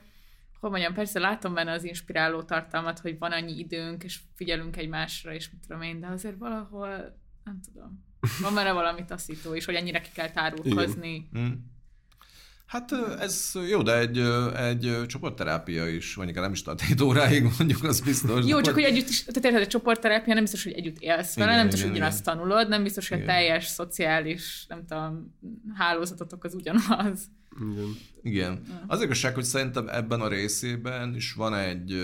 hogy 0.60 0.70
mondjam, 0.70 0.94
persze 0.94 1.20
látom 1.20 1.54
benne 1.54 1.72
az 1.72 1.84
inspiráló 1.84 2.42
tartalmat, 2.42 3.00
hogy 3.00 3.18
van 3.20 3.32
annyi 3.32 3.58
időnk, 3.58 4.04
és 4.04 4.20
figyelünk 4.36 4.78
egymásra, 4.78 5.34
és 5.34 5.50
mit 5.52 5.62
tudom 5.68 5.82
én, 5.82 6.00
de 6.00 6.08
azért 6.08 6.38
valahol, 6.38 7.18
nem 7.44 7.60
tudom, 7.66 8.06
van 8.42 8.54
benne 8.54 8.72
valami 8.72 9.06
taszító 9.06 9.54
is, 9.54 9.66
hogy 9.66 9.76
ennyire 9.76 10.02
ki 10.02 10.10
kell 10.14 10.30
tárulkozni. 10.30 11.30
Igen. 11.32 11.44
Mm. 11.44 11.54
Hát 12.70 12.92
ez 13.20 13.52
jó, 13.70 13.82
de 13.82 13.98
egy, 13.98 14.18
egy 14.56 15.06
csoportterápia 15.06 15.88
is, 15.88 16.16
mondjuk 16.16 16.38
nem 16.40 16.52
is 16.52 16.62
tart 16.62 16.82
7 16.82 17.02
óráig, 17.02 17.48
mondjuk, 17.58 17.84
az 17.84 18.02
biztos. 18.02 18.46
Jó, 18.46 18.62
csak 18.62 18.74
hogy 18.74 18.84
együtt 18.84 19.10
is, 19.10 19.24
tehát 19.24 19.46
érted, 19.46 19.62
egy 19.62 19.68
csoportterápia 19.68 20.34
nem 20.34 20.44
biztos, 20.44 20.64
hogy 20.64 20.74
együtt 20.74 21.00
élsz 21.00 21.36
vele, 21.36 21.56
nem 21.56 21.66
biztos, 21.66 21.82
hogy 21.82 21.92
ugyanazt 21.92 22.22
igen. 22.22 22.36
tanulod, 22.36 22.70
nem 22.70 22.84
biztos, 22.84 23.10
hogy 23.10 23.18
igen. 23.18 23.30
a 23.30 23.34
teljes 23.34 23.66
szociális, 23.66 24.66
nem 24.68 24.86
tudom, 24.88 25.36
hálózatotok 25.74 26.44
az 26.44 26.54
ugyanaz. 26.54 27.20
Igen. 27.72 27.96
Igen. 28.22 28.84
Az 28.88 29.02
igazság, 29.02 29.34
hogy 29.34 29.44
szerintem 29.44 29.88
ebben 29.88 30.22
a 30.22 30.28
részében 30.28 31.16
is 31.16 31.34
van 31.34 31.56
egy 31.56 31.96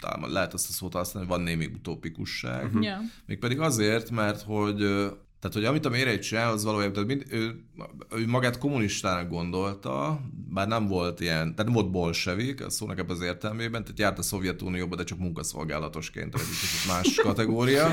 talán 0.00 0.30
lehet 0.30 0.54
azt 0.54 0.68
a 0.68 0.72
szót 0.72 0.92
használni, 0.92 1.28
hogy 1.28 1.38
van 1.38 1.46
némi 1.46 1.66
utópikusság. 1.66 2.64
Uh-huh. 2.64 2.84
Ja. 2.84 3.00
Mégpedig 3.26 3.60
azért, 3.60 4.10
mert 4.10 4.42
hogy 4.42 5.08
tehát, 5.40 5.56
hogy 5.56 5.64
amit 5.64 5.84
a 5.84 5.88
Mérei 5.88 6.18
csinál, 6.18 6.52
az 6.52 6.64
valójában, 6.64 6.92
tehát 6.92 7.08
mind, 7.08 7.24
ő, 7.30 7.64
ő, 8.10 8.26
magát 8.26 8.58
kommunistának 8.58 9.28
gondolta, 9.28 10.20
bár 10.50 10.68
nem 10.68 10.86
volt 10.86 11.20
ilyen, 11.20 11.40
tehát 11.40 11.64
nem 11.64 11.72
volt 11.72 11.90
bolsevik, 11.90 12.64
a 12.64 12.70
szónak 12.70 12.98
ebben 12.98 13.16
az 13.16 13.22
értelmében, 13.22 13.82
tehát 13.82 13.98
járt 13.98 14.18
a 14.18 14.22
Szovjetunióba, 14.22 14.96
de 14.96 15.04
csak 15.04 15.18
munkaszolgálatosként, 15.18 16.30
tehát 16.30 16.46
egy 16.46 16.58
kicsit 16.60 16.86
más 16.88 17.14
kategória. 17.28 17.88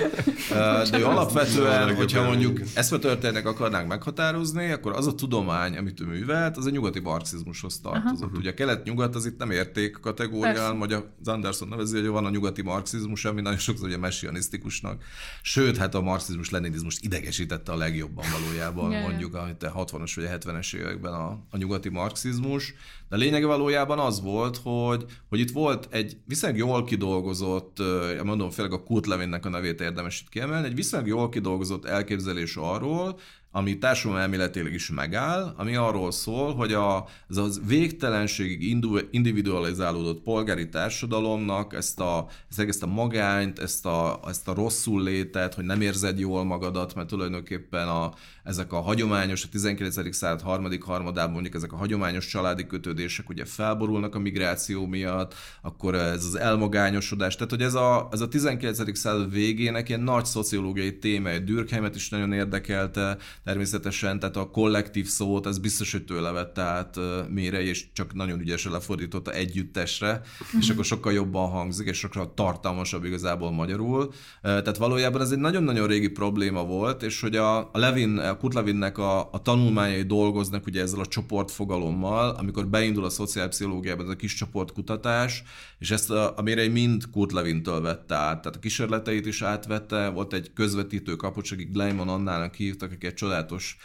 De 0.92 1.00
ő 1.00 1.06
alapvetően, 1.06 1.96
hogyha 1.96 2.24
mondjuk 2.24 2.60
eszmetörténetnek 2.74 3.46
akarnánk 3.46 3.88
meghatározni, 3.88 4.72
akkor 4.72 4.94
az 4.94 5.08
a 5.08 5.16
tudomány, 5.16 5.78
amit 5.78 6.02
ő 6.02 6.06
művelt, 6.06 6.58
az 6.58 6.66
a 6.66 6.70
nyugati 6.70 7.00
marxizmushoz 7.00 7.80
tartozott. 7.80 8.30
Aha. 8.30 8.38
Ugye 8.38 8.50
a 8.50 8.54
kelet-nyugat 8.54 9.16
az 9.16 9.26
itt 9.26 9.38
nem 9.38 9.52
érték 9.52 10.00
kategórián, 10.02 10.80
vagy 10.80 10.94
az 10.94 11.04
Anderson 11.24 11.68
nevezi, 11.68 12.00
hogy 12.00 12.08
van 12.08 12.26
a 12.26 12.30
nyugati 12.30 12.62
marxizmus, 12.62 13.26
ami 13.26 13.42
nagyon 13.42 13.60
sokszor 13.60 13.88
ugye 13.88 13.98
messianisztikusnak. 13.98 15.04
Sőt, 15.42 15.78
hát 15.78 15.96
a 15.96 16.02
marxizmus, 16.02 16.50
leninizmus 16.50 17.00
idegesítette 17.40 17.72
a 17.72 17.78
legjobban 17.78 18.26
valójában, 18.32 18.92
yeah. 18.92 19.04
mondjuk 19.04 19.36
a 19.36 19.56
60-as 19.60 20.12
vagy 20.16 20.26
a 20.26 20.38
70-es 20.38 20.76
években 20.76 21.14
a, 21.14 21.40
a 21.50 21.58
nyugati 21.58 21.90
marxizmus. 21.90 22.74
De 23.10 23.16
lényege 23.16 23.46
valójában 23.46 24.00
az 24.00 24.22
volt, 24.22 24.60
hogy, 24.64 25.06
hogy 25.30 25.40
itt 25.40 25.52
volt 25.52 25.88
egy 25.92 26.18
viszonylag 26.26 26.60
jól 26.60 26.84
kidolgozott, 26.84 27.78
mondom, 28.24 28.50
főleg 28.50 28.72
a 28.72 28.84
Kurt 28.84 29.06
Levinnek 29.06 29.46
a 29.46 29.50
nevét 29.50 29.82
érdemes 29.82 30.22
itt 30.22 30.30
kiemelni, 30.30 30.68
egy 30.68 30.76
viszonylag 30.76 31.10
jól 31.10 31.30
kidolgozott 31.30 31.86
elképzelés 31.86 32.56
arról, 32.56 33.20
ami 33.56 33.78
társadalom 33.78 34.22
elméletileg 34.22 34.74
is 34.74 34.90
megáll, 34.90 35.54
ami 35.58 35.76
arról 35.76 36.12
szól, 36.12 36.56
hogy 36.56 36.74
a, 36.74 37.08
az, 37.28 37.38
az 37.38 37.62
végtelenségig 37.68 38.78
individualizálódott 39.12 40.22
polgári 40.22 40.70
társadalomnak 40.70 41.74
ezt 41.74 42.00
a, 42.00 42.28
ezt 42.58 42.84
a 42.84 42.88
magányt, 42.88 43.60
ezt 43.60 43.86
a, 43.86 44.20
ezt 44.28 44.48
a 44.48 44.54
rosszul 44.54 45.04
létet, 45.04 45.54
hogy 45.54 45.66
nem 45.66 45.82
érzed 45.82 46.20
jól 46.20 46.44
magadat, 46.44 46.96
mert 46.96 47.08
tulajdonképpen 47.08 47.88
a, 47.88 48.14
ezek 48.44 48.74
a 48.74 48.82
hagyományos, 48.82 49.44
a 49.44 49.48
19. 49.52 50.16
század 50.16 50.42
harmadik 50.42 50.84
harmadában 50.84 51.34
mondjuk 51.34 51.56
ezek 51.56 51.74
a 51.74 51.78
hagyományos 51.78 52.28
családi 52.28 52.68
kötődések 52.68 53.30
ugye 53.30 53.46
felborulnak 53.46 54.16
a 54.16 54.20
migráció 54.20 54.86
miatt, 54.86 55.34
akkor 55.62 55.96
ez 55.96 56.26
az 56.26 56.36
elmagányosodás, 56.36 57.36
tehát 57.36 57.50
hogy 57.50 57.62
ez 57.62 57.74
a, 57.74 58.08
ez 58.12 58.22
a 58.22 58.28
19. 58.28 58.98
század 58.98 59.32
végének 59.32 59.90
ilyen 59.90 60.02
nagy 60.02 60.26
szociológiai 60.26 60.98
téma, 60.98 61.38
Dürkheimet 61.38 61.96
is 61.96 62.10
nagyon 62.10 62.34
érdekelte, 62.34 63.18
természetesen, 63.46 64.20
tehát 64.20 64.36
a 64.36 64.50
kollektív 64.50 65.08
szót, 65.08 65.46
ez 65.46 65.58
biztos, 65.58 65.92
hogy 65.92 66.06
tőle 66.06 66.32
vette 66.32 66.62
át 66.62 67.00
mére, 67.30 67.62
és 67.62 67.86
csak 67.94 68.14
nagyon 68.14 68.40
ügyesen 68.40 68.72
lefordította 68.72 69.32
együttesre, 69.32 70.22
és 70.60 70.70
akkor 70.70 70.86
sokkal 70.86 71.14
jobban 71.14 71.50
hangzik, 71.50 71.88
és 71.88 71.98
sokkal 71.98 72.34
tartalmasabb 72.34 73.04
igazából 73.04 73.52
magyarul. 73.52 74.14
Tehát 74.42 74.78
valójában 74.78 75.22
ez 75.22 75.32
egy 75.32 75.38
nagyon-nagyon 75.38 75.88
régi 75.88 76.08
probléma 76.08 76.64
volt, 76.64 77.04
és 77.04 77.22
hogy 77.22 77.36
a, 77.36 77.58
a 77.58 77.78
Levin, 77.78 78.18
a 78.18 78.38
Kurt 78.38 78.54
Levinnek 78.54 78.98
a, 78.98 79.30
a 79.32 79.42
tanulmányai 79.42 80.04
dolgoznak 80.04 80.66
ugye 80.66 80.82
ezzel 80.82 81.00
a 81.00 81.06
csoportfogalommal, 81.06 82.30
amikor 82.30 82.68
beindul 82.68 83.06
a 83.06 83.10
szociálpszichológiában 83.10 84.06
ez 84.06 84.12
a 84.12 84.16
kis 84.16 84.34
csoportkutatás, 84.34 85.44
és 85.80 85.92
ezt 85.92 86.12
a, 86.12 86.34
a 86.38 86.42
Mérei 86.42 86.68
mind 86.68 87.04
Kurt 87.12 87.32
Levintől 87.32 87.82
vette 87.82 88.16
át, 88.16 88.42
tehát 88.42 88.56
a 88.56 88.60
kísérleteit 88.60 89.26
is 89.26 89.42
átvette, 89.42 90.10
volt 90.10 90.34
egy 90.34 90.54
közvetítő 90.54 91.16
kapocs, 91.16 91.52
akik 91.52 91.72
Gleimon 91.72 92.10
Annának 92.10 92.54
hívtak, 92.54 92.92
aki 92.92 93.06
egy 93.06 93.14
csodálatos 93.36 93.78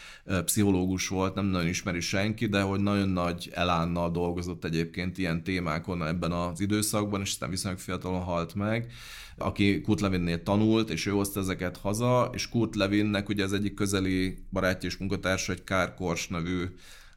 pszichológus 0.44 1.08
volt, 1.08 1.34
nem 1.34 1.44
nagyon 1.44 1.68
ismeri 1.68 2.00
senki, 2.00 2.46
de 2.46 2.60
hogy 2.60 2.80
nagyon 2.80 3.08
nagy 3.08 3.50
elánnal 3.52 4.10
dolgozott 4.10 4.64
egyébként 4.64 5.18
ilyen 5.18 5.42
témákon 5.42 6.06
ebben 6.06 6.32
az 6.32 6.60
időszakban, 6.60 7.20
és 7.20 7.30
aztán 7.30 7.50
viszonylag 7.50 7.80
fiatalon 7.80 8.20
halt 8.20 8.54
meg. 8.54 8.92
Aki 9.36 9.80
Kurt 9.80 10.00
Levinnél 10.00 10.42
tanult, 10.42 10.90
és 10.90 11.06
ő 11.06 11.10
hozta 11.10 11.40
ezeket 11.40 11.76
haza, 11.76 12.30
és 12.34 12.48
Kurt 12.48 12.74
Levinnek 12.74 13.28
ugye 13.28 13.44
az 13.44 13.52
egyik 13.52 13.74
közeli 13.74 14.38
barátja 14.50 14.88
és 14.88 14.96
munkatársa 14.96 15.52
egy 15.52 15.64
Kár 15.64 15.94
Kors 15.94 16.28
nevű 16.28 16.64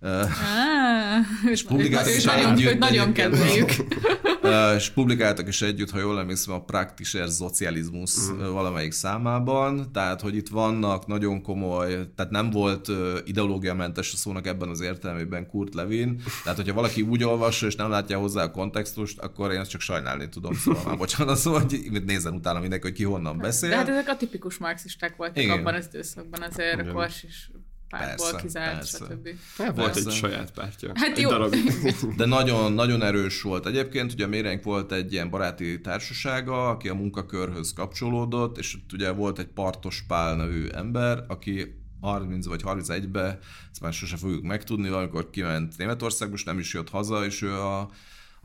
Ah, 0.03 1.49
és 1.51 1.63
publikáltak 1.63 2.15
is 2.15 2.23
nagyon, 2.23 2.51
együtt. 2.51 2.77
nagyon 2.77 3.13
kedveljük. 3.13 3.69
és 4.77 4.89
publikáltak 4.89 5.47
is 5.47 5.61
együtt, 5.61 5.89
ha 5.89 5.99
jól 5.99 6.19
emlékszem, 6.19 6.53
a 6.53 6.63
Praktischer 6.63 7.27
Sozializmus 7.27 8.11
mm. 8.31 8.51
valamelyik 8.51 8.91
számában, 8.91 9.91
tehát, 9.93 10.21
hogy 10.21 10.35
itt 10.35 10.47
vannak 10.47 11.07
nagyon 11.07 11.41
komoly, 11.41 11.87
tehát 12.15 12.31
nem 12.31 12.49
volt 12.49 12.91
ideológiamentes 13.25 14.13
a 14.13 14.15
szónak 14.15 14.47
ebben 14.47 14.69
az 14.69 14.81
értelmében 14.81 15.47
Kurt 15.47 15.73
Levin, 15.73 16.21
tehát, 16.43 16.57
hogyha 16.57 16.73
valaki 16.73 17.01
úgy 17.01 17.23
olvassa, 17.23 17.65
és 17.65 17.75
nem 17.75 17.89
látja 17.89 18.19
hozzá 18.19 18.43
a 18.43 18.51
kontextust, 18.51 19.19
akkor 19.19 19.51
én 19.51 19.59
ezt 19.59 19.69
csak 19.69 19.81
sajnálni 19.81 20.29
tudom, 20.29 20.53
szóval 20.53 20.83
már 20.85 20.97
bocsánat, 20.97 21.37
szóval, 21.37 21.59
hogy 21.59 22.03
nézzen 22.05 22.33
utána 22.33 22.59
mindenki, 22.59 22.87
hogy 22.87 22.95
ki 22.95 23.03
honnan 23.03 23.37
beszél. 23.37 23.69
De 23.69 23.75
hát 23.75 23.89
ezek 23.89 24.07
a 24.07 24.17
tipikus 24.17 24.57
marxisták 24.57 25.15
voltak 25.15 25.43
Igen. 25.43 25.59
abban 25.59 25.73
az 25.73 25.87
időszakban, 25.91 26.41
azért 26.41 26.91
Kors 26.91 27.23
is 27.23 27.49
pártból 27.97 28.31
persze, 28.31 28.45
kizárt, 28.45 28.75
persze. 28.75 28.97
stb. 28.97 29.29
Hát 29.57 29.75
volt 29.75 29.95
egy 29.95 30.09
saját 30.11 30.51
pártja. 30.51 30.91
Hát 30.95 31.17
egy 31.17 31.21
jó. 31.21 31.29
Darab. 31.29 31.55
De 32.17 32.25
nagyon, 32.25 32.73
nagyon 32.73 33.03
erős 33.03 33.41
volt. 33.41 33.65
Egyébként 33.65 34.13
ugye 34.13 34.25
a 34.25 34.27
Mérenk 34.27 34.63
volt 34.63 34.91
egy 34.91 35.11
ilyen 35.11 35.29
baráti 35.29 35.81
társasága, 35.81 36.69
aki 36.69 36.89
a 36.89 36.93
munkakörhöz 36.93 37.73
kapcsolódott, 37.73 38.57
és 38.57 38.77
ugye 38.93 39.11
volt 39.11 39.39
egy 39.39 39.47
Partos 39.47 40.03
Pál 40.07 40.35
nevű 40.35 40.67
ember, 40.67 41.23
aki 41.27 41.81
30 42.01 42.45
vagy 42.45 42.61
31-be, 42.65 43.39
ezt 43.71 43.81
már 43.81 43.93
sose 43.93 44.17
fogjuk 44.17 44.43
megtudni, 44.43 44.87
amikor 44.87 45.29
kiment 45.29 45.77
Németországba, 45.77 46.35
és 46.35 46.43
nem 46.43 46.59
is 46.59 46.73
jött 46.73 46.89
haza, 46.89 47.25
és 47.25 47.41
ő 47.41 47.53
a 47.53 47.89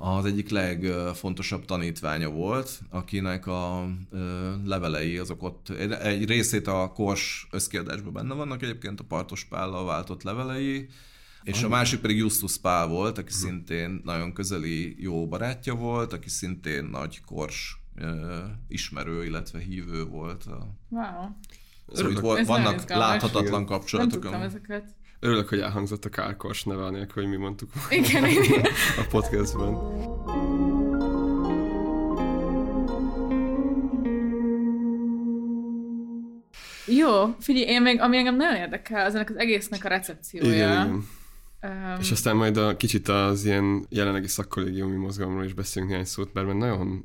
az 0.00 0.24
egyik 0.24 0.48
legfontosabb 0.48 1.64
tanítványa 1.64 2.30
volt, 2.30 2.80
akinek 2.90 3.46
a 3.46 3.88
levelei 4.64 5.18
azok 5.18 5.42
ott, 5.42 5.68
egy 6.02 6.26
részét 6.26 6.66
a 6.66 6.92
Kors 6.94 7.46
összkiadásban 7.50 8.12
benne 8.12 8.34
vannak 8.34 8.62
egyébként, 8.62 9.00
a 9.00 9.04
Partos 9.04 9.44
Pállal 9.44 9.84
váltott 9.84 10.22
levelei, 10.22 10.88
és 11.42 11.62
a 11.62 11.68
másik 11.68 12.00
pedig 12.00 12.16
Justus 12.16 12.58
Pál 12.58 12.86
volt, 12.86 13.18
aki 13.18 13.32
szintén 13.32 14.00
nagyon 14.04 14.32
közeli 14.32 15.02
jó 15.02 15.28
barátja 15.28 15.74
volt, 15.74 16.12
aki 16.12 16.28
szintén 16.28 16.84
nagy 16.84 17.20
Kors 17.24 17.80
ismerő, 18.68 19.24
illetve 19.24 19.58
hívő 19.58 20.04
volt. 20.04 20.44
Wow. 20.88 21.28
Szóval 21.92 22.12
itt 22.12 22.18
volt, 22.18 22.46
vannak 22.46 22.88
láthatatlan 22.88 23.66
kapcsolatok. 23.66 24.12
Nem 24.12 24.20
tudtam 24.20 24.42
ezeket. 24.42 24.96
Örülök, 25.20 25.48
hogy 25.48 25.60
elhangzott 25.60 26.04
a 26.04 26.08
Kárkors 26.08 26.64
neve 26.64 26.84
anélkül, 26.84 27.22
hogy 27.22 27.32
mi 27.32 27.38
mondtuk 27.38 27.70
igen, 27.90 28.24
a 29.02 29.06
podcastben. 29.10 29.76
Jó, 36.86 37.34
figyelj, 37.40 37.66
én 37.66 37.82
még, 37.82 38.00
ami 38.00 38.16
engem 38.16 38.36
nagyon 38.36 38.56
érdekel, 38.56 39.06
az 39.06 39.14
ennek 39.14 39.30
az 39.30 39.36
egésznek 39.36 39.84
a 39.84 39.88
recepciója. 39.88 40.54
Igen, 40.54 40.70
igen. 40.70 41.04
Um, 41.62 41.96
és 42.00 42.10
aztán 42.10 42.36
majd 42.36 42.56
a 42.56 42.76
kicsit 42.76 43.08
az 43.08 43.44
ilyen 43.44 43.86
jelenlegi 43.88 44.26
szakkollégiumi 44.26 44.96
mozgalomról 44.96 45.44
is 45.44 45.52
beszélünk 45.52 45.90
néhány 45.90 46.06
szót, 46.06 46.32
mert 46.32 46.54
nagyon 46.54 47.04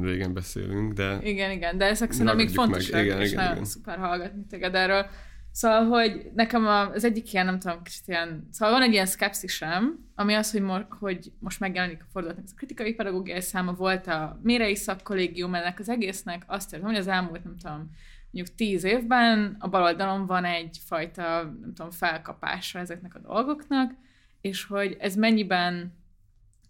régen 0.00 0.32
beszélünk, 0.32 0.92
de... 0.92 1.18
Igen, 1.22 1.50
igen, 1.50 1.78
de 1.78 1.84
ezek 1.84 2.12
szerintem 2.12 2.36
még 2.36 2.50
fontosak, 2.50 3.02
igen, 3.02 3.20
és 3.20 3.30
igen, 3.30 3.42
nagyon 3.42 3.56
igen. 3.56 3.68
szuper 3.68 3.98
hallgatni 3.98 4.42
téged 4.50 4.74
erről. 4.74 5.06
Szóval, 5.52 5.84
hogy 5.84 6.30
nekem 6.34 6.66
az 6.66 7.04
egyik 7.04 7.32
ilyen, 7.32 7.44
nem 7.44 7.58
tudom, 7.58 7.82
kicsit 7.82 8.08
ilyen, 8.08 8.48
szóval 8.50 8.74
van 8.74 8.82
egy 8.82 8.92
ilyen 8.92 9.06
szkepszisem, 9.06 10.08
ami 10.14 10.34
az, 10.34 10.50
hogy, 10.50 10.60
mo- 10.60 10.86
hogy 10.98 11.32
most 11.38 11.60
megjelenik 11.60 12.02
a 12.02 12.10
fordulatnak 12.12 12.44
ez 12.44 12.52
a 12.52 12.56
kritikai 12.56 12.94
pedagógiai 12.94 13.40
száma, 13.40 13.72
volt 13.72 14.06
a 14.06 14.40
mérei 14.42 14.74
szakkollégium, 14.74 15.54
ennek 15.54 15.78
az 15.78 15.88
egésznek 15.88 16.44
azt 16.46 16.72
érzem, 16.72 16.88
hogy 16.88 16.98
az 16.98 17.06
elmúlt, 17.06 17.44
nem 17.44 17.56
tudom, 17.56 17.90
mondjuk 18.30 18.56
tíz 18.56 18.84
évben 18.84 19.56
a 19.58 19.68
baloldalon 19.68 20.26
van 20.26 20.44
egyfajta, 20.44 21.42
nem 21.60 21.72
tudom, 21.74 21.90
felkapása 21.90 22.78
ezeknek 22.78 23.14
a 23.14 23.18
dolgoknak, 23.18 23.92
és 24.40 24.64
hogy 24.64 24.96
ez 25.00 25.14
mennyiben 25.14 26.00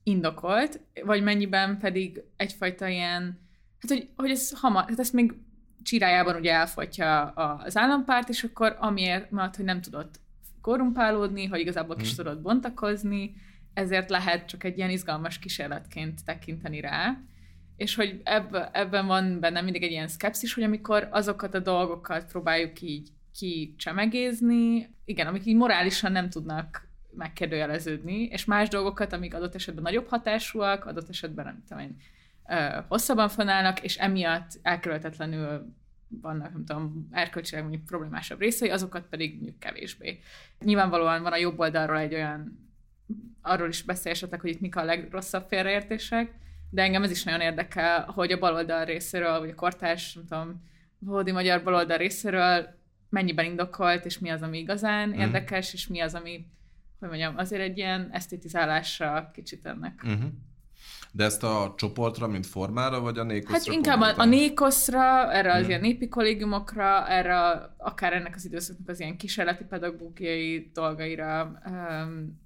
indokolt, 0.02 0.80
vagy 1.04 1.22
mennyiben 1.22 1.78
pedig 1.78 2.22
egyfajta 2.36 2.86
ilyen, 2.88 3.40
hát 3.80 3.90
hogy, 3.90 4.08
hogy 4.16 4.30
ez 4.30 4.52
hamar, 4.60 4.84
hát 4.88 4.98
ezt 4.98 5.12
még 5.12 5.34
csirájában 5.82 6.36
ugye 6.36 6.52
elfogyja 6.52 7.22
az 7.30 7.76
állampárt, 7.76 8.28
és 8.28 8.44
akkor 8.44 8.76
amiért, 8.80 9.30
mert 9.30 9.56
hogy 9.56 9.64
nem 9.64 9.80
tudott 9.80 10.20
korrumpálódni, 10.60 11.46
hogy 11.46 11.60
igazából 11.60 11.96
kis 11.96 12.14
hmm. 12.14 12.24
tudott 12.24 12.42
bontakozni, 12.42 13.34
ezért 13.74 14.10
lehet 14.10 14.46
csak 14.46 14.64
egy 14.64 14.76
ilyen 14.76 14.90
izgalmas 14.90 15.38
kísérletként 15.38 16.24
tekinteni 16.24 16.80
rá. 16.80 17.16
És 17.76 17.94
hogy 17.94 18.20
ebben, 18.24 18.68
ebben 18.72 19.06
van 19.06 19.40
benne 19.40 19.60
mindig 19.60 19.82
egy 19.82 19.90
ilyen 19.90 20.08
szkepszis, 20.08 20.54
hogy 20.54 20.62
amikor 20.62 21.08
azokat 21.10 21.54
a 21.54 21.58
dolgokat 21.58 22.26
próbáljuk 22.26 22.80
így 22.80 23.08
kicsemegézni, 23.38 24.94
igen, 25.04 25.26
amik 25.26 25.46
így 25.46 25.56
morálisan 25.56 26.12
nem 26.12 26.30
tudnak 26.30 26.88
megkérdőjeleződni, 27.16 28.22
és 28.22 28.44
más 28.44 28.68
dolgokat, 28.68 29.12
amik 29.12 29.34
adott 29.34 29.54
esetben 29.54 29.82
nagyobb 29.82 30.08
hatásúak, 30.08 30.84
adott 30.84 31.08
esetben 31.08 31.44
nem 31.44 31.62
tudom 31.68 31.82
én, 31.82 31.96
hosszabban 32.88 33.28
fennállnak, 33.28 33.82
és 33.82 33.96
emiatt 33.96 34.58
elkerülhetetlenül 34.62 35.74
vannak, 36.20 36.52
nem 36.52 36.64
tudom, 36.64 37.08
erkölcsileg 37.10 37.62
mondjuk 37.64 37.84
problémásabb 37.84 38.40
részei, 38.40 38.68
azokat 38.70 39.06
pedig 39.10 39.34
mondjuk 39.34 39.58
kevésbé. 39.58 40.20
Nyilvánvalóan 40.64 41.22
van 41.22 41.32
a 41.32 41.36
jobb 41.36 41.58
oldalról 41.58 41.98
egy 41.98 42.14
olyan, 42.14 42.58
arról 43.42 43.68
is 43.68 43.82
beszél 43.82 44.12
esetleg, 44.12 44.40
hogy 44.40 44.50
itt 44.50 44.60
mik 44.60 44.76
a 44.76 44.84
legrosszabb 44.84 45.46
félreértések, 45.48 46.32
de 46.70 46.82
engem 46.82 47.02
ez 47.02 47.10
is 47.10 47.24
nagyon 47.24 47.40
érdekel, 47.40 48.04
hogy 48.04 48.32
a 48.32 48.38
baloldal 48.38 48.84
részéről, 48.84 49.38
vagy 49.38 49.50
a 49.50 49.54
kortárs, 49.54 50.14
nem 50.14 50.24
tudom, 50.26 50.62
valódi 50.98 51.32
magyar 51.32 51.62
baloldal 51.62 51.96
részéről 51.96 52.80
mennyiben 53.08 53.44
indokolt, 53.44 54.04
és 54.04 54.18
mi 54.18 54.28
az, 54.28 54.42
ami 54.42 54.58
igazán 54.58 55.08
Mhm. 55.08 55.18
érdekes, 55.18 55.72
és 55.72 55.86
mi 55.86 56.00
az, 56.00 56.14
ami, 56.14 56.46
hogy 56.98 57.08
mondjam, 57.08 57.36
azért 57.36 57.62
egy 57.62 57.76
ilyen 57.78 58.08
esztétizálásra 58.12 59.30
kicsit 59.34 59.66
ennek. 59.66 60.00
Uh-huh. 60.04 60.30
De 61.14 61.24
ezt 61.24 61.42
a 61.42 61.74
csoportra, 61.76 62.26
mint 62.26 62.46
formára, 62.46 63.00
vagy 63.00 63.18
a 63.18 63.22
nékoszra? 63.22 63.54
Hát 63.56 63.66
inkább 63.66 64.00
a, 64.00 64.14
a? 64.16 64.24
Nékoszra, 64.24 65.32
erre 65.32 65.52
az 65.52 65.60
Mhm. 65.60 65.68
ilyen 65.68 65.80
népi 65.80 66.08
kollégiumokra, 66.08 67.08
erre 67.08 67.36
akár 67.76 68.12
ennek 68.12 68.34
az 68.34 68.44
időszaknak 68.44 68.88
az 68.88 69.00
ilyen 69.00 69.16
kísérleti 69.16 69.64
pedagógiai 69.64 70.70
dolgaira. 70.74 71.58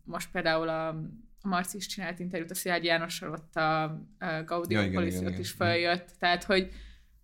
Most 0.05 0.31
például 0.33 0.69
a, 0.69 1.01
Marci 1.43 1.77
is 1.77 1.87
csinált 1.87 2.19
interjút 2.19 2.51
a 2.51 2.55
Szilágyi 2.55 2.87
Jánossal, 2.87 3.31
ott 3.31 3.57
a, 3.57 3.99
Gaudium 4.47 4.81
Ja, 4.83 4.87
igen, 4.89 5.07
igen, 5.07 5.23
igen. 5.23 5.41
is 5.41 5.51
feljött. 5.51 6.09
Tehát, 6.19 6.45
hogy, 6.45 6.71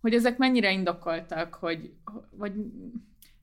hogy 0.01 0.13
ezek 0.13 0.37
mennyire 0.37 0.71
indokoltak, 0.71 1.53
hogy, 1.53 1.93
vagy 2.31 2.53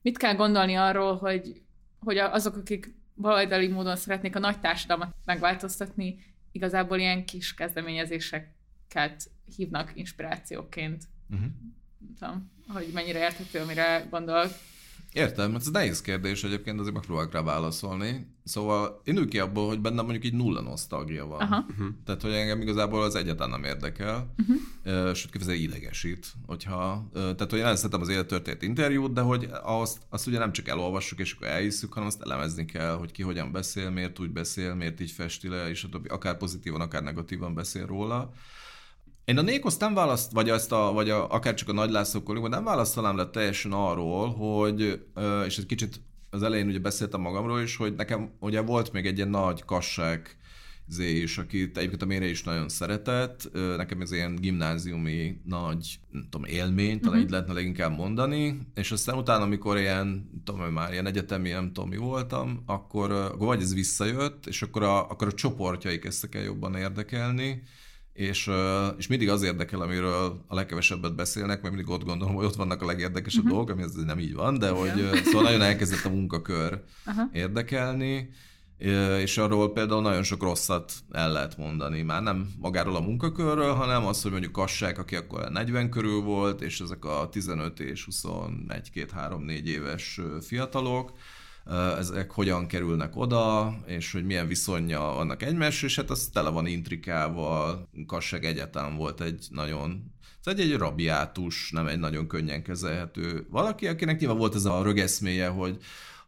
mit 0.01 0.17
kell 0.17 0.35
gondolni 0.35 0.75
arról, 0.75 1.15
hogy, 1.15 1.61
hogy 1.99 2.17
azok, 2.17 2.55
akik 2.55 2.95
baloldali 3.15 3.67
módon 3.67 3.95
szeretnék 3.95 4.35
a 4.35 4.39
nagy 4.39 4.59
társadalmat 4.59 5.15
megváltoztatni, 5.25 6.19
igazából 6.51 6.99
ilyen 6.99 7.25
kis 7.25 7.53
kezdeményezéseket 7.53 9.31
hívnak 9.55 9.91
inspirációként. 9.95 11.03
Uh-huh. 11.29 11.47
Nem 11.99 12.15
tudom, 12.19 12.51
hogy 12.67 12.89
mennyire 12.93 13.19
érthető, 13.19 13.59
amire 13.59 14.07
gondol. 14.09 14.47
Értem, 15.13 15.55
ez 15.55 15.67
nehéz 15.67 16.01
kérdés 16.01 16.43
egyébként, 16.43 16.79
azért 16.79 16.93
megpróbálok 16.93 17.33
rá 17.33 17.41
válaszolni. 17.41 18.35
Szóval 18.43 19.01
indulj 19.03 19.27
ki 19.27 19.39
abból, 19.39 19.67
hogy 19.67 19.79
bennem 19.79 20.05
mondjuk 20.05 20.25
így 20.25 20.33
nulla 20.33 20.61
nosztalgia 20.61 21.25
van. 21.25 21.39
Aha. 21.39 21.65
Tehát, 22.05 22.21
hogy 22.21 22.31
engem 22.31 22.61
igazából 22.61 23.03
az 23.03 23.15
egyáltalán 23.15 23.59
nem 23.59 23.69
érdekel, 23.69 24.33
uh-huh. 24.37 25.13
sőt, 25.13 25.31
kifejezetten 25.31 25.63
idegesít, 25.63 26.33
hogyha, 26.45 27.09
tehát, 27.13 27.49
hogy 27.49 27.59
én 27.59 27.65
el 27.65 27.75
szeretem 27.75 28.01
az 28.01 28.09
élettörténet 28.09 28.61
interjút, 28.61 29.13
de 29.13 29.21
hogy 29.21 29.49
azt, 29.63 30.01
azt 30.09 30.27
ugye 30.27 30.37
nem 30.37 30.51
csak 30.51 30.67
elolvassuk 30.67 31.19
és 31.19 31.33
akkor 31.33 31.47
elhisszük, 31.47 31.93
hanem 31.93 32.07
azt 32.07 32.21
elemezni 32.21 32.65
kell, 32.65 32.95
hogy 32.95 33.11
ki 33.11 33.23
hogyan 33.23 33.51
beszél, 33.51 33.89
miért 33.89 34.19
úgy 34.19 34.31
beszél, 34.31 34.73
miért 34.75 34.99
így 34.99 35.11
festi 35.11 35.47
le, 35.47 35.69
és 35.69 35.83
a 35.83 35.89
többi, 35.89 36.07
akár 36.07 36.37
pozitívan, 36.37 36.81
akár 36.81 37.03
negatívan 37.03 37.53
beszél 37.53 37.85
róla. 37.85 38.33
Én 39.25 39.37
a 39.37 39.41
Nékoszt 39.41 39.79
nem 39.79 39.93
választ, 39.93 40.31
vagy, 40.31 40.49
ezt 40.49 40.71
a, 40.71 40.91
vagy 40.93 41.09
a, 41.09 41.29
akár 41.29 41.53
csak 41.53 41.69
a 41.69 41.73
Nagy 41.73 41.91
László 41.91 42.23
kollégum, 42.23 42.49
nem 42.49 42.63
választanám 42.63 43.17
le 43.17 43.29
teljesen 43.29 43.71
arról, 43.71 44.33
hogy, 44.33 45.05
és 45.45 45.57
egy 45.57 45.65
kicsit 45.65 46.01
az 46.29 46.43
elején 46.43 46.67
ugye 46.67 46.79
beszéltem 46.79 47.21
magamról 47.21 47.61
is, 47.61 47.75
hogy 47.75 47.95
nekem 47.95 48.31
ugye 48.39 48.61
volt 48.61 48.91
még 48.91 49.05
egy 49.05 49.17
ilyen 49.17 49.29
nagy 49.29 49.65
kasság 49.65 50.35
Zé 50.87 51.21
is, 51.21 51.37
akit 51.37 51.77
egyébként 51.77 52.01
a 52.01 52.05
mére 52.05 52.25
is 52.25 52.43
nagyon 52.43 52.69
szeretett. 52.69 53.49
Nekem 53.77 54.01
ez 54.01 54.11
ilyen 54.11 54.35
gimnáziumi 54.35 55.41
nagy, 55.45 55.99
nem 56.09 56.27
tudom, 56.29 56.47
élmény, 56.47 56.99
talán 56.99 57.07
uh-huh. 57.09 57.23
így 57.23 57.29
lehetne 57.29 57.53
leginkább 57.53 57.97
mondani. 57.97 58.59
És 58.75 58.91
aztán 58.91 59.17
utána, 59.17 59.43
amikor 59.43 59.77
ilyen, 59.77 60.29
tudom, 60.43 60.73
már 60.73 60.91
ilyen 60.91 61.05
egyetemi, 61.05 61.49
nem 61.49 61.73
tudom, 61.73 61.89
mi 61.89 61.97
voltam, 61.97 62.63
akkor, 62.65 63.11
akkor 63.11 63.47
vagy 63.47 63.61
ez 63.61 63.73
visszajött, 63.73 64.45
és 64.45 64.61
akkor 64.61 64.83
a, 64.83 65.09
akkor 65.09 65.27
a 65.27 65.33
csoportjai 65.33 65.99
kezdtek 65.99 66.35
el 66.35 66.43
jobban 66.43 66.75
érdekelni, 66.75 67.63
és, 68.13 68.49
és 68.97 69.07
mindig 69.07 69.29
az 69.29 69.43
érdekel, 69.43 69.81
amiről 69.81 70.43
a 70.47 70.55
legkevesebbet 70.55 71.15
beszélnek, 71.15 71.61
mert 71.61 71.73
mindig 71.75 71.93
ott 71.93 72.03
gondolom, 72.03 72.35
hogy 72.35 72.45
ott 72.45 72.55
vannak 72.55 72.81
a 72.81 72.85
legérdekesebb 72.85 73.43
uh-huh. 73.43 73.57
dolgok, 73.57 73.75
ami 73.75 73.83
ez 73.83 73.93
nem 73.93 74.19
így 74.19 74.33
van, 74.33 74.57
de 74.57 74.69
hogy 74.69 74.91
szóval 75.23 75.43
nagyon 75.43 75.61
elkezdett 75.61 76.05
a 76.05 76.09
munkakör 76.09 76.81
Aha. 77.05 77.29
érdekelni, 77.33 78.29
és 79.19 79.37
arról 79.37 79.73
például 79.73 80.01
nagyon 80.01 80.23
sok 80.23 80.43
rosszat 80.43 80.93
el 81.11 81.31
lehet 81.31 81.57
mondani. 81.57 82.01
Már 82.01 82.21
nem 82.21 82.51
magáról 82.59 82.95
a 82.95 83.01
munkakörről, 83.01 83.73
hanem 83.73 84.05
az, 84.05 84.21
hogy 84.21 84.31
mondjuk 84.31 84.51
Kassák, 84.51 84.97
aki 84.97 85.15
akkor 85.15 85.49
40 85.49 85.89
körül 85.89 86.21
volt, 86.21 86.61
és 86.61 86.79
ezek 86.79 87.05
a 87.05 87.29
15 87.31 87.79
és 87.79 88.05
21, 88.05 88.91
2, 88.91 89.07
3, 89.13 89.43
4 89.43 89.67
éves 89.67 90.21
fiatalok, 90.41 91.11
ezek 91.97 92.31
hogyan 92.31 92.67
kerülnek 92.67 93.15
oda, 93.15 93.75
és 93.85 94.11
hogy 94.11 94.25
milyen 94.25 94.47
viszonya 94.47 94.99
vannak 94.99 95.43
egymásra, 95.43 95.87
és 95.87 95.95
hát 95.95 96.09
az 96.09 96.29
tele 96.33 96.49
van 96.49 96.65
intrikával. 96.65 97.89
Kassák 98.07 98.45
egyáltalán 98.45 98.95
volt 98.95 99.21
egy 99.21 99.47
nagyon 99.49 100.13
ez 100.43 100.53
egy, 100.53 100.59
egy 100.59 100.77
rabiátus, 100.77 101.71
nem 101.71 101.87
egy 101.87 101.99
nagyon 101.99 102.27
könnyen 102.27 102.63
kezelhető 102.63 103.47
valaki, 103.49 103.87
akinek 103.87 104.19
nyilván 104.19 104.37
volt 104.37 104.55
ez 104.55 104.65
a 104.65 104.83
rögeszméje, 104.83 105.47
hogy 105.47 105.77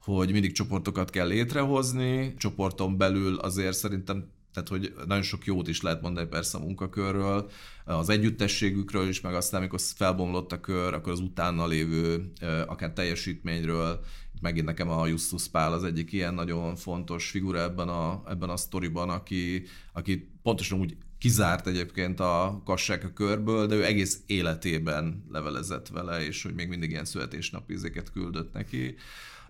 hogy 0.02 0.32
mindig 0.32 0.52
csoportokat 0.52 1.10
kell 1.10 1.28
létrehozni, 1.28 2.34
csoporton 2.38 2.98
belül 2.98 3.36
azért 3.36 3.78
szerintem 3.78 4.32
tehát, 4.54 4.70
hogy 4.70 4.94
nagyon 5.08 5.24
sok 5.24 5.46
jót 5.46 5.68
is 5.68 5.82
lehet 5.82 6.02
mondani 6.02 6.28
persze 6.28 6.58
a 6.58 6.62
munkakörről, 6.62 7.50
az 7.86 8.10
együttességükről 8.10 9.08
is, 9.08 9.22
meg 9.22 9.34
aztán, 9.34 9.60
amikor 9.60 9.80
felbomlott 9.96 10.52
a 10.52 10.60
kör, 10.60 10.94
akkor 10.94 11.12
az 11.12 11.20
utána 11.20 11.68
lévő 11.68 12.32
akár 12.68 12.94
teljesítményről, 12.94 14.00
megint 14.44 14.66
nekem 14.66 14.90
a 14.90 15.08
Justus 15.08 15.48
Pál 15.48 15.74
az 15.74 15.84
egyik 15.84 16.12
ilyen 16.12 16.34
nagyon 16.34 16.76
fontos 16.76 17.30
figura 17.30 17.60
ebben 17.62 17.88
a, 17.88 18.24
ebben 18.28 18.50
a 18.50 18.58
sztoriban, 18.58 19.10
aki, 19.10 19.64
aki 19.94 20.30
pontosan 20.42 20.80
úgy 20.80 20.96
kizárt 21.18 21.68
egyébként 21.68 22.20
a 22.20 22.62
kassák 22.66 23.04
a 23.04 23.14
körből, 23.14 23.68
de 23.68 23.76
ő 23.76 23.86
egész 23.86 24.22
életében 24.26 25.26
levelezett 25.32 25.88
vele, 25.88 26.26
és 26.26 26.44
hogy 26.44 26.54
még 26.54 26.68
mindig 26.68 26.90
ilyen 26.90 27.06
születésnapízéket 27.06 28.12
küldött 28.12 28.54
neki. 28.54 28.96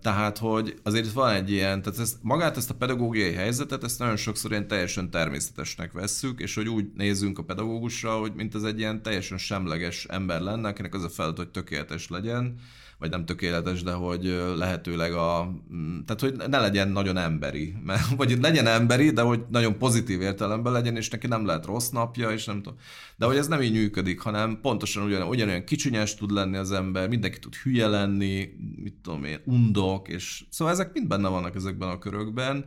Tehát, 0.00 0.38
hogy 0.38 0.78
azért 0.82 1.06
itt 1.06 1.12
van 1.12 1.34
egy 1.34 1.50
ilyen, 1.50 1.82
tehát 1.82 1.98
ezt, 1.98 2.16
magát 2.22 2.56
ezt 2.56 2.70
a 2.70 2.74
pedagógiai 2.74 3.32
helyzetet, 3.32 3.84
ezt 3.84 3.98
nagyon 3.98 4.16
sokszor 4.16 4.50
ilyen 4.50 4.68
teljesen 4.68 5.10
természetesnek 5.10 5.92
vesszük, 5.92 6.40
és 6.40 6.54
hogy 6.54 6.68
úgy 6.68 6.86
nézzünk 6.96 7.38
a 7.38 7.44
pedagógusra, 7.44 8.18
hogy 8.18 8.34
mint 8.34 8.54
ez 8.54 8.62
egy 8.62 8.78
ilyen 8.78 9.02
teljesen 9.02 9.38
semleges 9.38 10.04
ember 10.04 10.40
lenne, 10.40 10.68
akinek 10.68 10.94
az 10.94 11.04
a 11.04 11.08
feladat, 11.08 11.36
hogy 11.36 11.50
tökéletes 11.50 12.08
legyen, 12.08 12.58
vagy 12.98 13.10
nem 13.10 13.24
tökéletes, 13.24 13.82
de 13.82 13.92
hogy 13.92 14.24
lehetőleg 14.56 15.12
a, 15.12 15.54
mm, 15.74 15.98
tehát 16.06 16.20
hogy 16.20 16.48
ne 16.48 16.60
legyen 16.60 16.88
nagyon 16.88 17.16
emberi, 17.16 17.74
mert, 17.86 18.08
vagy 18.16 18.38
legyen 18.40 18.66
emberi, 18.66 19.10
de 19.10 19.22
hogy 19.22 19.44
nagyon 19.50 19.78
pozitív 19.78 20.20
értelemben 20.20 20.72
legyen, 20.72 20.96
és 20.96 21.08
neki 21.08 21.26
nem 21.26 21.46
lehet 21.46 21.66
rossz 21.66 21.88
napja, 21.88 22.30
és 22.30 22.44
nem 22.44 22.62
tudom. 22.62 22.78
De 23.16 23.26
hogy 23.26 23.36
ez 23.36 23.46
nem 23.46 23.62
így 23.62 23.72
működik, 23.72 24.20
hanem 24.20 24.58
pontosan 24.60 25.04
ugyan, 25.04 25.28
ugyanolyan 25.28 25.64
kicsinyes 25.64 26.14
tud 26.14 26.30
lenni 26.30 26.56
az 26.56 26.72
ember, 26.72 27.08
mindenki 27.08 27.38
tud 27.38 27.54
hülye 27.54 27.86
lenni, 27.86 28.48
mit 28.82 28.94
tudom 29.02 29.24
én, 29.24 29.40
undok, 29.44 30.08
és 30.08 30.44
szóval 30.50 30.74
ezek 30.74 30.92
mind 30.92 31.06
benne 31.06 31.28
vannak 31.28 31.54
ezekben 31.54 31.88
a 31.88 31.98
körökben. 31.98 32.64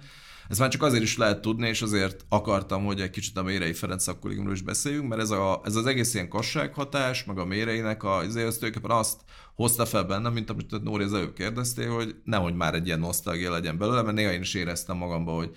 Ez 0.49 0.59
már 0.59 0.69
csak 0.69 0.81
azért 0.81 1.03
is 1.03 1.17
lehet 1.17 1.41
tudni, 1.41 1.67
és 1.67 1.81
azért 1.81 2.25
akartam, 2.29 2.85
hogy 2.85 3.01
egy 3.01 3.09
kicsit 3.09 3.37
a 3.37 3.43
Mérei 3.43 3.73
Ferenc 3.73 4.03
szakkollégiumról 4.03 4.55
is 4.55 4.61
beszéljünk, 4.61 5.07
mert 5.07 5.21
ez, 5.21 5.29
a, 5.29 5.61
ez 5.65 5.75
az 5.75 5.85
egész 5.85 6.13
ilyen 6.13 6.29
kassághatás, 6.29 7.23
meg 7.23 7.37
a 7.37 7.45
Méreinek 7.45 8.03
a, 8.03 8.17
azért 8.17 8.47
az 8.47 8.57
tulajdonképpen 8.57 8.97
azt 8.97 9.21
hozta 9.55 9.85
fel 9.85 10.03
bennem, 10.03 10.33
mint 10.33 10.49
amit 10.49 10.83
Nóri 10.83 11.03
az 11.03 11.13
előbb 11.13 11.33
kérdeztél, 11.33 11.93
hogy 11.93 12.15
nehogy 12.23 12.55
már 12.55 12.73
egy 12.73 12.85
ilyen 12.85 12.99
nosztalgia 12.99 13.51
legyen 13.51 13.77
belőle, 13.77 14.01
mert 14.01 14.15
néha 14.15 14.31
én 14.31 14.41
is 14.41 14.53
éreztem 14.53 14.97
magamba, 14.97 15.31
hogy 15.31 15.55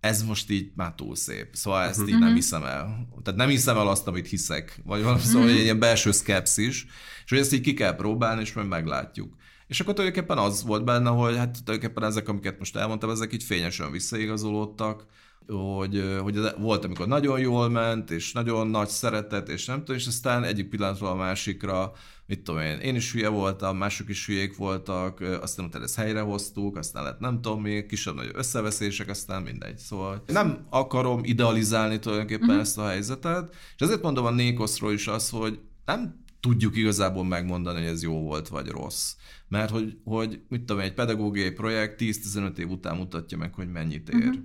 ez 0.00 0.22
most 0.22 0.50
így 0.50 0.72
már 0.74 0.94
túl 0.94 1.16
szép. 1.16 1.48
Szóval 1.52 1.82
ezt 1.82 2.08
így 2.08 2.18
nem 2.18 2.34
hiszem 2.34 2.64
el. 2.64 3.08
Tehát 3.22 3.38
nem 3.38 3.48
hiszem 3.48 3.76
el 3.76 3.88
azt, 3.88 4.06
amit 4.06 4.28
hiszek. 4.28 4.80
Vagy 4.84 5.02
valami 5.02 5.20
szóval 5.20 5.48
egy 5.48 5.56
ilyen 5.56 5.78
belső 5.78 6.12
szkepszis, 6.12 6.86
és 7.24 7.30
hogy 7.30 7.38
ezt 7.38 7.52
így 7.52 7.60
ki 7.60 7.74
kell 7.74 7.96
próbálni, 7.96 8.40
és 8.40 8.52
majd 8.52 8.68
meglátjuk. 8.68 9.34
És 9.66 9.80
akkor 9.80 9.94
tulajdonképpen 9.94 10.38
az 10.38 10.64
volt 10.64 10.84
benne, 10.84 11.10
hogy 11.10 11.36
hát 11.36 11.64
tulajdonképpen 11.64 12.08
ezek, 12.08 12.28
amiket 12.28 12.58
most 12.58 12.76
elmondtam, 12.76 13.10
ezek 13.10 13.32
így 13.32 13.42
fényesen 13.42 13.90
visszaigazolódtak, 13.90 15.06
hogy, 15.48 16.18
hogy 16.22 16.40
volt, 16.58 16.84
amikor 16.84 17.06
nagyon 17.06 17.38
jól 17.38 17.68
ment, 17.68 18.10
és 18.10 18.32
nagyon 18.32 18.66
nagy 18.68 18.88
szeretet, 18.88 19.48
és 19.48 19.66
nem 19.66 19.78
tudom, 19.78 19.96
és 19.96 20.06
aztán 20.06 20.44
egyik 20.44 20.68
pillanatról 20.68 21.08
a 21.08 21.14
másikra, 21.14 21.92
mit 22.26 22.40
tudom 22.40 22.60
én, 22.60 22.78
én 22.78 22.94
is 22.94 23.12
hülye 23.12 23.28
voltam, 23.28 23.76
mások 23.76 24.08
is 24.08 24.26
hülyék 24.26 24.56
voltak, 24.56 25.20
aztán 25.20 25.66
utána 25.66 25.84
ezt 25.84 25.96
helyrehoztuk, 25.96 26.76
aztán 26.76 27.02
lett 27.02 27.18
nem 27.18 27.40
tudom 27.40 27.60
mi, 27.60 27.86
kisebb-nagy 27.86 28.30
összeveszések, 28.34 29.08
aztán 29.08 29.42
mindegy. 29.42 29.78
Szóval 29.78 30.22
nem 30.26 30.66
akarom 30.70 31.20
idealizálni 31.24 31.98
tulajdonképpen 31.98 32.48
uh-huh. 32.48 32.62
ezt 32.62 32.78
a 32.78 32.86
helyzetet, 32.86 33.54
és 33.54 33.80
ezért 33.80 34.02
mondom 34.02 34.24
a 34.24 34.30
Nékoszról 34.30 34.92
is 34.92 35.06
az, 35.06 35.30
hogy 35.30 35.58
nem 35.84 36.24
tudjuk 36.46 36.76
igazából 36.76 37.24
megmondani, 37.24 37.78
hogy 37.78 37.88
ez 37.88 38.02
jó 38.02 38.22
volt 38.22 38.48
vagy 38.48 38.68
rossz. 38.68 39.14
Mert 39.48 39.70
hogy, 39.70 39.98
hogy 40.04 40.40
mit 40.48 40.60
tudom, 40.60 40.82
egy 40.82 40.94
pedagógiai 40.94 41.50
projekt 41.50 42.00
10-15 42.00 42.56
év 42.56 42.70
után 42.70 42.96
mutatja 42.96 43.38
meg, 43.38 43.54
hogy 43.54 43.70
mennyit 43.72 44.08
ér. 44.08 44.16
Uh-huh. 44.16 44.44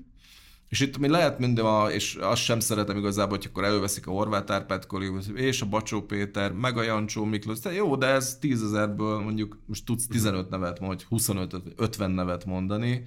És 0.70 0.80
itt 0.80 0.98
mi 0.98 1.08
lehet 1.08 1.40
minden, 1.40 1.66
a, 1.66 1.92
és 1.92 2.16
azt 2.16 2.42
sem 2.42 2.60
szeretem 2.60 2.98
igazából, 2.98 3.38
hogy 3.38 3.48
akkor 3.50 3.64
előveszik 3.64 4.08
a 4.08 4.12
Horváth 4.12 4.54
Árpád 4.54 4.86
kollégus, 4.86 5.26
és 5.36 5.62
a 5.62 5.66
Bacsó 5.66 6.02
Péter, 6.02 6.52
meg 6.52 6.78
a 6.78 6.84
Jancsó 6.84 7.24
Miklós. 7.26 7.60
De 7.60 7.74
jó, 7.74 7.96
de 7.96 8.08
ez 8.08 8.38
tízezerből 8.40 9.20
mondjuk 9.20 9.60
most 9.66 9.86
tudsz 9.86 10.08
15 10.08 10.50
nevet, 10.50 10.80
vagy 10.80 11.04
25, 11.04 11.56
50 11.76 12.12
nevet 12.12 12.46
mondani. 12.46 13.04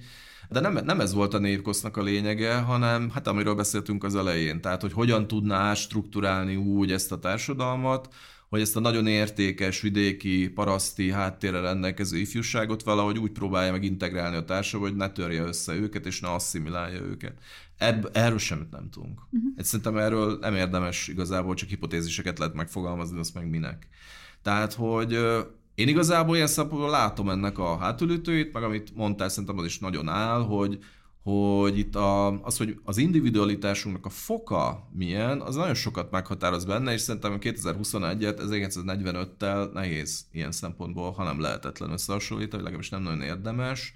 De 0.49 0.59
nem, 0.59 0.79
nem 0.85 0.99
ez 0.99 1.13
volt 1.13 1.33
a 1.33 1.37
névkosznak 1.37 1.97
a 1.97 2.03
lényege, 2.03 2.55
hanem 2.55 3.09
hát 3.09 3.27
amiről 3.27 3.55
beszéltünk 3.55 4.03
az 4.03 4.15
elején. 4.15 4.61
Tehát, 4.61 4.81
hogy 4.81 4.93
hogyan 4.93 5.27
tudná 5.27 5.57
átstruktúrálni 5.57 6.55
úgy 6.55 6.91
ezt 6.91 7.11
a 7.11 7.19
társadalmat, 7.19 8.13
hogy 8.55 8.63
ezt 8.63 8.75
a 8.75 8.79
nagyon 8.79 9.07
értékes, 9.07 9.81
vidéki, 9.81 10.47
paraszti 10.47 11.11
háttérrel 11.11 11.61
rendelkező 11.61 12.17
ifjúságot 12.17 12.83
valahogy 12.83 13.17
úgy 13.17 13.31
próbálja 13.31 13.71
meg 13.71 13.83
integrálni 13.83 14.35
a 14.35 14.45
társadalomba, 14.45 14.89
hogy 14.89 15.07
ne 15.07 15.13
törje 15.13 15.41
össze 15.41 15.73
őket, 15.73 16.05
és 16.05 16.19
ne 16.19 16.33
asszimilálja 16.33 17.01
őket. 17.01 17.33
Ebb, 17.77 18.09
erről 18.13 18.37
semmit 18.37 18.71
nem 18.71 18.89
tudunk. 18.89 19.19
Uh-huh. 19.31 19.51
Szerintem 19.57 19.97
erről 19.97 20.37
nem 20.41 20.55
érdemes 20.55 21.07
igazából, 21.07 21.53
csak 21.53 21.69
hipotéziseket 21.69 22.39
lehet 22.39 22.53
megfogalmazni, 22.53 23.19
azt 23.19 23.33
meg 23.33 23.49
minek. 23.49 23.87
Tehát, 24.41 24.73
hogy 24.73 25.11
én 25.75 25.87
igazából 25.87 26.35
ilyen 26.35 26.47
szempontból 26.47 26.89
látom 26.89 27.29
ennek 27.29 27.57
a 27.57 27.77
hátulütőit, 27.77 28.53
meg 28.53 28.63
amit 28.63 28.95
mondtál, 28.95 29.29
szerintem 29.29 29.57
az 29.57 29.65
is 29.65 29.79
nagyon 29.79 30.09
áll, 30.09 30.41
hogy, 30.41 30.79
hogy 31.25 31.77
itt 31.77 31.95
a, 31.95 32.41
az, 32.41 32.57
hogy 32.57 32.79
az 32.83 32.97
individualitásunknak 32.97 34.05
a 34.05 34.09
foka 34.09 34.89
milyen, 34.93 35.41
az 35.41 35.55
nagyon 35.55 35.73
sokat 35.73 36.11
meghatároz 36.11 36.65
benne, 36.65 36.93
és 36.93 37.01
szerintem 37.01 37.37
2021-et 37.41 38.39
1945-tel 38.49 39.71
nehéz 39.71 40.25
ilyen 40.31 40.51
szempontból, 40.51 41.11
hanem 41.11 41.39
lehetetlen 41.39 41.91
összehasonlítani, 41.91 42.61
legalábbis 42.61 42.89
nem 42.89 43.01
nagyon 43.01 43.21
érdemes. 43.21 43.93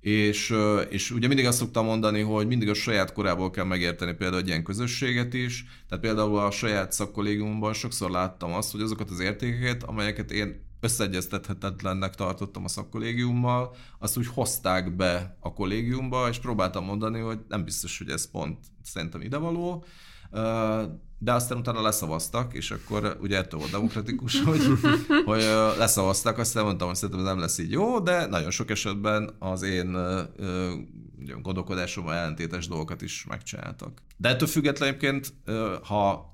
És, 0.00 0.54
és 0.88 1.10
ugye 1.10 1.26
mindig 1.26 1.46
azt 1.46 1.58
szoktam 1.58 1.84
mondani, 1.84 2.20
hogy 2.20 2.46
mindig 2.46 2.68
a 2.68 2.74
saját 2.74 3.12
korából 3.12 3.50
kell 3.50 3.64
megérteni 3.64 4.12
például 4.12 4.40
egy 4.40 4.48
ilyen 4.48 4.64
közösséget 4.64 5.34
is. 5.34 5.64
Tehát 5.88 6.04
például 6.04 6.38
a 6.38 6.50
saját 6.50 6.92
szakkollégiumban 6.92 7.72
sokszor 7.72 8.10
láttam 8.10 8.52
azt, 8.52 8.72
hogy 8.72 8.80
azokat 8.80 9.10
az 9.10 9.20
értékeket, 9.20 9.82
amelyeket 9.82 10.30
én 10.30 10.63
összeegyeztethetetlennek 10.84 12.14
tartottam 12.14 12.64
a 12.64 12.68
szakkollégiummal, 12.68 13.74
azt 13.98 14.16
úgy 14.16 14.26
hozták 14.26 14.96
be 14.96 15.36
a 15.40 15.52
kollégiumba, 15.52 16.28
és 16.28 16.38
próbáltam 16.38 16.84
mondani, 16.84 17.20
hogy 17.20 17.38
nem 17.48 17.64
biztos, 17.64 17.98
hogy 17.98 18.08
ez 18.08 18.30
pont 18.30 18.58
szerintem 18.82 19.20
idevaló, 19.20 19.84
de 21.18 21.32
aztán 21.32 21.58
utána 21.58 21.82
leszavaztak, 21.82 22.54
és 22.54 22.70
akkor 22.70 23.16
ugye 23.20 23.36
ettől 23.36 23.60
volt 23.60 23.72
demokratikus, 23.72 24.42
hogy, 24.42 24.60
hogy 25.24 25.42
leszavaztak, 25.78 26.38
aztán 26.38 26.64
mondtam, 26.64 26.88
hogy 26.88 26.96
szerintem 26.96 27.24
ez 27.24 27.32
nem 27.32 27.40
lesz 27.40 27.58
így 27.58 27.70
jó, 27.70 28.00
de 28.00 28.26
nagyon 28.26 28.50
sok 28.50 28.70
esetben 28.70 29.30
az 29.38 29.62
én 29.62 29.96
gondolkodásommal 31.42 32.14
ellentétes 32.14 32.68
dolgokat 32.68 33.02
is 33.02 33.24
megcsináltak. 33.28 34.02
De 34.16 34.28
ettől 34.28 34.48
függetlenül 34.48 35.20
ha 35.82 36.33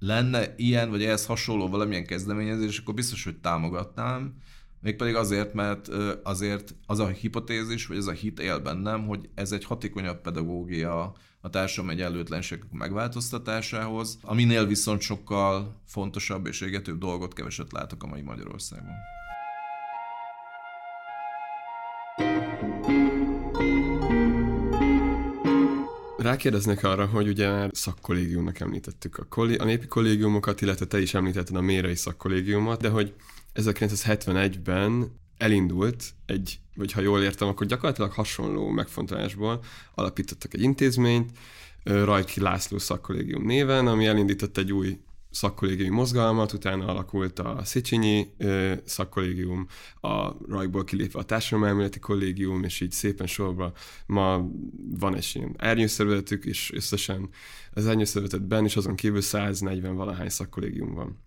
lenne 0.00 0.54
ilyen, 0.56 0.90
vagy 0.90 1.04
ehhez 1.04 1.26
hasonló 1.26 1.68
valamilyen 1.68 2.06
kezdeményezés, 2.06 2.78
akkor 2.78 2.94
biztos, 2.94 3.24
hogy 3.24 3.36
támogatnám. 3.36 4.34
Mégpedig 4.82 5.14
azért, 5.14 5.54
mert 5.54 5.88
azért 6.22 6.74
az 6.86 6.98
a 6.98 7.06
hipotézis, 7.06 7.86
vagy 7.86 7.96
az 7.96 8.06
a 8.06 8.12
hit 8.12 8.40
él 8.40 8.58
bennem, 8.58 9.06
hogy 9.06 9.28
ez 9.34 9.52
egy 9.52 9.64
hatékonyabb 9.64 10.20
pedagógia 10.20 11.12
a 11.40 11.50
társadalom 11.50 11.96
egyenlőtlenségek 11.96 12.70
megváltoztatásához, 12.72 14.18
aminél 14.22 14.66
viszont 14.66 15.00
sokkal 15.00 15.80
fontosabb 15.86 16.46
és 16.46 16.60
égetőbb 16.60 16.98
dolgot 16.98 17.34
keveset 17.34 17.72
látok 17.72 18.02
a 18.02 18.06
mai 18.06 18.22
Magyarországon. 18.22 18.94
Rákérdeznek 26.30 26.84
arra, 26.84 27.06
hogy 27.06 27.28
ugye 27.28 27.50
már 27.50 27.70
szakkollégiumnak 27.72 28.60
említettük 28.60 29.18
a, 29.18 29.24
kolli- 29.24 29.56
a 29.56 29.64
népi 29.64 29.86
kollégiumokat, 29.86 30.60
illetve 30.60 30.86
te 30.86 31.00
is 31.00 31.14
említetted 31.14 31.56
a 31.56 31.60
mérai 31.60 31.94
szakkollégiumot, 31.94 32.80
de 32.80 32.88
hogy 32.88 33.14
1971-ben 33.54 35.12
elindult 35.38 36.04
egy, 36.26 36.60
vagy 36.74 36.92
ha 36.92 37.00
jól 37.00 37.22
értem, 37.22 37.48
akkor 37.48 37.66
gyakorlatilag 37.66 38.12
hasonló 38.12 38.68
megfontolásból 38.68 39.62
alapítottak 39.94 40.54
egy 40.54 40.62
intézményt, 40.62 41.30
Rajki 41.84 42.40
László 42.40 42.78
szakkollégium 42.78 43.44
néven, 43.44 43.86
ami 43.86 44.06
elindított 44.06 44.58
egy 44.58 44.72
új 44.72 44.98
szakkollégiumi 45.30 45.94
mozgalmat, 45.94 46.52
utána 46.52 46.86
alakult 46.86 47.38
a 47.38 47.60
Széchenyi 47.64 48.26
szakkollégium, 48.84 49.66
a 50.00 50.46
Rajkból 50.48 50.84
kilépve 50.84 51.18
a 51.18 51.24
társadalomelméleti 51.24 51.98
kollégium, 51.98 52.64
és 52.64 52.80
így 52.80 52.92
szépen 52.92 53.26
sorba 53.26 53.72
ma 54.06 54.50
van 54.98 55.14
egy 55.16 55.30
ilyen 55.32 55.54
ernyőszervezetük, 55.58 56.44
és 56.44 56.72
összesen 56.72 57.28
az 57.72 57.86
ernyőszervezetben 57.86 58.64
is 58.64 58.76
azon 58.76 58.94
kívül 58.94 59.20
140 59.20 59.94
valahány 59.94 60.28
szakkollégium 60.28 60.94
van 60.94 61.18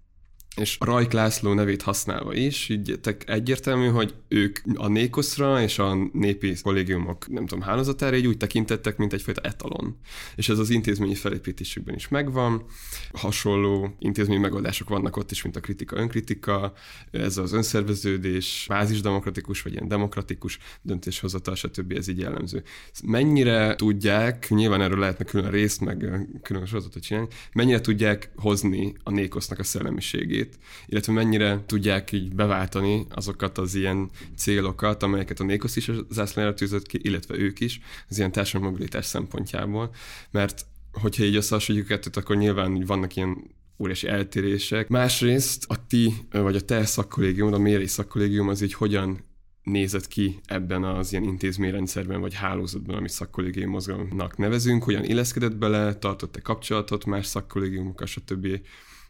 és 0.56 0.78
Rajk 0.80 1.12
László 1.12 1.54
nevét 1.54 1.82
használva 1.82 2.34
is, 2.34 2.70
így 2.70 3.00
egyértelmű, 3.26 3.88
hogy 3.88 4.14
ők 4.28 4.60
a 4.76 4.88
Nékoszra 4.88 5.62
és 5.62 5.80
a 5.80 6.10
népi 6.14 6.56
kollégiumok, 6.62 7.28
nem 7.28 7.46
tudom, 7.46 7.64
hálózatára 7.64 8.16
így 8.16 8.28
úgy 8.28 8.38
tekintettek, 8.38 8.98
mint 8.98 9.14
egyfajta 9.14 9.42
etalon. 9.42 9.98
És 10.36 10.50
ez 10.50 10.60
az 10.60 10.70
intézményi 10.70 11.16
felépítésükben 11.16 11.96
is 11.96 12.08
megvan. 12.08 12.66
Hasonló 13.14 13.96
intézményi 14.00 14.40
megoldások 14.40 14.90
vannak 14.90 15.18
ott 15.18 15.32
is, 15.32 15.42
mint 15.42 15.56
a 15.56 15.60
kritika, 15.60 15.96
önkritika, 15.96 16.74
ez 17.12 17.38
az 17.38 17.54
önszerveződés, 17.54 18.66
bázisdemokratikus 18.70 19.62
vagy 19.62 19.74
ilyen 19.74 19.88
demokratikus 19.88 20.58
döntéshozatal, 20.82 21.56
stb. 21.56 21.92
ez 21.92 22.08
így 22.08 22.20
jellemző. 22.20 22.64
Mennyire 23.04 23.76
tudják, 23.76 24.50
nyilván 24.50 24.82
erről 24.82 25.00
lehetne 25.00 25.26
külön 25.26 25.52
részt, 25.52 25.82
meg 25.82 26.28
külön 26.42 26.66
sorozatot 26.66 27.04
csinálni, 27.04 27.30
mennyire 27.54 27.82
tudják 27.82 28.32
hozni 28.36 28.94
a 29.04 29.12
Nékosznak 29.12 29.60
a 29.60 29.64
szellemiségét, 29.64 30.43
segít, 30.44 30.60
illetve 30.86 31.14
mennyire 31.14 31.64
tudják 31.66 32.12
így 32.12 32.36
beváltani 32.36 33.06
azokat 33.10 33.58
az 33.58 33.76
ilyen 33.76 34.10
célokat, 34.36 35.04
amelyeket 35.04 35.40
a 35.40 35.44
Nékosz 35.44 35.76
is 35.76 35.92
zászlájára 36.10 36.54
tűzött 36.54 36.86
ki, 36.86 37.00
illetve 37.02 37.38
ők 37.38 37.60
is, 37.60 37.80
az 38.10 38.18
ilyen 38.18 38.32
társadalmi 38.32 38.72
mobilitás 38.72 39.06
szempontjából, 39.06 39.94
mert 40.32 40.66
hogyha 40.92 41.24
így 41.24 41.36
összehasonlítjuk 41.36 41.92
kettőt, 41.92 42.18
akkor 42.18 42.36
nyilván 42.36 42.84
vannak 42.86 43.16
ilyen 43.16 43.38
óriási 43.78 44.08
eltérések. 44.08 44.88
Másrészt 44.88 45.66
a 45.68 45.88
ti, 45.88 46.14
vagy 46.32 46.56
a 46.56 46.62
te 46.62 46.86
szakkollégium, 46.86 47.54
a 47.54 47.58
mérés 47.58 47.90
szakkollégium 47.90 48.48
az 48.48 48.62
így 48.62 48.74
hogyan 48.74 49.24
nézett 49.64 50.08
ki 50.08 50.40
ebben 50.46 50.84
az 50.84 51.12
ilyen 51.12 51.24
intézményrendszerben 51.24 52.22
vagy 52.22 52.34
hálózatban, 52.34 52.96
amit 52.96 53.10
szakkollégium 53.10 53.70
mozgalomnak 53.70 54.38
nevezünk, 54.38 54.84
hogyan 54.84 55.04
illeszkedett 55.04 55.56
bele, 55.56 55.94
tartott-e 55.94 56.42
kapcsolatot 56.42 57.06
más 57.06 57.26
szakkollégiumokkal, 57.26 58.08
stb 58.08 58.48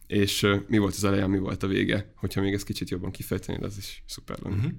és 0.06 0.46
mi 0.68 0.78
volt 0.78 0.94
az 0.94 1.04
eleje, 1.04 1.26
mi 1.26 1.38
volt 1.38 1.62
a 1.62 1.66
vége. 1.66 2.12
Hogyha 2.16 2.40
még 2.40 2.52
ezt 2.52 2.64
kicsit 2.64 2.90
jobban 2.90 3.10
kifejtenéd, 3.10 3.62
az 3.62 3.76
is 3.76 4.02
szuper 4.06 4.38
lenne. 4.42 4.56
Uh-huh. 4.56 4.72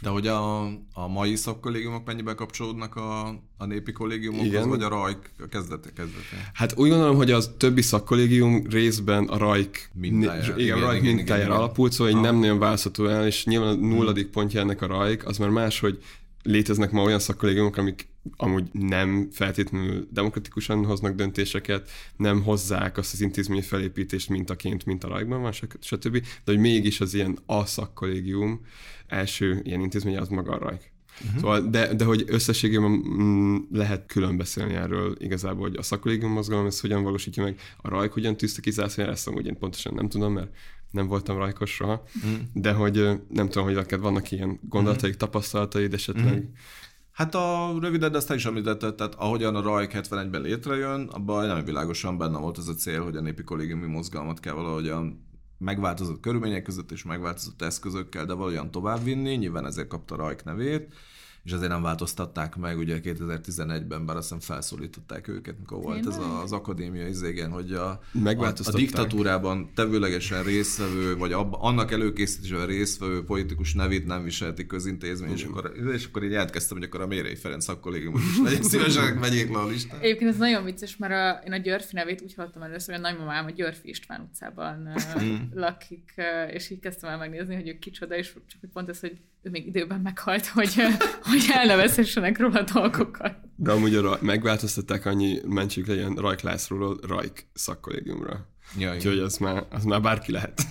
De 0.00 0.08
hogy 0.08 0.26
a, 0.26 0.64
a 0.92 1.08
mai 1.08 1.36
szakkollégiumok 1.36 2.06
mennyiben 2.06 2.36
kapcsolódnak 2.36 2.96
a, 2.96 3.26
a 3.56 3.64
népi 3.66 3.92
kollégiumokhoz, 3.92 4.48
Igen. 4.48 4.68
vagy 4.68 4.82
a 4.82 4.88
RAJK 4.88 5.30
a 5.38 5.46
kezdete, 5.46 5.92
kezdete? 5.92 6.50
Hát 6.52 6.78
úgy 6.78 6.88
gondolom, 6.88 7.16
hogy 7.16 7.30
az 7.30 7.50
többi 7.56 7.82
szakkollégium 7.82 8.66
részben 8.70 9.24
a 9.24 9.36
RAJK 9.36 9.90
mintájára, 9.94 10.42
igen, 10.42 10.58
igen, 10.58 10.78
RAJK 10.78 11.02
igen, 11.02 11.14
mintájára 11.14 11.46
igen, 11.46 11.56
alapult, 11.56 11.92
szóval 11.92 12.14
ah. 12.14 12.20
nem 12.20 12.36
nagyon 12.36 12.58
választható 12.58 13.06
el, 13.06 13.26
és 13.26 13.44
nyilván 13.44 13.68
a 13.68 13.86
nulladik 13.86 14.26
pontja 14.26 14.60
ennek 14.60 14.82
a 14.82 14.86
RAJK, 14.86 15.26
az 15.26 15.38
már 15.38 15.48
más, 15.48 15.80
hogy 15.80 16.02
léteznek 16.42 16.90
ma 16.90 17.02
olyan 17.02 17.18
szakkollégiumok, 17.18 17.76
amik 17.76 18.08
amúgy 18.36 18.68
nem 18.72 19.28
feltétlenül 19.32 20.08
demokratikusan 20.12 20.84
hoznak 20.84 21.14
döntéseket, 21.14 21.90
nem 22.16 22.42
hozzák 22.42 22.98
azt 22.98 23.12
az 23.12 23.20
intézményi 23.20 23.62
felépítést 23.62 24.28
mintaként, 24.28 24.84
mint 24.84 25.04
a 25.04 25.08
rajkban 25.08 25.40
van, 25.40 25.52
stb. 25.80 26.12
De 26.20 26.52
hogy 26.52 26.58
mégis 26.58 27.00
az 27.00 27.14
ilyen 27.14 27.38
a 27.46 27.64
szakkollégium 27.64 28.60
első 29.06 29.60
ilyen 29.64 29.80
intézmény 29.80 30.16
az 30.16 30.28
maga 30.28 30.52
a 30.52 30.58
rajk. 30.58 30.90
Uh-huh. 31.24 31.40
Szóval, 31.40 31.60
de, 31.60 31.94
de 31.94 32.04
hogy 32.04 32.24
összességében 32.26 32.90
mm, 32.90 33.56
lehet 33.72 34.06
külön 34.06 34.36
beszélni 34.36 34.74
erről 34.74 35.16
igazából, 35.18 35.68
hogy 35.68 35.76
a 35.76 35.82
szakkollégium 35.82 36.32
mozgalom 36.32 36.66
ez 36.66 36.80
hogyan 36.80 37.02
valósítja 37.02 37.42
meg, 37.42 37.60
a 37.76 37.88
rajk 37.88 38.12
hogyan 38.12 38.36
tűzte 38.36 38.60
ki 38.60 38.70
zászlójára, 38.70 39.14
ezt 39.14 39.28
amúgy 39.28 39.46
én 39.46 39.58
pontosan 39.58 39.94
nem 39.94 40.08
tudom, 40.08 40.32
mert 40.32 40.50
nem 40.90 41.06
voltam 41.06 41.36
rajkos 41.36 41.70
soha, 41.70 42.04
uh-huh. 42.16 42.38
de 42.52 42.72
hogy 42.72 42.94
nem 43.28 43.48
tudom, 43.48 43.64
hogy 43.64 43.74
neked 43.74 44.00
vannak 44.00 44.30
ilyen 44.30 44.60
gondolataik, 44.68 45.14
uh-huh. 45.14 45.28
tapasztalataid 45.28 45.94
esetleg. 45.94 46.32
Uh-huh. 46.32 46.48
Hát 47.18 47.34
a 47.34 47.74
rövidet 47.80 48.14
ezt 48.14 48.32
is 48.32 48.44
említetted, 48.44 48.94
tehát 48.94 49.14
ahogyan 49.14 49.56
a 49.56 49.62
Rajk 49.62 49.92
71-ben 49.94 50.40
létrejön, 50.40 51.08
abban 51.08 51.46
nem 51.46 51.64
világosan 51.64 52.18
benne 52.18 52.38
volt 52.38 52.58
az 52.58 52.68
a 52.68 52.74
cél, 52.74 53.02
hogy 53.04 53.16
a 53.16 53.20
népi 53.20 53.42
kollégiumi 53.42 53.86
mozgalmat 53.86 54.40
kell 54.40 54.52
valahogyan 54.52 55.26
megváltozott 55.58 56.20
körülmények 56.20 56.62
között 56.62 56.90
és 56.90 57.04
megváltozott 57.04 57.62
eszközökkel, 57.62 58.24
de 58.24 58.32
valahogyan 58.32 58.70
továbbvinni, 58.70 59.34
nyilván 59.34 59.66
ezért 59.66 59.88
kapta 59.88 60.16
Rajk 60.16 60.44
nevét 60.44 60.94
és 61.48 61.54
azért 61.54 61.70
nem 61.70 61.82
változtatták 61.82 62.56
meg, 62.56 62.78
ugye 62.78 63.00
2011-ben, 63.02 64.06
bár 64.06 64.16
azt 64.16 64.28
hiszem 64.28 64.40
felszólították 64.40 65.28
őket, 65.28 65.58
mikor 65.58 65.82
volt 65.82 66.06
ez 66.06 66.18
az 66.42 66.52
akadémia 66.52 67.06
izégen, 67.06 67.50
hogy 67.50 67.72
a, 67.72 67.88
a, 68.24 68.52
a 68.64 68.72
diktatúrában 68.72 69.70
tevőlegesen 69.74 70.42
résztvevő, 70.42 71.16
vagy 71.16 71.32
ab, 71.32 71.56
annak 71.58 71.92
előkészítésében 71.92 72.66
résztvevő 72.66 73.24
politikus 73.24 73.74
nevét 73.74 74.06
nem 74.06 74.24
viselti 74.24 74.66
közintézmény, 74.66 75.32
és 75.32 75.44
akkor, 75.44 75.72
és 75.94 76.06
akkor 76.06 76.24
így 76.24 76.34
elkezdtem, 76.34 76.76
hogy 76.76 76.86
akkor 76.86 77.00
a 77.00 77.06
Mérei 77.06 77.34
Ferenc 77.34 77.64
szakkollégiumot 77.64 78.20
is 78.20 78.38
legyen 78.44 78.62
szívesen 78.62 79.20
vegyék 79.20 79.50
le 79.52 79.58
a 79.58 79.66
listát. 79.66 80.02
Egyébként 80.02 80.30
ez 80.30 80.36
nagyon 80.36 80.64
vicces, 80.64 80.96
mert 80.96 81.12
a, 81.12 81.46
én 81.46 81.52
a 81.52 81.56
Györfi 81.56 81.94
nevét 81.94 82.22
úgy 82.22 82.34
hallottam 82.34 82.62
először, 82.62 82.94
hogy 82.94 83.04
a 83.04 83.08
nagymamám 83.08 83.46
a 83.46 83.50
Györfi 83.50 83.88
István 83.88 84.20
utcában 84.20 84.92
hmm. 85.14 85.50
lakik, 85.54 86.14
és 86.50 86.70
így 86.70 86.80
kezdtem 86.80 87.10
el 87.10 87.18
megnézni, 87.18 87.54
hogy 87.54 87.68
ő 87.68 87.78
kicsoda, 87.78 88.16
és 88.16 88.32
csak 88.46 88.70
pont 88.72 88.88
ez, 88.88 89.00
hogy 89.00 89.18
ő 89.42 89.50
még 89.50 89.66
időben 89.66 90.00
meghalt, 90.00 90.46
hogy, 90.46 90.74
hogy 91.22 91.44
elnevezhessenek 91.52 92.38
róla 92.38 92.62
dolgokat. 92.62 93.34
De 93.56 93.72
amúgy 93.72 93.94
a, 93.94 94.18
megváltoztatták 94.20 95.06
annyi 95.06 95.38
mentsük 95.46 95.86
legyen 95.86 96.14
Rajk 96.14 96.40
Lászlóról 96.40 96.98
Rajk 97.06 97.46
szakkollégiumra. 97.54 98.46
Ja. 98.78 98.94
Úgyhogy 98.94 99.18
az 99.18 99.36
már, 99.36 99.66
az 99.70 99.84
már 99.84 100.00
bárki 100.00 100.32
lehet. 100.32 100.66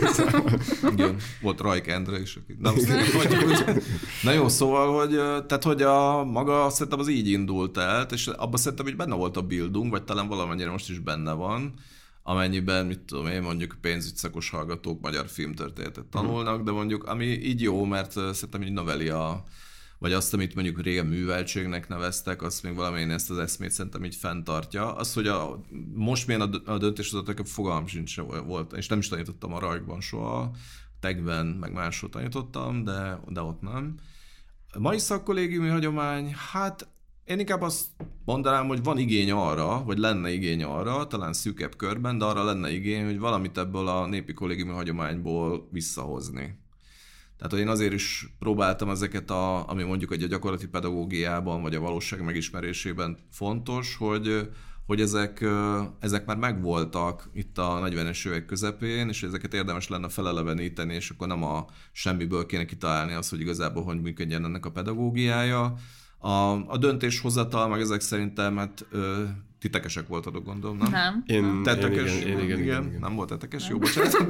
Igen, 0.92 1.16
volt 1.40 1.60
Rajk 1.60 1.86
Endre 1.86 2.20
is, 2.20 2.36
aki 2.36 2.56
hogy, 2.62 3.78
Na 4.22 4.32
jó, 4.32 4.48
szóval, 4.48 4.98
hogy, 4.98 5.14
tehát, 5.46 5.62
hogy 5.62 5.82
a 5.82 6.24
maga 6.24 6.70
szerintem 6.70 6.98
az 6.98 7.08
így 7.08 7.28
indult 7.28 7.76
el, 7.76 8.06
és 8.10 8.26
abban 8.26 8.56
szerintem, 8.56 8.86
hogy 8.86 8.96
benne 8.96 9.14
volt 9.14 9.36
a 9.36 9.42
bildung, 9.42 9.90
vagy 9.90 10.02
talán 10.02 10.28
valamennyire 10.28 10.70
most 10.70 10.90
is 10.90 10.98
benne 10.98 11.32
van, 11.32 11.74
amennyiben, 12.28 12.86
mit 12.86 13.00
tudom 13.00 13.26
én, 13.26 13.42
mondjuk 13.42 13.76
pénzügyszakos 13.80 14.50
hallgatók 14.50 15.00
magyar 15.00 15.28
filmtörténetet 15.28 16.04
tanulnak, 16.04 16.62
de 16.62 16.70
mondjuk, 16.70 17.04
ami 17.04 17.24
így 17.24 17.60
jó, 17.60 17.84
mert 17.84 18.10
szerintem 18.10 18.62
így 18.62 18.72
növeli 18.72 19.08
a, 19.08 19.44
vagy 19.98 20.12
azt, 20.12 20.34
amit 20.34 20.54
mondjuk 20.54 20.82
régen 20.82 21.06
műveltségnek 21.06 21.88
neveztek, 21.88 22.42
azt 22.42 22.62
még 22.62 22.74
valamilyen 22.74 23.10
ezt 23.10 23.30
az 23.30 23.38
eszmét 23.38 23.70
szerintem 23.70 24.04
így 24.04 24.14
fenntartja. 24.14 24.94
Az, 24.94 25.12
hogy 25.14 25.26
a, 25.26 25.60
most 25.94 26.26
milyen 26.26 26.40
a 26.64 26.78
döntéshozatok, 26.78 27.46
fogalmam 27.46 27.86
sincs 27.86 28.16
volt, 28.46 28.72
és 28.72 28.86
nem 28.86 28.98
is 28.98 29.08
tanítottam 29.08 29.52
a 29.52 29.58
rajkban 29.58 30.00
soha, 30.00 30.50
tegben, 31.00 31.46
meg 31.46 31.72
máshol 31.72 32.10
tanítottam, 32.10 32.84
de, 32.84 33.20
de 33.28 33.40
ott 33.40 33.60
nem. 33.60 33.94
A 34.72 34.78
mai 34.78 34.98
szakkollégiumi 34.98 35.68
hagyomány, 35.68 36.34
hát 36.52 36.88
én 37.26 37.38
inkább 37.38 37.62
azt 37.62 37.86
mondanám, 38.24 38.66
hogy 38.66 38.82
van 38.82 38.98
igény 38.98 39.30
arra, 39.30 39.84
vagy 39.84 39.98
lenne 39.98 40.32
igény 40.32 40.62
arra, 40.62 41.06
talán 41.06 41.32
szűkebb 41.32 41.76
körben, 41.76 42.18
de 42.18 42.24
arra 42.24 42.44
lenne 42.44 42.72
igény, 42.72 43.04
hogy 43.04 43.18
valamit 43.18 43.58
ebből 43.58 43.88
a 43.88 44.06
népi 44.06 44.32
kollégiumi 44.32 44.72
hagyományból 44.72 45.68
visszahozni. 45.72 46.58
Tehát 47.36 47.52
hogy 47.52 47.60
én 47.60 47.68
azért 47.68 47.92
is 47.92 48.34
próbáltam 48.38 48.90
ezeket, 48.90 49.30
a, 49.30 49.68
ami 49.68 49.82
mondjuk 49.82 50.12
egy 50.12 50.22
a 50.22 50.26
gyakorlati 50.26 50.66
pedagógiában, 50.66 51.62
vagy 51.62 51.74
a 51.74 51.80
valóság 51.80 52.24
megismerésében 52.24 53.18
fontos, 53.30 53.96
hogy, 53.96 54.48
hogy 54.86 55.00
ezek, 55.00 55.44
ezek 56.00 56.26
már 56.26 56.36
megvoltak 56.36 57.30
itt 57.34 57.58
a 57.58 57.80
40-es 57.84 58.26
évek 58.26 58.46
közepén, 58.46 59.08
és 59.08 59.22
ezeket 59.22 59.54
érdemes 59.54 59.88
lenne 59.88 60.08
feleleveníteni, 60.08 60.94
és 60.94 61.10
akkor 61.10 61.26
nem 61.26 61.42
a 61.42 61.66
semmiből 61.92 62.46
kéne 62.46 62.64
kitalálni 62.64 63.12
azt, 63.12 63.30
hogy 63.30 63.40
igazából 63.40 63.82
hogy 63.82 64.00
működjen 64.00 64.44
ennek 64.44 64.66
a 64.66 64.70
pedagógiája. 64.70 65.74
A, 66.26 66.66
a 66.66 66.76
döntéshozatal, 66.76 67.68
meg 67.68 67.80
ezek 67.80 68.00
szerintem, 68.00 68.56
hát 68.56 68.86
ö, 68.90 69.24
titekesek 69.58 70.06
voltatok, 70.06 70.44
gondolom, 70.44 70.76
nem? 70.76 70.90
Nem. 70.90 71.22
Én, 71.26 71.62
Tetekes? 71.62 72.12
én, 72.12 72.20
igen, 72.20 72.38
én, 72.38 72.44
igen, 72.44 72.58
igen, 72.58 72.86
igen. 72.86 73.00
Nem 73.00 73.14
volt 73.14 73.28
tetekes? 73.28 73.68
Jó, 73.68 73.78
bocsánat. 73.78 74.26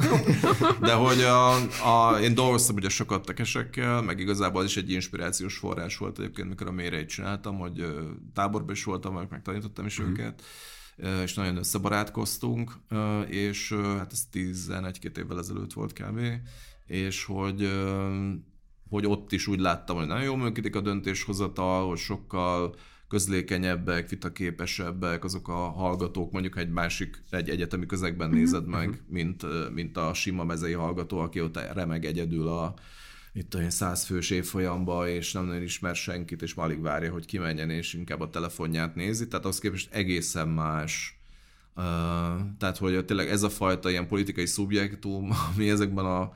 De 0.81 0.93
hogy 0.93 1.21
a, 1.21 1.55
a, 1.89 2.21
én 2.21 2.35
dolgoztam 2.35 2.77
ugye 2.77 2.89
sokat 2.89 3.25
tekesekkel, 3.25 4.03
meg 4.03 4.19
igazából 4.19 4.61
az 4.61 4.67
is 4.67 4.77
egy 4.77 4.91
inspirációs 4.91 5.57
forrás 5.57 5.97
volt 5.97 6.19
egyébként, 6.19 6.49
mikor 6.49 6.67
a 6.67 6.73
méreit 6.73 7.09
csináltam, 7.09 7.59
hogy 7.59 7.81
ö, 7.81 8.01
táborban 8.35 8.75
is 8.75 8.85
voltam, 8.85 9.15
meg 9.15 9.27
megtanítottam 9.31 9.87
is 9.87 9.99
őket 9.99 10.43
ö, 10.97 11.23
és 11.23 11.35
nagyon 11.35 11.57
összebarátkoztunk, 11.57 12.73
és 13.29 13.73
hát 13.73 14.13
ez 14.13 14.23
11-2 14.33 15.17
évvel 15.17 15.39
ezelőtt 15.39 15.73
volt 15.73 15.93
kb. 15.93 16.21
És 16.87 17.25
hogy 17.25 17.63
hogy 18.89 19.07
ott 19.07 19.33
is 19.33 19.47
úgy 19.47 19.61
láttam, 19.61 19.97
hogy 19.97 20.07
nagyon 20.07 20.25
jól 20.25 20.37
működik 20.37 20.77
a 20.77 20.81
döntéshozatal, 20.81 21.89
hogy 21.89 21.99
sokkal 21.99 22.75
közlékenyebbek, 23.09 24.09
vitaképesebbek 24.09 25.25
azok 25.25 25.49
a 25.49 25.71
hallgatók, 25.71 26.33
mondjuk 26.33 26.57
egy 26.57 26.71
másik, 26.71 27.23
egy 27.31 27.49
egyetemi 27.49 27.87
közegben 27.87 28.31
nézed 28.31 28.67
meg, 28.67 29.03
mint, 29.09 29.43
ö, 29.43 29.69
mint 29.75 29.97
a 29.97 30.15
sima 30.15 30.45
mezei 30.45 30.73
hallgató, 30.73 31.19
aki 31.19 31.41
ott 31.41 31.73
remeg 31.73 32.05
egyedül 32.05 32.49
a 32.49 32.75
itt 33.37 33.55
olyan 33.55 33.71
százfős 33.71 34.31
évfolyamba, 34.31 35.09
és 35.09 35.33
nem 35.33 35.45
nagyon 35.45 35.63
ismer 35.63 35.97
senkit, 35.97 36.43
és 36.43 36.55
alig 36.55 36.81
várja, 36.81 37.13
hogy 37.13 37.27
kimenjen, 37.27 37.71
és 37.71 37.95
inkább 37.95 38.21
a 38.21 38.31
telefonját 38.31 38.95
nézi, 38.95 39.29
tehát 39.29 39.45
az 39.45 39.59
képest 39.59 39.95
egészen 39.95 40.49
más. 40.49 41.19
Uh, 41.75 41.83
tehát, 42.59 42.77
hogy 42.79 43.05
tényleg 43.05 43.29
ez 43.29 43.43
a 43.43 43.49
fajta 43.49 43.91
ilyen 43.91 44.07
politikai 44.07 44.47
szubjektum, 44.47 45.31
ami 45.55 45.71
ezekben 45.71 46.05
a 46.05 46.33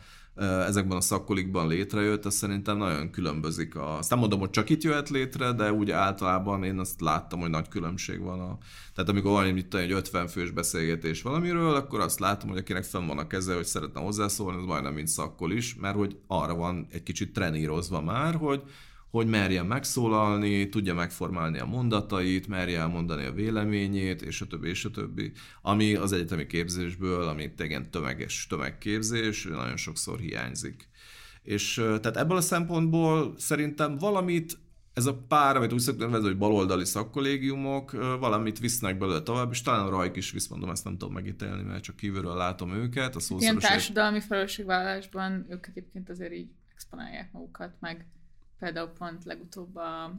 ezekben 0.66 0.96
a 0.96 1.00
szakkolikban 1.00 1.68
létrejött, 1.68 2.24
az 2.24 2.34
szerintem 2.34 2.76
nagyon 2.76 3.10
különbözik. 3.10 3.76
A, 3.76 3.96
azt 3.98 4.10
nem 4.10 4.18
mondom, 4.18 4.38
hogy 4.38 4.50
csak 4.50 4.70
itt 4.70 4.82
jöhet 4.82 5.08
létre, 5.08 5.52
de 5.52 5.72
úgy 5.72 5.90
általában 5.90 6.64
én 6.64 6.78
azt 6.78 7.00
láttam, 7.00 7.40
hogy 7.40 7.50
nagy 7.50 7.68
különbség 7.68 8.20
van. 8.20 8.40
A, 8.40 8.58
tehát 8.94 9.10
amikor 9.10 9.30
van 9.30 9.44
egy, 9.44 9.66
egy 9.70 9.92
50 9.92 10.26
fős 10.26 10.50
beszélgetés 10.50 11.22
valamiről, 11.22 11.74
akkor 11.74 12.00
azt 12.00 12.18
látom, 12.18 12.48
hogy 12.48 12.58
akinek 12.58 12.84
fenn 12.84 13.06
van 13.06 13.18
a 13.18 13.26
keze, 13.26 13.54
hogy 13.54 13.64
szeretne 13.64 14.00
hozzászólni, 14.00 14.58
az 14.58 14.64
majdnem 14.64 14.94
mint 14.94 15.08
szakkol 15.08 15.52
is, 15.52 15.74
mert 15.74 15.96
hogy 15.96 16.18
arra 16.26 16.54
van 16.54 16.86
egy 16.90 17.02
kicsit 17.02 17.32
trenírozva 17.32 18.00
már, 18.00 18.34
hogy 18.34 18.62
hogy 19.10 19.26
merjen 19.26 19.66
megszólalni, 19.66 20.68
tudja 20.68 20.94
megformálni 20.94 21.58
a 21.58 21.66
mondatait, 21.66 22.48
merje 22.48 22.78
elmondani 22.78 23.24
a 23.24 23.32
véleményét, 23.32 24.22
és 24.22 24.40
a 24.40 24.46
többi, 24.46 24.68
és 24.68 24.84
a 24.84 24.90
többi. 24.90 25.32
Ami 25.62 25.94
az 25.94 26.12
egyetemi 26.12 26.46
képzésből, 26.46 27.22
ami 27.22 27.52
igen 27.58 27.90
tömeges 27.90 28.46
tömegképzés, 28.48 29.44
nagyon 29.44 29.76
sokszor 29.76 30.18
hiányzik. 30.18 30.88
És 31.42 31.74
tehát 31.74 32.16
ebből 32.16 32.36
a 32.36 32.40
szempontból 32.40 33.34
szerintem 33.36 33.98
valamit 33.98 34.58
ez 34.94 35.06
a 35.06 35.18
pár, 35.28 35.56
amit 35.56 35.72
úgy 35.72 35.78
szoktam 35.78 36.06
nevezni, 36.06 36.28
hogy 36.28 36.38
baloldali 36.38 36.84
szakkollégiumok, 36.84 37.90
valamit 38.18 38.58
visznek 38.58 38.98
belőle 38.98 39.22
tovább, 39.22 39.50
és 39.50 39.62
talán 39.62 39.86
a 39.86 39.90
Rajk 39.90 40.16
is 40.16 40.30
visz, 40.30 40.48
mondom, 40.48 40.70
ezt 40.70 40.84
nem 40.84 40.96
tudom 40.96 41.14
megítélni, 41.14 41.62
mert 41.62 41.82
csak 41.82 41.96
kívülről 41.96 42.36
látom 42.36 42.72
őket. 42.72 43.16
A 43.16 43.20
Ilyen 43.38 43.58
társadalmi 43.58 44.20
felelősségvállalásban 44.20 45.46
ők 45.48 45.66
egyébként 45.66 46.10
azért 46.10 46.32
így 46.32 46.48
exponálják 46.74 47.32
magukat, 47.32 47.72
meg 47.80 48.06
például 48.60 48.88
pont 48.88 49.24
legutóbb 49.24 49.76
a 49.76 50.12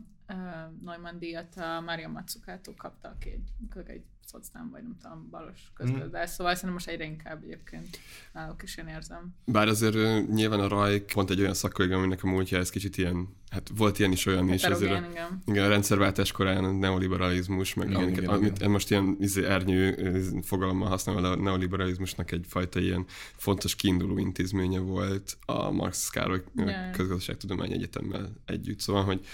Neumann 0.83 1.19
díjat 1.19 1.55
a 1.55 1.81
Mária 1.81 2.07
Matsukától 2.07 2.73
kapta, 2.77 3.07
aki 3.07 3.29
egy, 3.29 3.87
egy 3.87 4.03
szocnám, 4.31 4.69
vagy 4.71 4.81
nem 4.81 4.97
tudom, 5.01 5.27
balos 5.29 5.71
közgazdász, 5.75 6.29
mm. 6.29 6.33
szóval 6.33 6.53
szerintem 6.53 6.73
most 6.73 6.87
egyre 6.87 7.03
inkább 7.05 7.43
egyébként 7.43 7.99
náluk 8.33 8.63
is 8.63 8.77
én 8.77 8.87
érzem. 8.87 9.35
Bár 9.45 9.67
azért 9.67 10.27
nyilván 10.27 10.59
a 10.59 10.67
Rajk 10.67 11.11
pont 11.13 11.29
egy 11.29 11.39
olyan 11.39 11.53
szakkolléga, 11.53 11.95
aminek 11.95 12.23
a 12.23 12.27
múltja 12.27 12.57
ez 12.57 12.69
kicsit 12.69 12.97
ilyen, 12.97 13.27
hát 13.49 13.71
volt 13.75 13.99
ilyen 13.99 14.11
is 14.11 14.25
olyan 14.25 14.49
is. 14.49 14.63
Azért 14.63 14.91
a, 14.91 15.07
igen. 15.09 15.41
igen. 15.45 15.65
a 15.65 15.67
rendszerváltás 15.67 16.31
korán 16.31 16.63
a 16.63 16.71
neoliberalizmus, 16.71 17.73
meg 17.73 17.89
Igen, 17.89 18.01
amiket, 18.01 18.23
igen, 18.23 18.33
amit 18.35 18.55
igen. 18.55 18.71
most 18.71 18.89
ilyen 18.89 19.15
izé, 19.19 19.45
ernyő 19.45 20.21
fogalommal 20.41 20.87
használva, 20.87 21.29
a 21.29 21.35
neoliberalizmusnak 21.35 22.31
egyfajta 22.31 22.79
ilyen 22.79 23.05
fontos 23.35 23.75
kiinduló 23.75 24.17
intézménye 24.17 24.79
volt 24.79 25.37
a 25.45 25.71
Marx 25.71 26.09
Károly 26.09 26.43
Ja. 26.55 26.89
Közgazdaságtudományi 26.91 27.73
Egyetemmel 27.73 28.29
együtt. 28.45 28.79
Szóval, 28.79 29.03
hogy 29.03 29.25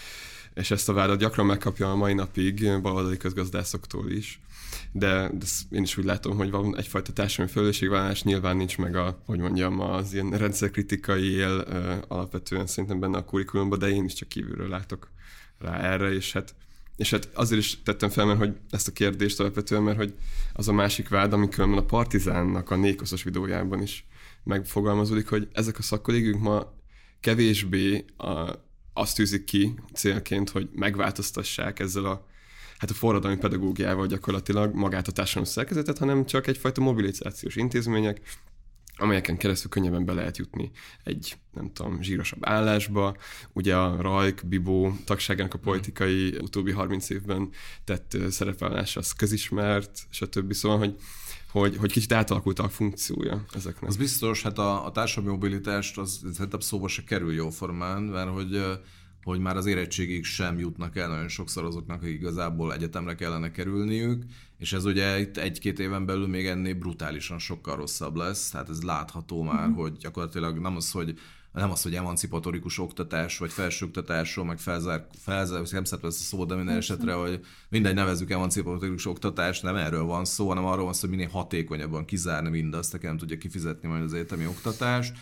és 0.57 0.71
ezt 0.71 0.89
a 0.89 0.93
vádat 0.93 1.19
gyakran 1.19 1.45
megkapja 1.45 1.91
a 1.91 1.95
mai 1.95 2.13
napig 2.13 2.81
baloldali 2.81 3.17
közgazdászoktól 3.17 4.11
is. 4.11 4.39
De, 4.91 5.31
de 5.33 5.45
én 5.69 5.83
is 5.83 5.97
úgy 5.97 6.05
látom, 6.05 6.37
hogy 6.37 6.49
van 6.49 6.77
egyfajta 6.77 7.13
társadalmi 7.13 7.51
felelősségvállalás, 7.51 8.23
nyilván 8.23 8.57
nincs 8.57 8.77
meg 8.77 8.95
a, 8.95 9.21
hogy 9.25 9.39
mondjam, 9.39 9.79
az 9.79 10.13
ilyen 10.13 10.29
rendszerkritikai 10.29 11.31
él 11.31 11.65
alapvetően 12.07 12.67
szerintem 12.67 12.99
benne 12.99 13.17
a 13.17 13.25
kurikulumban, 13.25 13.79
de 13.79 13.89
én 13.89 14.05
is 14.05 14.13
csak 14.13 14.27
kívülről 14.27 14.69
látok 14.69 15.09
rá 15.59 15.79
erre, 15.79 16.13
és 16.13 16.31
hát 16.31 16.55
és 16.95 17.09
hát 17.09 17.29
azért 17.33 17.61
is 17.61 17.81
tettem 17.83 18.09
fel, 18.09 18.25
mert 18.25 18.39
hogy 18.39 18.55
ezt 18.69 18.87
a 18.87 18.91
kérdést 18.91 19.39
alapvetően, 19.39 19.83
mert 19.83 19.97
hogy 19.97 20.13
az 20.53 20.67
a 20.67 20.73
másik 20.73 21.09
vád, 21.09 21.33
ami 21.33 21.49
különben 21.49 21.79
a 21.79 21.85
Partizánnak 21.85 22.69
a 22.69 22.75
nékoszos 22.75 23.23
videójában 23.23 23.81
is 23.81 24.05
megfogalmazódik, 24.43 25.29
hogy 25.29 25.47
ezek 25.53 25.77
a 25.77 25.81
szakkollégiumok 25.81 26.41
ma 26.41 26.73
kevésbé 27.19 28.05
a, 28.17 28.51
azt 28.97 29.15
tűzik 29.15 29.43
ki 29.43 29.73
célként, 29.93 30.49
hogy 30.49 30.69
megváltoztassák 30.73 31.79
ezzel 31.79 32.05
a 32.05 32.25
hát 32.77 32.89
a 32.89 32.93
forradalmi 32.93 33.37
pedagógiával 33.37 34.07
gyakorlatilag 34.07 34.75
magát 34.75 35.07
a 35.07 35.11
társadalmi 35.11 35.47
szerkezetet, 35.49 35.97
hanem 35.97 36.25
csak 36.25 36.47
egyfajta 36.47 36.81
mobilizációs 36.81 37.55
intézmények, 37.55 38.21
amelyeken 38.97 39.37
keresztül 39.37 39.69
könnyebben 39.69 40.05
be 40.05 40.13
lehet 40.13 40.37
jutni 40.37 40.71
egy, 41.03 41.37
nem 41.53 41.71
tudom, 41.73 42.01
zsírosabb 42.01 42.39
állásba. 42.45 43.15
Ugye 43.53 43.75
a 43.75 44.01
Rajk, 44.01 44.45
Bibó 44.45 44.97
tagságának 45.05 45.53
a 45.53 45.57
politikai 45.57 46.37
utóbbi 46.41 46.71
30 46.71 47.09
évben 47.09 47.49
tett 47.83 48.13
ö, 48.13 48.29
szerepvállalás 48.29 48.95
az 48.95 49.11
közismert, 49.11 49.99
stb. 50.09 50.53
Szóval, 50.53 50.77
hogy, 50.77 50.95
hogy, 51.51 51.77
hogy 51.77 51.91
kicsit 51.91 52.13
átalakult 52.13 52.59
a 52.59 52.69
funkciója 52.69 53.45
ezeknek. 53.53 53.89
Az 53.89 53.97
biztos, 53.97 54.41
hát 54.43 54.57
a, 54.57 54.85
a 54.85 54.91
társadalmi 54.91 55.31
mobilitást 55.31 55.97
az 55.97 56.19
szerintem 56.33 56.59
szóba 56.59 56.87
se 56.87 57.03
kerül 57.03 57.33
jóformán, 57.33 58.01
mert 58.01 58.29
hogy, 58.29 58.79
hogy 59.23 59.39
már 59.39 59.57
az 59.57 59.65
érettségig 59.65 60.23
sem 60.23 60.59
jutnak 60.59 60.97
el 60.97 61.07
nagyon 61.07 61.27
sokszor 61.27 61.63
azoknak, 61.63 62.01
akik 62.01 62.13
igazából 62.13 62.73
egyetemre 62.73 63.15
kellene 63.15 63.51
kerülniük, 63.51 64.23
és 64.57 64.73
ez 64.73 64.85
ugye 64.85 65.19
itt 65.19 65.37
egy-két 65.37 65.79
éven 65.79 66.05
belül 66.05 66.27
még 66.27 66.45
ennél 66.45 66.73
brutálisan 66.75 67.39
sokkal 67.39 67.75
rosszabb 67.75 68.15
lesz, 68.15 68.49
tehát 68.49 68.69
ez 68.69 68.81
látható 68.81 69.43
már, 69.43 69.71
hogy 69.75 69.97
gyakorlatilag 69.97 70.57
nem 70.59 70.75
az, 70.75 70.91
hogy 70.91 71.19
nem 71.61 71.71
az, 71.71 71.81
hogy 71.81 71.95
emancipatorikus 71.95 72.79
oktatás, 72.79 73.37
vagy 73.37 73.51
felsőoktatásról, 73.51 74.45
meg 74.45 74.59
felzár, 74.59 75.07
felzár 75.19 75.61
nem 75.71 75.83
szeretem 75.83 76.09
ezt 76.09 76.19
a 76.19 76.23
szót, 76.23 76.47
de 76.47 76.55
minden 76.55 76.77
esetre, 76.77 77.13
hogy 77.13 77.39
mindegy 77.69 77.93
nevezük 77.93 78.31
emancipatorikus 78.31 79.05
oktatás, 79.05 79.59
nem 79.59 79.75
erről 79.75 80.03
van 80.03 80.25
szó, 80.25 80.47
hanem 80.47 80.65
arról 80.65 80.83
van 80.83 80.93
szó, 80.93 81.07
hogy 81.07 81.17
minél 81.17 81.31
hatékonyabban 81.31 82.05
kizárni 82.05 82.49
mindazt, 82.49 82.93
aki 82.93 83.05
nem 83.05 83.17
tudja 83.17 83.37
kifizetni 83.37 83.87
majd 83.87 84.03
az 84.03 84.13
egyetemi 84.13 84.45
oktatást. 84.45 85.13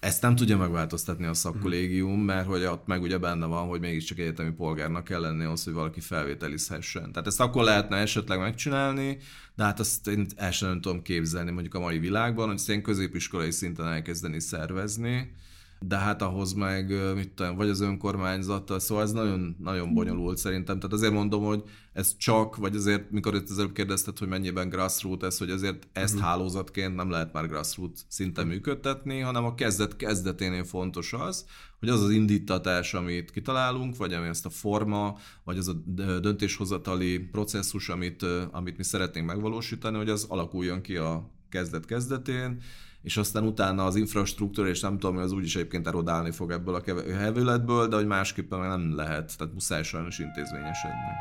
Ezt 0.00 0.22
nem 0.22 0.36
tudja 0.36 0.56
megváltoztatni 0.56 1.26
a 1.26 1.34
szakkollégium, 1.34 2.20
mert 2.20 2.46
hogy 2.46 2.64
ott 2.64 2.86
meg 2.86 3.02
ugye 3.02 3.18
benne 3.18 3.46
van, 3.46 3.68
hogy 3.68 3.80
mégiscsak 3.80 4.18
egyetemi 4.18 4.50
polgárnak 4.50 5.04
kell 5.04 5.20
lenni 5.20 5.44
az, 5.44 5.64
hogy 5.64 5.72
valaki 5.72 6.00
felvételizhessen. 6.00 7.12
Tehát 7.12 7.26
ezt 7.26 7.40
akkor 7.40 7.64
lehetne 7.64 7.96
esetleg 7.96 8.38
megcsinálni, 8.38 9.18
de 9.54 9.64
hát 9.64 9.80
azt 9.80 10.08
én 10.08 10.26
el 10.36 10.50
sem 10.50 10.80
tudom 10.80 11.02
képzelni 11.02 11.50
mondjuk 11.50 11.74
a 11.74 11.80
mai 11.80 11.98
világban, 11.98 12.46
hogy 12.46 12.56
ezt 12.66 12.82
középiskolai 12.82 13.50
szinten 13.50 13.86
elkezdeni 13.86 14.40
szervezni, 14.40 15.34
de 15.80 15.96
hát 15.96 16.22
ahhoz 16.22 16.52
meg, 16.52 17.14
mit 17.14 17.30
tudom, 17.30 17.56
vagy 17.56 17.68
az 17.68 17.80
önkormányzattal, 17.80 18.78
szóval 18.78 19.04
ez 19.04 19.12
nagyon, 19.12 19.56
nagyon 19.58 19.94
bonyolult 19.94 20.38
szerintem. 20.38 20.78
Tehát 20.78 20.92
azért 20.92 21.12
mondom, 21.12 21.44
hogy 21.44 21.62
ez 21.92 22.16
csak, 22.16 22.56
vagy 22.56 22.76
azért, 22.76 23.10
mikor 23.10 23.34
itt 23.34 23.50
az 23.50 23.58
előbb 23.58 23.72
kérdezted, 23.72 24.18
hogy 24.18 24.28
mennyiben 24.28 24.68
grassroot 24.68 25.22
ez, 25.22 25.38
hogy 25.38 25.50
azért 25.50 25.88
ezt 25.92 26.14
uh-huh. 26.14 26.28
hálózatként 26.28 26.94
nem 26.94 27.10
lehet 27.10 27.32
már 27.32 27.48
grassroot 27.48 27.98
szinten 28.08 28.46
működtetni, 28.46 29.20
hanem 29.20 29.44
a 29.44 29.54
kezdet 29.54 29.96
kezdeténél 29.96 30.64
fontos 30.64 31.12
az, 31.12 31.46
hogy 31.78 31.88
az 31.88 32.02
az 32.02 32.10
indítatás, 32.10 32.94
amit 32.94 33.30
kitalálunk, 33.30 33.96
vagy 33.96 34.12
ami 34.12 34.26
ezt 34.26 34.46
a 34.46 34.50
forma, 34.50 35.18
vagy 35.44 35.58
az 35.58 35.68
a 35.68 35.72
döntéshozatali 36.20 37.18
processzus, 37.18 37.88
amit, 37.88 38.22
amit 38.50 38.76
mi 38.76 38.84
szeretnénk 38.84 39.26
megvalósítani, 39.26 39.96
hogy 39.96 40.08
az 40.08 40.26
alakuljon 40.28 40.80
ki 40.80 40.96
a 40.96 41.30
kezdet 41.48 41.84
kezdetén, 41.84 42.60
és 43.06 43.16
aztán 43.16 43.44
utána 43.44 43.84
az 43.84 43.96
infrastruktúra, 43.96 44.68
és 44.68 44.80
nem 44.80 44.98
tudom, 44.98 45.16
az 45.16 45.32
úgyis 45.32 45.56
egyébként 45.56 45.86
erodálni 45.86 46.30
fog 46.30 46.50
ebből 46.50 46.74
a 46.74 46.82
hevületből, 47.18 47.88
de 47.88 47.96
hogy 47.96 48.06
másképpen 48.06 48.58
nem 48.58 48.94
lehet, 48.96 49.36
tehát 49.36 49.52
muszáj 49.52 49.82
sajnos 49.82 50.18
intézményesedni. 50.18 51.12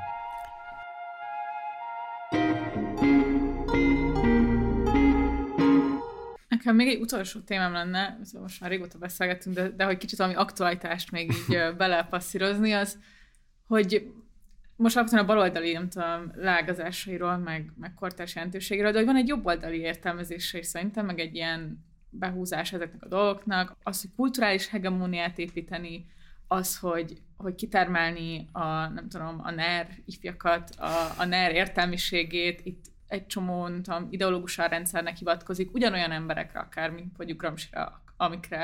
Nekem 6.47 6.75
még 6.75 6.87
egy 6.87 7.01
utolsó 7.01 7.39
témám 7.39 7.71
lenne, 7.71 8.19
most 8.41 8.61
már 8.61 8.69
régóta 8.69 8.97
beszélgettünk, 8.97 9.55
de, 9.55 9.69
de 9.69 9.85
hogy 9.85 9.97
kicsit 9.97 10.17
valami 10.17 10.35
aktualitást 10.35 11.11
még 11.11 11.31
így 11.31 11.75
belepasszírozni, 11.77 12.71
az, 12.71 12.97
hogy 13.67 14.13
most 14.75 14.95
alapvetően 14.95 15.23
a 15.23 15.33
baloldali, 15.33 15.71
nem 15.71 15.89
tudom, 15.89 16.31
lágazásairól, 16.35 17.37
meg, 17.37 17.71
meg 17.77 17.93
kortárs 17.93 18.35
jelentőségéről, 18.35 18.91
de 18.91 18.97
hogy 18.97 19.07
van 19.07 19.15
egy 19.15 19.27
jobboldali 19.27 19.79
értelmezése 19.79 20.57
is 20.57 20.65
szerintem, 20.65 21.05
meg 21.05 21.19
egy 21.19 21.35
ilyen 21.35 21.85
behúzás 22.09 22.73
ezeknek 22.73 23.03
a 23.03 23.07
dolgoknak, 23.07 23.77
az, 23.83 24.01
hogy 24.01 24.09
kulturális 24.15 24.67
hegemóniát 24.67 25.37
építeni, 25.37 26.05
az, 26.47 26.77
hogy, 26.77 27.21
hogy 27.37 27.55
kitermelni 27.55 28.49
a, 28.51 28.87
nem 28.87 29.09
tudom, 29.09 29.41
a 29.43 29.51
NER 29.51 29.87
ifjakat, 30.05 30.69
a, 30.77 31.13
a 31.17 31.25
NER 31.25 31.51
értelmiségét, 31.51 32.61
itt 32.63 32.85
egy 33.07 33.25
csomó, 33.25 33.67
nem 33.67 33.81
tudom, 33.81 34.07
ideológusan 34.09 34.67
rendszernek 34.67 35.17
hivatkozik, 35.17 35.73
ugyanolyan 35.73 36.11
emberekre 36.11 36.59
akár, 36.59 36.89
mint 36.89 37.17
mondjuk 37.17 37.39
Gramsci-ra, 37.39 38.03
amikre 38.17 38.59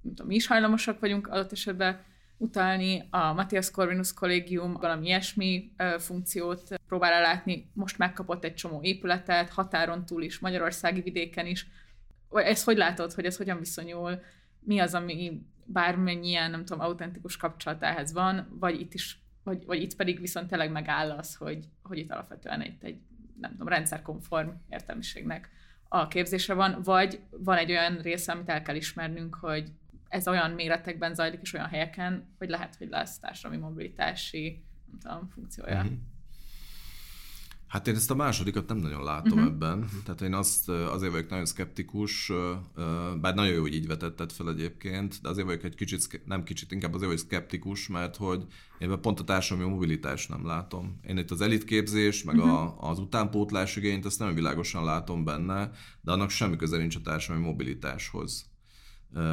nem 0.00 0.14
tudom, 0.14 0.26
mi 0.26 0.34
is 0.34 0.46
hajlamosak 0.46 1.00
vagyunk 1.00 1.28
adott 1.28 1.52
esetben, 1.52 2.00
utalni. 2.36 3.08
A 3.10 3.32
Matthias 3.32 3.70
Corvinus 3.70 4.14
kollégium 4.14 4.72
valami 4.72 5.06
ilyesmi 5.06 5.72
funkciót 5.98 6.80
próbál 6.86 7.20
látni. 7.20 7.70
Most 7.72 7.98
megkapott 7.98 8.44
egy 8.44 8.54
csomó 8.54 8.82
épületet, 8.82 9.50
határon 9.50 10.06
túl 10.06 10.22
is, 10.22 10.38
magyarországi 10.38 11.00
vidéken 11.00 11.46
is. 11.46 11.66
Ezt 12.30 12.64
hogy 12.64 12.76
látod, 12.76 13.12
hogy 13.12 13.24
ez 13.24 13.36
hogyan 13.36 13.58
viszonyul? 13.58 14.20
Mi 14.60 14.78
az, 14.78 14.94
ami 14.94 15.46
bármennyien, 15.64 16.50
nem 16.50 16.64
tudom, 16.64 16.84
autentikus 16.84 17.36
kapcsolat 17.36 17.82
ehhez 17.82 18.12
van, 18.12 18.56
vagy 18.58 18.80
itt 18.80 18.94
is, 18.94 19.18
vagy, 19.42 19.64
vagy 19.66 19.82
itt 19.82 19.96
pedig 19.96 20.20
viszont 20.20 20.48
tényleg 20.48 20.70
megáll 20.70 21.10
az, 21.10 21.34
hogy, 21.34 21.68
hogy 21.82 21.98
itt 21.98 22.10
alapvetően 22.10 22.60
egy, 22.60 22.76
egy 22.80 22.98
nem 23.40 23.50
tudom, 23.50 23.68
rendszerkonform 23.68 24.48
értelmiségnek 24.68 25.50
a 25.88 26.08
képzése 26.08 26.54
van, 26.54 26.82
vagy 26.82 27.20
van 27.30 27.56
egy 27.56 27.70
olyan 27.70 27.98
része, 27.98 28.32
amit 28.32 28.48
el 28.48 28.62
kell 28.62 28.74
ismernünk, 28.74 29.34
hogy 29.34 29.70
ez 30.14 30.28
olyan 30.28 30.50
méretekben 30.50 31.14
zajlik, 31.14 31.40
és 31.42 31.52
olyan 31.52 31.68
helyeken, 31.68 32.34
hogy 32.38 32.48
lehet, 32.48 32.76
hogy 32.76 32.88
lesz 32.88 33.18
társadalmi 33.18 33.62
mobilitási 33.62 34.64
nem 34.90 34.98
tudom, 34.98 35.28
funkciója. 35.28 35.76
Uh-huh. 35.76 35.92
Hát 37.66 37.88
én 37.88 37.94
ezt 37.94 38.10
a 38.10 38.14
másodikat 38.14 38.68
nem 38.68 38.76
nagyon 38.76 39.04
látom 39.04 39.38
uh-huh. 39.38 39.52
ebben. 39.52 39.88
Tehát 40.04 40.20
én 40.20 40.34
azt 40.34 40.68
azért 40.68 41.12
vagyok 41.12 41.30
nagyon 41.30 41.46
szkeptikus, 41.46 42.32
bár 43.20 43.34
nagyon 43.34 43.54
jó, 43.54 43.60
hogy 43.60 43.74
így 43.74 43.86
vetetted 43.86 44.32
fel 44.32 44.48
egyébként, 44.48 45.20
de 45.22 45.28
azért 45.28 45.46
vagyok 45.46 45.64
egy 45.64 45.74
kicsit, 45.74 46.22
nem 46.24 46.44
kicsit, 46.44 46.72
inkább 46.72 46.94
azért 46.94 47.10
vagyok 47.10 47.24
szkeptikus, 47.24 47.88
mert 47.88 48.16
hogy 48.16 48.44
én 48.78 49.00
pont 49.00 49.20
a 49.20 49.24
társadalmi 49.24 49.70
mobilitást 49.70 50.28
nem 50.28 50.46
látom. 50.46 51.00
Én 51.02 51.18
itt 51.18 51.30
az 51.30 51.40
elitképzés, 51.40 52.24
meg 52.24 52.36
uh-huh. 52.36 52.52
a, 52.52 52.90
az 52.90 52.98
utánpótlás 52.98 53.76
igényt, 53.76 54.04
azt 54.04 54.18
nem 54.18 54.34
világosan 54.34 54.84
látom 54.84 55.24
benne, 55.24 55.70
de 56.00 56.12
annak 56.12 56.30
semmi 56.30 56.56
köze 56.56 56.76
nincs 56.76 56.96
a 56.96 57.00
társadalmi 57.00 57.46
mobilitáshoz 57.46 58.52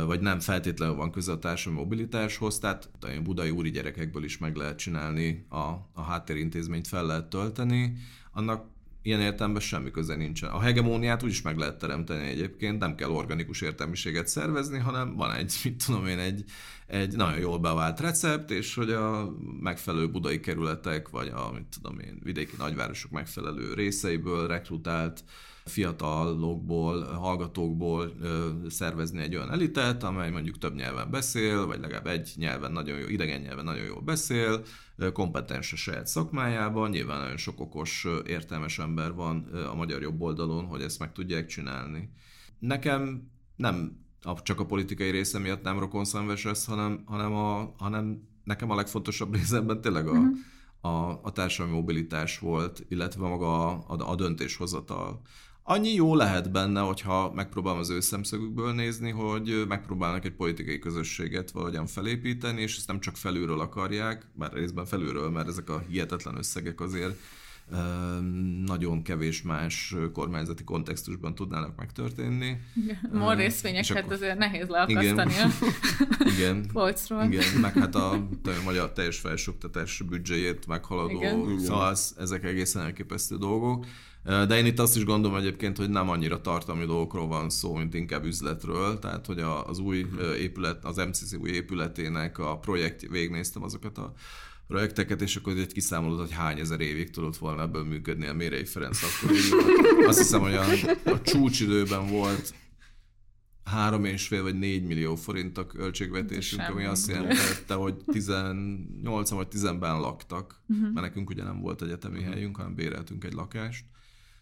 vagy 0.05 0.19
nem 0.19 0.39
feltétlenül 0.39 0.95
van 0.95 1.11
köze 1.11 1.31
a 1.31 1.39
társadalmi 1.39 1.83
mobilitáshoz, 1.83 2.59
tehát 2.59 2.89
a 2.99 3.07
budai 3.23 3.49
úri 3.49 3.69
gyerekekből 3.69 4.23
is 4.23 4.37
meg 4.37 4.55
lehet 4.55 4.77
csinálni, 4.77 5.45
a, 5.49 5.65
a 5.93 6.01
háttérintézményt 6.01 6.87
fel 6.87 7.05
lehet 7.05 7.29
tölteni, 7.29 7.93
annak 8.31 8.65
ilyen 9.01 9.19
értelemben 9.19 9.61
semmi 9.61 9.91
köze 9.91 10.15
nincsen. 10.15 10.49
A 10.49 10.59
hegemóniát 10.59 11.23
úgyis 11.23 11.41
meg 11.41 11.57
lehet 11.57 11.77
teremteni 11.77 12.27
egyébként, 12.27 12.79
nem 12.79 12.95
kell 12.95 13.09
organikus 13.09 13.61
értelmiséget 13.61 14.27
szervezni, 14.27 14.79
hanem 14.79 15.15
van 15.15 15.33
egy, 15.33 15.59
mit 15.63 15.85
tudom 15.85 16.07
én, 16.07 16.19
egy, 16.19 16.43
egy 16.87 17.15
nagyon 17.15 17.39
jól 17.39 17.59
bevált 17.59 17.99
recept, 17.99 18.51
és 18.51 18.75
hogy 18.75 18.91
a 18.91 19.31
megfelelő 19.59 20.11
budai 20.11 20.39
kerületek, 20.39 21.09
vagy 21.09 21.27
a, 21.27 21.51
mit 21.53 21.65
tudom 21.81 21.99
én, 21.99 22.19
vidéki 22.23 22.55
nagyvárosok 22.57 23.11
megfelelő 23.11 23.73
részeiből 23.73 24.47
rekrutált 24.47 25.23
fiatalokból, 25.65 27.03
hallgatókból 27.03 28.11
szervezni 28.69 29.21
egy 29.21 29.35
olyan 29.35 29.51
elitet, 29.51 30.03
amely 30.03 30.31
mondjuk 30.31 30.57
több 30.57 30.75
nyelven 30.75 31.11
beszél, 31.11 31.65
vagy 31.65 31.79
legalább 31.79 32.07
egy 32.07 32.33
nyelven 32.35 32.71
nagyon 32.71 32.99
jó, 32.99 33.07
idegen 33.07 33.41
nyelven 33.41 33.65
nagyon 33.65 33.85
jól 33.85 34.01
beszél, 34.01 34.63
kompetens 35.13 35.73
a 35.73 35.75
saját 35.75 36.07
szakmájában, 36.07 36.89
nyilván 36.89 37.19
nagyon 37.19 37.37
sok 37.37 37.59
okos, 37.59 38.07
értelmes 38.25 38.79
ember 38.79 39.13
van 39.13 39.43
a 39.71 39.75
magyar 39.75 40.01
jobb 40.01 40.21
oldalon, 40.21 40.65
hogy 40.65 40.81
ezt 40.81 40.99
meg 40.99 41.11
tudják 41.11 41.45
csinálni. 41.45 42.09
Nekem 42.59 43.31
nem 43.55 43.99
csak 44.43 44.59
a 44.59 44.65
politikai 44.65 45.09
része 45.09 45.39
miatt 45.39 45.63
nem 45.63 45.79
rokonszenves 45.79 46.45
ez, 46.45 46.65
hanem, 46.65 47.03
hanem, 47.05 47.33
a, 47.33 47.73
hanem 47.77 48.29
nekem 48.43 48.69
a 48.71 48.75
legfontosabb 48.75 49.33
részemben 49.35 49.81
tényleg 49.81 50.07
a, 50.07 50.11
uh-huh. 50.11 50.37
a, 50.81 51.19
a 51.23 51.31
társadalmi 51.31 51.77
mobilitás 51.77 52.39
volt, 52.39 52.85
illetve 52.89 53.27
maga 53.27 53.77
a, 53.77 54.11
a 54.11 54.15
döntéshozatal. 54.15 55.21
Annyi 55.63 55.93
jó 55.93 56.15
lehet 56.15 56.51
benne, 56.51 56.79
hogyha 56.79 57.31
megpróbálom 57.33 57.79
az 57.79 57.89
ő 57.89 57.99
szemszögükből 57.99 58.73
nézni, 58.73 59.09
hogy 59.09 59.63
megpróbálnak 59.67 60.25
egy 60.25 60.33
politikai 60.33 60.79
közösséget 60.79 61.51
valahogyan 61.51 61.85
felépíteni, 61.85 62.61
és 62.61 62.77
ezt 62.77 62.87
nem 62.87 62.99
csak 62.99 63.17
felülről 63.17 63.59
akarják, 63.59 64.27
bár 64.33 64.53
részben 64.53 64.85
felülről, 64.85 65.29
mert 65.29 65.47
ezek 65.47 65.69
a 65.69 65.83
hihetetlen 65.87 66.37
összegek 66.37 66.81
azért 66.81 67.15
nagyon 68.65 69.01
kevés 69.03 69.41
más 69.41 69.95
kormányzati 70.13 70.63
kontextusban 70.63 71.35
tudnának 71.35 71.75
megtörténni. 71.75 72.61
Mor 73.11 73.35
részvényeket 73.35 73.97
akkor... 73.97 74.13
azért 74.13 74.37
nehéz 74.37 74.67
leakasztani 74.67 75.33
igen. 75.33 75.51
a 76.19 76.29
igen. 76.37 76.65
polcról. 76.73 77.23
Igen, 77.23 77.59
meg 77.61 77.73
hát 77.73 77.95
a, 77.95 78.13
a 78.13 78.61
magyar 78.63 78.91
teljes 78.91 79.19
felsőoktatás 79.19 80.01
büdzséjét 80.01 80.67
meghaladó, 80.67 81.17
igen. 81.17 81.59
szóval 81.59 81.95
ezek 82.17 82.43
egészen 82.43 82.81
elképesztő 82.81 83.37
dolgok. 83.37 83.85
De 84.23 84.57
én 84.57 84.65
itt 84.65 84.79
azt 84.79 84.95
is 84.95 85.05
gondolom 85.05 85.37
egyébként, 85.37 85.77
hogy 85.77 85.89
nem 85.89 86.09
annyira 86.09 86.41
tartalmi 86.41 86.85
dolgokról 86.85 87.27
van 87.27 87.49
szó, 87.49 87.75
mint 87.75 87.93
inkább 87.93 88.25
üzletről, 88.25 88.99
tehát 88.99 89.25
hogy 89.25 89.39
az 89.39 89.79
új 89.79 90.05
épület, 90.37 90.85
az 90.85 90.97
MCC 90.97 91.33
új 91.33 91.49
épületének 91.49 92.37
a 92.37 92.57
projekt, 92.57 93.01
végignéztem 93.01 93.63
azokat 93.63 93.97
a 93.97 94.13
projekteket, 94.67 95.21
és 95.21 95.35
akkor 95.35 95.57
egy 95.57 95.73
kiszámolod, 95.73 96.19
hogy 96.19 96.31
hány 96.31 96.59
ezer 96.59 96.79
évig 96.79 97.09
tudott 97.09 97.37
volna 97.37 97.61
ebből 97.61 97.83
működni 97.83 98.27
a 98.27 98.33
Mérei 98.33 98.65
Ferenc 98.65 98.99
akkor. 99.03 99.35
Azt 100.07 100.17
hiszem, 100.17 100.41
hogy 100.41 100.53
a, 100.53 100.65
a 101.03 101.21
csúcsidőben 101.21 102.07
volt 102.07 102.53
három 103.63 104.05
és 104.05 104.27
fél 104.27 104.41
vagy 104.41 104.59
négy 104.59 104.83
millió 104.83 105.15
forint 105.15 105.57
a 105.57 105.65
költségvetésünk, 105.65 106.69
ami 106.69 106.83
azt 106.83 107.07
jelentette, 107.07 107.73
hogy 107.73 107.95
18 108.11 109.29
vagy 109.29 109.47
10-ben 109.51 109.99
laktak, 109.99 110.61
uh-huh. 110.67 110.93
mert 110.93 111.05
nekünk 111.05 111.29
ugye 111.29 111.43
nem 111.43 111.61
volt 111.61 111.81
egyetemi 111.81 112.21
helyünk, 112.21 112.57
hanem 112.57 112.75
béreltünk 112.75 113.23
egy 113.23 113.33
lakást. 113.33 113.85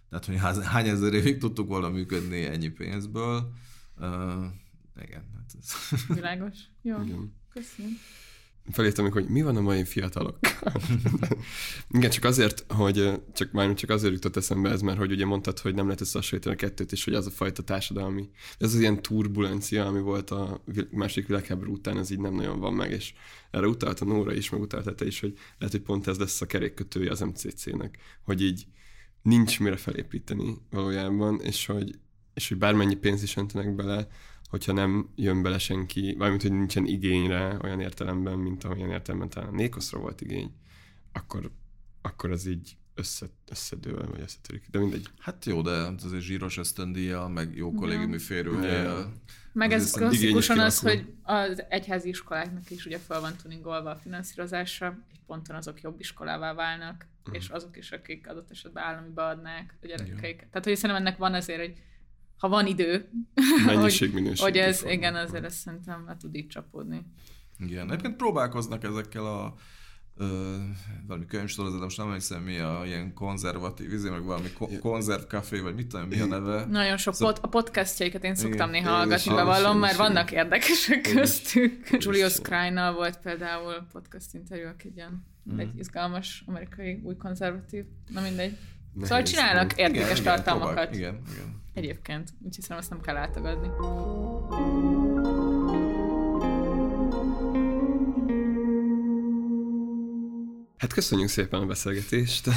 Tehát, 0.09 0.25
hogy 0.25 0.63
hány 0.63 0.87
ezer 0.87 1.13
évig 1.13 1.37
tudtuk 1.37 1.67
volna 1.67 1.89
működni 1.89 2.43
ennyi 2.45 2.67
pénzből. 2.67 3.51
Uh, 3.97 4.05
igen. 5.01 5.23
Hát 5.35 5.55
ez... 5.59 5.99
Világos. 6.15 6.57
Jó. 6.81 7.01
Igen. 7.01 7.37
Köszönöm. 7.53 7.91
felírtam, 8.71 9.11
hogy 9.11 9.27
mi 9.27 9.41
van 9.41 9.55
a 9.55 9.61
mai 9.61 9.83
fiatalokkal. 9.83 10.73
Igen, 11.89 12.09
csak 12.09 12.23
azért, 12.23 12.65
hogy 12.71 13.21
csak 13.33 13.51
már 13.51 13.73
csak 13.73 13.89
azért 13.89 14.13
jutott 14.13 14.35
eszembe 14.35 14.69
ez, 14.69 14.81
mert 14.81 14.97
hogy 14.97 15.11
ugye 15.11 15.25
mondtad, 15.25 15.59
hogy 15.59 15.75
nem 15.75 15.85
lehet 15.85 16.01
összehasonlítani 16.01 16.55
a 16.55 16.57
kettőt, 16.57 16.91
és 16.91 17.03
hogy 17.03 17.13
az 17.13 17.25
a 17.25 17.29
fajta 17.29 17.63
társadalmi, 17.63 18.29
ez 18.57 18.73
az 18.73 18.79
ilyen 18.79 19.01
turbulencia, 19.01 19.85
ami 19.85 19.99
volt 19.99 20.29
a 20.31 20.63
másik 20.91 21.27
világháború 21.27 21.73
után, 21.73 21.97
ez 21.97 22.09
így 22.09 22.19
nem 22.19 22.33
nagyon 22.33 22.59
van 22.59 22.73
meg, 22.73 22.91
és 22.91 23.13
erre 23.51 23.67
utalta 23.67 24.05
Nóra 24.05 24.33
is, 24.33 24.49
meg 24.49 24.61
utalta 24.61 24.95
te 24.95 25.05
is, 25.05 25.19
hogy 25.19 25.33
lehet, 25.57 25.75
hogy 25.75 25.83
pont 25.83 26.07
ez 26.07 26.17
lesz 26.17 26.41
a 26.41 26.45
kerékkötője 26.45 27.11
az 27.11 27.19
MCC-nek, 27.19 27.97
hogy 28.23 28.41
így 28.41 28.67
nincs 29.21 29.59
mire 29.59 29.77
felépíteni 29.77 30.57
valójában, 30.69 31.39
és 31.41 31.65
hogy, 31.65 31.99
és 32.33 32.47
hogy 32.47 32.57
bármennyi 32.57 32.95
pénzt 32.95 33.23
is 33.23 33.37
öntenek 33.37 33.75
bele, 33.75 34.07
hogyha 34.49 34.73
nem 34.73 35.09
jön 35.15 35.41
bele 35.41 35.57
senki, 35.57 36.15
valamint, 36.17 36.41
hogy 36.41 36.51
nincsen 36.51 36.85
igényre 36.85 37.57
olyan 37.63 37.79
értelemben, 37.79 38.37
mint 38.37 38.63
amilyen 38.63 38.89
értelemben 38.89 39.29
talán 39.29 39.49
a 39.49 39.55
Nékoszra 39.55 39.99
volt 39.99 40.21
igény, 40.21 40.53
akkor, 41.11 41.51
akkor 42.01 42.31
az 42.31 42.45
így 42.45 42.77
össze, 42.99 43.25
összedől, 43.49 44.07
vagy 44.11 44.21
összetörik. 44.21 44.67
De 44.71 44.79
mindegy. 44.79 45.07
Hát 45.19 45.45
jó, 45.45 45.61
de 45.61 45.71
azért 45.71 46.23
zsíros 46.23 46.57
ösztöndíja, 46.57 47.27
meg 47.27 47.55
jó 47.55 47.73
kollégiumi 47.73 48.17
férőhelye. 48.17 49.05
Meg 49.53 49.71
ez 49.71 49.91
klasszikusan 49.91 50.59
az, 50.59 50.79
hogy 50.79 51.13
az 51.21 51.63
egyházi 51.69 52.09
iskoláknak 52.09 52.69
is 52.69 52.85
ugye 52.85 52.97
fel 52.97 53.19
van 53.19 53.33
tuningolva 53.41 53.89
a 53.89 53.95
finanszírozásra, 53.95 54.97
egy 55.11 55.19
ponton 55.25 55.55
azok 55.55 55.81
jobb 55.81 55.99
iskolává 55.99 56.53
válnak, 56.53 57.07
uh-huh. 57.19 57.35
és 57.35 57.49
azok 57.49 57.77
is, 57.77 57.91
akik 57.91 58.27
adott 58.27 58.51
esetben 58.51 58.83
államiba 58.83 59.27
adnák 59.27 59.77
a 59.81 59.87
gyerekeiket. 59.87 60.47
Tehát, 60.47 60.65
hogy 60.65 60.75
szerintem 60.75 61.05
ennek 61.05 61.17
van 61.17 61.33
azért 61.33 61.59
egy 61.59 61.81
ha 62.39 62.49
van 62.49 62.65
idő, 62.65 63.09
Mennyiség, 63.65 64.11
hogy, 64.13 64.39
hogy 64.39 64.57
ez, 64.57 64.83
igen, 64.87 65.15
azért 65.15 65.43
ezt 65.43 65.57
szerintem 65.57 66.03
le 66.07 66.17
tud 66.17 66.35
így 66.35 66.47
csapódni. 66.47 67.05
Igen, 67.57 67.87
egyébként 67.87 68.15
próbálkoznak 68.15 68.83
ezekkel 68.83 69.25
a 69.25 69.53
ö, 70.17 70.55
valami 71.07 71.25
könyvsorozat, 71.25 71.79
most 71.79 71.97
nem 71.97 72.05
emlékszem 72.05 72.41
mi 72.41 72.59
a 72.59 72.81
ilyen 72.85 73.13
konzervatív, 73.13 73.93
izé, 73.93 74.09
meg 74.09 74.23
valami 74.23 74.51
ko- 74.51 74.79
konzervkafé, 74.79 75.59
vagy 75.59 75.75
mit 75.75 75.87
tudom, 75.87 76.07
mi 76.07 76.19
a 76.19 76.25
neve. 76.25 76.65
Nagyon 76.69 76.97
sok 76.97 77.13
szóval... 77.13 77.33
pod, 77.33 77.43
a 77.43 77.47
podcastjaikat 77.47 78.23
én 78.23 78.35
szoktam 78.35 78.69
néha 78.69 78.89
hallgatni, 78.89 79.33
bevallom, 79.33 79.79
mert 79.79 79.97
vannak 79.97 80.31
érdekesek 80.31 81.01
köztük. 81.01 81.89
Julius 82.03 82.39
Krajnal 82.41 82.93
volt 82.93 83.19
például 83.19 83.87
podcast 83.91 84.33
interjú, 84.33 84.67
aki 84.67 84.91
ilyen 84.95 85.28
mm. 85.53 85.59
egy 85.59 85.77
izgalmas 85.77 86.43
amerikai 86.45 86.99
új 87.03 87.15
konzervatív, 87.15 87.85
na 88.07 88.21
mindegy. 88.21 88.57
Nehéz. 88.93 89.07
Szóval 89.07 89.23
csinálnak 89.23 89.77
érdekes 89.77 90.19
igen, 90.19 90.23
tartalmakat. 90.23 90.95
Igen, 90.95 91.13
igen, 91.13 91.33
igen. 91.33 91.61
Egyébként, 91.73 92.33
úgyhogy 92.37 92.63
szerintem 92.63 92.77
ezt 92.77 92.89
nem 92.89 93.01
kell 93.01 93.17
átagadni. 93.17 93.67
Hát 100.77 100.93
köszönjük 100.93 101.29
szépen 101.29 101.61
a 101.61 101.65
beszélgetést. 101.65 102.49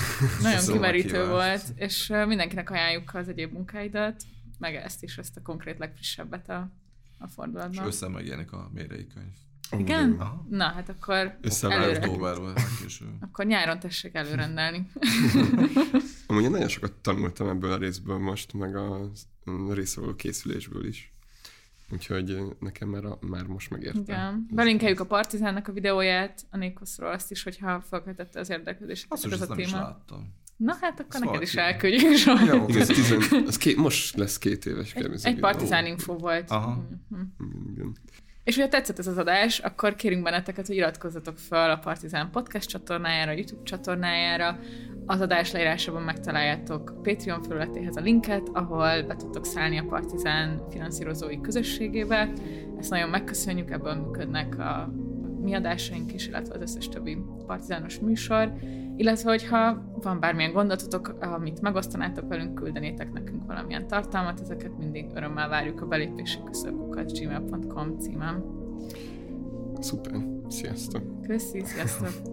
Nagyon 0.43 0.73
kimerítő 0.73 1.27
volt, 1.27 1.65
és 1.75 2.13
mindenkinek 2.27 2.71
ajánljuk 2.71 3.15
az 3.15 3.29
egyéb 3.29 3.53
munkáidat, 3.53 4.23
meg 4.59 4.75
ezt 4.75 5.03
is, 5.03 5.19
ezt 5.19 5.37
a 5.37 5.43
konkrét 5.43 5.79
legfrissebbet 5.79 6.49
a, 6.49 6.73
a 7.19 7.27
fordulatban. 7.27 7.85
És 7.85 7.95
össze 7.95 8.09
megjelenik 8.09 8.53
a 8.53 8.71
mérei 8.73 9.07
könyv. 9.07 9.33
Igen? 9.79 10.17
Aha. 10.19 10.47
Na, 10.51 10.65
hát 10.65 10.89
akkor 10.89 11.39
előre. 11.63 12.09
Akkor 13.21 13.47
nyáron 13.47 13.79
tessék 13.79 14.15
előrendelni. 14.15 14.91
Amúgy 16.27 16.43
én 16.43 16.51
nagyon 16.51 16.69
sokat 16.69 16.93
tanultam 16.93 17.49
ebből 17.49 17.73
a 17.73 17.77
részből 17.77 18.19
most, 18.19 18.53
meg 18.53 18.77
a 18.77 19.11
részvaló 19.71 20.15
készülésből 20.15 20.87
is. 20.87 21.13
Úgyhogy 21.93 22.39
nekem 22.59 22.89
már, 22.89 23.05
a, 23.05 23.19
már 23.21 23.45
most 23.45 23.71
megértem. 23.71 24.03
Igen. 24.03 24.47
Belinkeljük 24.51 25.01
a 25.01 25.07
Partizánnak 25.07 25.69
a 25.69 25.73
videóját, 25.73 26.47
a 26.51 26.57
Nékoszról 26.57 27.11
azt 27.11 27.31
is, 27.31 27.43
hogyha 27.43 27.81
felkeltette 27.81 28.41
az 28.41 28.51
érdeklődést. 28.51 29.07
Azt 29.09 29.27
ez 29.27 29.41
a 29.41 29.47
téma. 29.47 29.61
Is 29.61 29.73
láttam. 29.73 30.35
Na 30.57 30.77
hát 30.81 31.01
akkor 31.01 31.15
Ezt 31.15 31.25
neked 31.25 31.43
is 31.43 31.55
elküldjük. 31.55 32.19
Jó, 32.47 32.67
ez 32.69 32.87
tizen, 32.97 33.47
ez 33.47 33.57
két, 33.57 33.77
most 33.77 34.17
lesz 34.17 34.39
két 34.39 34.67
éves. 34.67 34.95
Egy, 34.95 35.21
egy 35.23 35.39
Partizán 35.39 35.87
info 35.87 36.17
volt. 36.17 36.51
Aha. 36.51 36.89
Mm-hmm. 37.15 37.73
Igen. 37.73 37.97
És 38.45 38.55
hogyha 38.55 38.71
tetszett 38.71 38.99
ez 38.99 39.07
az 39.07 39.19
adás, 39.19 39.59
akkor 39.59 39.95
kérünk 39.95 40.23
benneteket, 40.23 40.67
hogy 40.67 40.77
iratkozzatok 40.77 41.39
fel 41.39 41.71
a 41.71 41.79
Partizán 41.79 42.31
Podcast 42.31 42.69
csatornájára, 42.69 43.33
YouTube 43.33 43.63
csatornájára. 43.63 44.59
Az 45.07 45.21
adás 45.21 45.53
leírásában 45.53 46.03
megtaláljátok 46.03 47.03
Patreon 47.03 47.43
felületéhez 47.43 47.97
a 47.97 48.01
linket, 48.01 48.49
ahol 48.53 49.03
be 49.03 49.17
tudtok 49.17 49.47
szállni 49.47 49.79
a 49.79 49.85
Partizán 49.89 50.67
finanszírozói 50.71 51.41
közösségébe. 51.41 52.33
Ezt 52.79 52.91
nagyon 52.91 53.09
megköszönjük, 53.09 53.71
ebből 53.71 53.95
működnek 53.95 54.59
a 54.59 54.93
mi 55.41 55.55
adásaink 55.55 56.13
is, 56.13 56.27
illetve 56.27 56.55
az 56.55 56.61
összes 56.61 56.89
többi 56.89 57.19
partizános 57.47 57.99
műsor, 57.99 58.53
illetve 58.97 59.31
hogyha 59.31 59.83
van 60.03 60.21
bármilyen 60.21 60.53
gondototok, 60.53 61.17
amit 61.21 61.61
megosztanátok 61.61 62.29
velünk, 62.29 62.55
küldenétek 62.55 63.13
nekünk 63.13 63.47
valamilyen 63.47 63.87
tartalmat, 63.87 64.41
ezeket 64.41 64.79
mindig 64.79 65.07
örömmel 65.15 65.49
várjuk 65.49 65.81
a 65.81 65.87
belépési 65.87 66.39
küszöbukat 66.45 67.19
gmail.com 67.19 67.99
címem. 67.99 68.45
Szuper, 69.81 70.21
sziasztok! 70.49 71.23
Köszi, 71.23 71.63
sziasztok! 71.65 72.31